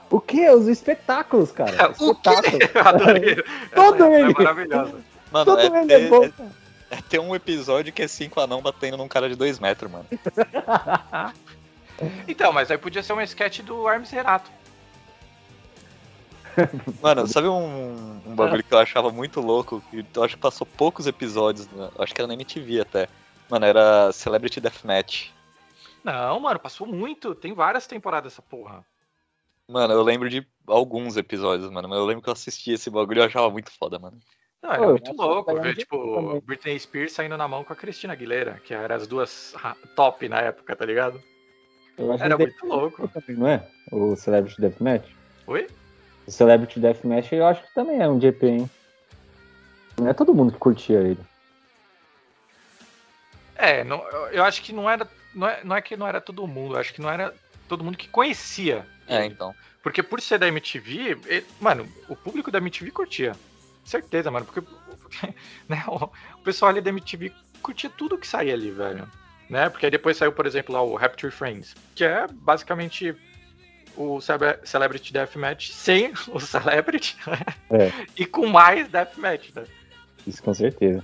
O 0.09 0.21
que? 0.21 0.49
Os 0.49 0.67
espetáculos, 0.67 1.51
cara. 1.51 1.91
O 1.99 2.15
quê? 2.15 2.29
Espetáculo. 2.29 2.59
Eu 2.73 2.81
adorei. 2.87 3.43
Todo 3.75 4.03
Essa 4.05 4.13
ele. 4.19 4.31
É 4.31 4.33
maravilhosa. 4.33 4.95
Mano, 5.31 5.45
Todo 5.45 5.59
é 5.59 5.65
é 5.65 5.85
ter, 5.85 6.09
bom. 6.09 6.23
é, 6.23 6.31
é 6.91 7.01
ter 7.01 7.19
um 7.19 7.35
episódio 7.35 7.91
que 7.91 8.01
é 8.01 8.07
cinco 8.07 8.39
anão 8.39 8.61
batendo 8.61 8.97
num 8.97 9.07
cara 9.07 9.29
de 9.29 9.35
dois 9.35 9.59
metros, 9.59 9.91
mano. 9.91 10.05
Então, 12.27 12.53
mas 12.53 12.69
aí 12.69 12.77
podia 12.77 13.01
ser 13.01 13.13
um 13.13 13.21
sketch 13.21 13.61
do 13.61 13.89
Hermes 13.89 14.11
Renato. 14.11 14.51
Mano, 17.01 17.27
sabe 17.27 17.47
um, 17.47 18.21
um 18.25 18.35
bagulho 18.35 18.63
que 18.63 18.73
eu 18.73 18.79
achava 18.79 19.11
muito 19.11 19.41
louco? 19.41 19.81
Que 19.89 20.05
eu 20.13 20.23
acho 20.23 20.35
que 20.35 20.41
passou 20.41 20.65
poucos 20.65 21.07
episódios, 21.07 21.67
né? 21.69 21.89
acho 21.99 22.13
que 22.13 22.21
era 22.21 22.27
na 22.27 22.33
MTV 22.33 22.81
até. 22.81 23.07
Mano, 23.49 23.65
era 23.65 24.11
Celebrity 24.11 24.59
Deathmatch. 24.59 25.29
Não, 26.03 26.39
mano, 26.39 26.59
passou 26.59 26.87
muito. 26.87 27.35
Tem 27.35 27.53
várias 27.53 27.87
temporadas 27.87 28.33
essa 28.33 28.41
porra. 28.41 28.85
Mano, 29.67 29.93
eu 29.93 30.01
lembro 30.01 30.29
de 30.29 30.45
alguns 30.65 31.17
episódios, 31.17 31.69
mano. 31.69 31.87
Mas 31.87 31.99
eu 31.99 32.05
lembro 32.05 32.23
que 32.23 32.29
eu 32.29 32.33
assisti 32.33 32.71
esse 32.71 32.89
bagulho 32.89 33.19
e 33.19 33.21
eu 33.21 33.25
achava 33.25 33.49
muito 33.49 33.71
foda, 33.71 33.99
mano. 33.99 34.19
Não, 34.61 34.71
era 34.71 34.81
Pô, 34.83 34.89
muito 34.89 35.13
louco 35.13 35.55
ver, 35.61 35.75
tipo, 35.75 36.15
também. 36.15 36.41
Britney 36.41 36.79
Spears 36.79 37.11
saindo 37.13 37.37
na 37.37 37.47
mão 37.47 37.63
com 37.63 37.73
a 37.73 37.75
Cristina 37.75 38.13
Aguilera, 38.13 38.59
que 38.63 38.73
eram 38.73 38.95
as 38.95 39.07
duas 39.07 39.55
top 39.95 40.27
na 40.27 40.39
época, 40.41 40.75
tá 40.75 40.85
ligado? 40.85 41.21
Eu 41.97 42.11
acho 42.11 42.23
Era 42.23 42.35
que 42.35 42.43
muito 42.43 42.65
louco. 42.65 43.07
também, 43.07 43.35
não 43.35 43.47
é? 43.47 43.63
O 43.91 44.15
Celebrity 44.15 44.59
Deathmatch? 44.59 45.07
Oi? 45.47 45.67
O 46.27 46.31
Celebrity 46.31 46.79
Deathmatch 46.79 47.31
eu 47.33 47.45
acho 47.45 47.63
que 47.63 47.73
também 47.73 48.01
é 48.01 48.07
um 48.07 48.19
GP, 48.19 48.47
hein? 48.47 48.69
Não 49.99 50.07
é 50.07 50.13
todo 50.13 50.33
mundo 50.33 50.51
que 50.53 50.59
curtia 50.59 50.99
ele. 50.99 51.19
É, 53.55 53.83
não- 53.83 54.03
eu- 54.31 54.43
acho 54.43 54.61
que 54.61 54.71
não 54.73 54.89
era. 54.89 55.07
Não 55.33 55.47
é, 55.47 55.63
não 55.63 55.75
é 55.75 55.81
que 55.81 55.97
não 55.97 56.07
era 56.07 56.21
todo 56.21 56.45
mundo, 56.47 56.75
eu 56.75 56.79
acho 56.79 56.93
que 56.93 57.01
não 57.01 57.09
era 57.09 57.33
todo 57.67 57.83
mundo 57.83 57.97
que 57.97 58.07
conhecia. 58.07 58.85
É, 59.07 59.25
ele. 59.25 59.33
então. 59.33 59.55
Porque 59.81 60.03
por 60.03 60.19
ser 60.21 60.37
da 60.37 60.47
MTV, 60.47 61.17
ele- 61.25 61.45
mano, 61.59 61.87
o 62.09 62.15
público 62.15 62.51
da 62.51 62.59
MTV 62.59 62.91
curtia. 62.91 63.35
Certeza, 63.87 64.29
mano. 64.29 64.45
Porque, 64.45 64.61
né, 65.67 65.83
o, 65.87 65.95
o 65.95 66.43
pessoal 66.43 66.69
ali 66.69 66.81
da 66.81 66.89
MTV 66.89 67.31
curtia 67.61 67.89
tudo 67.89 68.17
que 68.17 68.27
saía 68.27 68.53
ali, 68.53 68.69
velho. 68.69 69.09
Né? 69.49 69.69
Porque 69.69 69.85
aí 69.85 69.91
depois 69.91 70.17
saiu, 70.17 70.33
por 70.33 70.45
exemplo, 70.45 70.75
lá 70.75 70.81
o 70.81 70.95
Rapture 70.95 71.31
Friends, 71.31 71.73
que 71.95 72.03
é 72.03 72.27
basicamente 72.27 73.15
o 73.95 74.19
Cele- 74.19 74.59
Celebrity 74.65 75.13
Deathmatch 75.13 75.71
sem 75.71 76.11
o 76.27 76.39
Celebrity 76.39 77.17
É. 77.71 77.91
e 78.17 78.25
com 78.25 78.45
mais 78.47 78.89
Deathmatch, 78.89 79.51
né? 79.55 79.63
Isso 80.27 80.43
com 80.43 80.53
certeza. 80.53 81.01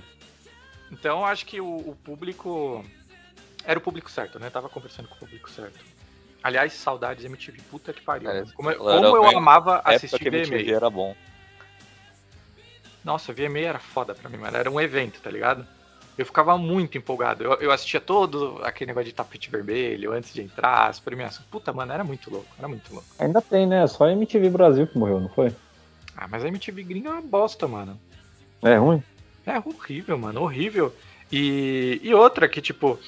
Então 0.92 1.20
eu 1.20 1.24
acho 1.24 1.46
que 1.46 1.60
o, 1.60 1.76
o 1.76 1.96
público. 2.04 2.84
Era 3.64 3.78
o 3.78 3.82
público 3.82 4.10
certo, 4.10 4.38
né? 4.38 4.50
Tava 4.50 4.68
conversando 4.68 5.08
com 5.08 5.14
o 5.14 5.18
público 5.18 5.50
certo. 5.50 5.80
Aliás, 6.42 6.74
saudades 6.74 7.24
MTV, 7.24 7.62
puta 7.70 7.94
que 7.94 8.02
pariu. 8.02 8.28
É, 8.28 8.40
mano. 8.40 8.52
como 8.54 8.70
eu, 8.70 8.76
como 8.76 9.16
eu 9.16 9.38
amava 9.38 9.80
assistir 9.86 10.28
VMA. 10.30 10.70
era 10.70 10.90
bom. 10.90 11.16
Nossa, 13.04 13.32
VMA 13.32 13.58
era 13.60 13.78
foda 13.78 14.14
pra 14.14 14.30
mim, 14.30 14.38
mano. 14.38 14.56
Era 14.56 14.70
um 14.70 14.80
evento, 14.80 15.20
tá 15.20 15.30
ligado? 15.30 15.66
Eu 16.16 16.24
ficava 16.24 16.56
muito 16.56 16.96
empolgado. 16.96 17.44
Eu, 17.44 17.52
eu 17.54 17.70
assistia 17.70 18.00
todo 18.00 18.60
aquele 18.62 18.88
negócio 18.88 19.08
de 19.08 19.14
tapete 19.14 19.50
vermelho 19.50 20.12
antes 20.12 20.32
de 20.32 20.42
entrar, 20.42 20.88
as 20.88 20.98
premiações. 20.98 21.46
Puta, 21.48 21.72
mano, 21.72 21.92
era 21.92 22.04
muito 22.04 22.30
louco, 22.30 22.48
era 22.58 22.68
muito 22.68 22.92
louco. 22.92 23.06
Ainda 23.18 23.42
tem, 23.42 23.66
né? 23.66 23.86
Só 23.86 24.04
a 24.04 24.12
MTV 24.12 24.48
Brasil 24.48 24.86
que 24.86 24.96
morreu, 24.96 25.20
não 25.20 25.28
foi? 25.28 25.54
Ah, 26.16 26.28
mas 26.28 26.44
a 26.44 26.48
MTV 26.48 26.82
gringa 26.84 27.08
é 27.10 27.12
uma 27.12 27.22
bosta, 27.22 27.66
mano. 27.66 28.00
É 28.62 28.76
ruim? 28.76 29.02
É 29.44 29.58
horrível, 29.58 30.16
mano, 30.16 30.40
horrível. 30.42 30.94
E, 31.30 32.00
e 32.02 32.14
outra 32.14 32.48
que, 32.48 32.62
tipo, 32.62 32.98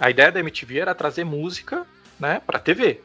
a 0.00 0.10
ideia 0.10 0.32
da 0.32 0.40
MTV 0.40 0.78
era 0.78 0.94
trazer 0.94 1.24
música, 1.24 1.86
né, 2.18 2.40
pra 2.44 2.58
TV, 2.58 3.00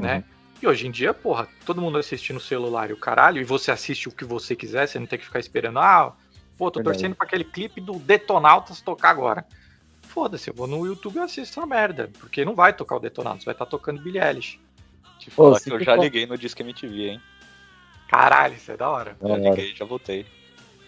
né? 0.00 0.24
E 0.62 0.66
hoje 0.66 0.86
em 0.86 0.90
dia, 0.90 1.12
porra, 1.12 1.46
todo 1.64 1.80
mundo 1.82 1.98
assiste 1.98 2.32
no 2.32 2.40
celular 2.40 2.90
e 2.90 2.92
o 2.92 2.96
caralho, 2.96 3.40
e 3.40 3.44
você 3.44 3.70
assiste 3.70 4.08
o 4.08 4.12
que 4.12 4.24
você 4.24 4.56
quiser, 4.56 4.86
você 4.88 4.98
não 4.98 5.06
tem 5.06 5.18
que 5.18 5.24
ficar 5.24 5.38
esperando, 5.38 5.78
ah, 5.78 6.14
pô, 6.56 6.70
tô 6.70 6.78
Verdade. 6.80 6.96
torcendo 6.98 7.14
pra 7.14 7.26
aquele 7.26 7.44
clipe 7.44 7.80
do 7.80 7.98
Detonautas 7.98 8.80
tocar 8.80 9.10
agora. 9.10 9.44
Foda-se, 10.02 10.48
eu 10.48 10.54
vou 10.54 10.66
no 10.66 10.86
YouTube 10.86 11.16
e 11.16 11.18
assisto 11.20 11.58
essa 11.60 11.66
merda, 11.66 12.10
porque 12.18 12.44
não 12.44 12.54
vai 12.54 12.72
tocar 12.72 12.96
o 12.96 13.00
Detonautas, 13.00 13.44
vai 13.44 13.52
estar 13.52 13.66
tocando 13.66 14.00
Billie 14.00 14.20
Eilish. 14.22 14.58
Te 15.18 15.30
falar 15.30 15.58
se 15.58 15.68
que 15.68 15.76
eu 15.76 15.80
já 15.84 15.94
for- 15.94 16.02
liguei 16.02 16.24
no 16.26 16.38
Disque 16.38 16.62
MTV, 16.62 17.08
hein? 17.10 17.22
Caralho, 18.08 18.54
isso 18.54 18.70
é 18.72 18.76
da 18.76 18.88
hora. 18.88 19.16
Da 19.20 19.28
Já 19.28 19.34
hora. 19.34 19.50
liguei, 19.50 19.74
já 19.74 19.84
voltei. 19.84 20.24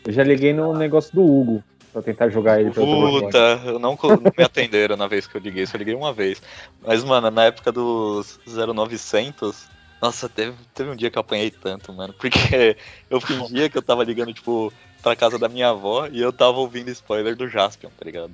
Eu 0.07 0.12
já 0.12 0.23
liguei 0.23 0.55
no 0.55 0.73
negócio 0.73 1.15
do 1.15 1.23
Hugo 1.23 1.62
pra 1.93 2.02
tentar 2.02 2.28
jogar 2.28 2.60
ele 2.60 2.70
pelo 2.70 2.86
telefone. 2.86 3.24
Puta, 3.27 3.60
eu 3.65 3.78
não, 3.78 3.98
não 4.02 4.32
me 4.36 4.44
atenderam 4.44 4.97
na 4.97 5.06
vez 5.06 5.27
que 5.27 5.36
eu 5.36 5.40
liguei, 5.40 5.66
só 5.66 5.77
liguei 5.77 5.94
uma 5.94 6.12
vez. 6.12 6.43
Mas, 6.85 7.02
mano, 7.05 7.31
na 7.31 7.44
época 7.44 7.73
dos 7.73 8.39
0900, 8.47 9.66
nossa, 10.01 10.28
teve, 10.28 10.55
teve 10.74 10.90
um 10.90 10.97
dia 10.97 11.10
que 11.10 11.19
eu 11.19 11.20
apanhei 11.20 11.51
tanto, 11.51 11.93
mano. 11.93 12.12
Porque 12.12 12.77
eu 13.10 13.20
fingia 13.20 13.69
que 13.69 13.77
eu 13.77 13.82
tava 13.82 14.05
ligando, 14.05 14.32
tipo, 14.32 14.73
pra 15.02 15.16
casa 15.16 15.39
da 15.39 15.48
minha 15.48 15.70
avó 15.70 16.06
e 16.10 16.20
eu 16.20 16.32
tava 16.32 16.59
ouvindo 16.59 16.90
spoiler 16.90 17.35
do 17.35 17.48
Jaspion, 17.48 17.90
tá 17.98 18.05
ligado? 18.05 18.32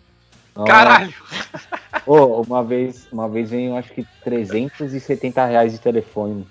Nossa. 0.54 0.70
Caralho! 0.70 1.14
Ô, 2.06 2.42
uma 2.42 2.62
vez, 2.62 3.08
uma 3.10 3.28
vez 3.28 3.50
veio, 3.50 3.74
acho 3.76 3.92
que 3.92 4.06
370 4.22 5.44
reais 5.46 5.72
de 5.72 5.78
telefone. 5.78 6.46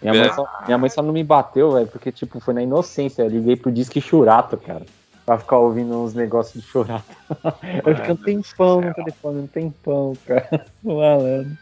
Minha, 0.00 0.14
mãe 0.14 0.28
É. 0.28 0.32
só, 0.32 0.46
minha 0.66 0.78
mãe 0.78 0.90
só 0.90 1.02
não 1.02 1.12
me 1.12 1.22
bateu, 1.24 1.72
velho, 1.72 1.86
porque, 1.86 2.12
tipo, 2.12 2.40
foi 2.40 2.54
na 2.54 2.62
inocência. 2.62 3.22
Eu 3.22 3.28
liguei 3.28 3.56
pro 3.56 3.72
Disque 3.72 4.00
Churato, 4.00 4.56
cara. 4.56 4.84
Pra 5.26 5.38
ficar 5.38 5.58
ouvindo 5.58 6.02
uns 6.02 6.14
negócios 6.14 6.62
de 6.62 6.68
churato. 6.68 7.04
Eu 7.84 7.94
fiquei 7.96 8.12
um 8.12 8.16
tempão 8.42 8.80
no 8.80 8.94
telefone, 8.94 9.38
um 9.40 9.46
tempão, 9.46 10.16
cara. 10.26 10.66
Malandro. 10.82 11.56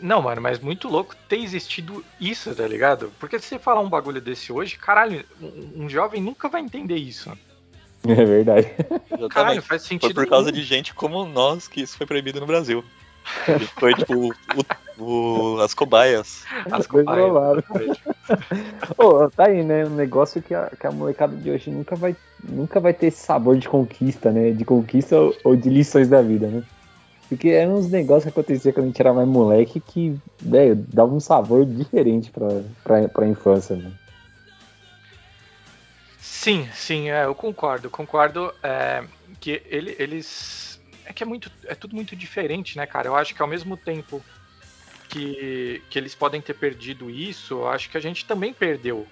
Não, 0.00 0.22
mano, 0.22 0.40
mas 0.40 0.60
muito 0.60 0.88
louco 0.88 1.14
ter 1.28 1.38
existido 1.38 2.04
isso, 2.20 2.54
tá 2.54 2.66
ligado? 2.66 3.12
Porque 3.18 3.38
se 3.38 3.46
você 3.46 3.58
falar 3.58 3.80
um 3.80 3.88
bagulho 3.88 4.20
desse 4.20 4.52
hoje, 4.52 4.76
caralho, 4.78 5.24
um, 5.42 5.84
um 5.84 5.88
jovem 5.88 6.22
nunca 6.22 6.48
vai 6.48 6.60
entender 6.60 6.96
isso. 6.96 7.30
É 8.06 8.14
verdade. 8.24 8.68
Exatamente. 8.78 9.28
Caralho, 9.28 9.60
faz 9.62 9.82
Foi 9.82 9.88
sentido. 9.88 10.14
por 10.14 10.26
causa 10.28 10.52
nenhum. 10.52 10.62
de 10.62 10.68
gente 10.68 10.94
como 10.94 11.24
nós 11.26 11.66
que 11.66 11.80
isso 11.80 11.96
foi 11.98 12.06
proibido 12.06 12.38
no 12.38 12.46
Brasil. 12.46 12.84
Foi, 13.78 13.92
tipo, 13.92 14.28
o- 14.28 14.34
o- 14.98 15.60
as 15.60 15.74
cobaias. 15.74 16.44
As 16.70 16.86
cobaias. 16.88 17.32
Ô, 18.98 19.30
tá 19.30 19.46
aí, 19.46 19.62
né? 19.62 19.86
Um 19.86 19.94
negócio 19.94 20.42
que 20.42 20.54
a, 20.54 20.68
que 20.78 20.86
a 20.86 20.92
molecada 20.92 21.36
de 21.36 21.50
hoje 21.50 21.70
nunca 21.70 21.96
vai, 21.96 22.16
nunca 22.42 22.80
vai 22.80 22.92
ter 22.92 23.06
esse 23.06 23.20
sabor 23.24 23.56
de 23.56 23.68
conquista, 23.68 24.30
né? 24.30 24.50
De 24.52 24.64
conquista 24.64 25.18
ou, 25.18 25.36
ou 25.44 25.56
de 25.56 25.68
lições 25.68 26.08
da 26.08 26.20
vida, 26.22 26.46
né? 26.48 26.62
Porque 27.28 27.48
eram 27.48 27.74
uns 27.76 27.90
negócios 27.90 28.24
que 28.24 28.30
acontecia 28.30 28.72
quando 28.72 28.84
a 28.84 28.88
gente 28.88 29.00
era 29.00 29.12
mais 29.12 29.28
moleque 29.28 29.80
que, 29.80 30.16
velho, 30.40 30.74
dava 30.88 31.12
um 31.12 31.20
sabor 31.20 31.66
diferente 31.66 32.30
pra, 32.30 32.48
pra, 32.82 33.08
pra 33.08 33.26
infância, 33.26 33.76
né? 33.76 33.90
Sim, 36.18 36.66
sim, 36.72 37.10
é, 37.10 37.24
eu 37.24 37.34
concordo. 37.34 37.90
Concordo 37.90 38.52
é, 38.62 39.04
que 39.40 39.62
ele- 39.68 39.94
eles. 39.98 40.80
É 41.04 41.12
que 41.12 41.22
é 41.22 41.26
muito. 41.26 41.50
É 41.66 41.74
tudo 41.74 41.94
muito 41.94 42.16
diferente, 42.16 42.76
né, 42.76 42.86
cara? 42.86 43.08
Eu 43.08 43.16
acho 43.16 43.34
que 43.34 43.42
ao 43.42 43.48
mesmo 43.48 43.76
tempo 43.76 44.24
que, 45.08 45.82
que 45.88 45.98
eles 45.98 46.14
podem 46.14 46.40
ter 46.40 46.54
perdido 46.54 47.10
isso, 47.10 47.54
eu 47.54 47.68
acho 47.68 47.90
que 47.90 47.96
a 47.96 48.00
gente 48.00 48.24
também 48.24 48.52
perdeu 48.52 49.06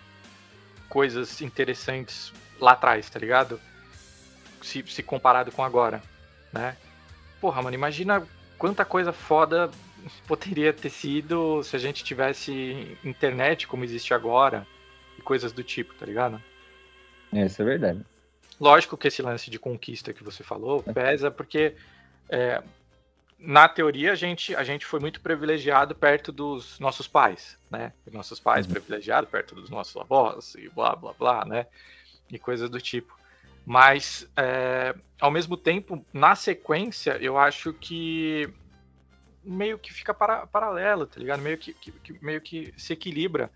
coisas 0.89 1.41
interessantes 1.41 2.33
lá 2.61 2.73
atrás, 2.73 3.09
tá 3.09 3.19
ligado? 3.19 3.61
Se, 4.63 4.85
se 4.87 5.03
comparado 5.03 5.51
com 5.51 5.65
agora, 5.65 6.03
né? 6.53 6.77
Porra, 7.41 7.63
mano, 7.63 7.75
imagina 7.75 8.27
quanta 8.59 8.85
coisa 8.85 9.13
foda 9.13 9.71
poderia 10.27 10.73
ter 10.73 10.91
sido 10.91 11.63
se 11.63 11.75
a 11.77 11.79
gente 11.79 12.05
tivesse 12.05 12.97
internet 13.05 13.67
como 13.67 13.85
existe 13.85 14.13
agora 14.13 14.67
e 15.19 15.23
coisas 15.23 15.53
do 15.53 15.63
tipo, 15.63 15.95
tá 15.95 16.05
ligado? 16.07 16.43
É, 17.33 17.47
isso 17.47 17.61
é 17.63 17.65
verdade. 17.65 18.05
Lógico 18.61 18.97
que 18.97 19.09
esse 19.09 19.23
lance 19.23 19.51
de 19.51 19.59
conquista 19.59 20.13
que 20.13 20.25
você 20.25 20.43
falou 20.43 20.83
pesa, 20.83 21.31
porque 21.31 21.75
é, 22.29 22.63
na 23.39 23.69
teoria 23.69 24.13
a 24.13 24.15
gente, 24.15 24.55
a 24.55 24.65
gente 24.65 24.87
foi 24.87 24.99
muito 24.99 25.21
privilegiado 25.21 25.95
perto 25.95 26.33
dos 26.33 26.79
nossos 26.79 27.07
pais, 27.07 27.59
né? 27.71 27.93
Nossos 28.11 28.41
pais 28.41 28.67
Uhum. 28.67 28.73
privilegiados 28.73 29.29
perto 29.29 29.55
dos 29.55 29.69
nossos 29.69 29.97
avós 29.97 30.55
e 30.55 30.69
blá 30.71 30.97
blá 30.97 31.13
blá, 31.13 31.45
né? 31.45 31.67
E 32.31 32.39
coisas 32.39 32.71
do 32.71 32.81
tipo. 32.81 33.15
Mas 33.65 34.29
é, 34.37 34.95
ao 35.21 35.31
mesmo 35.31 35.57
tempo, 35.57 36.05
na 36.13 36.35
sequência, 36.35 37.19
eu 37.21 37.37
acho 37.37 37.73
que 37.75 38.49
meio 39.43 39.79
que 39.79 39.93
fica 39.93 40.15
para, 40.15 40.47
paralelo, 40.47 41.07
tá 41.07 41.21
ligado? 41.21 41.41
Meio 41.41 41.59
que, 41.59 41.75
que- 41.75 41.93
que- 41.93 42.25
meio 42.25 42.41
que 42.41 42.73
se 42.77 42.93
equilibra. 42.93 43.51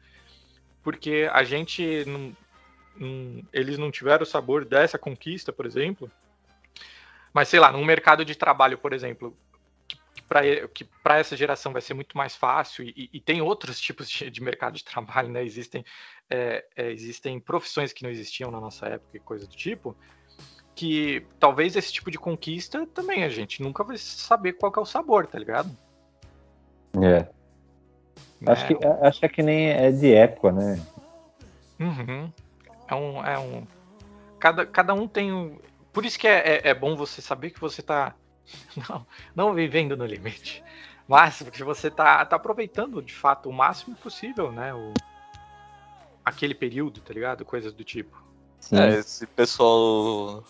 Porque 0.82 1.28
a 1.32 1.42
gente 1.42 2.04
não, 2.06 2.36
não- 2.96 3.42
eles 3.52 3.78
não 3.78 3.90
tiveram 3.90 4.22
o 4.24 4.26
sabor 4.26 4.64
dessa 4.64 4.98
conquista, 4.98 5.52
por 5.52 5.64
exemplo. 5.66 6.10
Mas 7.32 7.48
sei 7.48 7.60
lá, 7.60 7.70
num 7.72 7.84
mercado 7.84 8.24
de 8.24 8.34
trabalho, 8.34 8.78
por 8.78 8.92
exemplo, 8.92 9.36
para 10.30 11.18
essa 11.18 11.36
geração 11.36 11.72
vai 11.72 11.82
ser 11.82 11.92
muito 11.92 12.16
mais 12.16 12.36
fácil 12.36 12.84
e, 12.84 13.10
e 13.12 13.20
tem 13.20 13.42
outros 13.42 13.80
tipos 13.80 14.08
de, 14.08 14.30
de 14.30 14.40
mercado 14.40 14.74
de 14.74 14.84
trabalho, 14.86 15.28
né? 15.28 15.42
Existem, 15.44 15.84
é, 16.30 16.64
é, 16.76 16.90
existem 16.90 17.40
profissões 17.40 17.92
que 17.92 18.04
não 18.04 18.10
existiam 18.10 18.50
na 18.50 18.60
nossa 18.60 18.86
época 18.86 19.16
e 19.16 19.20
coisa 19.20 19.46
do 19.46 19.56
tipo, 19.56 19.96
que 20.74 21.26
talvez 21.40 21.74
esse 21.74 21.92
tipo 21.92 22.10
de 22.10 22.18
conquista 22.18 22.86
também 22.86 23.24
a 23.24 23.28
gente 23.28 23.60
nunca 23.60 23.82
vai 23.82 23.98
saber 23.98 24.52
qual 24.52 24.72
é 24.76 24.80
o 24.80 24.86
sabor, 24.86 25.26
tá 25.26 25.38
ligado? 25.38 25.76
É. 27.02 27.28
Acho, 28.46 28.62
Né? 28.62 28.78
que, 28.78 28.86
acho 28.86 29.20
que 29.20 29.26
é 29.26 29.28
que 29.28 29.42
nem 29.42 29.68
é 29.68 29.90
de 29.90 30.14
época, 30.14 30.52
né? 30.52 30.80
Uhum. 31.78 32.32
É 32.88 32.94
um. 32.94 33.24
É 33.24 33.38
um 33.38 33.66
cada, 34.38 34.64
cada 34.64 34.94
um 34.94 35.06
tem 35.06 35.32
um. 35.32 35.58
Por 35.92 36.04
isso 36.04 36.18
que 36.18 36.26
é, 36.26 36.38
é, 36.38 36.68
é 36.70 36.74
bom 36.74 36.96
você 36.96 37.20
saber 37.20 37.50
que 37.50 37.60
você 37.60 37.82
tá. 37.82 38.14
Não, 38.88 39.06
não 39.34 39.54
vivendo 39.54 39.96
no 39.96 40.04
limite. 40.04 40.62
Mas 41.06 41.42
porque 41.42 41.64
você 41.64 41.90
tá, 41.90 42.24
tá 42.24 42.36
aproveitando 42.36 43.02
de 43.02 43.12
fato 43.12 43.48
o 43.48 43.52
máximo 43.52 43.96
possível, 43.96 44.52
né? 44.52 44.72
O, 44.72 44.92
aquele 46.24 46.54
período, 46.54 47.00
tá 47.00 47.12
ligado? 47.12 47.44
Coisas 47.44 47.72
do 47.72 47.82
tipo. 47.82 48.16
Sim. 48.60 48.78
É, 48.78 48.98
esse 48.98 49.26
pessoal 49.26 50.44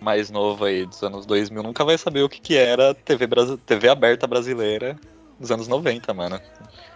mais 0.00 0.30
novo 0.30 0.64
aí 0.64 0.86
dos 0.86 1.02
anos 1.02 1.26
2000 1.26 1.62
nunca 1.62 1.84
vai 1.84 1.96
saber 1.98 2.22
o 2.22 2.28
que, 2.28 2.40
que 2.40 2.56
era 2.56 2.94
TV, 2.94 3.26
brasi- 3.26 3.56
TV 3.58 3.88
aberta 3.88 4.26
brasileira 4.26 4.98
dos 5.38 5.50
anos 5.50 5.68
90, 5.68 6.12
mano. 6.12 6.40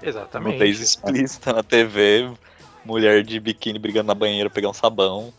Exatamente. 0.02 0.54
Nudez 0.54 0.80
explícita 0.80 1.52
na 1.52 1.62
TV, 1.62 2.32
mulher 2.84 3.22
de 3.22 3.38
biquíni 3.38 3.78
brigando 3.78 4.08
na 4.08 4.14
banheira 4.14 4.50
pegar 4.50 4.70
um 4.70 4.74
sabão. 4.74 5.32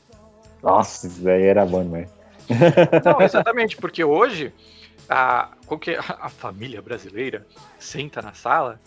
Nossa, 0.61 1.07
isso 1.07 1.21
daí 1.21 1.43
era 1.43 1.65
bom, 1.65 1.83
mas. 1.83 2.09
Não, 3.03 3.21
exatamente, 3.21 3.75
porque 3.77 4.03
hoje 4.03 4.53
a, 5.09 5.49
qualquer, 5.65 5.99
a 6.19 6.29
família 6.29 6.81
brasileira 6.81 7.47
senta 7.79 8.21
na 8.21 8.33
sala 8.33 8.79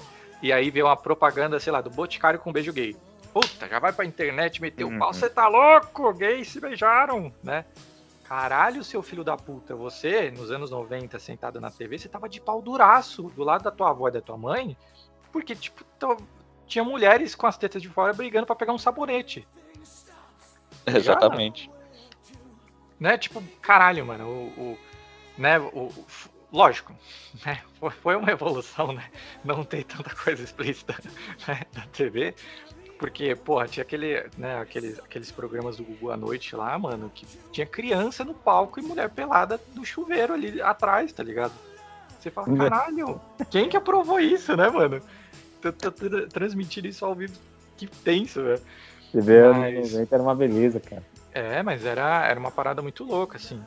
e 0.42 0.52
aí 0.52 0.70
vê 0.70 0.82
uma 0.82 0.96
propaganda, 0.96 1.58
sei 1.60 1.72
lá, 1.72 1.80
do 1.80 1.90
Boticário 1.90 2.38
com 2.40 2.52
beijo 2.52 2.72
gay. 2.72 2.96
Puta, 3.32 3.68
já 3.68 3.78
vai 3.78 3.92
pra 3.92 4.04
internet 4.04 4.60
meter 4.60 4.84
o 4.84 4.98
pau, 4.98 5.08
Uhum. 5.08 5.14
você 5.14 5.28
tá 5.28 5.46
louco? 5.48 6.12
Gays 6.14 6.48
se 6.48 6.60
beijaram, 6.60 7.32
né? 7.42 7.64
Caralho, 8.24 8.84
seu 8.84 9.02
filho 9.02 9.24
da 9.24 9.36
puta, 9.36 9.74
você, 9.74 10.30
nos 10.30 10.50
anos 10.50 10.70
90, 10.70 11.18
sentado 11.18 11.60
na 11.60 11.70
TV, 11.70 11.98
você 11.98 12.08
tava 12.08 12.28
de 12.28 12.40
pau 12.40 12.60
duraço 12.60 13.24
do 13.30 13.42
lado 13.42 13.62
da 13.64 13.70
tua 13.70 13.90
avó 13.90 14.08
e 14.08 14.12
da 14.12 14.20
tua 14.20 14.36
mãe, 14.36 14.76
porque, 15.32 15.54
tipo, 15.54 15.82
tinha 16.66 16.84
mulheres 16.84 17.34
com 17.34 17.46
as 17.46 17.56
tetas 17.56 17.80
de 17.80 17.88
fora 17.88 18.12
brigando 18.12 18.46
pra 18.46 18.54
pegar 18.56 18.72
um 18.72 18.78
sabonete. 18.78 19.46
Exatamente. 20.86 21.70
né? 22.98 23.16
Tipo, 23.16 23.42
caralho, 23.62 24.04
mano, 24.06 24.26
o, 24.26 24.60
o- 24.72 24.78
né, 25.38 25.58
o, 25.58 25.90
lógico, 26.52 26.92
né? 27.46 27.60
Foi, 28.02 28.16
uma 28.16 28.30
evolução, 28.30 28.92
né? 28.92 29.04
Não 29.44 29.64
ter 29.64 29.84
tanta 29.84 30.14
coisa 30.14 30.42
explícita 30.42 30.94
né, 31.46 31.62
na 31.74 31.86
TV, 31.86 32.34
porque, 32.98 33.34
porra, 33.36 33.68
tinha 33.68 33.82
aquele, 33.82 34.28
né, 34.36 34.58
aqueles, 34.58 34.98
aqueles 34.98 35.30
programas 35.30 35.76
do 35.76 35.84
Gugu 35.84 36.10
à 36.10 36.16
noite 36.16 36.56
lá, 36.56 36.76
mano, 36.78 37.10
que 37.14 37.26
tinha 37.52 37.66
criança 37.66 38.24
no 38.24 38.34
palco 38.34 38.80
e 38.80 38.82
mulher 38.82 39.08
pelada 39.08 39.60
no 39.74 39.84
chuveiro 39.84 40.34
ali 40.34 40.60
atrás, 40.60 41.12
tá 41.12 41.22
ligado? 41.22 41.52
Você 42.18 42.30
fala, 42.30 42.56
caralho, 42.56 43.20
quem 43.48 43.68
que 43.68 43.76
aprovou 43.76 44.18
isso, 44.18 44.56
né, 44.56 44.68
mano? 44.68 45.00
Transmitindo 46.32 46.88
isso 46.88 47.04
ao 47.04 47.14
vivo, 47.14 47.38
que 47.76 47.86
tenso, 47.86 48.42
velho. 48.42 48.60
Você 49.12 49.20
vê, 49.20 49.38
anos 49.38 49.58
Mas- 49.58 49.92
90 49.92 50.14
era 50.14 50.22
uma 50.22 50.34
beleza, 50.34 50.80
cara. 50.80 51.02
É, 51.32 51.62
mas 51.62 51.84
era, 51.84 52.26
era 52.26 52.38
uma 52.40 52.50
parada 52.50 52.82
muito 52.82 53.04
louca, 53.04 53.36
assim. 53.36 53.62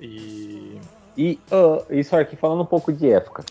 E. 0.00 0.78
E 1.16 1.38
ah, 1.50 1.84
isso 1.90 2.14
aqui 2.16 2.36
falando 2.36 2.62
um 2.62 2.66
pouco 2.66 2.92
de 2.92 3.10
época. 3.10 3.44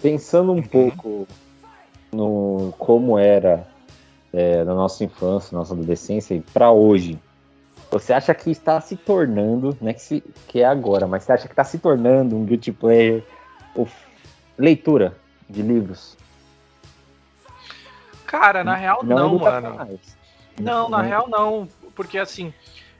Pensando 0.00 0.52
um 0.52 0.62
pouco 0.62 1.26
no 2.12 2.72
como 2.78 3.18
era 3.18 3.66
é, 4.32 4.64
na 4.64 4.74
nossa 4.74 5.04
infância, 5.04 5.56
nossa 5.56 5.74
adolescência 5.74 6.34
e 6.34 6.40
para 6.40 6.70
hoje, 6.70 7.18
você 7.90 8.12
acha 8.12 8.34
que 8.34 8.50
está 8.50 8.80
se 8.80 8.96
tornando, 8.96 9.76
não 9.80 9.88
é 9.88 9.94
que, 9.94 10.00
se, 10.00 10.22
que 10.46 10.60
é 10.60 10.64
agora, 10.64 11.06
mas 11.06 11.24
você 11.24 11.32
acha 11.32 11.46
que 11.46 11.52
está 11.52 11.64
se 11.64 11.78
tornando 11.78 12.36
um 12.36 12.44
guilty 12.44 12.72
player 12.72 13.24
ou 13.74 13.88
leitura 14.56 15.16
de 15.48 15.62
livros? 15.62 16.16
Cara, 18.26 18.62
na 18.62 18.76
real, 18.76 19.02
não, 19.02 19.16
mano. 19.16 19.36
educacionais. 19.36 20.16
Não, 20.60 20.88
na 20.88 21.02
Né? 21.02 21.08
real, 21.08 21.28
não. 21.28 21.68
Porque, 21.96 22.16
assim, 22.16 22.54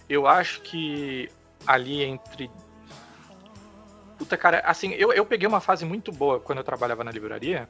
eu 0.09 0.27
acho 0.27 0.61
que 0.63 1.31
ali 1.65 2.03
entre. 2.03 2.51
Puta, 4.21 4.37
cara, 4.37 4.61
assim, 4.67 4.93
eu, 4.93 5.15
eu 5.15 5.25
peguei 5.25 5.49
uma 5.49 5.63
fase 5.63 5.83
muito 5.87 6.13
boa 6.13 6.39
quando 6.39 6.59
eu 6.59 6.65
trabalhava 6.65 7.03
na 7.03 7.11
livraria, 7.11 7.67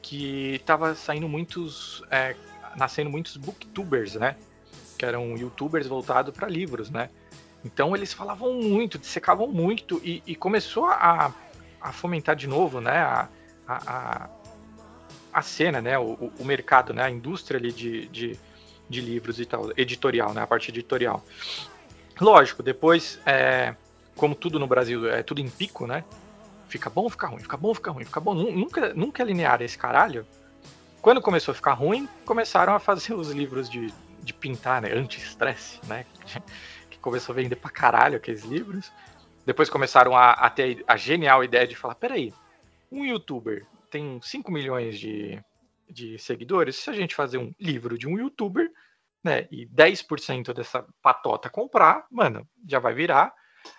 que 0.00 0.62
tava 0.64 0.94
saindo 0.94 1.28
muitos. 1.28 2.04
é, 2.08 2.36
nascendo 2.76 3.10
muitos 3.10 3.36
booktubers, 3.36 4.14
né? 4.14 4.36
Que 4.96 5.04
eram 5.04 5.36
youtubers 5.36 5.88
voltados 5.88 6.32
para 6.32 6.46
livros, 6.46 6.88
né? 6.88 7.10
Então 7.64 7.96
eles 7.96 8.12
falavam 8.12 8.52
muito, 8.54 8.96
dissecavam 8.96 9.48
muito, 9.48 10.00
e, 10.04 10.22
e 10.24 10.36
começou 10.36 10.86
a, 10.86 11.34
a 11.80 11.90
fomentar 11.90 12.36
de 12.36 12.46
novo, 12.46 12.80
né? 12.80 12.98
A, 12.98 13.28
a, 13.66 14.28
a, 15.32 15.42
cena, 15.42 15.80
né? 15.82 15.98
O, 15.98 16.12
o- 16.12 16.32
o 16.38 16.44
mercado, 16.44 16.94
né? 16.94 17.02
A 17.02 17.10
indústria 17.10 17.58
ali 17.58 17.72
de, 17.72 18.06
de, 18.06 18.38
de 18.88 19.00
livros 19.00 19.40
e 19.40 19.44
tal, 19.44 19.72
editorial, 19.76 20.32
né? 20.32 20.42
A 20.42 20.46
parte 20.46 20.70
editorial. 20.70 21.24
Lógico, 22.20 22.62
depois, 22.62 23.18
é, 23.26 23.74
como 24.16 24.34
tudo 24.34 24.58
no 24.58 24.66
Brasil 24.66 25.08
é 25.08 25.22
tudo 25.22 25.40
em 25.40 25.48
pico, 25.48 25.86
né? 25.86 26.04
Fica 26.68 26.90
bom, 26.90 27.08
fica 27.08 27.26
ruim, 27.28 27.40
fica 27.40 27.56
bom, 27.56 27.74
fica 27.74 27.90
ruim, 27.90 28.04
fica 28.04 28.20
bom. 28.20 28.34
Nu- 28.34 28.50
Nunca, 28.50 28.92
nunca 28.94 29.22
é 29.22 29.26
linear 29.26 29.62
esse 29.62 29.78
caralho. 29.78 30.26
Quando 31.00 31.20
começou 31.22 31.52
a 31.52 31.54
ficar 31.54 31.74
ruim, 31.74 32.08
começaram 32.24 32.74
a 32.74 32.80
fazer 32.80 33.14
os 33.14 33.30
livros 33.30 33.70
de, 33.70 33.92
de 34.22 34.32
pintar, 34.32 34.82
né? 34.82 34.92
Anti-estresse, 34.92 35.80
né? 35.86 36.04
Que 36.90 36.98
começou 36.98 37.32
a 37.32 37.36
vender 37.36 37.56
pra 37.56 37.70
caralho 37.70 38.16
aqueles 38.16 38.42
livros. 38.42 38.90
Depois 39.44 39.70
começaram 39.70 40.16
a, 40.16 40.32
a 40.32 40.50
ter 40.50 40.82
a 40.88 40.96
genial 40.96 41.44
ideia 41.44 41.66
de 41.66 41.76
falar: 41.76 41.94
peraí, 41.94 42.32
um 42.90 43.04
youtuber 43.04 43.64
tem 43.90 44.18
5 44.22 44.50
milhões 44.50 44.98
de, 44.98 45.40
de 45.88 46.18
seguidores. 46.18 46.76
Se 46.76 46.90
a 46.90 46.92
gente 46.92 47.14
fazer 47.14 47.38
um 47.38 47.52
livro 47.60 47.96
de 47.96 48.08
um 48.08 48.18
youtuber, 48.18 48.68
né? 49.22 49.46
E 49.52 49.66
10% 49.66 50.52
dessa 50.52 50.84
patota 51.00 51.48
comprar, 51.48 52.06
mano, 52.10 52.48
já 52.68 52.80
vai 52.80 52.92
virar, 52.94 53.32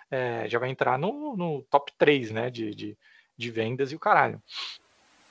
é, 0.10 0.48
já 0.48 0.60
vai 0.60 0.70
entrar 0.70 0.98
no, 0.98 1.36
no 1.36 1.62
top 1.70 1.92
3, 1.98 2.32
né? 2.32 2.50
De, 2.50 2.74
de, 2.74 2.98
de 3.38 3.52
vendas 3.52 3.92
e 3.92 3.96
o 3.96 4.00
caralho. 4.00 4.42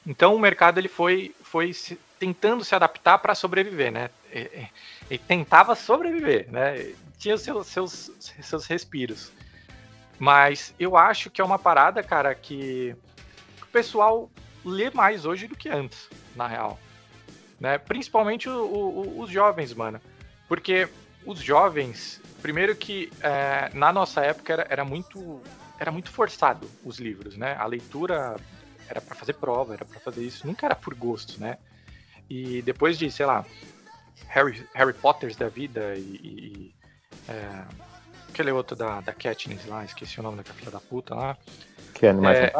Então 0.07 0.35
o 0.35 0.39
mercado 0.39 0.79
ele 0.79 0.89
foi, 0.89 1.35
foi 1.43 1.73
se- 1.73 1.99
tentando 2.19 2.65
se 2.65 2.75
adaptar 2.75 3.19
para 3.19 3.35
sobreviver, 3.35 3.91
né? 3.91 4.11
Ele 4.31 5.19
tentava 5.27 5.75
sobreviver, 5.75 6.51
né? 6.51 6.95
Tinha 7.19 7.37
seus, 7.37 7.67
seus, 7.67 8.11
seus 8.19 8.67
respiros. 8.67 9.33
Mas 10.19 10.75
eu 10.79 10.97
acho 10.97 11.31
que 11.31 11.41
é 11.41 11.45
uma 11.45 11.59
parada, 11.59 12.03
cara, 12.03 12.35
que 12.35 12.95
o 13.63 13.67
pessoal 13.67 14.31
lê 14.65 14.91
mais 14.91 15.27
hoje 15.27 15.47
do 15.47 15.57
que 15.57 15.69
antes, 15.69 16.09
na 16.35 16.47
real. 16.47 16.79
Né? 17.61 17.79
Principalmente 17.79 18.49
o- 18.49 18.65
o- 18.65 19.21
os 19.21 19.31
jovens, 19.31 19.75
mano. 19.75 20.01
Porque 20.49 20.89
os 21.27 21.41
jovens, 21.41 22.21
primeiro 22.41 22.75
que 22.77 23.11
é, 23.21 23.71
na 23.75 23.93
nossa 23.93 24.21
época 24.21 24.53
era, 24.53 24.67
era 24.71 24.85
muito 24.85 25.43
era 25.79 25.91
muito 25.91 26.11
forçado 26.11 26.71
os 26.85 26.99
livros, 26.99 27.37
né? 27.37 27.55
A 27.59 27.67
leitura 27.67 28.37
era 28.89 29.01
para 29.01 29.15
fazer 29.15 29.35
prova, 29.35 29.75
era 29.75 29.85
para 29.85 30.01
fazer 30.01 30.23
isso, 30.23 30.47
nunca 30.47 30.65
era 30.65 30.75
por 30.75 30.95
gosto, 30.95 31.39
né? 31.39 31.59
E 32.31 32.63
depois 32.63 32.99
de, 32.99 33.11
sei 33.11 33.27
lá, 33.27 33.45
Harry, 34.29 34.67
Harry 34.75 34.95
Potters 34.95 35.37
da 35.37 35.49
vida 35.49 35.95
e, 35.97 36.01
e 36.01 36.75
é, 37.29 37.65
aquele 38.29 38.51
outro 38.53 38.75
da, 38.75 39.01
da 39.01 39.13
Katniss 39.13 39.67
lá, 39.67 39.85
esqueci 39.85 40.19
o 40.19 40.23
nome 40.23 40.43
da 40.43 40.55
filha 40.55 40.71
da 40.71 40.81
puta 40.81 41.15
lá. 41.15 41.37
Que 41.93 42.07
é 42.07 42.11
Animais 42.11 42.39
É? 42.39 42.53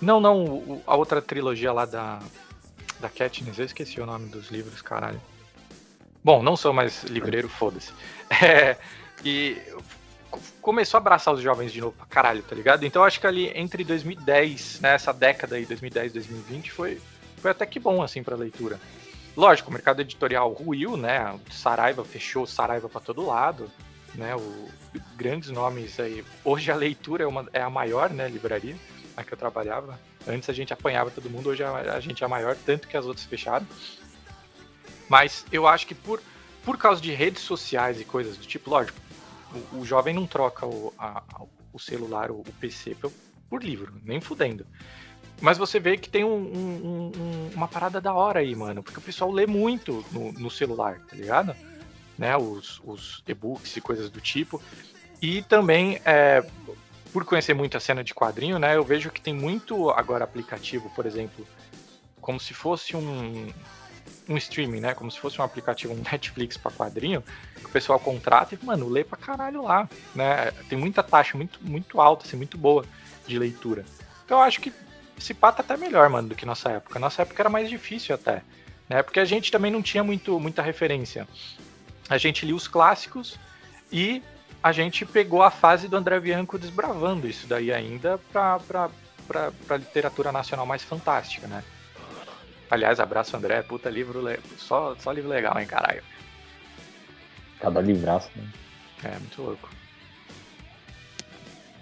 Não, 0.00 0.20
não, 0.20 0.82
a 0.86 0.96
outra 0.96 1.20
trilogia 1.22 1.72
lá 1.72 1.84
da, 1.84 2.18
da 2.98 3.08
Katniss, 3.08 3.58
eu 3.58 3.66
esqueci 3.66 4.00
o 4.00 4.06
nome 4.06 4.28
dos 4.28 4.50
livros, 4.50 4.80
caralho. 4.80 5.20
Bom, 6.22 6.42
não 6.42 6.56
sou 6.56 6.72
mais 6.72 7.04
livreiro, 7.04 7.48
foda-se. 7.48 7.92
É, 8.42 8.78
e 9.22 9.60
co- 10.30 10.40
começou 10.62 10.96
a 10.96 11.00
abraçar 11.00 11.34
os 11.34 11.42
jovens 11.42 11.70
de 11.70 11.82
novo 11.82 11.94
pra 11.94 12.06
caralho, 12.06 12.42
tá 12.42 12.56
ligado? 12.56 12.82
Então 12.86 13.04
acho 13.04 13.20
que 13.20 13.26
ali 13.26 13.52
entre 13.54 13.84
2010, 13.84 14.80
né, 14.80 14.94
essa 14.94 15.12
década 15.12 15.56
aí, 15.56 15.66
2010, 15.66 16.14
2020, 16.14 16.72
foi, 16.72 16.98
foi 17.36 17.50
até 17.50 17.66
que 17.66 17.78
bom, 17.78 18.02
assim, 18.02 18.22
pra 18.22 18.34
leitura. 18.34 18.80
Lógico, 19.36 19.68
o 19.68 19.72
mercado 19.72 20.00
editorial 20.00 20.50
ruiu, 20.50 20.96
né? 20.96 21.38
Saraiva 21.50 22.02
fechou 22.06 22.46
Saraiva 22.46 22.88
pra 22.88 23.02
todo 23.02 23.26
lado, 23.26 23.70
né? 24.14 24.34
O, 24.34 24.68
grandes 25.14 25.50
nomes 25.50 26.00
aí. 26.00 26.24
Hoje 26.42 26.70
a 26.72 26.74
leitura 26.74 27.24
é, 27.24 27.26
uma, 27.26 27.46
é 27.52 27.60
a 27.60 27.68
maior, 27.68 28.08
né, 28.10 28.28
livraria 28.28 28.76
na 29.14 29.22
que 29.24 29.32
eu 29.34 29.38
trabalhava. 29.38 30.00
Antes 30.26 30.48
a 30.48 30.52
gente 30.54 30.72
apanhava 30.72 31.10
todo 31.10 31.28
mundo, 31.28 31.50
hoje 31.50 31.62
a, 31.62 31.70
a 31.94 32.00
gente 32.00 32.22
é 32.22 32.26
a 32.26 32.28
maior, 32.30 32.56
tanto 32.64 32.88
que 32.88 32.96
as 32.96 33.04
outras 33.04 33.26
fecharam. 33.26 33.66
Mas 35.08 35.44
eu 35.52 35.66
acho 35.66 35.86
que 35.86 35.94
por, 35.94 36.20
por 36.64 36.78
causa 36.78 37.00
de 37.00 37.12
redes 37.12 37.42
sociais 37.42 38.00
e 38.00 38.04
coisas 38.04 38.36
do 38.36 38.46
tipo, 38.46 38.70
lógico, 38.70 38.98
o, 39.72 39.80
o 39.80 39.84
jovem 39.84 40.14
não 40.14 40.26
troca 40.26 40.66
o, 40.66 40.92
a- 40.98 41.22
o 41.72 41.78
celular, 41.78 42.30
o, 42.30 42.40
o 42.40 42.52
PC 42.60 42.94
por, 42.94 43.12
por 43.48 43.62
livro, 43.62 43.92
nem 44.04 44.20
fudendo. 44.20 44.66
Mas 45.40 45.58
você 45.58 45.80
vê 45.80 45.96
que 45.96 46.08
tem 46.08 46.24
um- 46.24 46.28
um- 46.34 47.12
um- 47.16 47.50
uma 47.54 47.66
parada 47.68 48.00
da 48.00 48.14
hora 48.14 48.40
aí, 48.40 48.54
mano. 48.54 48.82
Porque 48.82 48.98
o 48.98 49.02
pessoal 49.02 49.30
lê 49.30 49.46
muito 49.46 50.04
no, 50.12 50.32
no 50.32 50.50
celular, 50.50 51.00
tá 51.08 51.16
ligado? 51.16 51.54
Né, 52.16 52.36
os, 52.36 52.80
os 52.84 53.22
e-books 53.26 53.76
e 53.76 53.80
coisas 53.80 54.08
do 54.10 54.20
tipo. 54.20 54.62
E 55.20 55.42
também, 55.42 56.00
é, 56.04 56.44
por 57.12 57.24
conhecer 57.24 57.54
muito 57.54 57.76
a 57.76 57.80
cena 57.80 58.04
de 58.04 58.14
quadrinho, 58.14 58.58
né? 58.58 58.76
Eu 58.76 58.84
vejo 58.84 59.10
que 59.10 59.20
tem 59.20 59.34
muito 59.34 59.90
agora 59.90 60.24
aplicativo, 60.24 60.90
por 60.94 61.06
exemplo, 61.06 61.46
como 62.20 62.38
se 62.38 62.54
fosse 62.54 62.96
um, 62.96 63.52
um 64.28 64.36
streaming, 64.36 64.80
né? 64.80 64.94
Como 64.94 65.10
se 65.10 65.18
fosse 65.18 65.40
um 65.40 65.44
aplicativo, 65.44 65.92
um 65.92 66.02
Netflix 66.10 66.56
pra 66.56 66.70
quadrinho, 66.70 67.22
que 67.56 67.66
o 67.66 67.68
pessoal 67.68 67.98
contrata 67.98 68.54
e, 68.54 68.64
mano, 68.64 68.88
lê 68.88 69.04
pra 69.04 69.16
caralho 69.16 69.62
lá, 69.62 69.88
né? 70.14 70.50
Tem 70.68 70.78
muita 70.78 71.02
taxa 71.02 71.36
muito, 71.36 71.58
muito 71.62 72.00
alta, 72.00 72.26
assim, 72.26 72.36
muito 72.36 72.56
boa 72.56 72.84
de 73.26 73.38
leitura. 73.38 73.84
Então 74.24 74.38
eu 74.38 74.42
acho 74.42 74.60
que 74.60 74.72
esse 75.18 75.34
pá 75.34 75.52
tá 75.52 75.62
até 75.62 75.76
melhor, 75.76 76.08
mano, 76.08 76.28
do 76.28 76.34
que 76.34 76.46
nossa 76.46 76.70
época. 76.70 76.98
Nossa 76.98 77.22
época 77.22 77.42
era 77.42 77.50
mais 77.50 77.68
difícil 77.68 78.14
até, 78.14 78.42
né? 78.88 79.02
Porque 79.02 79.20
a 79.20 79.24
gente 79.24 79.50
também 79.50 79.70
não 79.70 79.82
tinha 79.82 80.02
muito, 80.02 80.38
muita 80.40 80.62
referência. 80.62 81.26
A 82.08 82.18
gente 82.18 82.44
lia 82.44 82.54
os 82.54 82.66
clássicos 82.66 83.38
e 83.90 84.22
a 84.62 84.72
gente 84.72 85.04
pegou 85.04 85.42
a 85.42 85.50
fase 85.50 85.88
do 85.88 85.96
André 85.96 86.18
Bianco 86.20 86.58
desbravando 86.58 87.26
isso 87.26 87.46
daí 87.46 87.72
ainda 87.72 88.18
pra, 88.32 88.58
pra, 88.60 88.90
pra, 89.26 89.52
pra 89.66 89.76
literatura 89.76 90.30
nacional 90.30 90.64
mais 90.64 90.82
fantástica, 90.82 91.46
né? 91.46 91.64
Aliás, 92.72 92.98
abraço 92.98 93.36
André, 93.36 93.60
puta 93.60 93.90
livro, 93.90 94.22
le- 94.22 94.40
só, 94.56 94.96
só 94.98 95.12
livro 95.12 95.28
legal, 95.28 95.58
hein, 95.60 95.66
caralho. 95.66 96.02
Cada 97.60 97.82
livraço, 97.82 98.30
né? 98.34 98.44
É, 99.04 99.10
muito 99.18 99.42
louco. 99.42 99.68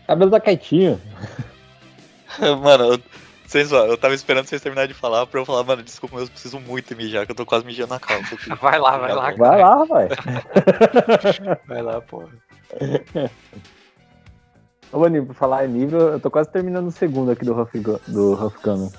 Cabelo 0.04 0.32
tá 0.32 0.40
quietinho. 0.40 1.00
Mano, 2.60 2.94
eu, 2.94 3.02
sem 3.46 3.64
zoar, 3.64 3.86
eu 3.86 3.96
tava 3.96 4.14
esperando 4.14 4.46
vocês 4.46 4.60
terminarem 4.60 4.88
de 4.92 4.98
falar 4.98 5.26
pra 5.28 5.38
eu 5.38 5.46
falar, 5.46 5.62
mano, 5.62 5.80
desculpa, 5.84 6.16
mas 6.16 6.24
eu 6.24 6.32
preciso 6.32 6.58
muito 6.58 6.96
mijar, 6.96 7.24
que 7.24 7.30
eu 7.30 7.36
tô 7.36 7.46
quase 7.46 7.64
mijando 7.64 7.94
na 7.94 8.00
calça 8.00 8.34
aqui. 8.34 8.48
Vai 8.60 8.80
lá, 8.80 8.98
vai 8.98 9.14
lá, 9.14 9.30
Vai 9.30 9.60
lá, 9.60 9.76
rapaz. 9.76 10.08
vai 11.68 11.82
lá, 11.82 12.00
porra. 12.00 12.30
Ô, 14.90 14.98
Maninho, 14.98 15.26
pra 15.26 15.34
falar 15.34 15.66
em 15.66 15.72
livro, 15.72 15.98
eu 15.98 16.18
tô 16.20 16.32
quase 16.32 16.50
terminando 16.50 16.88
o 16.88 16.92
segundo 16.92 17.30
aqui 17.30 17.44
do 17.44 17.56
Huff, 17.60 17.78
do 17.78 18.32
Huff 18.44 18.58
Gunner. 18.60 18.90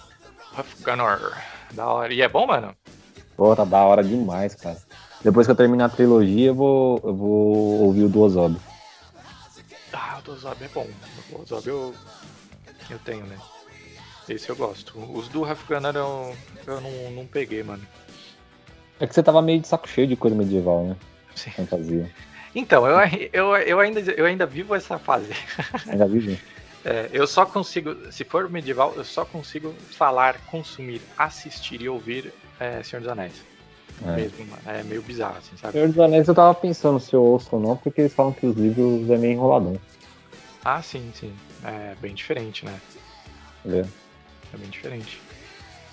Huff 0.57 0.83
Gunner. 0.83 1.50
Da 1.73 1.87
hora. 1.87 2.13
E 2.13 2.21
é 2.21 2.27
bom, 2.27 2.45
mano? 2.47 2.75
Pô, 3.35 3.55
tá 3.55 3.63
da 3.63 3.83
hora 3.83 4.03
demais, 4.03 4.55
cara. 4.55 4.77
Depois 5.23 5.45
que 5.45 5.51
eu 5.51 5.55
terminar 5.55 5.85
a 5.85 5.89
trilogia, 5.89 6.47
eu 6.47 6.55
vou, 6.55 7.01
eu 7.03 7.15
vou 7.15 7.81
ouvir 7.83 8.03
o 8.03 8.09
do 8.09 8.21
Ozob. 8.21 8.57
Ah, 9.93 10.19
o 10.19 10.21
do 10.21 10.35
Zob 10.35 10.63
é 10.63 10.67
bom. 10.67 10.87
O 11.31 11.45
Zob 11.45 11.67
eu, 11.67 11.93
eu 12.89 12.99
tenho, 12.99 13.25
né? 13.25 13.37
Esse 14.27 14.49
eu 14.49 14.55
gosto. 14.55 14.97
Os 15.13 15.27
do 15.27 15.41
Gunner 15.41 15.95
eu, 15.95 16.35
eu 16.65 16.81
não, 16.81 17.11
não 17.11 17.25
peguei, 17.25 17.63
mano. 17.63 17.85
É 18.99 19.07
que 19.07 19.13
você 19.13 19.23
tava 19.23 19.41
meio 19.41 19.59
de 19.59 19.67
saco 19.67 19.87
cheio 19.87 20.07
de 20.07 20.15
coisa 20.15 20.35
medieval, 20.35 20.83
né? 20.85 20.95
Sim. 21.35 21.51
Fantasia. 21.51 22.09
Então, 22.53 22.85
eu, 22.85 22.99
eu, 23.33 23.55
eu, 23.57 23.79
ainda, 23.79 23.99
eu 23.99 24.25
ainda 24.25 24.45
vivo 24.45 24.75
essa 24.75 24.99
fase. 24.99 25.31
Ainda 25.87 26.07
vive? 26.07 26.39
É, 26.83 27.09
eu 27.13 27.27
só 27.27 27.45
consigo, 27.45 28.11
se 28.11 28.23
for 28.23 28.49
medieval, 28.49 28.93
eu 28.95 29.03
só 29.03 29.23
consigo 29.23 29.73
falar, 29.91 30.39
consumir, 30.47 31.01
assistir 31.17 31.81
e 31.81 31.87
ouvir 31.89 32.33
é, 32.59 32.81
Senhor 32.81 33.01
dos 33.01 33.11
Anéis. 33.11 33.43
É. 34.03 34.15
Mesmo, 34.15 34.45
mano. 34.47 34.61
é 34.65 34.83
meio 34.83 35.01
bizarro, 35.01 35.37
assim, 35.37 35.55
sabe? 35.57 35.73
Senhor 35.73 35.89
dos 35.89 35.99
Anéis 35.99 36.27
eu 36.27 36.33
tava 36.33 36.55
pensando 36.55 36.99
se 36.99 37.13
eu 37.13 37.23
ouço 37.23 37.49
ou 37.55 37.61
não, 37.61 37.77
porque 37.77 38.01
eles 38.01 38.13
falam 38.13 38.33
que 38.33 38.47
os 38.47 38.57
livros 38.57 39.09
é 39.09 39.17
meio 39.17 39.33
enroladão. 39.33 39.79
Ah, 40.65 40.81
sim, 40.81 41.11
sim. 41.13 41.33
É 41.63 41.95
bem 42.01 42.15
diferente, 42.15 42.65
né? 42.65 42.79
Entendeu? 43.63 43.87
É 44.53 44.57
bem 44.57 44.69
diferente. 44.69 45.21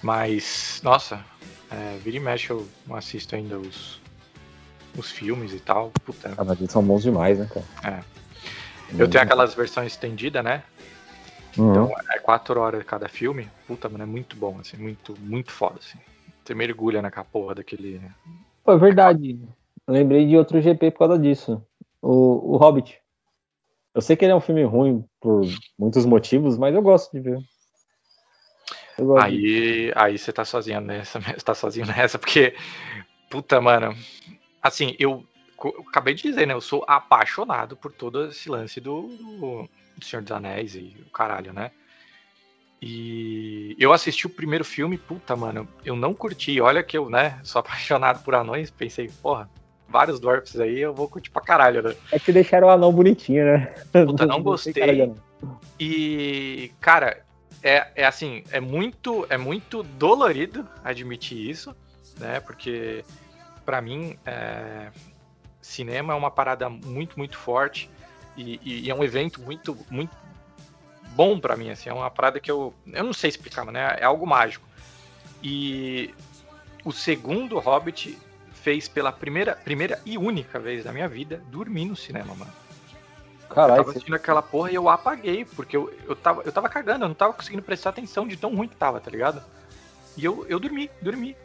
Mas, 0.03 0.81
nossa, 0.83 1.23
é, 1.71 1.99
vira 2.03 2.17
e 2.17 2.21
mexe 2.21 2.51
eu 2.51 2.67
não 2.87 2.97
assisto 2.97 3.35
ainda 3.35 3.59
os, 3.59 4.01
os 4.97 5.11
filmes 5.11 5.53
e 5.53 5.61
tal. 5.61 5.91
Puta. 6.05 6.33
Ah, 6.37 6.45
mas 6.45 6.59
eles 6.59 6.73
são 6.73 6.83
bons 6.83 7.03
demais, 7.03 7.39
né, 7.39 7.49
cara? 7.53 7.67
É. 7.97 8.19
Eu 8.97 9.09
tenho 9.09 9.23
aquelas 9.23 9.55
versões 9.55 9.93
estendidas, 9.93 10.43
né? 10.43 10.63
Uhum. 11.57 11.71
Então 11.71 11.95
é 12.13 12.19
quatro 12.19 12.61
horas 12.61 12.83
cada 12.85 13.09
filme. 13.09 13.49
Puta, 13.67 13.89
mano, 13.89 14.05
é 14.05 14.07
muito 14.07 14.37
bom, 14.37 14.59
assim, 14.61 14.77
muito, 14.77 15.15
muito 15.21 15.51
foda, 15.51 15.79
assim. 15.79 15.99
Você 16.45 16.55
mergulha 16.55 17.03
naquela 17.03 17.25
porra 17.25 17.57
daquele. 17.57 18.01
Pô, 18.65 18.73
é 18.73 18.79
verdade. 18.79 19.39
Eu 19.87 19.95
lembrei 19.95 20.27
de 20.27 20.37
outro 20.37 20.61
GP 20.61 20.91
por 20.91 20.99
causa 21.01 21.19
disso. 21.19 21.63
O, 22.01 22.55
o 22.55 22.57
Hobbit. 22.57 23.01
Eu 23.95 24.01
sei 24.01 24.17
que 24.17 24.25
ele 24.25 24.33
é 24.33 24.37
um 24.37 24.41
filme 24.41 24.63
ruim 24.63 25.05
por 25.21 25.43
muitos 25.79 26.07
motivos, 26.07 26.57
mas 26.57 26.75
eu 26.75 26.83
gosto 26.83 27.13
de 27.13 27.21
ver. 27.21 27.39
Eu 28.97 29.07
gosto 29.07 29.31
de... 29.31 29.37
Aí, 29.37 29.93
aí 29.95 30.19
você 30.19 30.33
tá 30.33 30.45
sozinho 30.45 30.81
nessa, 30.81 31.19
você 31.21 31.41
tá 31.45 31.55
sozinho 31.55 31.87
nessa, 31.87 32.19
porque, 32.19 32.55
puta, 33.31 33.61
mano, 33.61 33.95
assim, 34.63 34.95
eu, 34.99 35.25
eu 35.65 35.85
acabei 35.89 36.15
de 36.15 36.23
dizer, 36.23 36.47
né? 36.47 36.55
Eu 36.55 36.61
sou 36.61 36.85
apaixonado 36.87 37.77
por 37.77 37.93
todo 37.93 38.27
esse 38.27 38.49
lance 38.49 38.81
do, 38.81 39.03
do, 39.03 39.69
do 39.99 40.05
Senhor 40.05 40.23
dos 40.23 40.33
Anéis 40.33 40.75
e 40.75 40.97
o 41.07 41.11
caralho, 41.11 41.53
né? 41.53 41.71
E 42.81 43.77
eu 43.79 43.93
assisti 43.93 44.27
o 44.27 44.31
primeiro 44.31 44.65
filme, 44.65 44.97
puta, 44.97 45.35
mano, 45.35 45.69
eu 45.85 45.97
não 45.97 46.15
curti. 46.15 46.61
Olha 46.61 46.83
que 46.83 46.97
eu, 46.97 47.11
né, 47.11 47.41
sou 47.43 47.59
apaixonado 47.61 48.23
por 48.23 48.35
anões, 48.35 48.71
pensei, 48.71 49.11
porra, 49.21 49.51
vários 49.89 50.21
dwarfs 50.21 50.59
aí 50.61 50.79
eu 50.79 50.95
vou 50.95 51.09
curtir 51.09 51.31
pra 51.31 51.43
caralho, 51.43 51.83
né? 51.83 51.95
É 52.13 52.19
que 52.19 52.33
deixaram 52.33 52.69
o 52.69 52.71
anão 52.71 52.93
bonitinho, 52.93 53.45
né? 53.45 53.75
Puta, 53.93 54.25
não 54.27 54.43
gostei. 54.43 55.13
E, 55.79 56.73
cara, 56.81 57.25
é, 57.63 57.89
é 57.97 58.05
assim, 58.07 58.45
é 58.51 58.61
muito, 58.61 59.27
é 59.29 59.37
muito 59.37 59.83
dolorido 59.83 60.67
admitir 60.85 61.51
isso, 61.51 61.75
né? 62.19 62.41
Porque 62.41 63.05
pra 63.65 63.81
mim, 63.81 64.17
é, 64.25 64.91
cinema 65.61 66.13
é 66.13 66.17
uma 66.17 66.31
parada 66.31 66.69
muito, 66.69 67.19
muito 67.19 67.37
forte 67.37 67.91
e, 68.39 68.61
e- 68.63 68.81
e 68.87 68.91
é 68.91 68.95
um 68.95 69.03
evento 69.03 69.41
muito, 69.43 69.77
muito 69.91 70.17
bom 71.15 71.39
pra 71.41 71.57
mim, 71.57 71.71
assim, 71.71 71.91
é 71.91 71.93
uma 71.93 72.11
parada 72.11 72.39
que 72.39 72.51
eu, 72.51 72.73
eu 72.87 73.05
não 73.05 73.13
sei 73.13 73.29
explicar, 73.29 73.65
mas 73.65 73.75
né? 73.75 73.97
é 73.99 74.05
algo 74.05 74.25
mágico. 74.27 74.67
E 75.43 76.15
o 76.85 76.93
segundo 76.93 77.59
Hobbit 77.59 78.17
fez 78.55 78.89
pela 78.89 79.11
primeira, 79.13 79.55
primeira 79.57 80.01
e 80.07 80.17
única 80.17 80.59
vez 80.59 80.85
da 80.85 80.93
minha 80.93 81.09
vida 81.09 81.43
dormir 81.49 81.85
no 81.87 81.97
cinema, 81.97 82.35
mano. 82.35 82.53
Eu 83.51 83.55
Caralho, 83.55 83.77
tava 83.77 83.85
você- 83.85 83.91
assistindo 83.99 84.15
aquela 84.15 84.43
porra 84.43 84.71
e 84.71 84.75
eu 84.75 84.89
apaguei, 84.89 85.45
porque 85.45 85.77
eu, 85.77 85.93
eu, 86.07 86.15
tava, 86.15 86.43
eu 86.45 86.53
tava 86.53 86.69
cagando, 86.69 87.05
eu 87.05 87.09
não 87.09 87.15
tava 87.15 87.33
conseguindo 87.33 87.63
prestar 87.63 87.91
atenção 87.91 88.27
de 88.27 88.37
tão 88.37 88.55
ruim 88.55 88.69
que 88.69 88.77
tava, 88.77 89.01
tá 89.01 89.11
ligado? 89.11 89.43
E 90.17 90.25
eu, 90.25 90.45
eu 90.49 90.61
dormi, 90.61 90.91
dormi. 91.01 91.37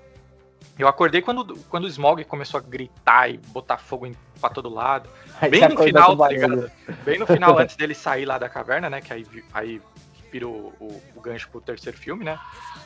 Eu 0.78 0.88
acordei 0.88 1.22
quando, 1.22 1.56
quando 1.70 1.84
o 1.84 1.88
Smog 1.88 2.24
começou 2.26 2.58
a 2.60 2.62
gritar 2.64 3.30
e 3.30 3.38
botar 3.38 3.78
fogo 3.78 4.06
em, 4.08 4.16
pra 4.42 4.50
todo 4.50 4.70
lado. 4.70 5.08
Bem 5.50 5.62
no 5.70 5.78
final, 5.84 6.18
tá 6.18 6.28
ligado? 6.30 6.72
Bem 7.04 7.20
no 7.20 7.28
final, 7.28 7.58
antes 7.60 7.76
dele 7.76 7.94
sair 7.94 8.26
lá 8.26 8.38
da 8.38 8.50
caverna, 8.50 8.90
né? 8.90 9.02
Que 9.02 9.14
aí, 9.14 9.26
aí 9.54 9.82
virou 10.32 10.74
o, 10.80 11.02
o 11.16 11.22
gancho 11.22 11.48
pro 11.50 11.62
terceiro 11.62 11.98
filme, 11.98 12.26
né? 12.26 12.40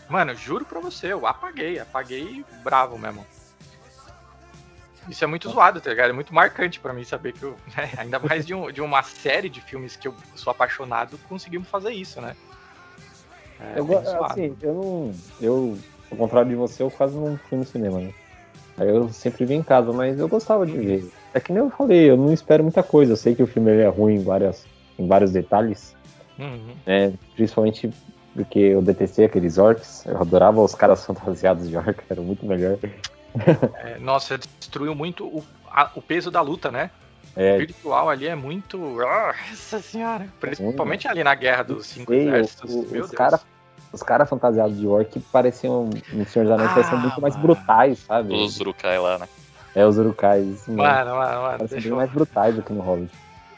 Mano, 0.09 0.35
juro 0.35 0.65
pra 0.65 0.79
você, 0.81 1.13
eu 1.13 1.25
apaguei, 1.25 1.79
apaguei 1.79 2.43
bravo 2.63 2.97
mesmo. 2.97 3.25
Isso 5.07 5.23
é 5.23 5.27
muito 5.27 5.49
zoado, 5.49 5.79
tá 5.79 5.89
ligado? 5.89 6.09
É 6.09 6.13
muito 6.13 6.33
marcante 6.35 6.79
pra 6.81 6.91
mim 6.91 7.05
saber 7.05 7.31
que 7.31 7.43
eu, 7.43 7.55
né, 7.75 7.91
ainda 7.97 8.19
mais 8.19 8.45
de, 8.45 8.53
um- 8.53 8.69
de 8.71 8.81
uma 8.81 9.01
série 9.03 9.47
de 9.49 9.61
filmes 9.61 9.95
que 9.95 10.07
eu 10.07 10.13
sou 10.35 10.51
apaixonado, 10.51 11.17
conseguimos 11.29 11.69
fazer 11.69 11.91
isso, 11.93 12.19
né? 12.19 12.35
É 13.59 13.79
Eu, 13.79 13.87
assim, 14.25 14.55
eu 14.61 14.73
não. 14.73 15.15
Eu, 15.41 15.79
ao 16.11 16.17
contrário 16.17 16.49
de 16.49 16.55
você, 16.55 16.83
eu 16.83 16.89
quase 16.91 17.15
não 17.17 17.37
fui 17.49 17.57
no 17.57 17.65
cinema, 17.65 17.99
né? 17.99 18.09
Aí 18.77 18.87
eu 18.89 19.09
sempre 19.09 19.43
vi 19.45 19.55
em 19.55 19.63
casa, 19.63 19.91
mas 19.91 20.19
eu 20.19 20.27
gostava 20.27 20.65
de 20.65 20.77
ver. 20.77 21.11
É 21.33 21.39
que 21.39 21.51
nem 21.51 21.63
eu 21.63 21.69
falei, 21.71 22.09
eu 22.09 22.15
não 22.17 22.31
espero 22.31 22.63
muita 22.63 22.83
coisa. 22.83 23.13
Eu 23.13 23.17
sei 23.17 23.33
que 23.33 23.41
o 23.41 23.47
filme 23.47 23.71
é 23.71 23.87
ruim 23.87 24.15
em, 24.15 24.23
várias, 24.23 24.65
em 24.99 25.07
vários 25.07 25.31
detalhes, 25.31 25.95
Uhum. 26.37 26.75
né? 26.85 27.13
Principalmente 27.35 27.89
porque 28.35 28.59
eu 28.59 28.81
detestei 28.83 29.25
aqueles 29.25 29.57
orcs. 29.57 30.05
Eu 30.05 30.17
adorava 30.21 30.61
os 30.61 30.75
caras 30.75 31.03
fantasiados 31.07 31.67
de 31.67 31.75
orc, 31.75 32.03
era 32.07 32.21
muito 32.21 32.45
melhor. 32.45 32.77
É, 33.83 33.97
nossa, 33.99 34.37
destruiu 34.37 34.93
muito 34.93 35.25
o, 35.25 35.43
a- 35.71 35.91
o 35.95 36.01
peso 36.01 36.29
da 36.29 36.41
luta, 36.41 36.71
né? 36.71 36.91
O 37.35 37.39
É, 37.39 37.57
virtual 37.57 38.09
ali 38.09 38.27
é 38.27 38.35
muito. 38.35 38.77
Nossa 38.77 39.79
senhora. 39.79 40.27
Principalmente 40.39 41.07
ali 41.07 41.23
na 41.23 41.33
guerra 41.35 41.63
dos 41.63 41.87
cinco 41.87 42.13
exércitos. 42.13 42.71
o- 42.73 42.87
Meu 42.91 43.03
os 43.05 43.11
caras 43.11 43.41
os 43.91 44.03
cara 44.03 44.25
fantasiados 44.25 44.77
de 44.77 44.85
orc 44.87 45.19
pareciam, 45.31 45.89
no 46.11 46.25
Senhor 46.25 46.45
dos 46.45 46.51
Anéis, 46.53 46.71
Ah, 46.71 46.73
pareciam 46.73 46.99
muito 46.99 47.21
mais 47.21 47.35
mano. 47.35 47.47
brutais, 47.47 47.99
sabe? 47.99 48.33
Os 48.33 48.59
Urukai 48.59 48.97
lá, 48.99 49.17
né? 49.19 49.27
É, 49.75 49.85
os 49.85 49.97
urukais. 49.97 50.43
isso 50.47 50.71
mesmo. 50.71 50.83
Mano, 50.83 51.15
mano, 51.15 51.41
mano. 51.41 51.57
Parecem 51.59 51.67
Deixa 51.67 51.83
bem 51.83 51.91
eu... 51.91 51.95
mais 51.97 52.11
brutais 52.11 52.55
do 52.55 52.63
que 52.63 52.73
no 52.73 52.81
Hobbit. 52.81 53.13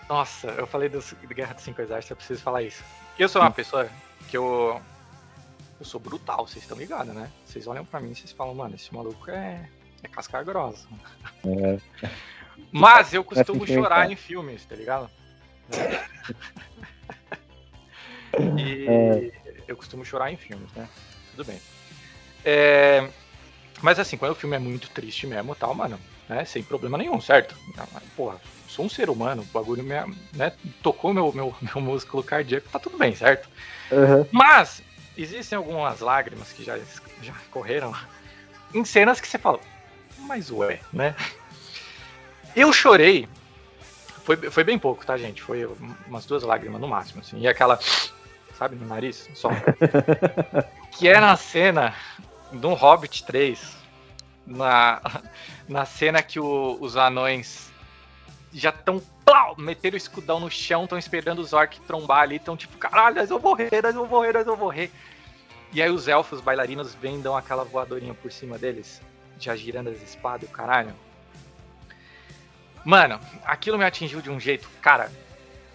Nossa, 0.09 0.47
eu 0.47 0.67
falei 0.67 0.89
de 0.89 0.99
Guerra 1.33 1.53
dos 1.53 1.63
Cinco 1.63 1.81
Exércitos, 1.81 2.09
eu 2.09 2.15
preciso 2.17 2.41
falar 2.41 2.61
isso. 2.63 2.83
Eu 3.17 3.29
sou 3.29 3.41
uma 3.41 3.51
pessoa 3.51 3.87
que 4.27 4.35
eu. 4.35 4.81
Eu 5.79 5.85
sou 5.85 5.97
brutal, 5.99 6.45
vocês 6.45 6.63
estão 6.63 6.77
ligados, 6.77 7.13
né? 7.13 7.29
Vocês 7.45 7.65
olham 7.67 7.85
pra 7.85 8.01
mim 8.01 8.11
e 8.11 8.15
vocês 8.15 8.31
falam, 8.33 8.53
mano, 8.53 8.75
esse 8.75 8.93
maluco 8.93 9.29
é. 9.31 9.69
É 10.03 10.07
casca 10.09 10.43
grossa. 10.43 10.87
É. 11.45 11.77
Mas 12.71 13.13
eu 13.13 13.23
costumo 13.23 13.59
sentimental. 13.61 13.83
chorar 13.89 14.11
em 14.11 14.15
filmes, 14.17 14.65
tá 14.65 14.75
ligado? 14.75 15.09
E 18.57 18.85
É. 18.87 19.31
eu 19.69 19.77
costumo 19.77 20.03
chorar 20.03 20.31
em 20.31 20.37
filmes, 20.37 20.71
né? 20.73 20.89
Tudo 21.31 21.45
bem. 21.45 21.61
É, 22.43 23.07
Mas 23.81 23.99
assim, 23.99 24.17
quando 24.17 24.31
o 24.31 24.35
filme 24.35 24.55
é 24.55 24.59
muito 24.59 24.89
triste 24.89 25.27
mesmo 25.27 25.55
tal, 25.55 25.73
mano, 25.75 25.99
né? 26.27 26.43
Sem 26.43 26.63
problema 26.63 26.97
nenhum, 26.97 27.21
certo? 27.21 27.55
Não, 27.77 27.87
Porra, 28.15 28.41
sou 28.67 28.85
um 28.85 28.89
ser 28.89 29.09
humano, 29.09 29.43
o 29.43 29.45
bagulho 29.53 29.83
me, 29.83 29.95
né, 30.33 30.51
tocou 30.81 31.13
meu, 31.13 31.31
meu, 31.31 31.55
meu 31.61 31.81
músculo 31.81 32.23
cardíaco, 32.23 32.67
tá 32.69 32.79
tudo 32.79 32.97
bem, 32.97 33.15
certo? 33.15 33.47
Aham. 33.91 34.25
Mas 34.31 34.81
existem 35.17 35.57
algumas 35.57 35.99
lágrimas 35.99 36.51
que 36.51 36.63
já, 36.63 36.77
já 37.21 37.33
correram 37.51 37.93
em 38.73 38.83
cenas 38.83 39.21
que 39.21 39.27
você 39.27 39.37
fala, 39.37 39.59
mas 40.17 40.51
ué, 40.51 40.79
né? 40.91 41.15
Eu 42.55 42.73
chorei. 42.73 43.27
Foi, 44.23 44.35
foi 44.51 44.63
bem 44.63 44.77
pouco, 44.77 45.05
tá, 45.05 45.17
gente? 45.17 45.41
Foi 45.41 45.65
umas 46.07 46.25
duas 46.25 46.43
lágrimas 46.43 46.79
no 46.79 46.87
máximo, 46.87 47.21
assim. 47.21 47.39
E 47.39 47.47
aquela, 47.47 47.79
sabe, 48.59 48.75
no 48.75 48.85
nariz, 48.85 49.29
só. 49.33 49.49
que 50.91 51.07
é 51.07 51.19
na 51.19 51.35
cena 51.37 51.95
do 52.51 52.73
Hobbit 52.73 53.23
3, 53.25 53.77
na, 54.45 55.01
na 55.67 55.85
cena 55.85 56.21
que 56.21 56.39
o- 56.39 56.77
os 56.81 56.97
anões 56.97 57.71
já 58.53 58.69
estão 58.69 59.01
meteram 59.57 59.93
o 59.93 59.97
escudão 59.97 60.39
no 60.39 60.49
chão, 60.49 60.83
estão 60.83 60.97
esperando 60.97 61.39
os 61.39 61.53
orcs 61.53 61.79
trombar 61.85 62.21
ali, 62.21 62.37
estão 62.37 62.57
tipo, 62.57 62.75
caralho, 62.77 63.15
nós 63.15 63.29
vamos 63.29 63.43
morrer, 63.43 63.69
nós 63.83 63.93
vamos 63.93 64.09
morrer, 64.09 64.33
nós 64.33 64.45
vamos 64.45 64.59
morrer. 64.59 64.91
E 65.71 65.81
aí 65.83 65.89
os 65.91 66.07
elfos 66.07 66.41
bailarinos 66.41 66.95
vêm 66.95 67.21
dão 67.21 67.37
aquela 67.37 67.63
voadorinha 67.63 68.13
por 68.15 68.31
cima 68.31 68.57
deles, 68.57 68.99
já 69.39 69.55
girando 69.55 69.89
as 69.91 70.01
espadas, 70.01 70.49
o 70.49 70.51
caralho. 70.51 70.93
Mano, 72.83 73.19
aquilo 73.45 73.77
me 73.77 73.85
atingiu 73.85 74.19
de 74.19 74.31
um 74.31 74.39
jeito, 74.39 74.67
cara, 74.81 75.11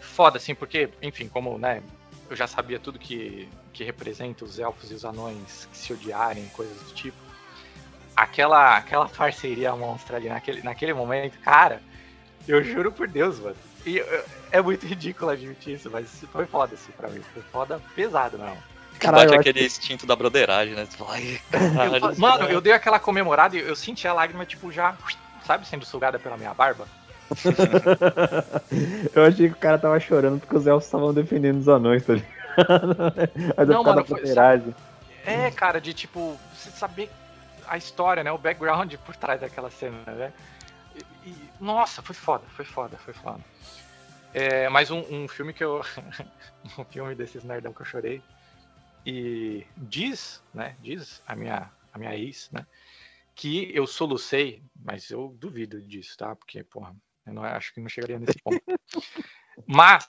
foda 0.00 0.38
assim, 0.38 0.54
porque, 0.54 0.88
enfim, 1.00 1.28
como, 1.28 1.56
né, 1.56 1.80
eu 2.30 2.36
já 2.36 2.46
sabia 2.46 2.78
tudo 2.78 2.98
que, 2.98 3.48
que 3.72 3.84
representa 3.84 4.44
os 4.44 4.58
elfos 4.58 4.90
e 4.90 4.94
os 4.94 5.04
anões 5.04 5.68
que 5.70 5.76
se 5.76 5.92
odiarem, 5.92 6.46
coisas 6.48 6.76
do 6.76 6.92
tipo. 6.94 7.16
Aquela, 8.16 8.76
aquela 8.76 9.08
parceria 9.08 9.74
monstra 9.74 10.16
ali 10.16 10.28
naquele, 10.28 10.62
naquele 10.62 10.94
momento, 10.94 11.38
cara, 11.40 11.82
eu 12.46 12.62
juro 12.62 12.92
por 12.92 13.08
Deus, 13.08 13.38
mano. 13.40 13.56
E 13.84 13.98
eu- 13.98 14.24
é 14.52 14.62
muito 14.62 14.86
ridículo 14.86 15.30
admitir 15.30 15.74
isso, 15.74 15.90
mas 15.90 16.24
foi 16.30 16.46
foda 16.46 16.74
assim 16.74 16.92
pra 16.92 17.08
mim. 17.08 17.20
Foi 17.32 17.42
foda 17.42 17.80
pesado, 17.94 18.38
não. 18.38 18.56
Caralho, 19.00 19.30
Bate 19.32 19.48
aquele 19.50 19.66
instinto 19.66 20.06
da 20.06 20.14
broderagem, 20.14 20.74
né? 20.74 20.86
Ai, 21.08 21.40
caralho, 21.74 22.06
Eu- 22.06 22.16
mano, 22.18 22.44
eu 22.44 22.60
dei 22.60 22.72
aquela 22.72 23.00
comemorada 23.00 23.56
e 23.56 23.60
eu 23.60 23.74
senti 23.74 24.06
a 24.06 24.12
lágrima, 24.12 24.46
tipo, 24.46 24.70
já, 24.70 24.96
sabe, 25.44 25.66
sendo 25.66 25.84
sugada 25.84 26.16
pela 26.18 26.36
minha 26.36 26.54
barba. 26.54 26.86
Eu 29.14 29.24
achei 29.24 29.48
que 29.48 29.54
o 29.54 29.58
cara 29.58 29.78
tava 29.78 29.98
chorando 30.00 30.40
porque 30.40 30.56
os 30.56 30.66
elfos 30.66 30.86
estavam 30.86 31.12
defendendo 31.12 31.58
os 31.58 31.68
anões, 31.68 32.04
tá 32.04 32.14
ligado? 32.14 32.34
Mas 33.56 33.68
Não, 33.68 33.82
mano, 33.82 34.04
foi-. 34.04 34.20
É, 35.26 35.50
cara, 35.50 35.80
de 35.80 35.94
tipo, 35.94 36.38
você 36.52 36.70
saber 36.70 37.10
a 37.66 37.76
história, 37.76 38.22
né? 38.22 38.30
O 38.30 38.38
background 38.38 38.94
por 39.04 39.16
trás 39.16 39.40
daquela 39.40 39.70
cena, 39.70 40.04
né? 40.06 40.32
E, 41.24 41.28
e- 41.30 41.50
nossa, 41.60 42.02
foi 42.02 42.14
foda, 42.14 42.44
foi 42.48 42.64
foda, 42.64 42.96
foi 42.98 43.14
foda. 43.14 43.40
É, 44.32 44.68
mas 44.68 44.90
um, 44.90 45.00
um 45.10 45.28
filme 45.28 45.52
que 45.52 45.64
eu. 45.64 45.80
um 46.78 46.84
filme 46.84 47.14
desses 47.14 47.44
nerdão 47.44 47.72
que 47.72 47.82
eu 47.82 47.86
chorei. 47.86 48.22
E 49.06 49.66
diz, 49.76 50.42
né? 50.52 50.76
Diz 50.80 51.22
a 51.26 51.36
minha, 51.36 51.70
a 51.92 51.98
minha 51.98 52.16
ex, 52.16 52.50
né? 52.50 52.66
Que 53.34 53.70
eu 53.74 53.86
solucei, 53.86 54.62
mas 54.84 55.10
eu 55.10 55.34
duvido 55.38 55.80
disso, 55.80 56.16
tá? 56.16 56.34
Porque, 56.34 56.62
porra, 56.64 56.94
eu 57.26 57.32
não, 57.32 57.42
acho 57.44 57.72
que 57.72 57.80
não 57.80 57.88
chegaria 57.88 58.18
nesse 58.18 58.38
ponto. 58.42 58.60
mas, 59.66 60.06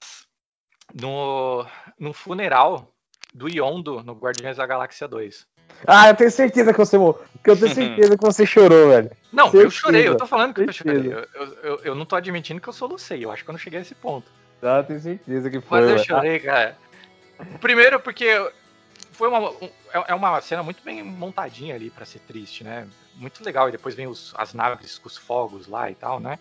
no, 0.94 1.66
no 2.00 2.14
funeral 2.14 2.92
do 3.34 3.48
Yondo 3.50 4.04
no 4.04 4.14
Guardiões 4.14 4.58
da 4.58 4.66
Galáxia 4.66 5.08
2. 5.08 5.48
Ah, 5.88 6.10
eu 6.10 6.16
tenho 6.16 6.32
certeza 6.32 6.72
que 6.72 6.80
você 6.80 6.98
morreu. 6.98 7.24
Que 7.44 7.50
eu 7.50 7.56
tenho 7.58 7.70
certeza 7.74 8.18
que 8.18 8.24
você 8.24 8.46
chorou, 8.46 8.90
velho. 8.90 9.12
Não, 9.32 9.48
eu 9.48 9.52
Certeza, 9.52 9.72
chorei, 9.72 10.08
eu 10.08 10.18
tô 10.18 10.26
falando 10.26 10.54
que 10.54 10.62
eu 10.62 10.72
certeza. 10.74 11.04
chorei. 11.04 11.14
Eu, 11.14 11.42
eu, 11.42 11.54
eu- 11.64 11.80
eu 11.84 11.96
não 11.96 12.06
tô 12.06 12.16
admitindo 12.16 12.62
que 12.62 12.68
eu 12.70 12.74
solucei, 12.74 13.24
eu 13.24 13.32
acho 13.32 13.44
que 13.44 13.50
eu 13.50 13.54
não 13.54 13.60
cheguei 13.60 13.80
a 13.80 13.82
esse 13.82 13.96
ponto. 13.96 14.32
Ah, 14.62 14.78
eu 14.78 14.84
tenho 14.86 15.00
certeza 15.00 15.50
que 15.50 15.60
foi. 15.62 15.82
Mas 15.82 15.90
eu 15.90 15.98
chorei, 16.00 16.40
cara. 16.40 16.78
Primeiro 17.60 18.00
porque 18.00 18.26
foi 19.12 19.28
uma, 19.28 19.40
um- 19.50 19.70
é 19.94 20.06
é 20.12 20.16
uma 20.16 20.40
cena 20.42 20.64
muito 20.64 20.82
bem 20.84 21.04
montadinha 21.04 21.76
ali 21.76 21.90
pra 21.90 22.06
ser 22.06 22.20
triste, 22.20 22.64
né? 22.64 22.88
Muito 23.16 23.44
legal. 23.44 23.68
E 23.68 23.72
depois 23.74 23.94
vem 23.96 24.08
os- 24.08 24.34
as 24.38 24.54
naves 24.54 24.98
com 24.98 25.08
os 25.08 25.18
fogos 25.18 25.68
lá 25.68 25.92
e 25.92 25.96
tal, 25.96 26.20
né? 26.22 26.40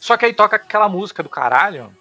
Só 0.00 0.16
que 0.16 0.24
aí 0.24 0.32
toca 0.34 0.56
aquela 0.56 0.88
música 0.88 1.22
do 1.22 1.28
caralho, 1.28 1.94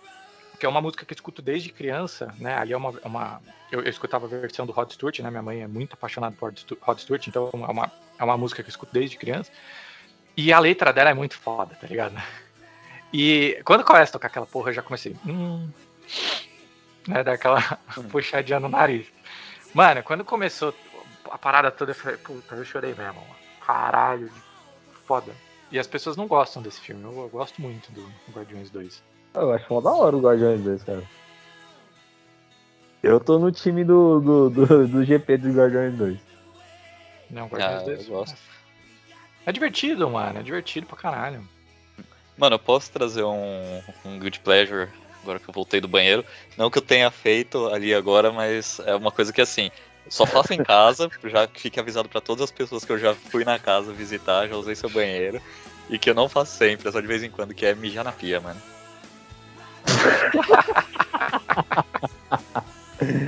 que 0.59 0.65
é 0.65 0.69
uma 0.69 0.81
música 0.81 1.05
que 1.05 1.13
eu 1.13 1.15
escuto 1.15 1.41
desde 1.41 1.69
criança, 1.69 2.33
né? 2.39 2.57
Ali 2.57 2.73
é 2.73 2.77
uma. 2.77 2.97
é 3.03 3.07
uma- 3.07 3.41
eu, 3.71 3.81
eu 3.83 3.89
escutava 3.89 4.25
a 4.25 4.29
versão 4.29 4.65
do 4.65 4.71
Rod 4.71 4.91
Stewart, 4.91 5.19
né? 5.19 5.29
Minha 5.29 5.43
mãe 5.43 5.61
é 5.61 5.67
muito 5.67 5.93
apaixonada 5.93 6.35
por 6.35 6.51
Rod 6.81 6.97
Stewart, 6.99 7.27
então 7.27 7.49
é 7.53 7.71
uma, 7.71 7.91
é 8.17 8.23
uma 8.23 8.37
música 8.37 8.63
que 8.63 8.67
eu 8.69 8.71
escuto 8.71 8.91
desde 8.91 9.17
criança. 9.17 9.51
E 10.35 10.51
a 10.51 10.59
letra 10.59 10.91
dela 10.91 11.09
é 11.09 11.13
muito 11.13 11.37
foda, 11.37 11.75
tá 11.79 11.85
ligado? 11.85 12.15
E 13.13 13.61
quando 13.65 13.83
começa 13.83 14.11
a 14.11 14.13
tocar 14.13 14.27
aquela 14.27 14.45
porra, 14.45 14.69
eu 14.69 14.73
já 14.73 14.81
comecei. 14.81 15.15
Hum, 15.27 15.69
né, 17.07 17.23
dar 17.23 17.33
aquela 17.33 17.61
puxadinha 18.09 18.59
no 18.59 18.69
nariz. 18.69 19.07
Mano, 19.73 20.01
quando 20.03 20.23
começou 20.23 20.73
a 21.29 21.37
parada 21.37 21.69
toda, 21.69 21.91
eu 21.91 21.95
falei, 21.95 22.17
puta, 22.17 22.55
eu 22.55 22.65
chorei 22.65 22.93
mesmo. 22.95 23.13
mano. 23.21 23.35
Caralho, 23.65 24.31
foda. 25.05 25.31
E 25.71 25.77
as 25.79 25.87
pessoas 25.87 26.15
não 26.17 26.27
gostam 26.27 26.61
desse 26.61 26.79
filme. 26.81 27.03
Eu, 27.03 27.11
eu 27.17 27.29
gosto 27.29 27.61
muito 27.61 27.91
do 27.91 28.09
Guardiões 28.31 28.69
2. 28.71 29.03
Eu 29.35 29.51
acho 29.53 29.71
mó 29.71 29.79
da 29.81 29.91
hora 29.91 30.15
o 30.17 30.21
Guardiões 30.21 30.61
2, 30.61 30.83
cara. 30.83 31.03
Eu 33.01 33.19
tô 33.19 33.39
no 33.39 33.51
time 33.51 33.83
do, 33.83 34.19
do, 34.19 34.49
do, 34.49 34.87
do 34.87 35.03
GP 35.05 35.37
dos 35.37 35.55
Guardiões 35.55 35.95
2. 35.95 36.19
Não, 37.29 37.47
Guardiões 37.47 37.81
Ah, 37.81 37.85
2. 37.85 38.07
eu 38.07 38.13
gosto. 38.13 38.37
É 39.45 39.51
divertido, 39.51 40.09
mano. 40.09 40.39
É 40.39 40.43
divertido 40.43 40.87
pra 40.87 40.97
caralho. 40.97 41.47
Mano, 42.37 42.55
eu 42.55 42.59
posso 42.59 42.91
trazer 42.91 43.23
um, 43.23 43.81
um 44.05 44.17
good 44.19 44.39
pleasure 44.39 44.89
agora 45.21 45.39
que 45.39 45.49
eu 45.49 45.53
voltei 45.53 45.79
do 45.79 45.87
banheiro. 45.87 46.25
Não 46.57 46.69
que 46.69 46.77
eu 46.77 46.81
tenha 46.81 47.11
feito 47.11 47.67
ali 47.67 47.93
agora, 47.93 48.31
mas 48.31 48.79
é 48.85 48.95
uma 48.95 49.11
coisa 49.11 49.31
que 49.31 49.41
assim, 49.41 49.69
só 50.09 50.25
faço 50.25 50.53
em 50.53 50.63
casa, 50.63 51.09
já 51.25 51.47
que 51.47 51.61
fique 51.61 51.79
avisado 51.79 52.09
pra 52.09 52.19
todas 52.21 52.43
as 52.43 52.51
pessoas 52.51 52.83
que 52.83 52.91
eu 52.91 52.97
já 52.99 53.13
fui 53.15 53.43
na 53.45 53.57
casa 53.59 53.93
visitar, 53.93 54.47
já 54.47 54.55
usei 54.55 54.75
seu 54.75 54.89
banheiro. 54.89 55.41
E 55.89 55.97
que 55.97 56.09
eu 56.09 56.13
não 56.13 56.29
faço 56.29 56.55
sempre, 56.55 56.87
é 56.87 56.91
só 56.91 56.99
de 56.99 57.07
vez 57.07 57.23
em 57.23 57.31
quando, 57.31 57.53
que 57.53 57.65
é 57.65 57.73
mijar 57.73 58.03
na 58.03 58.11
pia, 58.11 58.39
mano. 58.39 58.61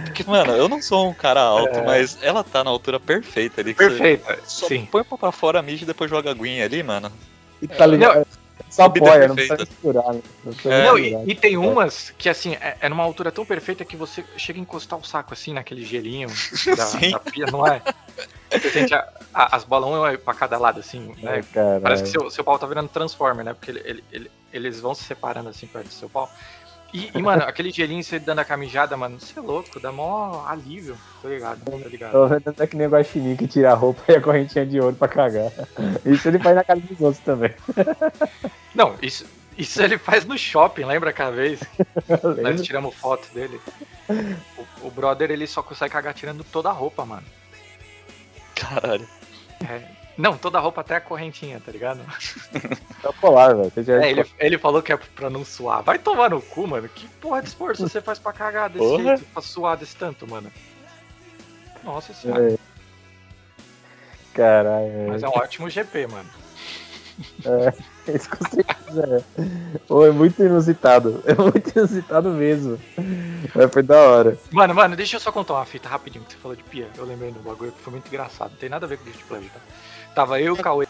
Porque, 0.06 0.24
mano, 0.26 0.52
eu 0.54 0.68
não 0.68 0.82
sou 0.82 1.10
um 1.10 1.14
cara 1.14 1.42
alto, 1.42 1.78
É. 1.80 1.86
mas 1.86 2.18
ela 2.22 2.44
tá 2.44 2.64
na 2.64 2.70
altura 2.70 3.00
perfeita 3.00 3.62
ali. 3.62 3.74
Perfeita, 3.74 4.38
Só 4.46 4.68
sim. 4.68 4.86
põe 4.92 5.04
pra 5.04 5.32
fora, 5.32 5.62
mija 5.62 5.84
e 5.84 5.88
depois 5.88 6.10
joga 6.10 6.30
a 6.30 6.34
aguinha 6.34 6.66
ali, 6.66 6.84
mano. 6.84 7.12
E 7.62 7.68
tá 7.68 7.86
ligado? 7.86 8.26
Só 8.30 8.41
Bebida 8.78 9.06
apoia, 9.06 9.28
não 9.28 9.36
precisa 9.36 9.58
misturar, 9.58 10.14
né? 10.14 10.22
Não 10.44 10.54
precisa 10.54 10.74
É. 10.74 10.86
Não, 10.86 10.98
e, 10.98 11.32
e 11.32 11.36
tem 11.36 11.58
umas 11.58 12.12
que, 12.18 12.30
assim, 12.30 12.54
é, 12.56 12.78
é 12.82 12.90
numa 12.90 13.04
altura 13.04 13.32
tão 13.32 13.46
perfeita 13.46 13.84
que 13.84 13.96
você 13.98 14.24
chega 14.38 14.60
a 14.60 14.62
encostar 14.62 14.98
o 14.98 15.04
saco, 15.04 15.34
assim, 15.34 15.54
naquele 15.54 15.84
gelinho 15.84 16.28
da, 16.78 16.86
Sim. 16.86 17.12
da 17.12 17.20
pia, 17.20 17.46
não 17.48 17.68
é? 17.68 17.82
Você 18.52 18.70
sente 18.70 18.94
a- 18.94 19.08
a- 19.34 19.56
as 19.56 19.64
balões 19.64 20.20
pra 20.20 20.34
cada 20.34 20.58
lado, 20.58 20.80
assim, 20.80 21.14
né? 21.22 21.44
Ai. 21.56 21.80
Parece 21.82 22.04
que 22.04 22.10
seu, 22.10 22.30
seu 22.30 22.44
pau 22.44 22.58
tá 22.60 22.68
virando 22.68 22.90
Transformer, 22.90 23.46
né? 23.46 23.54
Porque 23.54 23.72
ele- 23.72 23.82
ele- 23.86 24.04
ele- 24.12 24.32
eles 24.54 24.80
vão 24.80 24.94
se 24.94 25.04
separando 25.04 25.50
assim 25.50 25.68
perto 25.68 25.88
do 25.88 25.94
seu 25.94 26.10
pau. 26.10 26.30
E, 26.94 27.10
e, 27.16 27.22
mano, 27.22 27.44
aquele 27.44 27.72
gelinho 27.72 28.04
você 28.04 28.20
dando 28.20 28.40
a 28.40 28.46
camijada, 28.46 28.98
mano, 28.98 29.20
você 29.20 29.40
é 29.40 29.42
louco, 29.42 29.80
dá 29.80 29.92
mó 29.92 30.46
alívio. 30.46 30.98
Tô 31.22 31.30
ligado, 31.30 31.62
tô 31.64 31.78
ligado. 31.88 32.12
Tô 32.12 32.28
vendo 32.28 32.48
até 32.50 32.68
que 32.68 32.76
nem 32.76 32.88
o 32.88 32.90
guaxinim 32.90 33.36
que 33.36 33.48
tira 33.48 33.72
a 33.72 33.76
roupa 33.76 34.04
e 34.10 34.16
a 34.16 34.22
correntinha 34.22 34.66
de 34.66 34.80
ouro 34.80 34.96
pra 34.96 35.08
cagar. 35.08 35.52
Isso 36.06 36.28
ele 36.28 36.40
faz 36.40 36.56
na 36.56 36.64
casa 36.64 36.82
dos 36.82 37.00
outros 37.00 37.24
também. 37.24 37.54
Não, 38.76 38.96
isso, 39.02 39.26
isso 39.58 39.82
ele 39.82 39.98
faz 39.98 40.26
no 40.26 40.38
shopping, 40.38 40.84
lembra 40.84 41.12
aquela 41.12 41.32
vez? 41.32 41.62
Nós 42.42 42.62
tiramos 42.62 42.94
foto 42.96 43.34
dele. 43.34 43.60
O, 44.58 44.88
o 44.88 44.92
brother, 44.92 45.32
ele 45.32 45.48
só 45.48 45.64
consegue 45.64 45.94
cagar 45.94 46.14
tirando 46.14 46.44
toda 46.44 46.70
a 46.70 46.74
roupa, 46.74 47.06
mano. 47.06 47.26
Caralho. 48.56 49.08
É. 49.66 50.01
Não, 50.18 50.38
toda 50.38 50.58
a 50.58 50.62
roupa 50.62 50.82
até 50.82 50.96
a 50.98 51.02
correntinha, 51.02 51.62
tá 51.64 51.72
ligado? 51.72 52.00
É 53.04 53.10
o 53.10 53.14
polar, 53.14 53.56
velho. 53.56 53.72
É, 54.04 54.12
ele, 54.12 54.24
ele 54.38 54.58
falou 54.60 54.80
que 54.84 54.94
é 54.94 54.98
pra 54.98 55.28
não 55.28 55.44
suar. 55.44 55.82
Vai 55.82 55.98
tomar 55.98 56.30
no 56.30 56.40
cu, 56.40 56.68
mano. 56.68 56.88
Que 56.88 57.08
porra 57.20 57.42
de 57.42 57.48
esforço 57.48 57.88
você 57.90 58.00
faz 58.00 58.20
pra 58.20 58.32
cagar 58.32 58.70
desse 58.70 58.86
Porra. 58.86 59.04
jeito, 59.18 59.24
pra 59.34 59.42
suar 59.42 59.76
desse 59.76 59.96
tanto, 59.96 60.30
mano? 60.30 60.52
Nossa 61.84 62.14
senhora. 62.14 62.54
É. 62.54 62.58
Caralho, 64.36 65.08
Mas 65.10 65.24
é 65.24 65.28
um 65.28 65.32
ótimo 65.32 65.68
GP, 65.70 66.08
mano. 66.08 66.30
é. 67.46 67.74
Isso 68.16 68.30
com 68.30 68.46
certeza 68.50 69.24
é. 69.38 69.80
Pô, 69.88 70.06
é 70.06 70.12
muito 70.12 70.42
inusitado. 70.44 71.24
É 71.26 71.34
muito 71.34 71.70
inusitado 71.76 72.30
mesmo. 72.30 72.80
Mas 73.56 73.72
foi 73.72 73.82
da 73.84 74.00
hora. 74.00 74.38
Mano, 74.52 74.74
mano, 74.76 74.96
deixa 74.96 75.16
eu 75.16 75.20
só 75.20 75.32
contar 75.32 75.54
uma 75.56 75.66
fita 75.66 75.90
rapidinho 75.90 76.24
que 76.24 76.34
você 76.34 76.38
falou 76.38 76.56
de 76.56 76.64
pia. 76.64 76.88
Eu 76.98 77.06
lembrei 77.06 77.32
do 77.32 77.40
bagulho 77.40 77.72
que 77.72 77.82
foi 77.82 77.92
muito 77.92 78.08
engraçado. 78.08 78.52
Não 78.52 78.58
tem 78.58 78.70
nada 78.70 78.86
a 78.86 78.90
ver 78.90 78.98
com 78.98 79.04
o 79.04 79.06
Guilty 79.06 79.24
Pleasure, 79.26 79.50
tá? 79.50 79.60
Tava 80.16 80.40
eu 80.40 80.56
e 80.56 80.60
o 80.60 80.62
Cauê. 80.62 80.88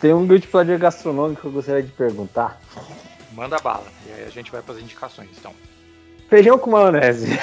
Tem 0.00 0.12
um 0.12 0.26
guilty 0.26 0.46
pleasure 0.46 0.78
gastronômico 0.78 1.42
que 1.42 1.46
eu 1.46 1.52
gostaria 1.52 1.82
de 1.82 1.92
perguntar. 1.92 2.60
Manda 3.32 3.58
bala. 3.58 3.86
E 4.06 4.12
aí 4.12 4.24
a 4.24 4.30
gente 4.30 4.50
vai 4.50 4.62
pras 4.62 4.78
indicações, 4.78 5.30
então. 5.38 5.52
Feijão 6.28 6.58
com 6.58 6.70
maionese. 6.70 7.38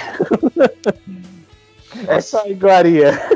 Essa 2.07 2.47
iguaria. 2.47 3.11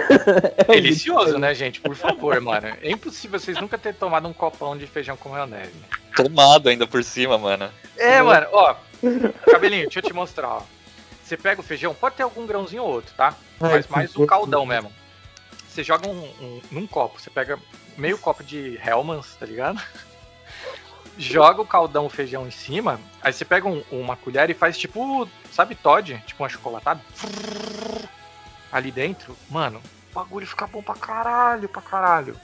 É 0.58 0.64
Delicioso, 0.64 1.38
né, 1.38 1.54
gente? 1.54 1.82
Por 1.82 1.96
favor, 1.96 2.40
mano. 2.40 2.68
É 2.82 2.90
impossível 2.90 3.40
vocês 3.40 3.60
nunca 3.60 3.78
terem 3.78 3.98
tomado 3.98 4.28
um 4.28 4.34
copão 4.34 4.78
de 4.78 4.88
feijão 4.88 5.16
com 5.18 5.30
maionese. 5.30 5.74
Tomado 6.16 6.70
ainda 6.70 6.88
por 6.88 7.04
cima, 7.04 7.38
mano. 7.38 7.70
É, 7.98 8.22
mano, 8.22 8.48
ó. 8.52 8.76
Cabelinho, 9.52 9.84
deixa 9.84 10.00
eu 10.00 10.04
te 10.04 10.14
mostrar, 10.14 10.48
ó. 10.48 10.62
Você 11.24 11.36
pega 11.36 11.60
o 11.60 11.64
feijão, 11.64 11.94
pode 11.94 12.16
ter 12.16 12.24
algum 12.24 12.46
grãozinho 12.46 12.84
ou 12.84 12.90
outro, 12.90 13.14
tá? 13.16 13.36
Mas 13.60 13.88
mais 13.88 14.16
o 14.16 14.26
caldão 14.26 14.66
mesmo. 14.66 14.92
Você 15.76 15.84
joga 15.84 16.08
um, 16.08 16.24
um- 16.42 16.62
num 16.72 16.88
copo, 16.88 17.20
você 17.20 17.30
pega 17.30 17.60
meio 17.98 18.18
copo 18.18 18.42
de 18.42 18.80
Hellmann's, 18.82 19.36
tá 19.36 19.46
ligado? 19.46 19.78
Joga 21.18 21.62
o 21.62 21.66
caldão, 21.68 22.06
o 22.06 22.10
feijão 22.10 22.48
em 22.48 22.52
cima, 22.52 22.98
aí 23.22 23.32
você 23.34 23.44
pega 23.44 23.68
um- 23.68 23.84
uma 23.92 24.16
colher 24.16 24.50
e 24.50 24.54
faz 24.54 24.78
tipo, 24.78 25.28
sabe 25.52 25.76
Todd? 25.76 26.18
Tipo 26.26 26.44
uma 26.44 26.50
chocolatada? 26.50 27.02
Ali 28.72 28.90
dentro, 28.90 29.36
mano, 29.50 29.82
o 30.12 30.16
bagulho 30.16 30.48
fica 30.48 30.66
bom 30.66 30.82
pra 30.82 30.96
caralho, 30.96 31.68
pra 31.68 31.82
caralho. 31.82 32.36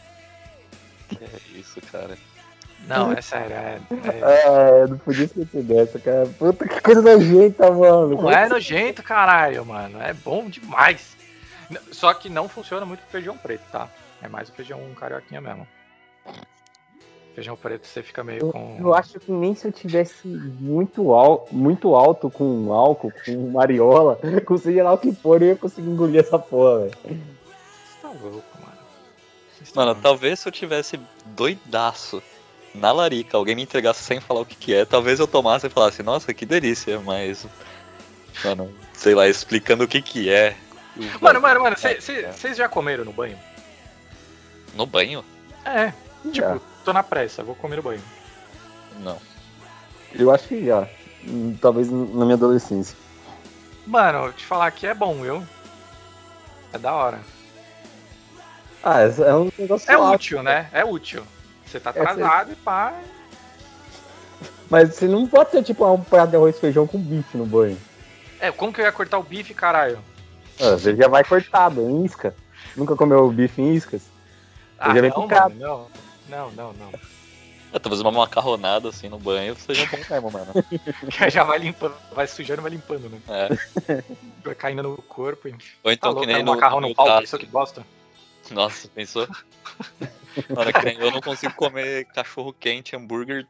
Que 1.08 1.24
é 1.24 1.30
isso, 1.60 1.80
cara. 1.90 2.18
Não, 2.88 3.12
é 3.14 3.22
sério, 3.22 3.54
é, 3.56 3.80
é- 4.08 4.82
É, 4.84 4.88
não 4.88 4.98
podia 4.98 5.26
esquecer 5.26 5.64
dessa, 5.64 6.00
cara. 6.00 6.26
Puta 6.38 6.68
que 6.68 6.82
coisa 6.82 7.02
nojenta, 7.02 7.72
mano. 7.72 8.22
Não 8.22 8.30
é 8.32 8.48
nojento, 8.50 9.02
caralho, 9.04 9.66
mano. 9.66 10.02
É 10.02 10.14
bom 10.14 10.50
demais. 10.50 11.16
Só 11.92 12.14
que 12.14 12.30
não 12.30 12.48
funciona 12.50 12.86
muito 12.86 13.02
com 13.04 13.10
feijão 13.10 13.38
preto, 13.38 13.64
tá? 13.72 13.90
É 14.22 14.28
mais 14.28 14.50
o 14.50 14.54
feijão 14.54 14.80
carioquinha 14.96 15.42
mesmo. 15.42 15.68
Feijão 17.34 17.56
preto 17.56 17.88
você 17.88 18.04
fica 18.04 18.24
meio 18.24 18.40
Eu, 18.42 18.52
com. 18.52 18.78
eu 18.80 18.94
acho 18.94 19.18
que 19.20 19.32
nem 19.32 19.56
se 19.56 19.66
eu 19.66 19.72
tivesse 19.72 20.28
muito, 20.28 21.14
al 21.14 21.48
muito 21.50 21.96
alto 21.96 22.30
com 22.30 22.74
álcool, 22.74 23.14
com 23.26 23.52
mariola, 23.52 24.20
com 24.46 24.58
seja 24.58 24.84
lá 24.84 24.92
o 24.94 24.98
que 24.98 25.14
for, 25.14 25.42
eu 25.42 25.50
ia 25.50 25.56
conseguir 25.56 25.90
engolir 25.90 26.20
essa 26.22 26.38
porra, 26.38 26.80
velho. 26.80 26.92
Você 27.06 28.02
tá 28.02 28.10
louco, 28.10 28.44
mano. 28.60 28.78
Vocês 29.56 29.74
Mano, 29.74 29.94
tão- 29.94 30.02
talvez 30.02 30.40
se 30.42 30.48
eu 30.50 30.52
tivesse 30.52 31.00
doidaço 31.26 32.22
na 32.76 32.92
larica, 32.92 33.38
alguém 33.38 33.56
me 33.56 33.64
entregasse 33.64 34.04
sem 34.04 34.20
falar 34.20 34.42
o 34.42 34.46
que 34.46 34.56
que 34.56 34.74
é, 34.74 34.84
talvez 34.84 35.20
eu 35.20 35.28
tomasse 35.28 35.68
e 35.68 35.70
falasse, 35.70 36.04
nossa, 36.04 36.34
que 36.34 36.46
delícia, 36.46 37.00
mas... 37.00 37.48
Mano, 38.44 38.74
sei 38.94 39.16
lá, 39.16 39.28
explicando 39.30 39.86
o 39.86 39.88
que 39.88 40.02
que 40.02 40.30
é. 40.30 40.58
Mano, 41.22 41.40
mano, 41.42 41.62
mano, 41.62 41.76
É, 41.82 42.32
vocês 42.32 42.58
já 42.58 42.68
comeram 42.68 43.06
no 43.06 43.14
banho? 43.14 43.38
No 44.76 44.86
banho? 44.86 45.24
É. 45.66 45.94
Já. 46.32 46.54
Tipo, 46.54 46.62
tô 46.84 46.94
na 46.94 47.04
pressa, 47.04 47.44
vou 47.44 47.56
comer 47.56 47.78
no 47.78 47.82
banho. 47.84 48.02
Não. 49.00 49.18
Eu 50.14 50.32
acho 50.32 50.48
que 50.48 50.66
já. 50.66 50.88
Hum, 51.26 51.56
Talvez 51.62 51.90
na 51.90 52.26
minha 52.26 52.36
adolescência. 52.36 52.98
Mano, 53.88 54.26
eu 54.28 54.34
te 54.34 54.46
falar 54.46 54.70
que 54.72 54.86
é 54.86 54.94
bom, 54.94 55.22
viu? 55.22 55.44
É 56.74 56.78
da 56.78 56.94
hora. 56.94 57.20
Ah, 58.84 59.02
é 59.02 59.06
é 59.22 59.34
um 59.36 59.52
negócio 59.58 59.90
É 59.90 59.94
alto, 59.94 60.16
útil, 60.16 60.44
né? 60.44 60.70
É 60.72 60.84
útil. 60.84 61.24
Você 61.66 61.80
tá 61.80 61.92
É, 61.96 62.02
atrasado 62.02 62.52
e 62.52 62.56
pá. 62.56 62.94
Mas 64.70 64.96
você 64.96 65.08
não 65.08 65.28
pode 65.28 65.52
ter, 65.52 65.64
tipo, 65.64 65.86
um 65.86 66.02
prato 66.02 66.30
de 66.32 66.36
arroz 66.36 66.56
e 66.56 66.60
feijão 66.60 66.88
com 66.88 66.98
bife 66.98 67.38
no 67.38 67.46
banho. 67.46 67.78
É, 68.40 68.52
como 68.52 68.72
que 68.74 68.82
eu 68.82 68.86
ia 68.86 68.92
cortar 68.92 69.20
o 69.20 69.24
bife, 69.24 69.54
caralho? 69.54 70.00
Você 70.70 70.96
já 70.96 71.08
vai 71.08 71.24
cortado, 71.24 71.82
em 71.82 72.06
isca. 72.06 72.36
Nunca 72.76 72.96
comeu 72.96 73.30
bife 73.32 73.62
em 73.62 73.74
iscas? 73.74 74.04
Ah, 74.78 74.94
já 74.96 75.02
vem 75.02 75.10
não, 75.10 75.24
picado. 75.24 75.56
mano, 75.56 75.62
não. 75.62 76.02
Não, 76.30 76.52
não, 76.52 76.74
não. 76.74 76.92
Eu 77.74 77.80
tô 77.80 77.90
fazendo 77.90 78.06
uma 78.08 78.20
macarronada 78.20 78.90
assim 78.90 79.08
no 79.08 79.18
banho, 79.18 79.56
seja 79.56 79.86
bom 79.86 79.98
mesmo, 80.10 80.32
mano. 80.32 80.54
já 81.30 81.44
vai 81.44 81.58
limpando, 81.58 81.96
vai 82.14 82.28
sujando 82.28 82.62
e 82.62 82.64
vai 82.64 82.72
limpando, 82.72 83.10
né? 83.10 83.20
É. 83.28 84.04
Vai 84.44 84.56
caindo 84.56 84.84
no 84.84 84.98
corpo. 84.98 85.48
E... 85.48 85.52
Ou 85.52 85.58
Tá 85.58 85.94
então 85.94 86.12
louco, 86.12 86.28
que 86.28 86.34
nem 86.34 86.42
um 86.42 86.46
no, 86.46 86.54
macarrão 86.54 86.82
no 86.82 86.90
no 86.90 86.96
pau, 86.96 87.22
isso 87.22 87.38
que 87.38 87.46
bosta. 87.46 87.86
Nossa, 88.50 88.88
pensou? 88.90 89.28
Mano, 90.50 90.74
que 90.74 90.86
nem 90.86 90.98
eu 90.98 91.12
não 91.12 91.22
consigo 91.22 91.54
comer 91.54 92.06
cachorro 92.14 92.54
quente, 92.54 92.96
hambúrguer, 92.96 93.48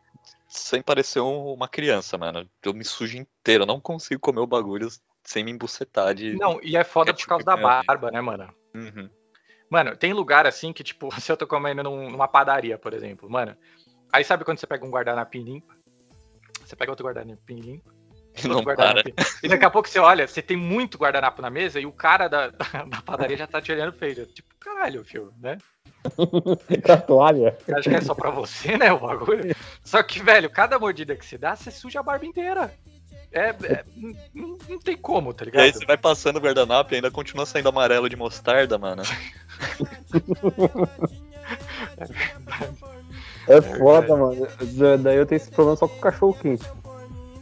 sem 0.47 0.81
parecer 0.81 1.19
um- 1.21 1.53
uma 1.53 1.67
criança, 1.67 2.17
mano. 2.17 2.47
Eu 2.63 2.73
me 2.73 2.83
sujo 2.83 3.17
inteiro, 3.17 3.63
eu 3.63 3.67
não 3.67 3.79
consigo 3.79 4.19
comer 4.21 4.41
o 4.41 4.47
bagulho 4.47 4.88
sem 5.23 5.43
me 5.43 5.52
embucetar 5.52 6.14
de... 6.14 6.35
Não, 6.35 6.60
e 6.64 6.76
é 6.76 6.84
foda 6.84 7.14
por 7.14 7.18
Ketchup 7.18 7.30
causa 7.30 7.45
da 7.45 7.57
barba, 7.57 8.11
né, 8.11 8.22
mano? 8.22 8.53
Uhum. 8.76 9.10
Mano, 9.69 9.95
tem 9.95 10.11
lugar 10.14 10.45
assim 10.45 10.73
que, 10.73 10.84
tipo, 10.84 11.10
se 11.19 11.31
eu 11.31 11.38
tô 11.38 11.48
comendo 11.48 11.84
num- 11.84 12.10
numa 12.10 12.27
padaria, 12.27 12.77
por 12.77 12.93
exemplo, 12.93 13.30
mano. 13.30 13.56
Aí 14.11 14.23
sabe 14.23 14.43
quando 14.43 14.57
você 14.60 14.68
pega 14.68 14.85
um 14.85 14.91
guardanapinho 14.91 15.45
limpo? 15.45 15.73
Você 16.65 16.76
pega 16.76 16.91
outro 16.91 17.06
guardanapinho 17.06 17.64
limpo. 17.64 17.93
E 18.43 18.48
não 18.48 18.64
para. 18.64 19.03
E 19.43 19.48
daqui 19.48 19.65
a 19.65 19.69
pouco 19.69 19.88
você 19.88 19.99
olha, 19.99 20.27
você 20.27 20.41
tem 20.41 20.57
muito 20.57 20.98
guardanapo 20.98 21.41
na 21.41 21.49
mesa 21.49 21.80
e 21.80 21.85
o 21.85 21.91
cara 21.91 22.27
da, 22.27 22.49
da 22.88 23.02
padaria 23.06 23.38
já 23.38 23.48
tá 23.48 23.61
te 23.61 23.72
olhando 23.72 23.93
feio. 23.93 24.26
Tipo, 24.26 24.53
caralho, 24.60 25.03
filho, 25.03 25.34
né? 25.39 25.57
Com 26.85 26.91
a 26.91 26.98
toalha. 26.98 27.57
Você 27.65 27.73
acha 27.73 27.89
que 27.89 27.95
é 27.95 28.02
só 28.02 28.15
pra 28.15 28.30
você, 28.30 28.77
né, 28.77 28.91
o 28.91 28.99
bagulho? 28.99 29.56
Só 29.84 30.02
que, 30.02 30.22
velho, 30.22 30.49
cada 30.49 30.80
mordida 30.80 31.15
que 31.15 31.26
você 31.26 31.38
dá, 31.38 31.56
você 31.56 31.72
suja 31.72 31.99
a 31.99 32.03
barba 32.03 32.26
inteira. 32.26 32.73
É, 33.34 33.49
é- 33.49 33.86
não, 34.34 34.58
não 34.68 34.80
tem 34.80 34.98
como, 34.98 35.34
tá 35.34 35.44
E 35.44 35.45
ligado? 35.45 35.64
aí 35.64 35.72
você 35.74 35.86
vai 35.86 35.98
passando 35.98 36.36
o 36.38 36.40
guardanapo 36.41 36.94
e 36.94 36.95
ainda 36.95 37.10
continua 37.10 37.45
saindo 37.45 37.70
amarelo 37.70 38.10
de 38.10 38.16
mostarda, 38.18 38.78
mano. 38.78 39.03
É 43.48 43.62
foda, 43.78 44.16
mano. 44.16 44.48
Daí 45.02 45.18
eu 45.18 45.26
tenho 45.26 45.38
esse 45.38 45.49
problema 45.52 45.78
só 45.78 45.88
com 45.88 45.99
cachorro 45.99 46.34
quente. 46.34 46.66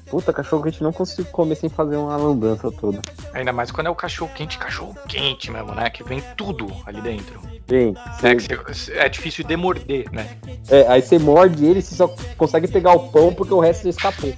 Puta, 0.09 0.33
cachorro 0.33 0.63
quente 0.63 0.81
não 0.81 0.91
consigo 0.91 1.29
comer 1.29 1.55
sem 1.55 1.69
fazer 1.69 1.95
uma 1.97 2.17
lambança 2.17 2.71
toda. 2.71 2.99
Ainda 3.33 3.53
mais 3.53 3.71
quando 3.71 3.87
é 3.87 3.89
o 3.89 3.95
cachorro 3.95 4.31
quente, 4.33 4.57
cachorro 4.57 4.95
quente 5.07 5.51
mesmo, 5.51 5.73
né? 5.75 5.89
Que 5.89 6.03
vem 6.03 6.21
tudo 6.35 6.67
ali 6.85 6.99
dentro. 7.01 7.39
Bem, 7.67 7.93
É, 8.23 9.05
é 9.05 9.09
difícil 9.09 9.45
de 9.45 9.55
morder, 9.55 10.11
né? 10.11 10.27
é, 10.69 10.87
aí 10.87 11.01
você 11.01 11.19
morde 11.19 11.63
ele 11.63 11.79
e 11.79 11.81
você 11.83 11.93
só 11.93 12.07
consegue 12.35 12.67
pegar 12.67 12.93
o 12.93 13.09
pão 13.09 13.31
porque 13.33 13.53
o 13.53 13.59
resto 13.59 13.83
já 13.83 13.89
escapou. 13.91 14.33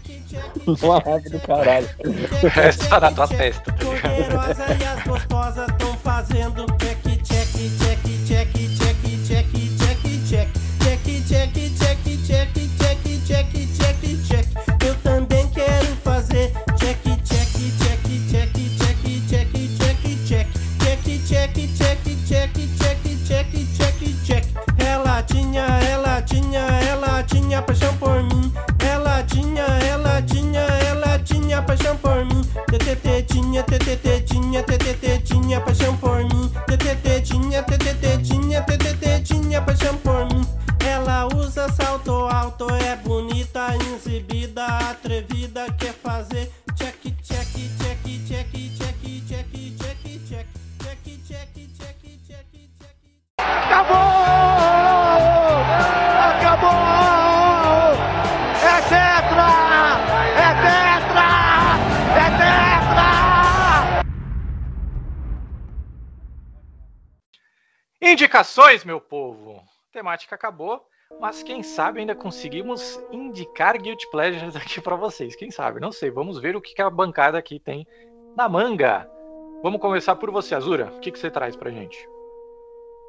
Uma 0.81 0.99
raiva 1.03 1.29
do 1.29 1.39
caralho. 1.39 1.89
O 2.43 2.47
resto 2.47 2.89
tá 2.89 2.99
na 2.99 3.11
tua 3.11 3.27
testa, 3.29 3.71
tá 3.71 3.83
ligado? 3.85 4.15
Poderosa 4.15 4.65
as 4.65 5.03
gostosas 5.07 5.67
tão 5.77 5.93
fazendo 5.97 6.65
check, 6.77 7.00
ela 26.21 26.27
tinha, 26.27 26.59
ela 26.59 27.23
tinha 27.23 27.61
paixão 27.63 27.97
por 27.97 28.21
mim. 28.21 28.53
Ela 28.79 29.23
tinha, 29.23 29.63
ela 29.63 30.21
tinha, 30.21 30.59
ela 30.59 31.19
tinha 31.19 31.61
paixão 31.63 31.97
por 31.97 32.23
mim. 32.25 32.41
TTT 32.67 33.23
tinha, 33.23 33.63
TTT 33.63 34.21
tinha, 34.21 34.61
TTT 34.61 35.19
tinha 35.23 35.59
paixão 35.59 35.97
por 35.97 36.23
mim. 36.23 36.51
TTT 36.67 37.21
tinha, 37.21 37.63
TTT 37.63 38.17
tinha, 38.21 38.61
TTT 38.61 39.21
tinha 39.23 39.61
paixão 39.61 39.97
Indicações, 68.41 68.83
meu 68.83 68.99
povo. 68.99 69.61
A 69.91 69.93
temática 69.93 70.33
acabou, 70.33 70.81
mas 71.19 71.43
quem 71.43 71.61
sabe 71.61 71.99
ainda 71.99 72.15
conseguimos 72.15 72.99
indicar 73.11 73.79
Guilty 73.79 74.09
Pleasures 74.09 74.55
aqui 74.55 74.81
pra 74.81 74.95
vocês. 74.95 75.35
Quem 75.35 75.51
sabe? 75.51 75.79
Não 75.79 75.91
sei. 75.91 76.09
Vamos 76.09 76.39
ver 76.39 76.55
o 76.55 76.61
que 76.61 76.81
a 76.81 76.89
bancada 76.89 77.37
aqui 77.37 77.59
tem 77.59 77.85
na 78.35 78.49
manga. 78.49 79.07
Vamos 79.61 79.79
começar 79.79 80.15
por 80.15 80.31
você, 80.31 80.55
Azura. 80.55 80.91
O 80.95 80.99
que, 80.99 81.11
que 81.11 81.19
você 81.19 81.29
traz 81.29 81.55
pra 81.55 81.69
gente? 81.69 82.09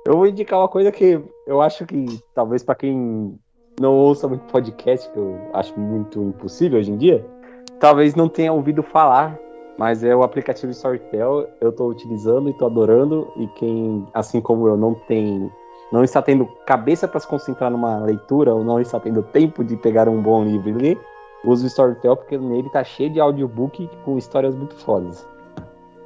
Eu 0.07 0.19
vou 0.19 0.27
indicar 0.27 0.59
uma 0.59 0.69
coisa 0.69 0.93
que 0.93 1.19
eu 1.47 1.63
acho 1.63 1.87
que 1.87 2.05
talvez 2.35 2.63
pra 2.63 2.75
quem 2.75 3.35
não 3.81 3.95
ouça 3.95 4.29
muito 4.29 4.45
podcast, 4.53 5.11
que 5.11 5.19
eu 5.19 5.49
acho 5.55 5.81
muito 5.81 6.23
impossível 6.25 6.79
hoje 6.79 6.91
em 6.91 6.99
dia, 6.99 7.27
talvez 7.81 8.15
não 8.15 8.29
tenha 8.29 8.53
ouvido 8.53 8.83
falar, 8.83 9.39
mas 9.79 10.05
é 10.05 10.15
o 10.15 10.23
aplicativo 10.23 10.73
Storytel. 10.73 11.49
Eu 11.61 11.73
tô 11.73 11.89
utilizando 11.89 12.49
e 12.49 12.53
tô 12.53 12.67
adorando 12.67 13.33
e 13.37 13.47
quem, 13.49 14.07
assim 14.13 14.41
como 14.41 14.69
eu, 14.69 14.77
não 14.77 14.95
tem 14.95 15.51
não 15.93 16.03
está 16.03 16.23
tendo 16.23 16.47
cabeça 16.67 17.07
para 17.07 17.21
se 17.21 17.27
concentrar 17.27 17.71
numa 17.71 17.99
leitura 17.99 18.55
ou 18.55 18.65
não 18.65 18.81
está 18.81 18.99
tendo 18.99 19.23
tempo 19.23 19.63
de 19.63 19.77
pegar 19.77 20.09
um 20.09 20.23
bom 20.23 20.43
livro 20.43 20.71
e 20.71 20.73
ler, 20.73 21.01
use 21.45 21.65
o 21.65 21.67
Storytel 21.67 22.17
porque 22.17 22.39
nele 22.39 22.71
tá 22.71 22.83
cheio 22.83 23.11
de 23.11 23.21
audiobook 23.21 23.91
com 24.03 24.17
histórias 24.17 24.55
muito 24.55 24.75
fodas. 24.77 25.29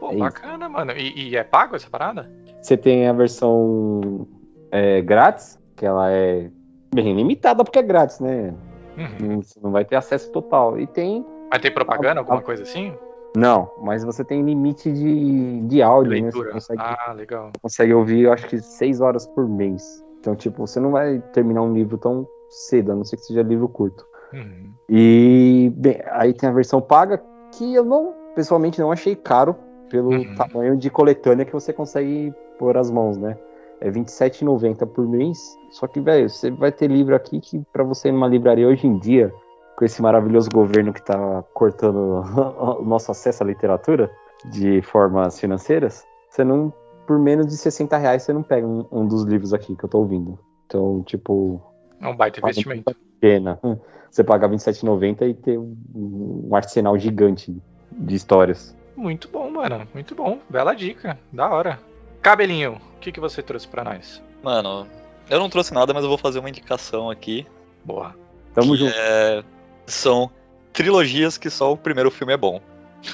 Pô, 0.00 0.08
É 0.08 0.14
isso. 0.14 0.18
bacana, 0.18 0.68
mano. 0.68 0.90
E, 0.90 1.28
e 1.28 1.36
é 1.36 1.44
pago 1.44 1.76
essa 1.76 1.88
parada? 1.88 2.28
Você 2.60 2.76
tem 2.76 3.06
a 3.06 3.12
versão 3.12 4.26
é, 4.72 5.00
grátis, 5.02 5.56
que 5.76 5.86
ela 5.86 6.10
é 6.10 6.50
bem 6.92 7.14
limitada 7.14 7.62
porque 7.62 7.78
é 7.78 7.82
grátis, 7.82 8.18
né? 8.18 8.52
Uhum. 8.96 9.40
Você 9.40 9.60
não 9.62 9.70
vai 9.70 9.84
ter 9.84 9.94
acesso 9.94 10.32
total. 10.32 10.80
E 10.80 10.86
tem. 10.88 11.24
Vai 11.50 11.60
ter 11.60 11.70
propaganda, 11.70 12.20
alguma 12.20 12.42
coisa 12.42 12.64
assim? 12.64 12.92
Não, 13.36 13.70
mas 13.82 14.02
você 14.02 14.24
tem 14.24 14.42
limite 14.42 14.90
de, 14.90 15.60
de 15.66 15.82
áudio, 15.82 16.10
né? 16.12 16.18
Você 16.30 16.38
Leitura. 16.38 16.50
consegue, 16.52 16.82
Ah, 16.82 17.12
legal. 17.12 17.52
consegue 17.60 17.92
ouvir, 17.92 18.22
eu 18.22 18.32
acho 18.32 18.46
que 18.48 18.58
seis 18.62 19.00
horas 19.02 19.26
por 19.26 19.46
mês. 19.46 20.02
Então, 20.20 20.34
tipo, 20.34 20.66
você 20.66 20.80
não 20.80 20.90
vai 20.90 21.20
terminar 21.34 21.60
um 21.60 21.74
livro 21.74 21.98
tão 21.98 22.26
cedo, 22.48 22.92
a 22.92 22.94
não 22.94 23.04
ser 23.04 23.16
que 23.16 23.24
seja 23.24 23.42
livro 23.42 23.68
curto. 23.68 24.06
Uhum. 24.32 24.72
E 24.88 25.70
bem, 25.76 26.00
aí 26.12 26.32
tem 26.32 26.48
a 26.48 26.52
versão 26.52 26.80
paga, 26.80 27.22
que 27.52 27.74
eu 27.74 27.84
não, 27.84 28.14
pessoalmente, 28.34 28.80
não 28.80 28.90
achei 28.90 29.14
caro 29.14 29.54
pelo 29.90 30.10
Uhum. 30.12 30.34
tamanho 30.34 30.76
de 30.76 30.88
coletânea 30.88 31.44
que 31.44 31.52
você 31.52 31.72
consegue 31.72 32.32
pôr 32.58 32.76
as 32.78 32.90
mãos, 32.90 33.18
né? 33.18 33.36
É 33.80 33.90
R$27,90 33.90 34.86
por 34.86 35.06
mês. 35.06 35.38
Só 35.70 35.86
que, 35.86 36.00
velho, 36.00 36.30
você 36.30 36.50
vai 36.50 36.72
ter 36.72 36.88
livro 36.90 37.14
aqui 37.14 37.38
que 37.40 37.62
pra 37.70 37.84
você 37.84 38.08
ir 38.08 38.12
numa 38.12 38.26
livraria 38.26 38.66
hoje 38.66 38.86
em 38.86 38.98
dia, 38.98 39.30
com 39.76 39.84
esse 39.84 40.00
maravilhoso 40.00 40.48
governo 40.52 40.92
que 40.92 41.02
tá 41.02 41.42
cortando 41.54 42.22
o 42.80 42.84
nosso 42.84 43.10
acesso 43.10 43.42
à 43.42 43.46
literatura 43.46 44.10
de 44.46 44.80
formas 44.82 45.38
financeiras, 45.38 46.04
você 46.30 46.42
não, 46.44 46.72
por 47.06 47.18
menos 47.18 47.46
de 47.46 47.56
60 47.56 47.96
reais, 47.96 48.22
você 48.22 48.32
não 48.32 48.42
pega 48.42 48.66
um, 48.66 48.86
um 48.90 49.06
dos 49.06 49.22
livros 49.24 49.52
aqui 49.52 49.76
que 49.76 49.84
eu 49.84 49.88
tô 49.88 49.98
ouvindo. 49.98 50.38
Então, 50.66 51.02
tipo, 51.04 51.60
É 52.00 52.08
um 52.08 52.16
baita 52.16 52.40
investimento. 52.40 52.94
pena. 53.20 53.58
Você 54.10 54.24
pagar 54.24 54.48
R$27,90 54.48 55.28
e 55.28 55.34
ter 55.34 55.58
um 55.58 56.48
arsenal 56.52 56.96
gigante 56.98 57.54
de 57.92 58.14
histórias. 58.14 58.74
Muito 58.96 59.28
bom, 59.28 59.50
mano. 59.50 59.86
Muito 59.92 60.14
bom. 60.14 60.38
Bela 60.48 60.72
dica. 60.74 61.18
Da 61.30 61.50
hora. 61.50 61.78
Cabelinho, 62.22 62.80
o 62.96 63.00
que, 63.00 63.12
que 63.12 63.20
você 63.20 63.42
trouxe 63.42 63.68
pra 63.68 63.84
nós? 63.84 64.22
Mano, 64.42 64.86
eu 65.28 65.38
não 65.38 65.50
trouxe 65.50 65.74
nada, 65.74 65.92
mas 65.92 66.02
eu 66.02 66.08
vou 66.08 66.16
fazer 66.16 66.38
uma 66.38 66.48
indicação 66.48 67.10
aqui. 67.10 67.46
Boa. 67.84 68.14
Tamo 68.54 68.72
que 68.72 68.78
junto. 68.78 68.94
é- 68.96 69.44
são 69.86 70.30
trilogias 70.72 71.38
que 71.38 71.48
só 71.50 71.72
o 71.72 71.76
primeiro 71.76 72.10
filme 72.10 72.32
é 72.32 72.36
bom. 72.36 72.60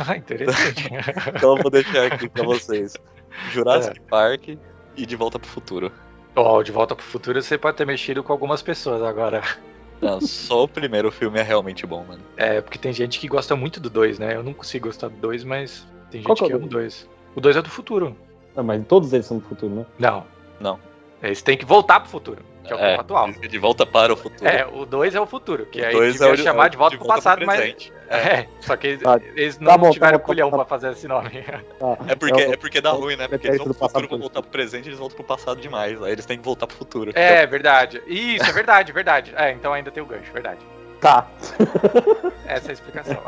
Ah, 0.09 0.17
interessante. 0.17 0.89
Então 1.37 1.57
eu 1.57 1.63
vou 1.63 1.71
deixar 1.71 2.07
aqui 2.11 2.29
pra 2.29 2.45
vocês. 2.45 2.95
Jurassic 3.51 3.99
É. 3.99 4.03
Park 4.09 4.49
e 4.97 5.07
De 5.07 5.17
Volta 5.17 5.39
pro 5.39 5.49
Futuro. 5.49 5.93
Ó, 6.35 6.63
de 6.63 6.73
volta 6.73 6.97
pro 6.97 7.05
futuro 7.05 7.43
você 7.43 7.59
pode 7.59 7.77
ter 7.77 7.87
mexido 7.87 8.23
com 8.23 8.33
algumas 8.33 8.63
pessoas 8.63 9.03
agora. 9.03 9.43
Não, 10.01 10.19
só 10.21 10.65
o 10.65 10.69
primeiro 10.69 11.13
filme 11.13 11.39
é 11.39 11.43
realmente 11.43 11.87
bom, 11.87 12.05
mano. 12.05 12.23
É, 12.37 12.61
porque 12.61 12.79
tem 12.79 12.93
gente 12.93 13.21
que 13.21 13.29
gosta 13.29 13.55
muito 13.55 13.79
do 13.79 13.91
2, 13.91 14.19
né? 14.19 14.35
Eu 14.35 14.43
não 14.43 14.55
consigo 14.55 14.89
gostar 14.89 15.09
do 15.09 15.17
2, 15.17 15.45
mas 15.45 15.87
tem 16.11 16.23
Qual 16.23 16.35
gente 16.35 16.47
que 16.47 16.53
é 16.53 16.57
ama 16.57 16.65
o 16.65 16.69
2. 16.69 17.09
O 17.37 17.41
2 17.41 17.57
é 17.57 17.63
do 17.63 17.69
futuro. 17.69 18.17
Não, 18.57 18.65
mas 18.65 18.83
todos 18.87 19.13
eles 19.13 19.27
são 19.27 19.39
do 19.39 19.45
futuro, 19.45 19.75
né? 19.75 19.87
Não. 19.99 20.25
Não. 20.59 20.79
Eles 21.23 21.43
têm 21.43 21.57
que 21.57 21.65
voltar 21.65 22.01
pro 22.01 22.09
futuro, 22.09 22.43
que 22.65 22.73
é 22.73 22.77
o 22.77 22.79
É, 22.79 22.89
tempo 22.91 23.01
atual. 23.01 23.33
De 23.33 23.59
Volta 23.59 23.85
para 23.87 24.13
o 24.13 24.17
Futuro. 24.17 24.49
É, 24.49 24.67
o 24.67 24.85
2 24.87 25.15
é 25.15 25.21
o 25.21 25.27
futuro, 25.27 25.67
que 25.67 25.81
O 25.81 25.87
aí 25.87 25.93
dois 25.93 26.13
devia 26.15 26.29
é 26.29 26.33
o 26.33 26.37
de- 26.37 26.43
chamar 26.43 26.65
é 26.65 26.67
o 26.67 26.71
de 26.71 26.77
volta 26.77 26.97
pro 26.99 27.07
passado, 27.07 27.45
mas. 27.47 27.59
presente. 27.59 27.93
É, 28.09 28.47
só 28.61 28.77
que 28.77 28.87
eles, 28.89 29.03
Tá. 29.03 29.19
eles 29.35 29.57
Tá 29.57 29.65
não 29.65 29.79
bom, 29.79 29.87
tá 29.87 29.93
tiveram 29.93 30.19
bom, 30.19 30.25
culhão 30.25 30.51
tá 30.51 30.57
bom. 30.57 30.65
pra 30.65 30.69
fazer 30.69 30.93
esse 30.93 31.09
nome. 31.09 31.45
Ah, 31.81 31.97
É 32.09 32.15
porque, 32.15 32.43
eu- 32.43 32.53
é 32.53 32.57
porque 32.57 32.81
dá 32.81 32.91
ruim, 32.91 33.17
né? 33.17 33.27
Porque 33.27 33.47
eles 33.49 33.59
vão 33.59 33.67
pro 33.67 33.75
futuro, 33.75 34.01
vão 34.01 34.09
pro 34.09 34.19
voltar 34.19 34.43
pro 34.43 34.51
presente, 34.51 34.89
eles 34.89 34.99
voltam 34.99 35.17
pro 35.17 35.25
passado 35.25 35.61
demais. 35.61 36.01
Aí 36.03 36.13
eles 36.13 36.27
têm 36.27 36.39
que 36.39 36.45
voltar 36.45 36.67
pro 36.67 36.77
futuro. 36.77 37.11
É, 37.15 37.47
verdade. 37.47 38.03
Isso, 38.07 38.45
é 38.45 38.53
verdade, 38.53 38.93
verdade. 38.93 39.33
É, 39.37 39.51
então 39.53 39.73
ainda 39.73 39.91
tem 39.91 40.03
o 40.03 40.07
gancho, 40.07 40.31
verdade. 40.33 40.61
Tá. 41.01 41.27
Essa 42.47 42.69
é 42.69 42.71
a 42.71 42.73
explicação. 42.75 43.19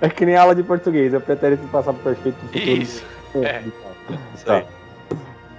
É 0.00 0.08
que 0.08 0.24
nem 0.24 0.36
aula 0.36 0.54
de 0.54 0.62
português. 0.62 1.12
Eu 1.12 1.20
pretérito 1.20 1.62
do 1.62 1.68
passado 1.68 1.98
perfeito 2.02 2.36
do 2.36 2.46
futuro. 2.46 2.64
Isso. 2.64 3.04
é. 3.42 3.62
Isso 4.34 4.50
aí. 4.52 4.64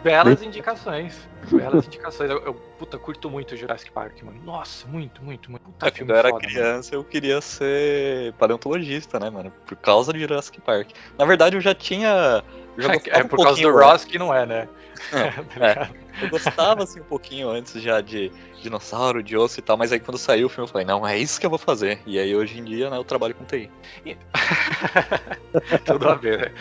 Belas 0.03 0.41
indicações. 0.41 1.27
Belas 1.51 1.87
indicações. 1.87 2.29
Eu, 2.29 2.39
eu, 2.39 2.55
puta, 2.77 2.97
curto 2.97 3.29
muito 3.29 3.55
Jurassic 3.55 3.91
Park, 3.91 4.21
mano. 4.23 4.39
Nossa, 4.43 4.87
muito, 4.87 5.23
muito, 5.23 5.49
muito. 5.49 5.63
Puta 5.63 5.87
É, 5.87 5.91
filme 5.91 6.11
quando 6.11 6.15
eu 6.15 6.19
era 6.19 6.29
foda, 6.29 6.43
mano. 6.43 6.53
criança, 6.53 6.95
eu 6.95 7.03
queria 7.03 7.41
ser 7.41 8.33
paleontologista, 8.33 9.19
né, 9.19 9.29
mano? 9.29 9.51
Por 9.65 9.75
causa 9.77 10.11
de 10.13 10.19
Jurassic 10.19 10.59
Park. 10.61 10.89
Na 11.17 11.25
verdade, 11.25 11.55
eu 11.55 11.61
já 11.61 11.73
tinha. 11.73 12.43
eu 12.77 12.83
já 12.83 12.93
É, 12.93 13.19
é 13.19 13.23
um 13.23 13.27
por 13.27 13.41
causa 13.43 13.61
do 13.61 13.71
Ross 13.71 14.05
que 14.05 14.17
não 14.19 14.33
é, 14.33 14.45
né? 14.45 14.67
Tá 15.53 15.67
ligado? 15.67 15.95
Eu 16.21 16.29
gostava, 16.29 16.83
assim, 16.83 17.01
um 17.01 17.05
pouquinho 17.05 17.49
antes 17.49 17.81
já 17.81 17.99
de 17.99 18.31
dinossauro, 18.61 19.21
de 19.21 19.35
osso 19.37 19.59
e 19.59 19.61
tal, 19.61 19.75
mas 19.77 19.91
aí 19.91 19.99
quando 19.99 20.17
saiu 20.17 20.47
o 20.47 20.49
filme 20.49 20.67
eu 20.67 20.71
falei, 20.71 20.87
não, 20.87 21.05
é 21.05 21.17
isso 21.17 21.39
que 21.39 21.45
eu 21.45 21.49
vou 21.49 21.59
fazer. 21.59 21.99
E 22.05 22.17
aí 22.17 22.33
hoje 22.33 22.57
em 22.57 22.63
dia, 22.63 22.89
né, 22.89 22.97
eu 22.97 23.03
trabalho 23.03 23.35
com 23.35 23.43
TI. 23.43 23.69
Tudo 25.85 26.09
a 26.09 26.15
ver, 26.15 26.39
né? 26.39 26.51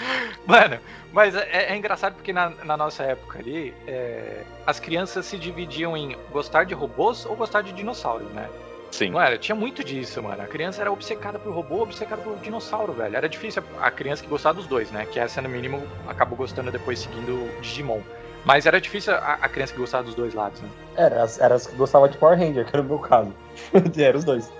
Mano, 0.47 0.79
mas 1.13 1.35
é, 1.37 1.73
é 1.73 1.77
engraçado 1.77 2.15
porque 2.15 2.33
na, 2.33 2.51
na 2.51 2.77
nossa 2.77 3.05
época 3.05 3.39
ali, 3.39 3.73
é, 3.87 4.43
as 4.67 4.81
crianças 4.81 5.25
se 5.27 5.39
dividiam 5.39 5.97
em 5.97 6.04
gostar 6.33 6.65
de 6.65 6.75
robôs 6.75 7.25
ou 7.27 7.35
gostar 7.37 7.63
de 7.63 7.73
dinossauros, 7.73 8.29
né? 8.33 8.49
Sim. 8.91 9.11
Não 9.11 9.21
era? 9.21 9.37
Tinha 9.37 9.57
muito 9.57 9.83
disso, 9.83 10.23
mano. 10.23 10.41
A 10.43 10.47
criança 10.47 10.81
era 10.81 10.93
obcecada 10.93 11.37
por 11.39 11.53
robô, 11.53 11.83
obcecada 11.83 12.23
por 12.23 12.37
dinossauro, 12.37 12.93
velho. 12.93 13.17
Era 13.17 13.29
difícil 13.29 13.63
a 13.81 13.91
criança 13.91 14.23
que 14.23 14.29
gostava 14.29 14.55
dos 14.55 14.67
dois, 14.69 14.91
né? 14.93 15.05
Que 15.11 15.19
essa, 15.19 15.43
no 15.43 15.49
mínimo, 15.49 15.83
acabou 16.07 16.37
gostando 16.39 16.71
depois 16.71 17.01
seguindo 17.01 17.31
o 17.33 17.61
Digimon. 17.61 18.01
Mas 18.45 18.67
era 18.67 18.81
difícil 18.81 19.13
a, 19.15 19.39
a 19.41 19.49
criança 19.49 19.73
que 19.73 19.81
gostava 19.81 20.05
dos 20.05 20.15
dois 20.15 20.33
lados, 20.35 20.61
né? 20.61 20.69
Era, 20.97 21.23
as- 21.25 21.41
era 21.41 21.55
as 21.57 21.67
que 21.67 21.75
gostava 21.75 22.09
de 22.09 22.17
Power 22.19 22.39
Ranger, 22.39 22.65
que 22.65 22.71
era 22.77 22.83
o 22.83 22.85
meu 22.85 22.99
caso. 23.01 23.35
era 23.99 24.17
os 24.17 24.23
dois. 24.23 24.53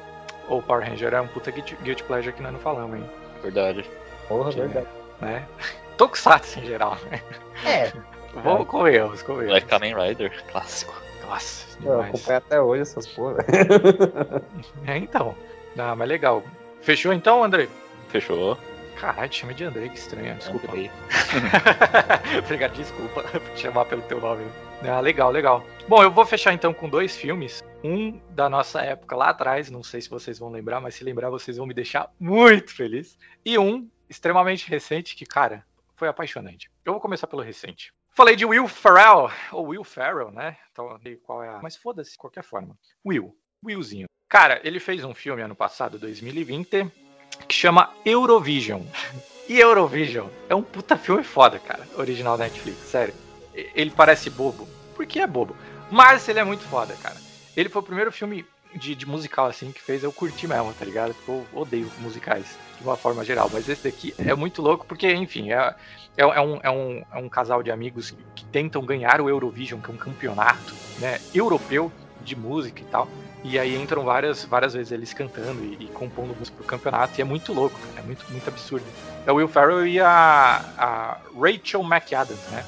Ou 0.49 0.61
Power 0.63 0.85
Ranger 0.89 1.15
é 1.15 1.21
um 1.21 1.29
puta 1.29 1.51
guilty, 1.53 1.77
guilty 1.83 2.03
pleasure 2.03 2.33
que 2.35 2.43
nós 2.43 2.53
não 2.53 2.59
falamos, 2.61 2.97
hein? 2.99 3.05
Verdade. 3.43 3.89
Porra, 4.27 4.51
Que 4.51 4.61
verdade. 4.61 4.87
Né? 5.21 5.47
Tokusatsu 5.97 6.59
em 6.59 6.65
geral, 6.65 6.97
né? 7.09 7.23
É, 7.65 7.93
Vamos 8.43 8.67
com 8.67 8.89
erros, 8.89 9.23
com 9.23 9.35
erros. 9.35 9.47
Black 9.47 9.67
Kamen 9.69 9.95
Rider, 9.95 10.43
clássico. 10.51 10.93
Nossa, 11.27 11.67
eu 11.79 11.93
demais. 11.93 12.09
acompanho 12.15 12.39
até 12.39 12.61
hoje 12.61 12.83
essas 12.83 13.07
porra. 13.07 13.45
É, 14.87 14.97
então. 14.97 15.35
Ah, 15.79 15.95
mas 15.95 16.09
legal. 16.09 16.43
Fechou 16.81 17.13
então, 17.13 17.43
André? 17.43 17.69
Fechou. 18.09 18.57
Caralho, 18.97 19.29
te 19.29 19.41
chama 19.41 19.55
de 19.55 19.65
André, 19.65 19.89
que 19.89 19.99
estranho. 19.99 20.35
Desculpa. 20.37 20.69
Andrei. 20.69 20.91
Obrigado, 22.39 22.75
desculpa 22.75 23.23
por 23.23 23.41
te 23.55 23.61
chamar 23.61 23.85
pelo 23.87 24.03
teu 24.03 24.21
nome. 24.21 24.45
Ah, 24.83 25.01
legal, 25.01 25.31
legal. 25.31 25.65
Bom, 25.89 26.03
eu 26.03 26.11
vou 26.11 26.25
fechar 26.25 26.53
então 26.53 26.73
com 26.73 26.89
dois 26.89 27.17
filmes. 27.17 27.63
Um 27.83 28.21
da 28.31 28.49
nossa 28.49 28.81
época 28.83 29.17
lá 29.17 29.31
atrás, 29.31 29.71
não 29.71 29.83
sei 29.83 30.01
se 30.01 30.09
vocês 30.09 30.39
vão 30.39 30.51
lembrar, 30.51 30.81
mas 30.81 30.95
se 30.95 31.05
lembrar 31.05 31.29
vocês 31.31 31.57
vão 31.57 31.67
me 31.67 31.75
deixar 31.75 32.11
muito 32.21 32.75
feliz. 32.75 33.19
E 33.45 33.59
um 33.59 33.89
extremamente 34.09 34.69
recente 34.69 35.17
que, 35.17 35.27
cara, 35.27 35.65
foi 35.97 36.09
apaixonante. 36.09 36.71
Eu 36.85 36.93
vou 36.93 37.01
começar 37.01 37.27
pelo 37.27 37.43
recente. 37.43 37.93
Falei 38.15 38.37
de 38.37 38.47
Will 38.47 38.69
Ferrell, 38.69 39.29
ou 39.51 39.67
Will 39.67 39.83
Ferrell, 39.83 40.31
né? 40.31 40.57
Então, 40.71 40.97
qual 41.25 41.43
é 41.43 41.49
a... 41.49 41.61
Mas 41.61 41.75
foda-se, 41.75 42.13
de 42.13 42.17
qualquer 42.17 42.45
forma. 42.45 42.79
Will, 43.05 43.37
Willzinho. 43.63 44.07
Cara, 44.29 44.61
ele 44.63 44.79
fez 44.79 45.03
um 45.03 45.13
filme 45.13 45.43
ano 45.43 45.57
passado, 45.57 45.99
2020, 45.99 46.89
que 47.49 47.55
chama 47.55 47.93
Eurovision. 48.05 48.83
E 49.47 49.61
Eurovision 49.61 50.31
é 50.49 50.55
um 50.55 50.63
puta 50.63 50.97
filme 50.97 51.23
foda, 51.23 51.59
cara. 51.59 51.87
Original 51.99 52.39
da 52.39 52.45
Netflix, 52.45 52.79
sério. 52.79 53.13
Ele 53.53 53.91
parece 53.91 54.31
bobo, 54.31 54.67
porque 54.95 55.21
é 55.21 55.27
bobo. 55.27 55.55
Mas 55.91 56.27
ele 56.31 56.39
é 56.39 56.45
muito 56.45 56.65
foda, 56.65 56.97
cara. 56.97 57.17
Ele 57.55 57.69
foi 57.69 57.83
o 57.83 57.85
primeiro 57.85 58.11
filme 58.11 58.47
de, 58.75 58.95
de 58.95 59.07
musical, 59.07 59.47
assim, 59.47 59.73
que 59.73 59.81
fez 59.81 60.03
eu 60.03 60.13
curtir 60.13 60.47
mesmo, 60.47 60.73
tá 60.75 60.85
ligado? 60.85 61.15
Porque 61.15 61.31
eu 61.31 61.47
odeio 61.53 61.91
musicais, 61.99 62.59
de 62.79 62.85
uma 62.85 62.97
forma 62.97 63.25
geral. 63.25 63.49
Mas 63.53 63.69
esse 63.69 63.83
daqui 63.83 64.15
é 64.19 64.35
muito 64.35 64.61
louco, 64.61 64.85
porque, 64.87 65.13
enfim, 65.13 65.53
é, 65.53 65.75
é, 66.17 66.23
é 66.23 66.41
um, 66.41 66.61
é, 66.63 66.71
um, 66.71 67.03
é 67.13 67.19
um 67.19 67.29
casal 67.29 67.63
de 67.63 67.71
amigos 67.71 68.11
que, 68.35 68.45
tentam 68.55 68.85
ganhar 68.85 69.21
o 69.21 69.29
Eurovision, 69.29 69.81
que 69.81 69.91
é 69.91 69.95
um 69.95 69.97
campeonato 69.97 70.75
né, 71.01 71.21
europeu 71.35 71.91
de 72.21 72.37
música 72.37 72.83
e 72.83 72.85
tal. 72.85 73.09
E 73.43 73.59
aí 73.59 73.77
entram 73.77 74.05
várias, 74.05 74.45
várias 74.45 74.75
vezes 74.75 74.93
eles 74.93 75.13
cantando 75.13 75.63
e, 75.65 75.77
e 75.81 75.87
compondo 75.89 76.37
música 76.39 76.57
pro 76.57 76.65
campeonato. 76.65 77.19
E 77.19 77.23
é 77.23 77.25
muito 77.25 77.53
louco. 77.53 77.79
É 77.97 78.03
muito, 78.03 78.25
muito 78.31 78.49
absurdo. 78.49 78.87
É 79.27 79.33
o 79.33 79.35
Will 79.35 79.49
Ferrell 79.49 79.87
e 79.87 79.99
a, 79.99 80.65
a 80.79 81.19
Rachel 81.37 81.83
McAdams, 81.83 82.47
né? 82.51 82.65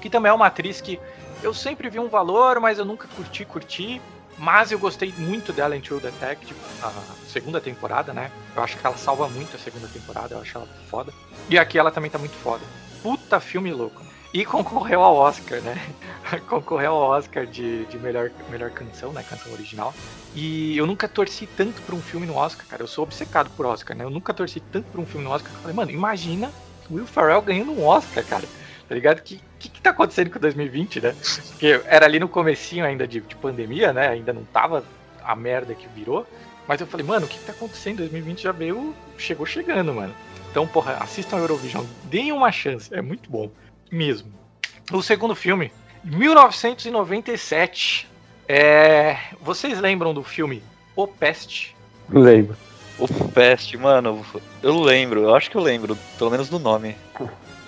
Que 0.00 0.08
também 0.08 0.30
é 0.30 0.32
uma 0.32 0.46
atriz 0.46 0.80
que 0.80 0.98
eu 1.42 1.52
sempre 1.52 1.88
vi 1.88 1.98
um 1.98 2.08
valor, 2.08 2.58
mas 2.58 2.78
eu 2.78 2.84
nunca 2.84 3.06
curti, 3.08 3.44
curti. 3.44 4.00
Mas 4.38 4.70
eu 4.70 4.78
gostei 4.78 5.12
muito 5.18 5.52
dela 5.52 5.76
em 5.76 5.80
True 5.80 6.00
Detective, 6.00 6.58
a 6.82 6.92
segunda 7.26 7.60
temporada, 7.60 8.12
né? 8.12 8.30
Eu 8.54 8.62
acho 8.62 8.78
que 8.78 8.86
ela 8.86 8.96
salva 8.96 9.28
muito 9.28 9.56
a 9.56 9.58
segunda 9.58 9.88
temporada, 9.88 10.34
eu 10.34 10.40
acho 10.40 10.56
ela 10.56 10.68
foda. 10.88 11.12
E 11.48 11.58
aqui 11.58 11.78
ela 11.78 11.90
também 11.90 12.10
tá 12.10 12.18
muito 12.18 12.36
foda. 12.36 12.64
Puta 13.02 13.40
filme 13.40 13.72
louco. 13.72 14.02
E 14.32 14.44
concorreu 14.46 15.02
ao 15.02 15.16
Oscar, 15.16 15.60
né? 15.60 15.76
concorreu 16.48 16.92
ao 16.92 17.10
Oscar 17.10 17.46
de, 17.46 17.84
de 17.86 17.98
melhor, 17.98 18.30
melhor 18.48 18.70
canção, 18.70 19.12
né? 19.12 19.24
Canção 19.24 19.52
original. 19.52 19.92
E 20.32 20.76
eu 20.76 20.86
nunca 20.86 21.08
torci 21.08 21.46
tanto 21.46 21.82
por 21.82 21.94
um 21.94 22.02
filme 22.02 22.26
no 22.26 22.36
Oscar, 22.36 22.66
cara. 22.66 22.82
Eu 22.82 22.86
sou 22.86 23.02
obcecado 23.04 23.50
por 23.50 23.66
Oscar, 23.66 23.96
né? 23.96 24.04
Eu 24.04 24.10
nunca 24.10 24.32
torci 24.32 24.60
tanto 24.60 24.88
por 24.90 25.00
um 25.00 25.06
filme 25.06 25.24
no 25.24 25.32
Oscar 25.32 25.50
que 25.50 25.56
eu 25.56 25.62
falei, 25.62 25.74
mano, 25.74 25.90
imagina 25.90 26.54
Will 26.90 27.06
Ferrell 27.06 27.42
ganhando 27.42 27.72
um 27.72 27.84
Oscar, 27.84 28.24
cara. 28.24 28.48
Tá 28.86 28.94
ligado? 28.94 29.20
Que, 29.22 29.42
que, 29.58 29.68
que 29.68 29.80
tá 29.80 29.90
acontecendo 29.90 30.30
com 30.30 30.38
2020, 30.38 31.00
né? 31.00 31.14
Porque 31.48 31.80
era 31.86 32.06
ali 32.06 32.18
no 32.18 32.28
comecinho 32.28 32.84
ainda 32.84 33.06
de, 33.06 33.20
de 33.20 33.36
pandemia, 33.36 33.92
né? 33.92 34.08
Ainda 34.08 34.32
não 34.32 34.44
tava 34.44 34.82
a 35.22 35.36
merda 35.36 35.74
que 35.74 35.86
virou. 35.88 36.26
Mas 36.66 36.80
eu 36.80 36.86
falei, 36.86 37.06
mano, 37.06 37.26
o 37.26 37.28
que, 37.28 37.38
que 37.38 37.44
tá 37.44 37.52
acontecendo? 37.52 37.98
2020 37.98 38.42
já 38.42 38.52
veio, 38.52 38.94
chegou 39.16 39.46
chegando, 39.46 39.94
mano. 39.94 40.14
Então, 40.50 40.66
porra, 40.66 40.98
assistam 41.00 41.36
a 41.36 41.40
Eurovision, 41.40 41.84
deem 42.04 42.32
uma 42.32 42.52
chance, 42.52 42.94
é 42.94 43.02
muito 43.02 43.30
bom, 43.30 43.50
mesmo. 43.90 44.32
O 44.92 45.02
segundo 45.02 45.34
filme, 45.34 45.72
1997. 46.04 48.08
É... 48.46 49.16
Vocês 49.40 49.78
lembram 49.78 50.14
do 50.14 50.22
filme 50.22 50.62
O 50.96 51.06
Peste? 51.06 51.76
Lembro. 52.08 52.56
O 52.98 53.06
Pest, 53.28 53.74
mano, 53.74 54.24
eu 54.62 54.80
lembro, 54.80 55.22
eu 55.22 55.34
acho 55.34 55.50
que 55.50 55.56
eu 55.56 55.62
lembro, 55.62 55.96
pelo 56.18 56.30
menos 56.30 56.48
do 56.48 56.58
nome. 56.58 56.96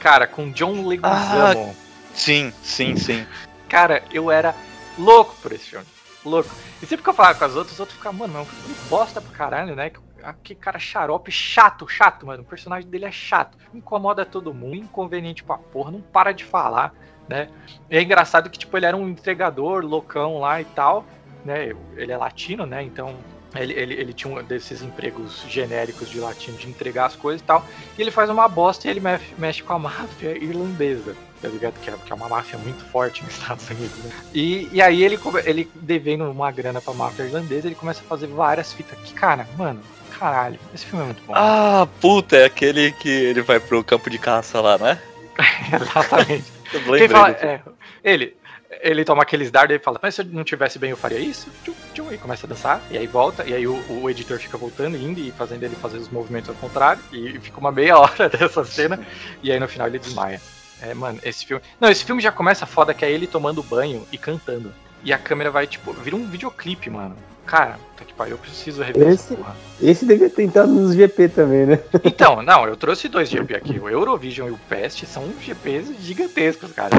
Cara, 0.00 0.26
com 0.26 0.50
John 0.50 0.86
Leguizamo. 0.86 1.76
Sim, 2.14 2.52
sim, 2.62 2.96
sim. 2.96 3.26
Cara, 3.68 4.02
eu 4.12 4.30
era 4.30 4.54
louco 4.98 5.36
por 5.40 5.52
esse 5.52 5.66
filme. 5.70 5.86
Louco. 6.24 6.50
E 6.82 6.86
sempre 6.86 7.02
que 7.02 7.08
eu 7.08 7.14
falava 7.14 7.38
com 7.38 7.44
as 7.44 7.54
outras, 7.54 7.74
os 7.74 7.80
outros 7.80 7.96
ficavam, 7.96 8.20
mano, 8.20 8.38
é 8.38 8.42
um 8.42 8.46
filme 8.46 8.74
bosta 8.88 9.20
pra 9.20 9.30
caralho, 9.30 9.76
né? 9.76 9.92
Ah, 10.22 10.34
Que 10.42 10.54
cara 10.54 10.78
xarope, 10.78 11.30
chato, 11.30 11.86
chato, 11.88 12.26
mano. 12.26 12.42
O 12.42 12.46
personagem 12.46 12.88
dele 12.88 13.04
é 13.04 13.12
chato. 13.12 13.56
Incomoda 13.72 14.26
todo 14.26 14.52
mundo, 14.52 14.76
inconveniente 14.76 15.44
pra 15.44 15.56
porra, 15.56 15.90
não 15.90 16.00
para 16.00 16.32
de 16.32 16.44
falar, 16.44 16.92
né? 17.28 17.48
E 17.90 17.96
é 17.96 18.02
engraçado 18.02 18.50
que, 18.50 18.58
tipo, 18.58 18.76
ele 18.76 18.86
era 18.86 18.96
um 18.96 19.08
entregador 19.08 19.84
loucão 19.84 20.40
lá 20.40 20.60
e 20.60 20.64
tal, 20.64 21.04
né? 21.44 21.72
Ele 21.96 22.12
é 22.12 22.16
latino, 22.16 22.66
né? 22.66 22.82
Então 22.82 23.16
ele, 23.56 23.72
ele, 23.72 23.94
ele 23.94 24.12
tinha 24.12 24.32
um 24.32 24.42
desses 24.42 24.82
empregos 24.82 25.44
genéricos 25.48 26.08
de 26.08 26.20
latino 26.20 26.56
de 26.56 26.68
entregar 26.68 27.06
as 27.06 27.16
coisas 27.16 27.40
e 27.40 27.44
tal. 27.44 27.66
E 27.98 28.02
ele 28.02 28.10
faz 28.10 28.30
uma 28.30 28.48
bosta 28.48 28.86
e 28.86 28.90
ele 28.90 29.00
mexe, 29.00 29.24
mexe 29.36 29.62
com 29.62 29.72
a 29.72 29.78
máfia 29.80 30.36
irlandesa. 30.36 31.16
Tá 31.40 31.48
ligado? 31.48 31.74
Que 31.80 31.88
é, 31.88 31.94
que 31.94 32.12
é 32.12 32.14
uma 32.14 32.28
máfia 32.28 32.58
muito 32.58 32.84
forte 32.84 33.24
nos 33.24 33.32
Estados 33.32 33.68
Unidos, 33.70 33.96
né? 34.04 34.12
E, 34.34 34.68
e 34.72 34.82
aí 34.82 35.02
ele, 35.02 35.18
ele 35.46 35.70
devendo 35.74 36.30
uma 36.30 36.50
grana 36.50 36.82
pra 36.82 36.92
máfia 36.92 37.24
irlandesa, 37.24 37.66
ele 37.66 37.74
começa 37.74 38.00
a 38.00 38.04
fazer 38.04 38.26
várias 38.26 38.74
fitas. 38.74 38.98
Que, 38.98 39.14
cara, 39.14 39.48
mano, 39.56 39.80
caralho, 40.18 40.58
esse 40.74 40.84
filme 40.84 41.02
é 41.02 41.06
muito 41.06 41.22
bom. 41.26 41.32
Ah, 41.34 41.88
puta, 41.98 42.36
é 42.36 42.44
aquele 42.44 42.92
que 42.92 43.08
ele 43.08 43.40
vai 43.40 43.58
pro 43.58 43.82
campo 43.82 44.10
de 44.10 44.18
caça 44.18 44.60
lá, 44.60 44.76
né? 44.76 45.00
Exatamente. 45.80 46.44
Eu 46.74 46.80
lembrei 46.80 47.08
fala, 47.08 47.32
do 47.32 47.38
filme. 47.38 47.54
é, 47.54 47.62
ele, 48.04 48.36
ele 48.82 49.04
toma 49.04 49.22
aqueles 49.22 49.50
dardos 49.50 49.76
e 49.76 49.78
fala, 49.80 49.98
mas 50.02 50.14
se 50.14 50.22
eu 50.22 50.26
não 50.26 50.44
tivesse 50.44 50.78
bem 50.78 50.90
eu 50.90 50.96
faria 50.96 51.18
isso? 51.18 51.48
Tchum, 51.64 51.74
tchum, 51.92 52.12
e 52.12 52.18
começa 52.18 52.46
a 52.46 52.48
dançar, 52.48 52.80
e 52.90 52.96
aí 52.96 53.06
volta, 53.06 53.44
e 53.44 53.52
aí 53.52 53.66
o, 53.66 53.74
o 54.02 54.08
editor 54.08 54.38
fica 54.38 54.56
voltando, 54.56 54.96
indo 54.96 55.18
e 55.18 55.32
fazendo 55.32 55.64
ele 55.64 55.74
fazer 55.74 55.98
os 55.98 56.08
movimentos 56.08 56.48
ao 56.48 56.54
contrário, 56.56 57.02
e 57.12 57.38
fica 57.40 57.58
uma 57.58 57.72
meia 57.72 57.98
hora 57.98 58.28
dessa 58.28 58.64
cena, 58.64 59.04
e 59.42 59.50
aí 59.50 59.58
no 59.58 59.68
final 59.68 59.88
ele 59.88 59.98
desmaia. 59.98 60.40
É, 60.80 60.94
mano, 60.94 61.18
esse 61.22 61.44
filme. 61.44 61.62
Não, 61.78 61.90
esse 61.90 62.04
filme 62.04 62.22
já 62.22 62.32
começa 62.32 62.64
foda 62.64 62.94
que 62.94 63.04
é 63.04 63.10
ele 63.10 63.26
tomando 63.26 63.62
banho 63.62 64.06
e 64.10 64.16
cantando. 64.16 64.72
E 65.02 65.12
a 65.12 65.18
câmera 65.18 65.50
vai, 65.50 65.66
tipo, 65.66 65.92
vira 65.92 66.16
um 66.16 66.26
videoclipe, 66.26 66.90
mano. 66.90 67.16
Cara, 67.46 67.78
tá 67.96 68.04
que 68.04 68.12
pariu, 68.14 68.34
eu 68.34 68.38
preciso 68.38 68.80
rever 68.82 69.08
Esse- 69.08 69.32
essa 69.32 69.34
porra. 69.34 69.56
Esse 69.82 70.04
devia 70.06 70.30
ter 70.30 70.44
entrado 70.44 70.70
nos 70.70 70.94
GP 70.94 71.28
também, 71.30 71.66
né? 71.66 71.80
Então, 72.04 72.42
não, 72.42 72.64
eu 72.66 72.76
trouxe 72.76 73.08
dois 73.08 73.28
GP 73.28 73.56
aqui. 73.56 73.78
O 73.78 73.88
Eurovision 73.88 74.48
e 74.48 74.52
o 74.52 74.58
Pest 74.68 75.04
são 75.06 75.32
GPs 75.40 75.92
gigantescos, 76.00 76.70
cara. 76.72 76.90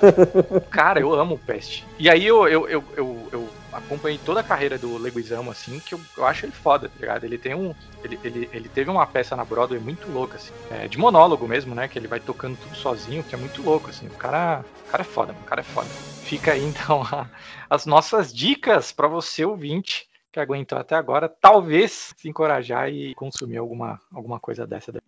Cara, 0.70 1.00
eu 1.00 1.12
amo 1.12 1.34
o 1.34 1.38
Pest. 1.38 1.84
E 1.98 2.08
aí 2.08 2.24
eu, 2.26 2.48
eu, 2.48 2.68
eu, 2.68 2.84
eu, 2.96 3.28
eu 3.32 3.48
acompanhei 3.72 4.18
toda 4.24 4.40
a 4.40 4.44
carreira 4.44 4.78
do 4.78 4.96
Leguizamo, 4.96 5.50
assim, 5.50 5.78
que 5.84 5.94
eu, 5.94 6.00
eu 6.16 6.24
acho 6.26 6.46
ele 6.46 6.52
foda, 6.52 6.88
tá 6.88 6.94
ligado? 6.98 7.24
Ele 7.24 7.36
tem 7.38 7.54
um. 7.54 7.74
Ele, 8.02 8.18
ele, 8.24 8.48
ele 8.52 8.68
teve 8.68 8.90
uma 8.90 9.06
peça 9.06 9.36
na 9.36 9.44
Broadway 9.44 9.80
muito 9.80 10.10
louca, 10.10 10.36
assim. 10.36 10.52
é, 10.70 10.88
de 10.88 10.98
monólogo 10.98 11.46
mesmo, 11.46 11.74
né? 11.74 11.88
Que 11.88 11.98
ele 11.98 12.08
vai 12.08 12.20
tocando 12.20 12.56
tudo 12.56 12.76
sozinho, 12.76 13.22
que 13.22 13.34
é 13.34 13.38
muito 13.38 13.62
louco, 13.62 13.90
assim. 13.90 14.06
O 14.06 14.10
cara, 14.10 14.64
o 14.90 14.92
cara 14.92 15.02
é 15.02 15.04
foda, 15.04 15.32
o 15.32 15.44
cara 15.44 15.60
é 15.60 15.64
foda. 15.64 15.88
Fica 16.24 16.52
aí, 16.52 16.62
então, 16.66 17.02
a- 17.02 17.28
as 17.68 17.86
nossas 17.86 18.32
dicas 18.34 18.90
pra 18.90 19.06
você, 19.06 19.44
ouvinte, 19.44 20.08
que 20.32 20.40
aguentou 20.40 20.78
até 20.78 20.94
agora, 20.96 21.28
talvez 21.28 22.12
se 22.16 22.28
encorajar 22.28 22.88
e 22.88 23.14
consumir 23.14 23.58
alguma, 23.58 24.00
alguma 24.12 24.38
coisa 24.40 24.66
dessa. 24.66 24.92
daí. 24.92 25.00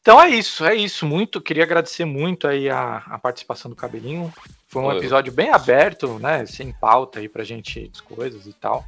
Então 0.00 0.20
é 0.20 0.28
isso, 0.30 0.64
é 0.64 0.74
isso. 0.74 1.06
Muito, 1.06 1.40
queria 1.40 1.62
agradecer 1.62 2.04
muito 2.04 2.48
aí 2.48 2.68
a, 2.68 2.96
a 3.06 3.18
participação 3.18 3.70
do 3.70 3.76
Cabelinho. 3.76 4.32
Foi 4.66 4.82
um 4.82 4.86
Oi. 4.86 4.98
episódio 4.98 5.32
bem 5.32 5.50
aberto, 5.50 6.18
né? 6.18 6.44
Sem 6.46 6.72
pauta 6.72 7.20
aí 7.20 7.28
pra 7.28 7.44
gente 7.44 7.88
as 7.94 8.00
coisas 8.00 8.46
e 8.46 8.52
tal. 8.52 8.84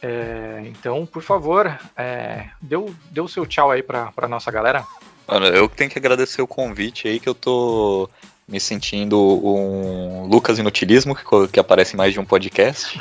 É, 0.00 0.62
então, 0.66 1.06
por 1.06 1.22
favor, 1.22 1.66
é, 1.96 2.48
deu, 2.60 2.92
deu 3.10 3.28
seu 3.28 3.46
tchau 3.46 3.70
aí 3.70 3.82
pra, 3.84 4.10
pra 4.10 4.26
nossa 4.26 4.50
galera. 4.50 4.84
Mano, 5.28 5.46
eu 5.46 5.68
que 5.68 5.76
tenho 5.76 5.90
que 5.90 5.98
agradecer 5.98 6.42
o 6.42 6.46
convite 6.48 7.06
aí, 7.06 7.20
que 7.20 7.28
eu 7.28 7.34
tô 7.34 8.10
me 8.46 8.60
sentindo 8.60 9.18
um 9.18 10.26
Lucas 10.26 10.58
Inutilismo, 10.58 11.14
que, 11.14 11.24
que 11.52 11.60
aparece 11.60 11.94
em 11.94 11.96
mais 11.96 12.12
de 12.12 12.20
um 12.20 12.24
podcast. 12.24 13.00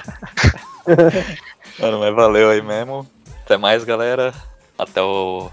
Mano, 1.79 1.99
mas 1.99 2.15
valeu 2.15 2.49
aí 2.49 2.61
mesmo. 2.61 3.07
Até 3.45 3.57
mais, 3.57 3.83
galera. 3.83 4.33
Até 4.77 5.01
o, 5.01 5.49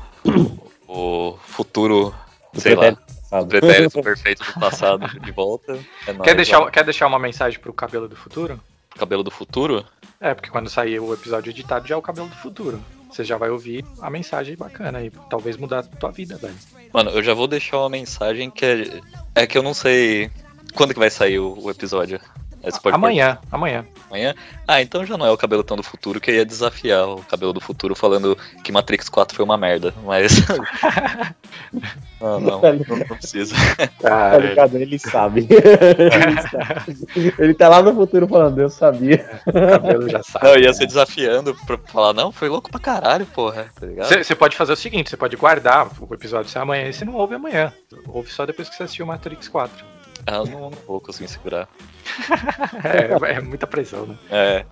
o 0.87 1.39
futuro, 1.43 2.15
sei 2.55 2.75
lá, 2.75 2.97
o 3.31 3.47
pretérito 3.47 4.03
perfeito 4.03 4.45
do 4.45 4.61
passado 4.61 5.07
de 5.21 5.33
volta. 5.33 5.79
É 6.07 6.13
nóis, 6.13 6.25
Quer 6.25 6.35
deixar, 6.35 6.71
quer 6.71 6.85
deixar 6.85 7.07
uma 7.07 7.19
mensagem 7.19 7.59
pro 7.59 7.73
Cabelo 7.73 8.09
do 8.09 8.17
Futuro? 8.17 8.61
Cabelo 8.97 9.23
do 9.23 9.31
futuro? 9.31 9.85
É, 10.21 10.35
porque 10.35 10.51
quando 10.51 10.69
sair 10.69 10.99
o 10.99 11.15
episódio 11.15 11.51
editado 11.51 11.87
já 11.87 11.95
é 11.95 11.99
o 11.99 12.03
Cabelo 12.03 12.29
do 12.29 12.37
Futuro. 12.37 12.83
Você 13.11 13.25
já 13.25 13.37
vai 13.37 13.51
ouvir 13.51 13.85
a 14.01 14.11
mensagem 14.11 14.57
bacana 14.57 14.99
aí. 14.99 15.11
Talvez 15.31 15.57
mudar 15.57 15.81
a 15.81 15.83
tua 15.83 16.11
vida, 16.11 16.37
velho. 16.37 16.55
Mano, 16.93 17.11
eu 17.11 17.23
já 17.23 17.35
vou 17.35 17.47
deixar 17.47 17.79
uma 17.79 17.89
mensagem 17.89 18.51
que 18.51 18.65
é, 18.65 19.01
é 19.35 19.47
que 19.47 19.57
eu 19.57 19.63
não 19.63 19.75
sei 19.75 20.31
quando 20.75 20.93
que 20.93 20.99
vai 20.99 21.11
sair 21.11 21.39
o, 21.39 21.59
o 21.59 21.71
episódio. 21.71 22.21
Pode 22.83 22.95
Amanhã, 22.95 23.39
amanhã. 23.53 23.87
amanhã. 24.11 24.35
Ah, 24.67 24.83
então 24.83 25.07
já 25.07 25.17
não 25.17 25.25
é 25.25 25.31
o 25.31 25.37
cabelotão 25.37 25.77
do 25.77 25.83
futuro 25.83 26.21
que 26.21 26.31
eu 26.31 26.35
ia 26.35 26.45
desafiar 26.45 27.09
o 27.09 27.23
cabelo 27.23 27.53
do 27.53 27.61
futuro 27.61 27.95
falando 27.95 28.37
que 28.65 28.73
Matrix 28.73 29.09
4 29.09 29.35
foi 29.35 29.45
uma 29.45 29.57
merda, 29.57 29.95
mas. 30.05 30.33
não, 32.21 32.41
não, 32.41 32.61
não, 32.61 32.97
não 32.99 33.17
precisa. 33.17 33.55
Tá 34.01 34.39
ligado? 34.39 34.77
Ele 34.77 34.99
sabe. 34.99 35.47
ele, 35.51 36.43
sabe. 36.43 37.35
Ele 37.39 37.55
tá 37.55 37.69
lá 37.69 37.83
no 37.83 37.95
futuro 37.95 38.27
falando, 38.29 38.61
eu 38.61 38.71
sabia. 38.71 39.41
O 39.47 39.53
cabelo 39.53 40.09
já 40.09 40.23
sabe. 40.23 40.45
Não, 40.45 40.55
eu 40.55 40.61
ia 40.61 40.73
ser 40.73 40.87
desafiando 40.87 41.55
pra 41.67 41.79
falar, 41.79 42.13
não, 42.13 42.31
foi 42.31 42.49
louco 42.49 42.71
pra 42.71 42.81
caralho, 42.81 43.27
porra, 43.27 43.67
tá 43.79 43.87
ligado? 43.87 44.09
Você 44.09 44.35
pode 44.35 44.57
fazer 44.57 44.73
o 44.73 44.77
seguinte, 44.77 45.11
você 45.11 45.17
pode 45.17 45.37
guardar 45.37 45.89
o 46.01 46.15
episódio 46.15 46.51
se 46.51 46.59
é 46.59 46.61
amanhã 46.61 46.89
e 46.89 46.93
você 46.93 47.05
não 47.05 47.15
ouve 47.15 47.35
amanhã. 47.35 47.73
Ouve 48.07 48.31
só 48.31 48.47
depois 48.47 48.69
que 48.69 48.77
você 48.77 48.85
assistiu 48.85 49.07
Matrix 49.07 49.49
4. 49.49 49.98
Ah, 50.31 50.37
eu 50.37 50.47
não, 50.47 50.61
não 50.71 50.79
vou 50.87 51.01
conseguir 51.01 51.29
segurar. 51.29 51.69
É, 52.85 53.37
é 53.37 53.41
muita 53.41 53.67
pressão, 53.67 54.07
né? 54.07 54.19
É, 54.31 54.65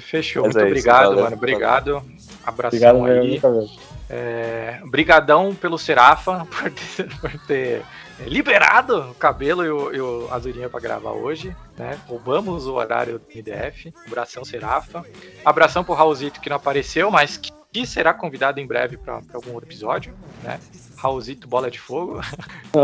Fechou. 0.00 0.44
Mas 0.44 0.54
Muito 0.54 0.64
é 0.64 0.70
isso, 0.70 0.70
obrigado, 0.78 1.08
valeu. 1.08 1.24
mano. 1.24 1.36
Obrigado. 1.36 2.02
Abração 2.44 2.78
Obrigado 2.78 3.04
aí. 3.06 3.28
mesmo, 3.28 3.40
cabelo. 3.40 3.70
É, 4.10 4.80
brigadão 4.86 5.54
pelo 5.54 5.78
Serafa 5.78 6.46
por 6.50 6.70
ter, 6.70 7.20
por 7.20 7.46
ter 7.46 7.82
liberado 8.20 9.10
o 9.10 9.14
cabelo 9.14 9.64
e 9.64 9.70
o, 9.70 9.94
e 9.94 10.00
o 10.00 10.28
Azurinha 10.32 10.68
pra 10.68 10.80
gravar 10.80 11.12
hoje, 11.12 11.54
né? 11.76 11.98
Roubamos 12.06 12.66
o 12.66 12.74
horário 12.74 13.18
do 13.18 13.26
MDF. 13.34 13.92
Abração 14.06 14.44
Serafa. 14.44 15.04
Abração 15.44 15.84
pro 15.84 15.94
Raulzito 15.94 16.40
que 16.40 16.48
não 16.48 16.56
apareceu, 16.56 17.10
mas 17.10 17.36
que, 17.36 17.52
que 17.72 17.86
será 17.86 18.14
convidado 18.14 18.60
em 18.60 18.66
breve 18.66 18.96
pra 18.96 19.20
pra 19.20 19.36
algum 19.36 19.52
outro 19.52 19.68
episódio, 19.68 20.14
né? 20.42 20.58
Raulzito 20.96 21.46
Bola 21.46 21.70
de 21.70 21.78
Fogo. 21.78 22.20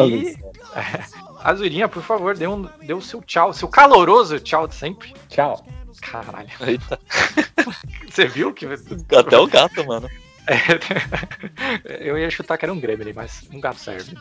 E 0.07 0.37
Azurinha, 1.45 1.87
por 1.87 2.03
favor, 2.03 2.35
dê, 2.35 2.47
um, 2.47 2.63
dê 2.81 2.95
o 2.95 3.03
seu 3.03 3.21
tchau, 3.21 3.53
seu 3.53 3.69
caloroso 3.69 4.41
tchau 4.41 4.67
de 4.67 4.75
sempre. 4.75 5.15
Tchau. 5.29 5.65
Caralho. 6.01 6.49
eita, 6.67 6.99
Você 8.11 8.27
viu 8.27 8.53
que. 8.53 8.67
até 8.67 9.39
o 9.39 9.47
gato, 9.47 9.87
mano. 9.87 10.09
É, 10.47 12.09
eu 12.09 12.19
ia 12.19 12.31
chutar 12.31 12.59
que 12.59 12.65
era 12.65 12.73
um 12.73 12.81
Gremlin, 12.81 13.13
mas 13.15 13.47
um 13.53 13.61
gato 13.61 13.79
serve. 13.79 14.17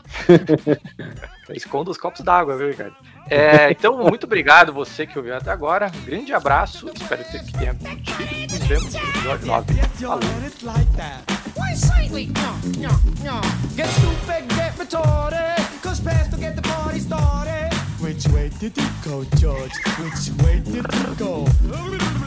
Esconda 1.52 1.92
os 1.92 1.98
copos 1.98 2.22
d'água, 2.22 2.58
viu, 2.58 2.70
Ricardo? 2.70 2.96
É, 3.30 3.72
então, 3.72 3.98
muito 3.98 4.26
obrigado 4.26 4.74
você 4.74 5.08
que 5.08 5.18
ouviu 5.18 5.36
até 5.36 5.52
agora. 5.52 5.92
Um 5.96 6.06
grande 6.06 6.34
abraço. 6.34 6.90
Espero 6.94 7.24
que 7.24 7.52
tenha 7.54 7.74
curtido. 7.74 8.54
Nos 8.54 8.68
vemos 8.68 8.94
no 8.94 9.00
episódio 9.00 9.48
9. 9.48 9.74
Falou. 10.00 11.43
quite 11.64 11.78
slightly. 11.78 12.26
No, 12.28 12.56
no, 12.78 12.92
no. 13.24 13.42
Get 13.76 13.90
stupid, 13.90 14.50
get 14.50 14.74
retarded, 14.76 15.82
cause 15.82 16.00
past 16.00 16.32
to 16.32 16.38
get 16.38 16.56
the 16.56 16.62
party 16.62 17.00
started. 17.00 17.74
Which 18.00 18.28
way 18.28 18.50
did 18.60 18.78
it 18.78 18.92
go, 19.04 19.24
George? 19.38 19.72
Which 20.00 20.30
way 20.44 20.60
did 20.60 20.86
it 20.86 21.18
go? 21.18 21.46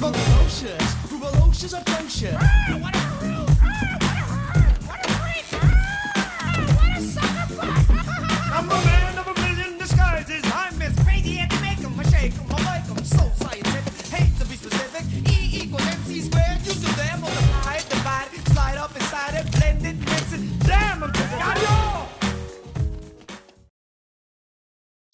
Volocious, 0.00 0.88
volocious 1.08 1.74
attention. 1.74 2.36
Ah, 2.38 2.78
what 2.80 2.96
a 2.96 3.04
rude, 3.22 3.48
ah, 3.62 3.98
what 4.00 4.16
a 4.16 4.24
hurt, 4.32 4.76
ah, 4.80 4.88
what 4.88 5.00
a 5.04 5.12
freak, 5.18 5.48
ah, 5.54 6.56
what 6.76 6.92
a 6.96 7.02
sucker 7.02 7.48
punch! 7.56 7.92
I'm 8.56 8.70
a 8.70 8.84
man. 8.84 8.95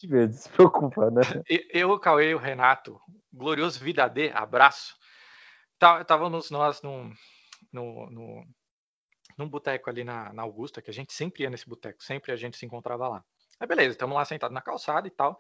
Despreocupa, 0.02 1.10
né? 1.10 1.22
E- 1.48 1.66
Eu, 1.70 1.90
o 1.90 1.98
Cauê 1.98 2.30
e 2.30 2.34
o 2.34 2.38
Renato, 2.38 3.00
glorioso 3.32 3.78
Vida 3.80 4.08
D, 4.08 4.30
abraço. 4.32 4.96
Tá- 5.78 6.00
Estávamos 6.02 6.50
nós 6.50 6.82
num, 6.82 7.12
no, 7.72 8.10
no, 8.10 8.46
num 9.38 9.48
boteco 9.48 9.90
ali 9.90 10.04
na, 10.04 10.32
na 10.32 10.42
Augusta, 10.42 10.82
que 10.82 10.90
a 10.90 10.94
gente 10.94 11.12
sempre 11.12 11.42
ia 11.44 11.50
nesse 11.50 11.68
boteco, 11.68 12.02
sempre 12.02 12.32
a 12.32 12.36
gente 12.36 12.56
se 12.56 12.66
encontrava 12.66 13.08
lá. 13.08 13.24
Aí 13.60 13.66
beleza, 13.66 13.92
estamos 13.92 14.16
lá 14.16 14.24
sentados 14.24 14.54
na 14.54 14.60
calçada 14.62 15.06
e 15.06 15.10
tal. 15.10 15.38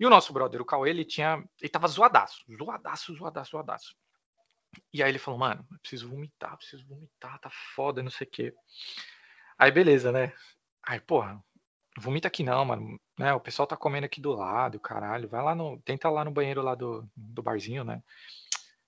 E 0.00 0.06
o 0.06 0.10
nosso 0.10 0.32
brother, 0.32 0.60
o 0.62 0.66
Cauê, 0.66 0.90
ele 0.90 1.04
tinha. 1.04 1.44
Ele 1.60 1.70
tava 1.70 1.88
zoadaço, 1.88 2.44
zoadaço, 2.58 3.14
zoadaço, 3.14 3.50
zoadaço. 3.52 3.96
E 4.92 5.02
aí 5.02 5.10
ele 5.10 5.18
falou, 5.18 5.40
mano, 5.40 5.66
preciso 5.80 6.08
vomitar, 6.08 6.56
preciso 6.56 6.86
vomitar, 6.86 7.38
tá 7.40 7.50
foda, 7.74 8.02
não 8.02 8.10
sei 8.10 8.26
o 8.26 8.30
quê. 8.30 8.54
Aí 9.58 9.70
beleza, 9.70 10.12
né? 10.12 10.32
Aí, 10.82 11.00
porra, 11.00 11.42
vomita 11.98 12.28
aqui 12.28 12.42
não, 12.42 12.64
mano. 12.64 13.00
Né? 13.18 13.32
O 13.32 13.40
pessoal 13.40 13.66
tá 13.66 13.76
comendo 13.76 14.06
aqui 14.06 14.20
do 14.20 14.32
lado, 14.32 14.78
caralho. 14.78 15.28
Vai 15.28 15.42
lá 15.42 15.54
no. 15.54 15.78
Tenta 15.80 16.08
lá 16.10 16.24
no 16.24 16.30
banheiro 16.30 16.62
lá 16.62 16.74
do, 16.74 17.08
do 17.16 17.42
barzinho, 17.42 17.84
né? 17.84 18.02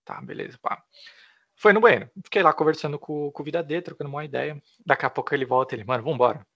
Tá, 0.05 0.21
beleza, 0.21 0.59
pá. 0.61 0.83
Foi 1.57 1.73
no 1.73 1.81
banheiro. 1.81 2.11
Fiquei 2.25 2.43
lá 2.43 2.53
conversando 2.53 2.99
com, 2.99 3.33
com 3.33 3.43
o 3.43 3.45
Vida 3.45 3.63
D, 3.63 3.83
trocando 3.83 4.11
uma 4.11 4.25
ideia. 4.25 4.63
Daqui 4.87 5.05
a 5.07 5.11
pouco 5.11 5.35
ele 5.35 5.45
volta 5.45 5.75
ele, 5.75 5.85
mano, 5.85 6.05
vambora. 6.05 6.47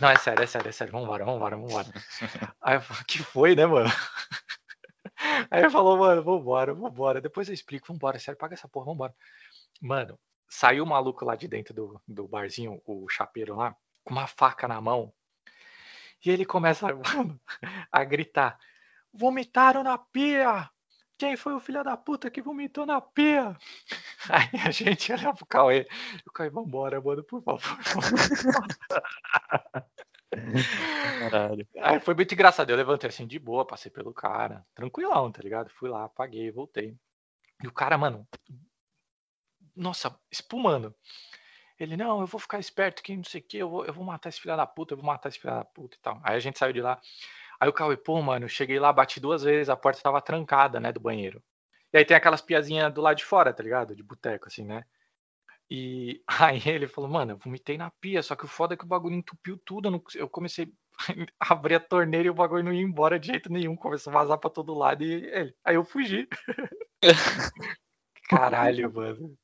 Não, 0.00 0.08
é 0.08 0.16
sério, 0.16 0.44
é 0.44 0.46
sério, 0.46 0.68
é 0.68 0.72
sério, 0.72 0.92
vambora, 0.92 1.24
vambora, 1.24 1.56
vambora. 1.56 1.88
Aí 2.62 2.76
eu 2.76 2.80
falei, 2.80 3.04
que 3.08 3.18
foi, 3.18 3.56
né, 3.56 3.66
mano? 3.66 3.90
Aí 5.50 5.62
ele 5.62 5.70
falou, 5.70 5.98
mano, 5.98 6.22
vambora, 6.22 6.72
vambora. 6.72 7.20
Depois 7.20 7.48
eu 7.48 7.54
explico, 7.54 7.92
vambora, 7.92 8.18
sério, 8.18 8.38
paga 8.38 8.54
essa 8.54 8.68
porra, 8.68 8.86
vambora. 8.86 9.14
Mano, 9.80 10.18
saiu 10.48 10.84
o 10.84 10.86
maluco 10.86 11.24
lá 11.24 11.34
de 11.34 11.48
dentro 11.48 11.74
do, 11.74 12.00
do 12.06 12.28
barzinho, 12.28 12.80
o 12.86 13.08
chapeiro 13.08 13.56
lá, 13.56 13.74
com 14.04 14.12
uma 14.12 14.26
faca 14.26 14.68
na 14.68 14.80
mão. 14.80 15.12
E 16.24 16.30
ele 16.30 16.44
começa 16.44 16.86
a 17.90 18.04
gritar: 18.04 18.58
Vomitaram 19.12 19.82
na 19.82 19.98
pia! 19.98 20.68
Quem 21.20 21.36
foi 21.36 21.52
o 21.52 21.60
filho 21.60 21.84
da 21.84 21.98
puta 21.98 22.30
que 22.30 22.40
vomitou 22.40 22.86
na 22.86 22.98
pia? 22.98 23.54
Aí 24.30 24.48
a 24.66 24.70
gente 24.70 25.12
olha 25.12 25.34
pro 25.34 25.44
Cauê. 25.44 25.86
O 26.26 26.32
Cauê, 26.32 26.48
vambora, 26.48 26.98
mano, 26.98 27.22
por 27.22 27.42
favor. 27.42 27.60
Caralho. 31.18 31.68
Aí 31.82 32.00
foi 32.00 32.14
muito 32.14 32.32
engraçado. 32.32 32.70
Eu 32.70 32.76
levantei 32.76 33.08
assim 33.08 33.26
de 33.26 33.38
boa, 33.38 33.66
passei 33.66 33.90
pelo 33.90 34.14
cara, 34.14 34.64
tranquilão, 34.74 35.30
tá 35.30 35.42
ligado? 35.42 35.68
Fui 35.70 35.90
lá, 35.90 36.08
paguei, 36.08 36.50
voltei. 36.50 36.96
E 37.62 37.66
o 37.66 37.72
cara, 37.72 37.98
mano, 37.98 38.26
nossa, 39.76 40.18
espumando. 40.30 40.94
Ele, 41.80 41.96
não, 41.96 42.20
eu 42.20 42.26
vou 42.26 42.40
ficar 42.40 42.58
esperto 42.60 43.02
que 43.02 43.16
não 43.16 43.24
sei 43.24 43.40
o 43.40 43.44
que, 43.44 43.58
eu 43.58 43.70
vou, 43.70 43.86
eu 43.86 43.92
vou 43.94 44.04
matar 44.04 44.28
esse 44.28 44.40
filho 44.40 44.56
da 44.56 44.66
puta, 44.66 44.92
eu 44.94 44.98
vou 44.98 45.06
matar 45.06 45.30
esse 45.30 45.38
filho 45.40 45.54
da 45.54 45.64
puta 45.64 45.96
e 45.96 46.00
tal. 46.00 46.20
Aí 46.22 46.36
a 46.36 46.40
gente 46.40 46.58
saiu 46.58 46.72
de 46.74 46.82
lá. 46.82 47.00
Aí 47.60 47.68
o 47.68 47.72
Cauê, 47.72 47.96
pô, 47.96 48.20
mano, 48.22 48.46
eu 48.46 48.50
cheguei 48.50 48.78
lá, 48.80 48.92
bati 48.92 49.20
duas 49.20 49.42
vezes, 49.44 49.68
a 49.70 49.76
porta 49.76 50.02
tava 50.02 50.20
trancada, 50.22 50.80
né, 50.80 50.92
do 50.92 51.00
banheiro. 51.00 51.42
E 51.92 51.98
aí 51.98 52.04
tem 52.04 52.16
aquelas 52.16 52.42
piazinhas 52.42 52.92
do 52.94 53.00
lado 53.02 53.16
de 53.18 53.24
fora, 53.24 53.52
tá 53.54 53.62
ligado? 53.62 53.96
De 53.96 54.02
boteco, 54.02 54.48
assim, 54.48 54.64
né? 54.64 54.84
E 55.70 56.22
aí 56.58 56.62
ele 56.66 56.88
falou, 56.88 57.10
mano, 57.10 57.32
eu 57.32 57.38
vomitei 57.38 57.78
na 57.78 57.90
pia, 57.90 58.22
só 58.22 58.36
que 58.36 58.44
o 58.44 58.48
foda 58.48 58.74
é 58.74 58.76
que 58.76 58.84
o 58.84 58.88
bagulho 58.88 59.16
entupiu 59.16 59.58
tudo. 59.64 59.88
Eu, 59.88 59.92
não- 59.92 60.04
eu 60.16 60.28
comecei 60.28 60.72
a 61.40 61.52
abrir 61.54 61.76
a 61.76 61.80
torneira 61.80 62.26
e 62.28 62.30
o 62.30 62.34
bagulho 62.34 62.64
não 62.64 62.72
ia 62.72 62.82
embora 62.82 63.18
de 63.20 63.28
jeito 63.28 63.52
nenhum. 63.52 63.76
Começou 63.76 64.12
a 64.12 64.14
vazar 64.20 64.38
pra 64.38 64.50
todo 64.50 64.74
lado 64.74 65.04
e 65.04 65.12
ele. 65.26 65.54
Aí 65.64 65.76
eu 65.76 65.84
fugi. 65.84 66.28
Caralho, 68.28 68.90
mano. 68.92 69.36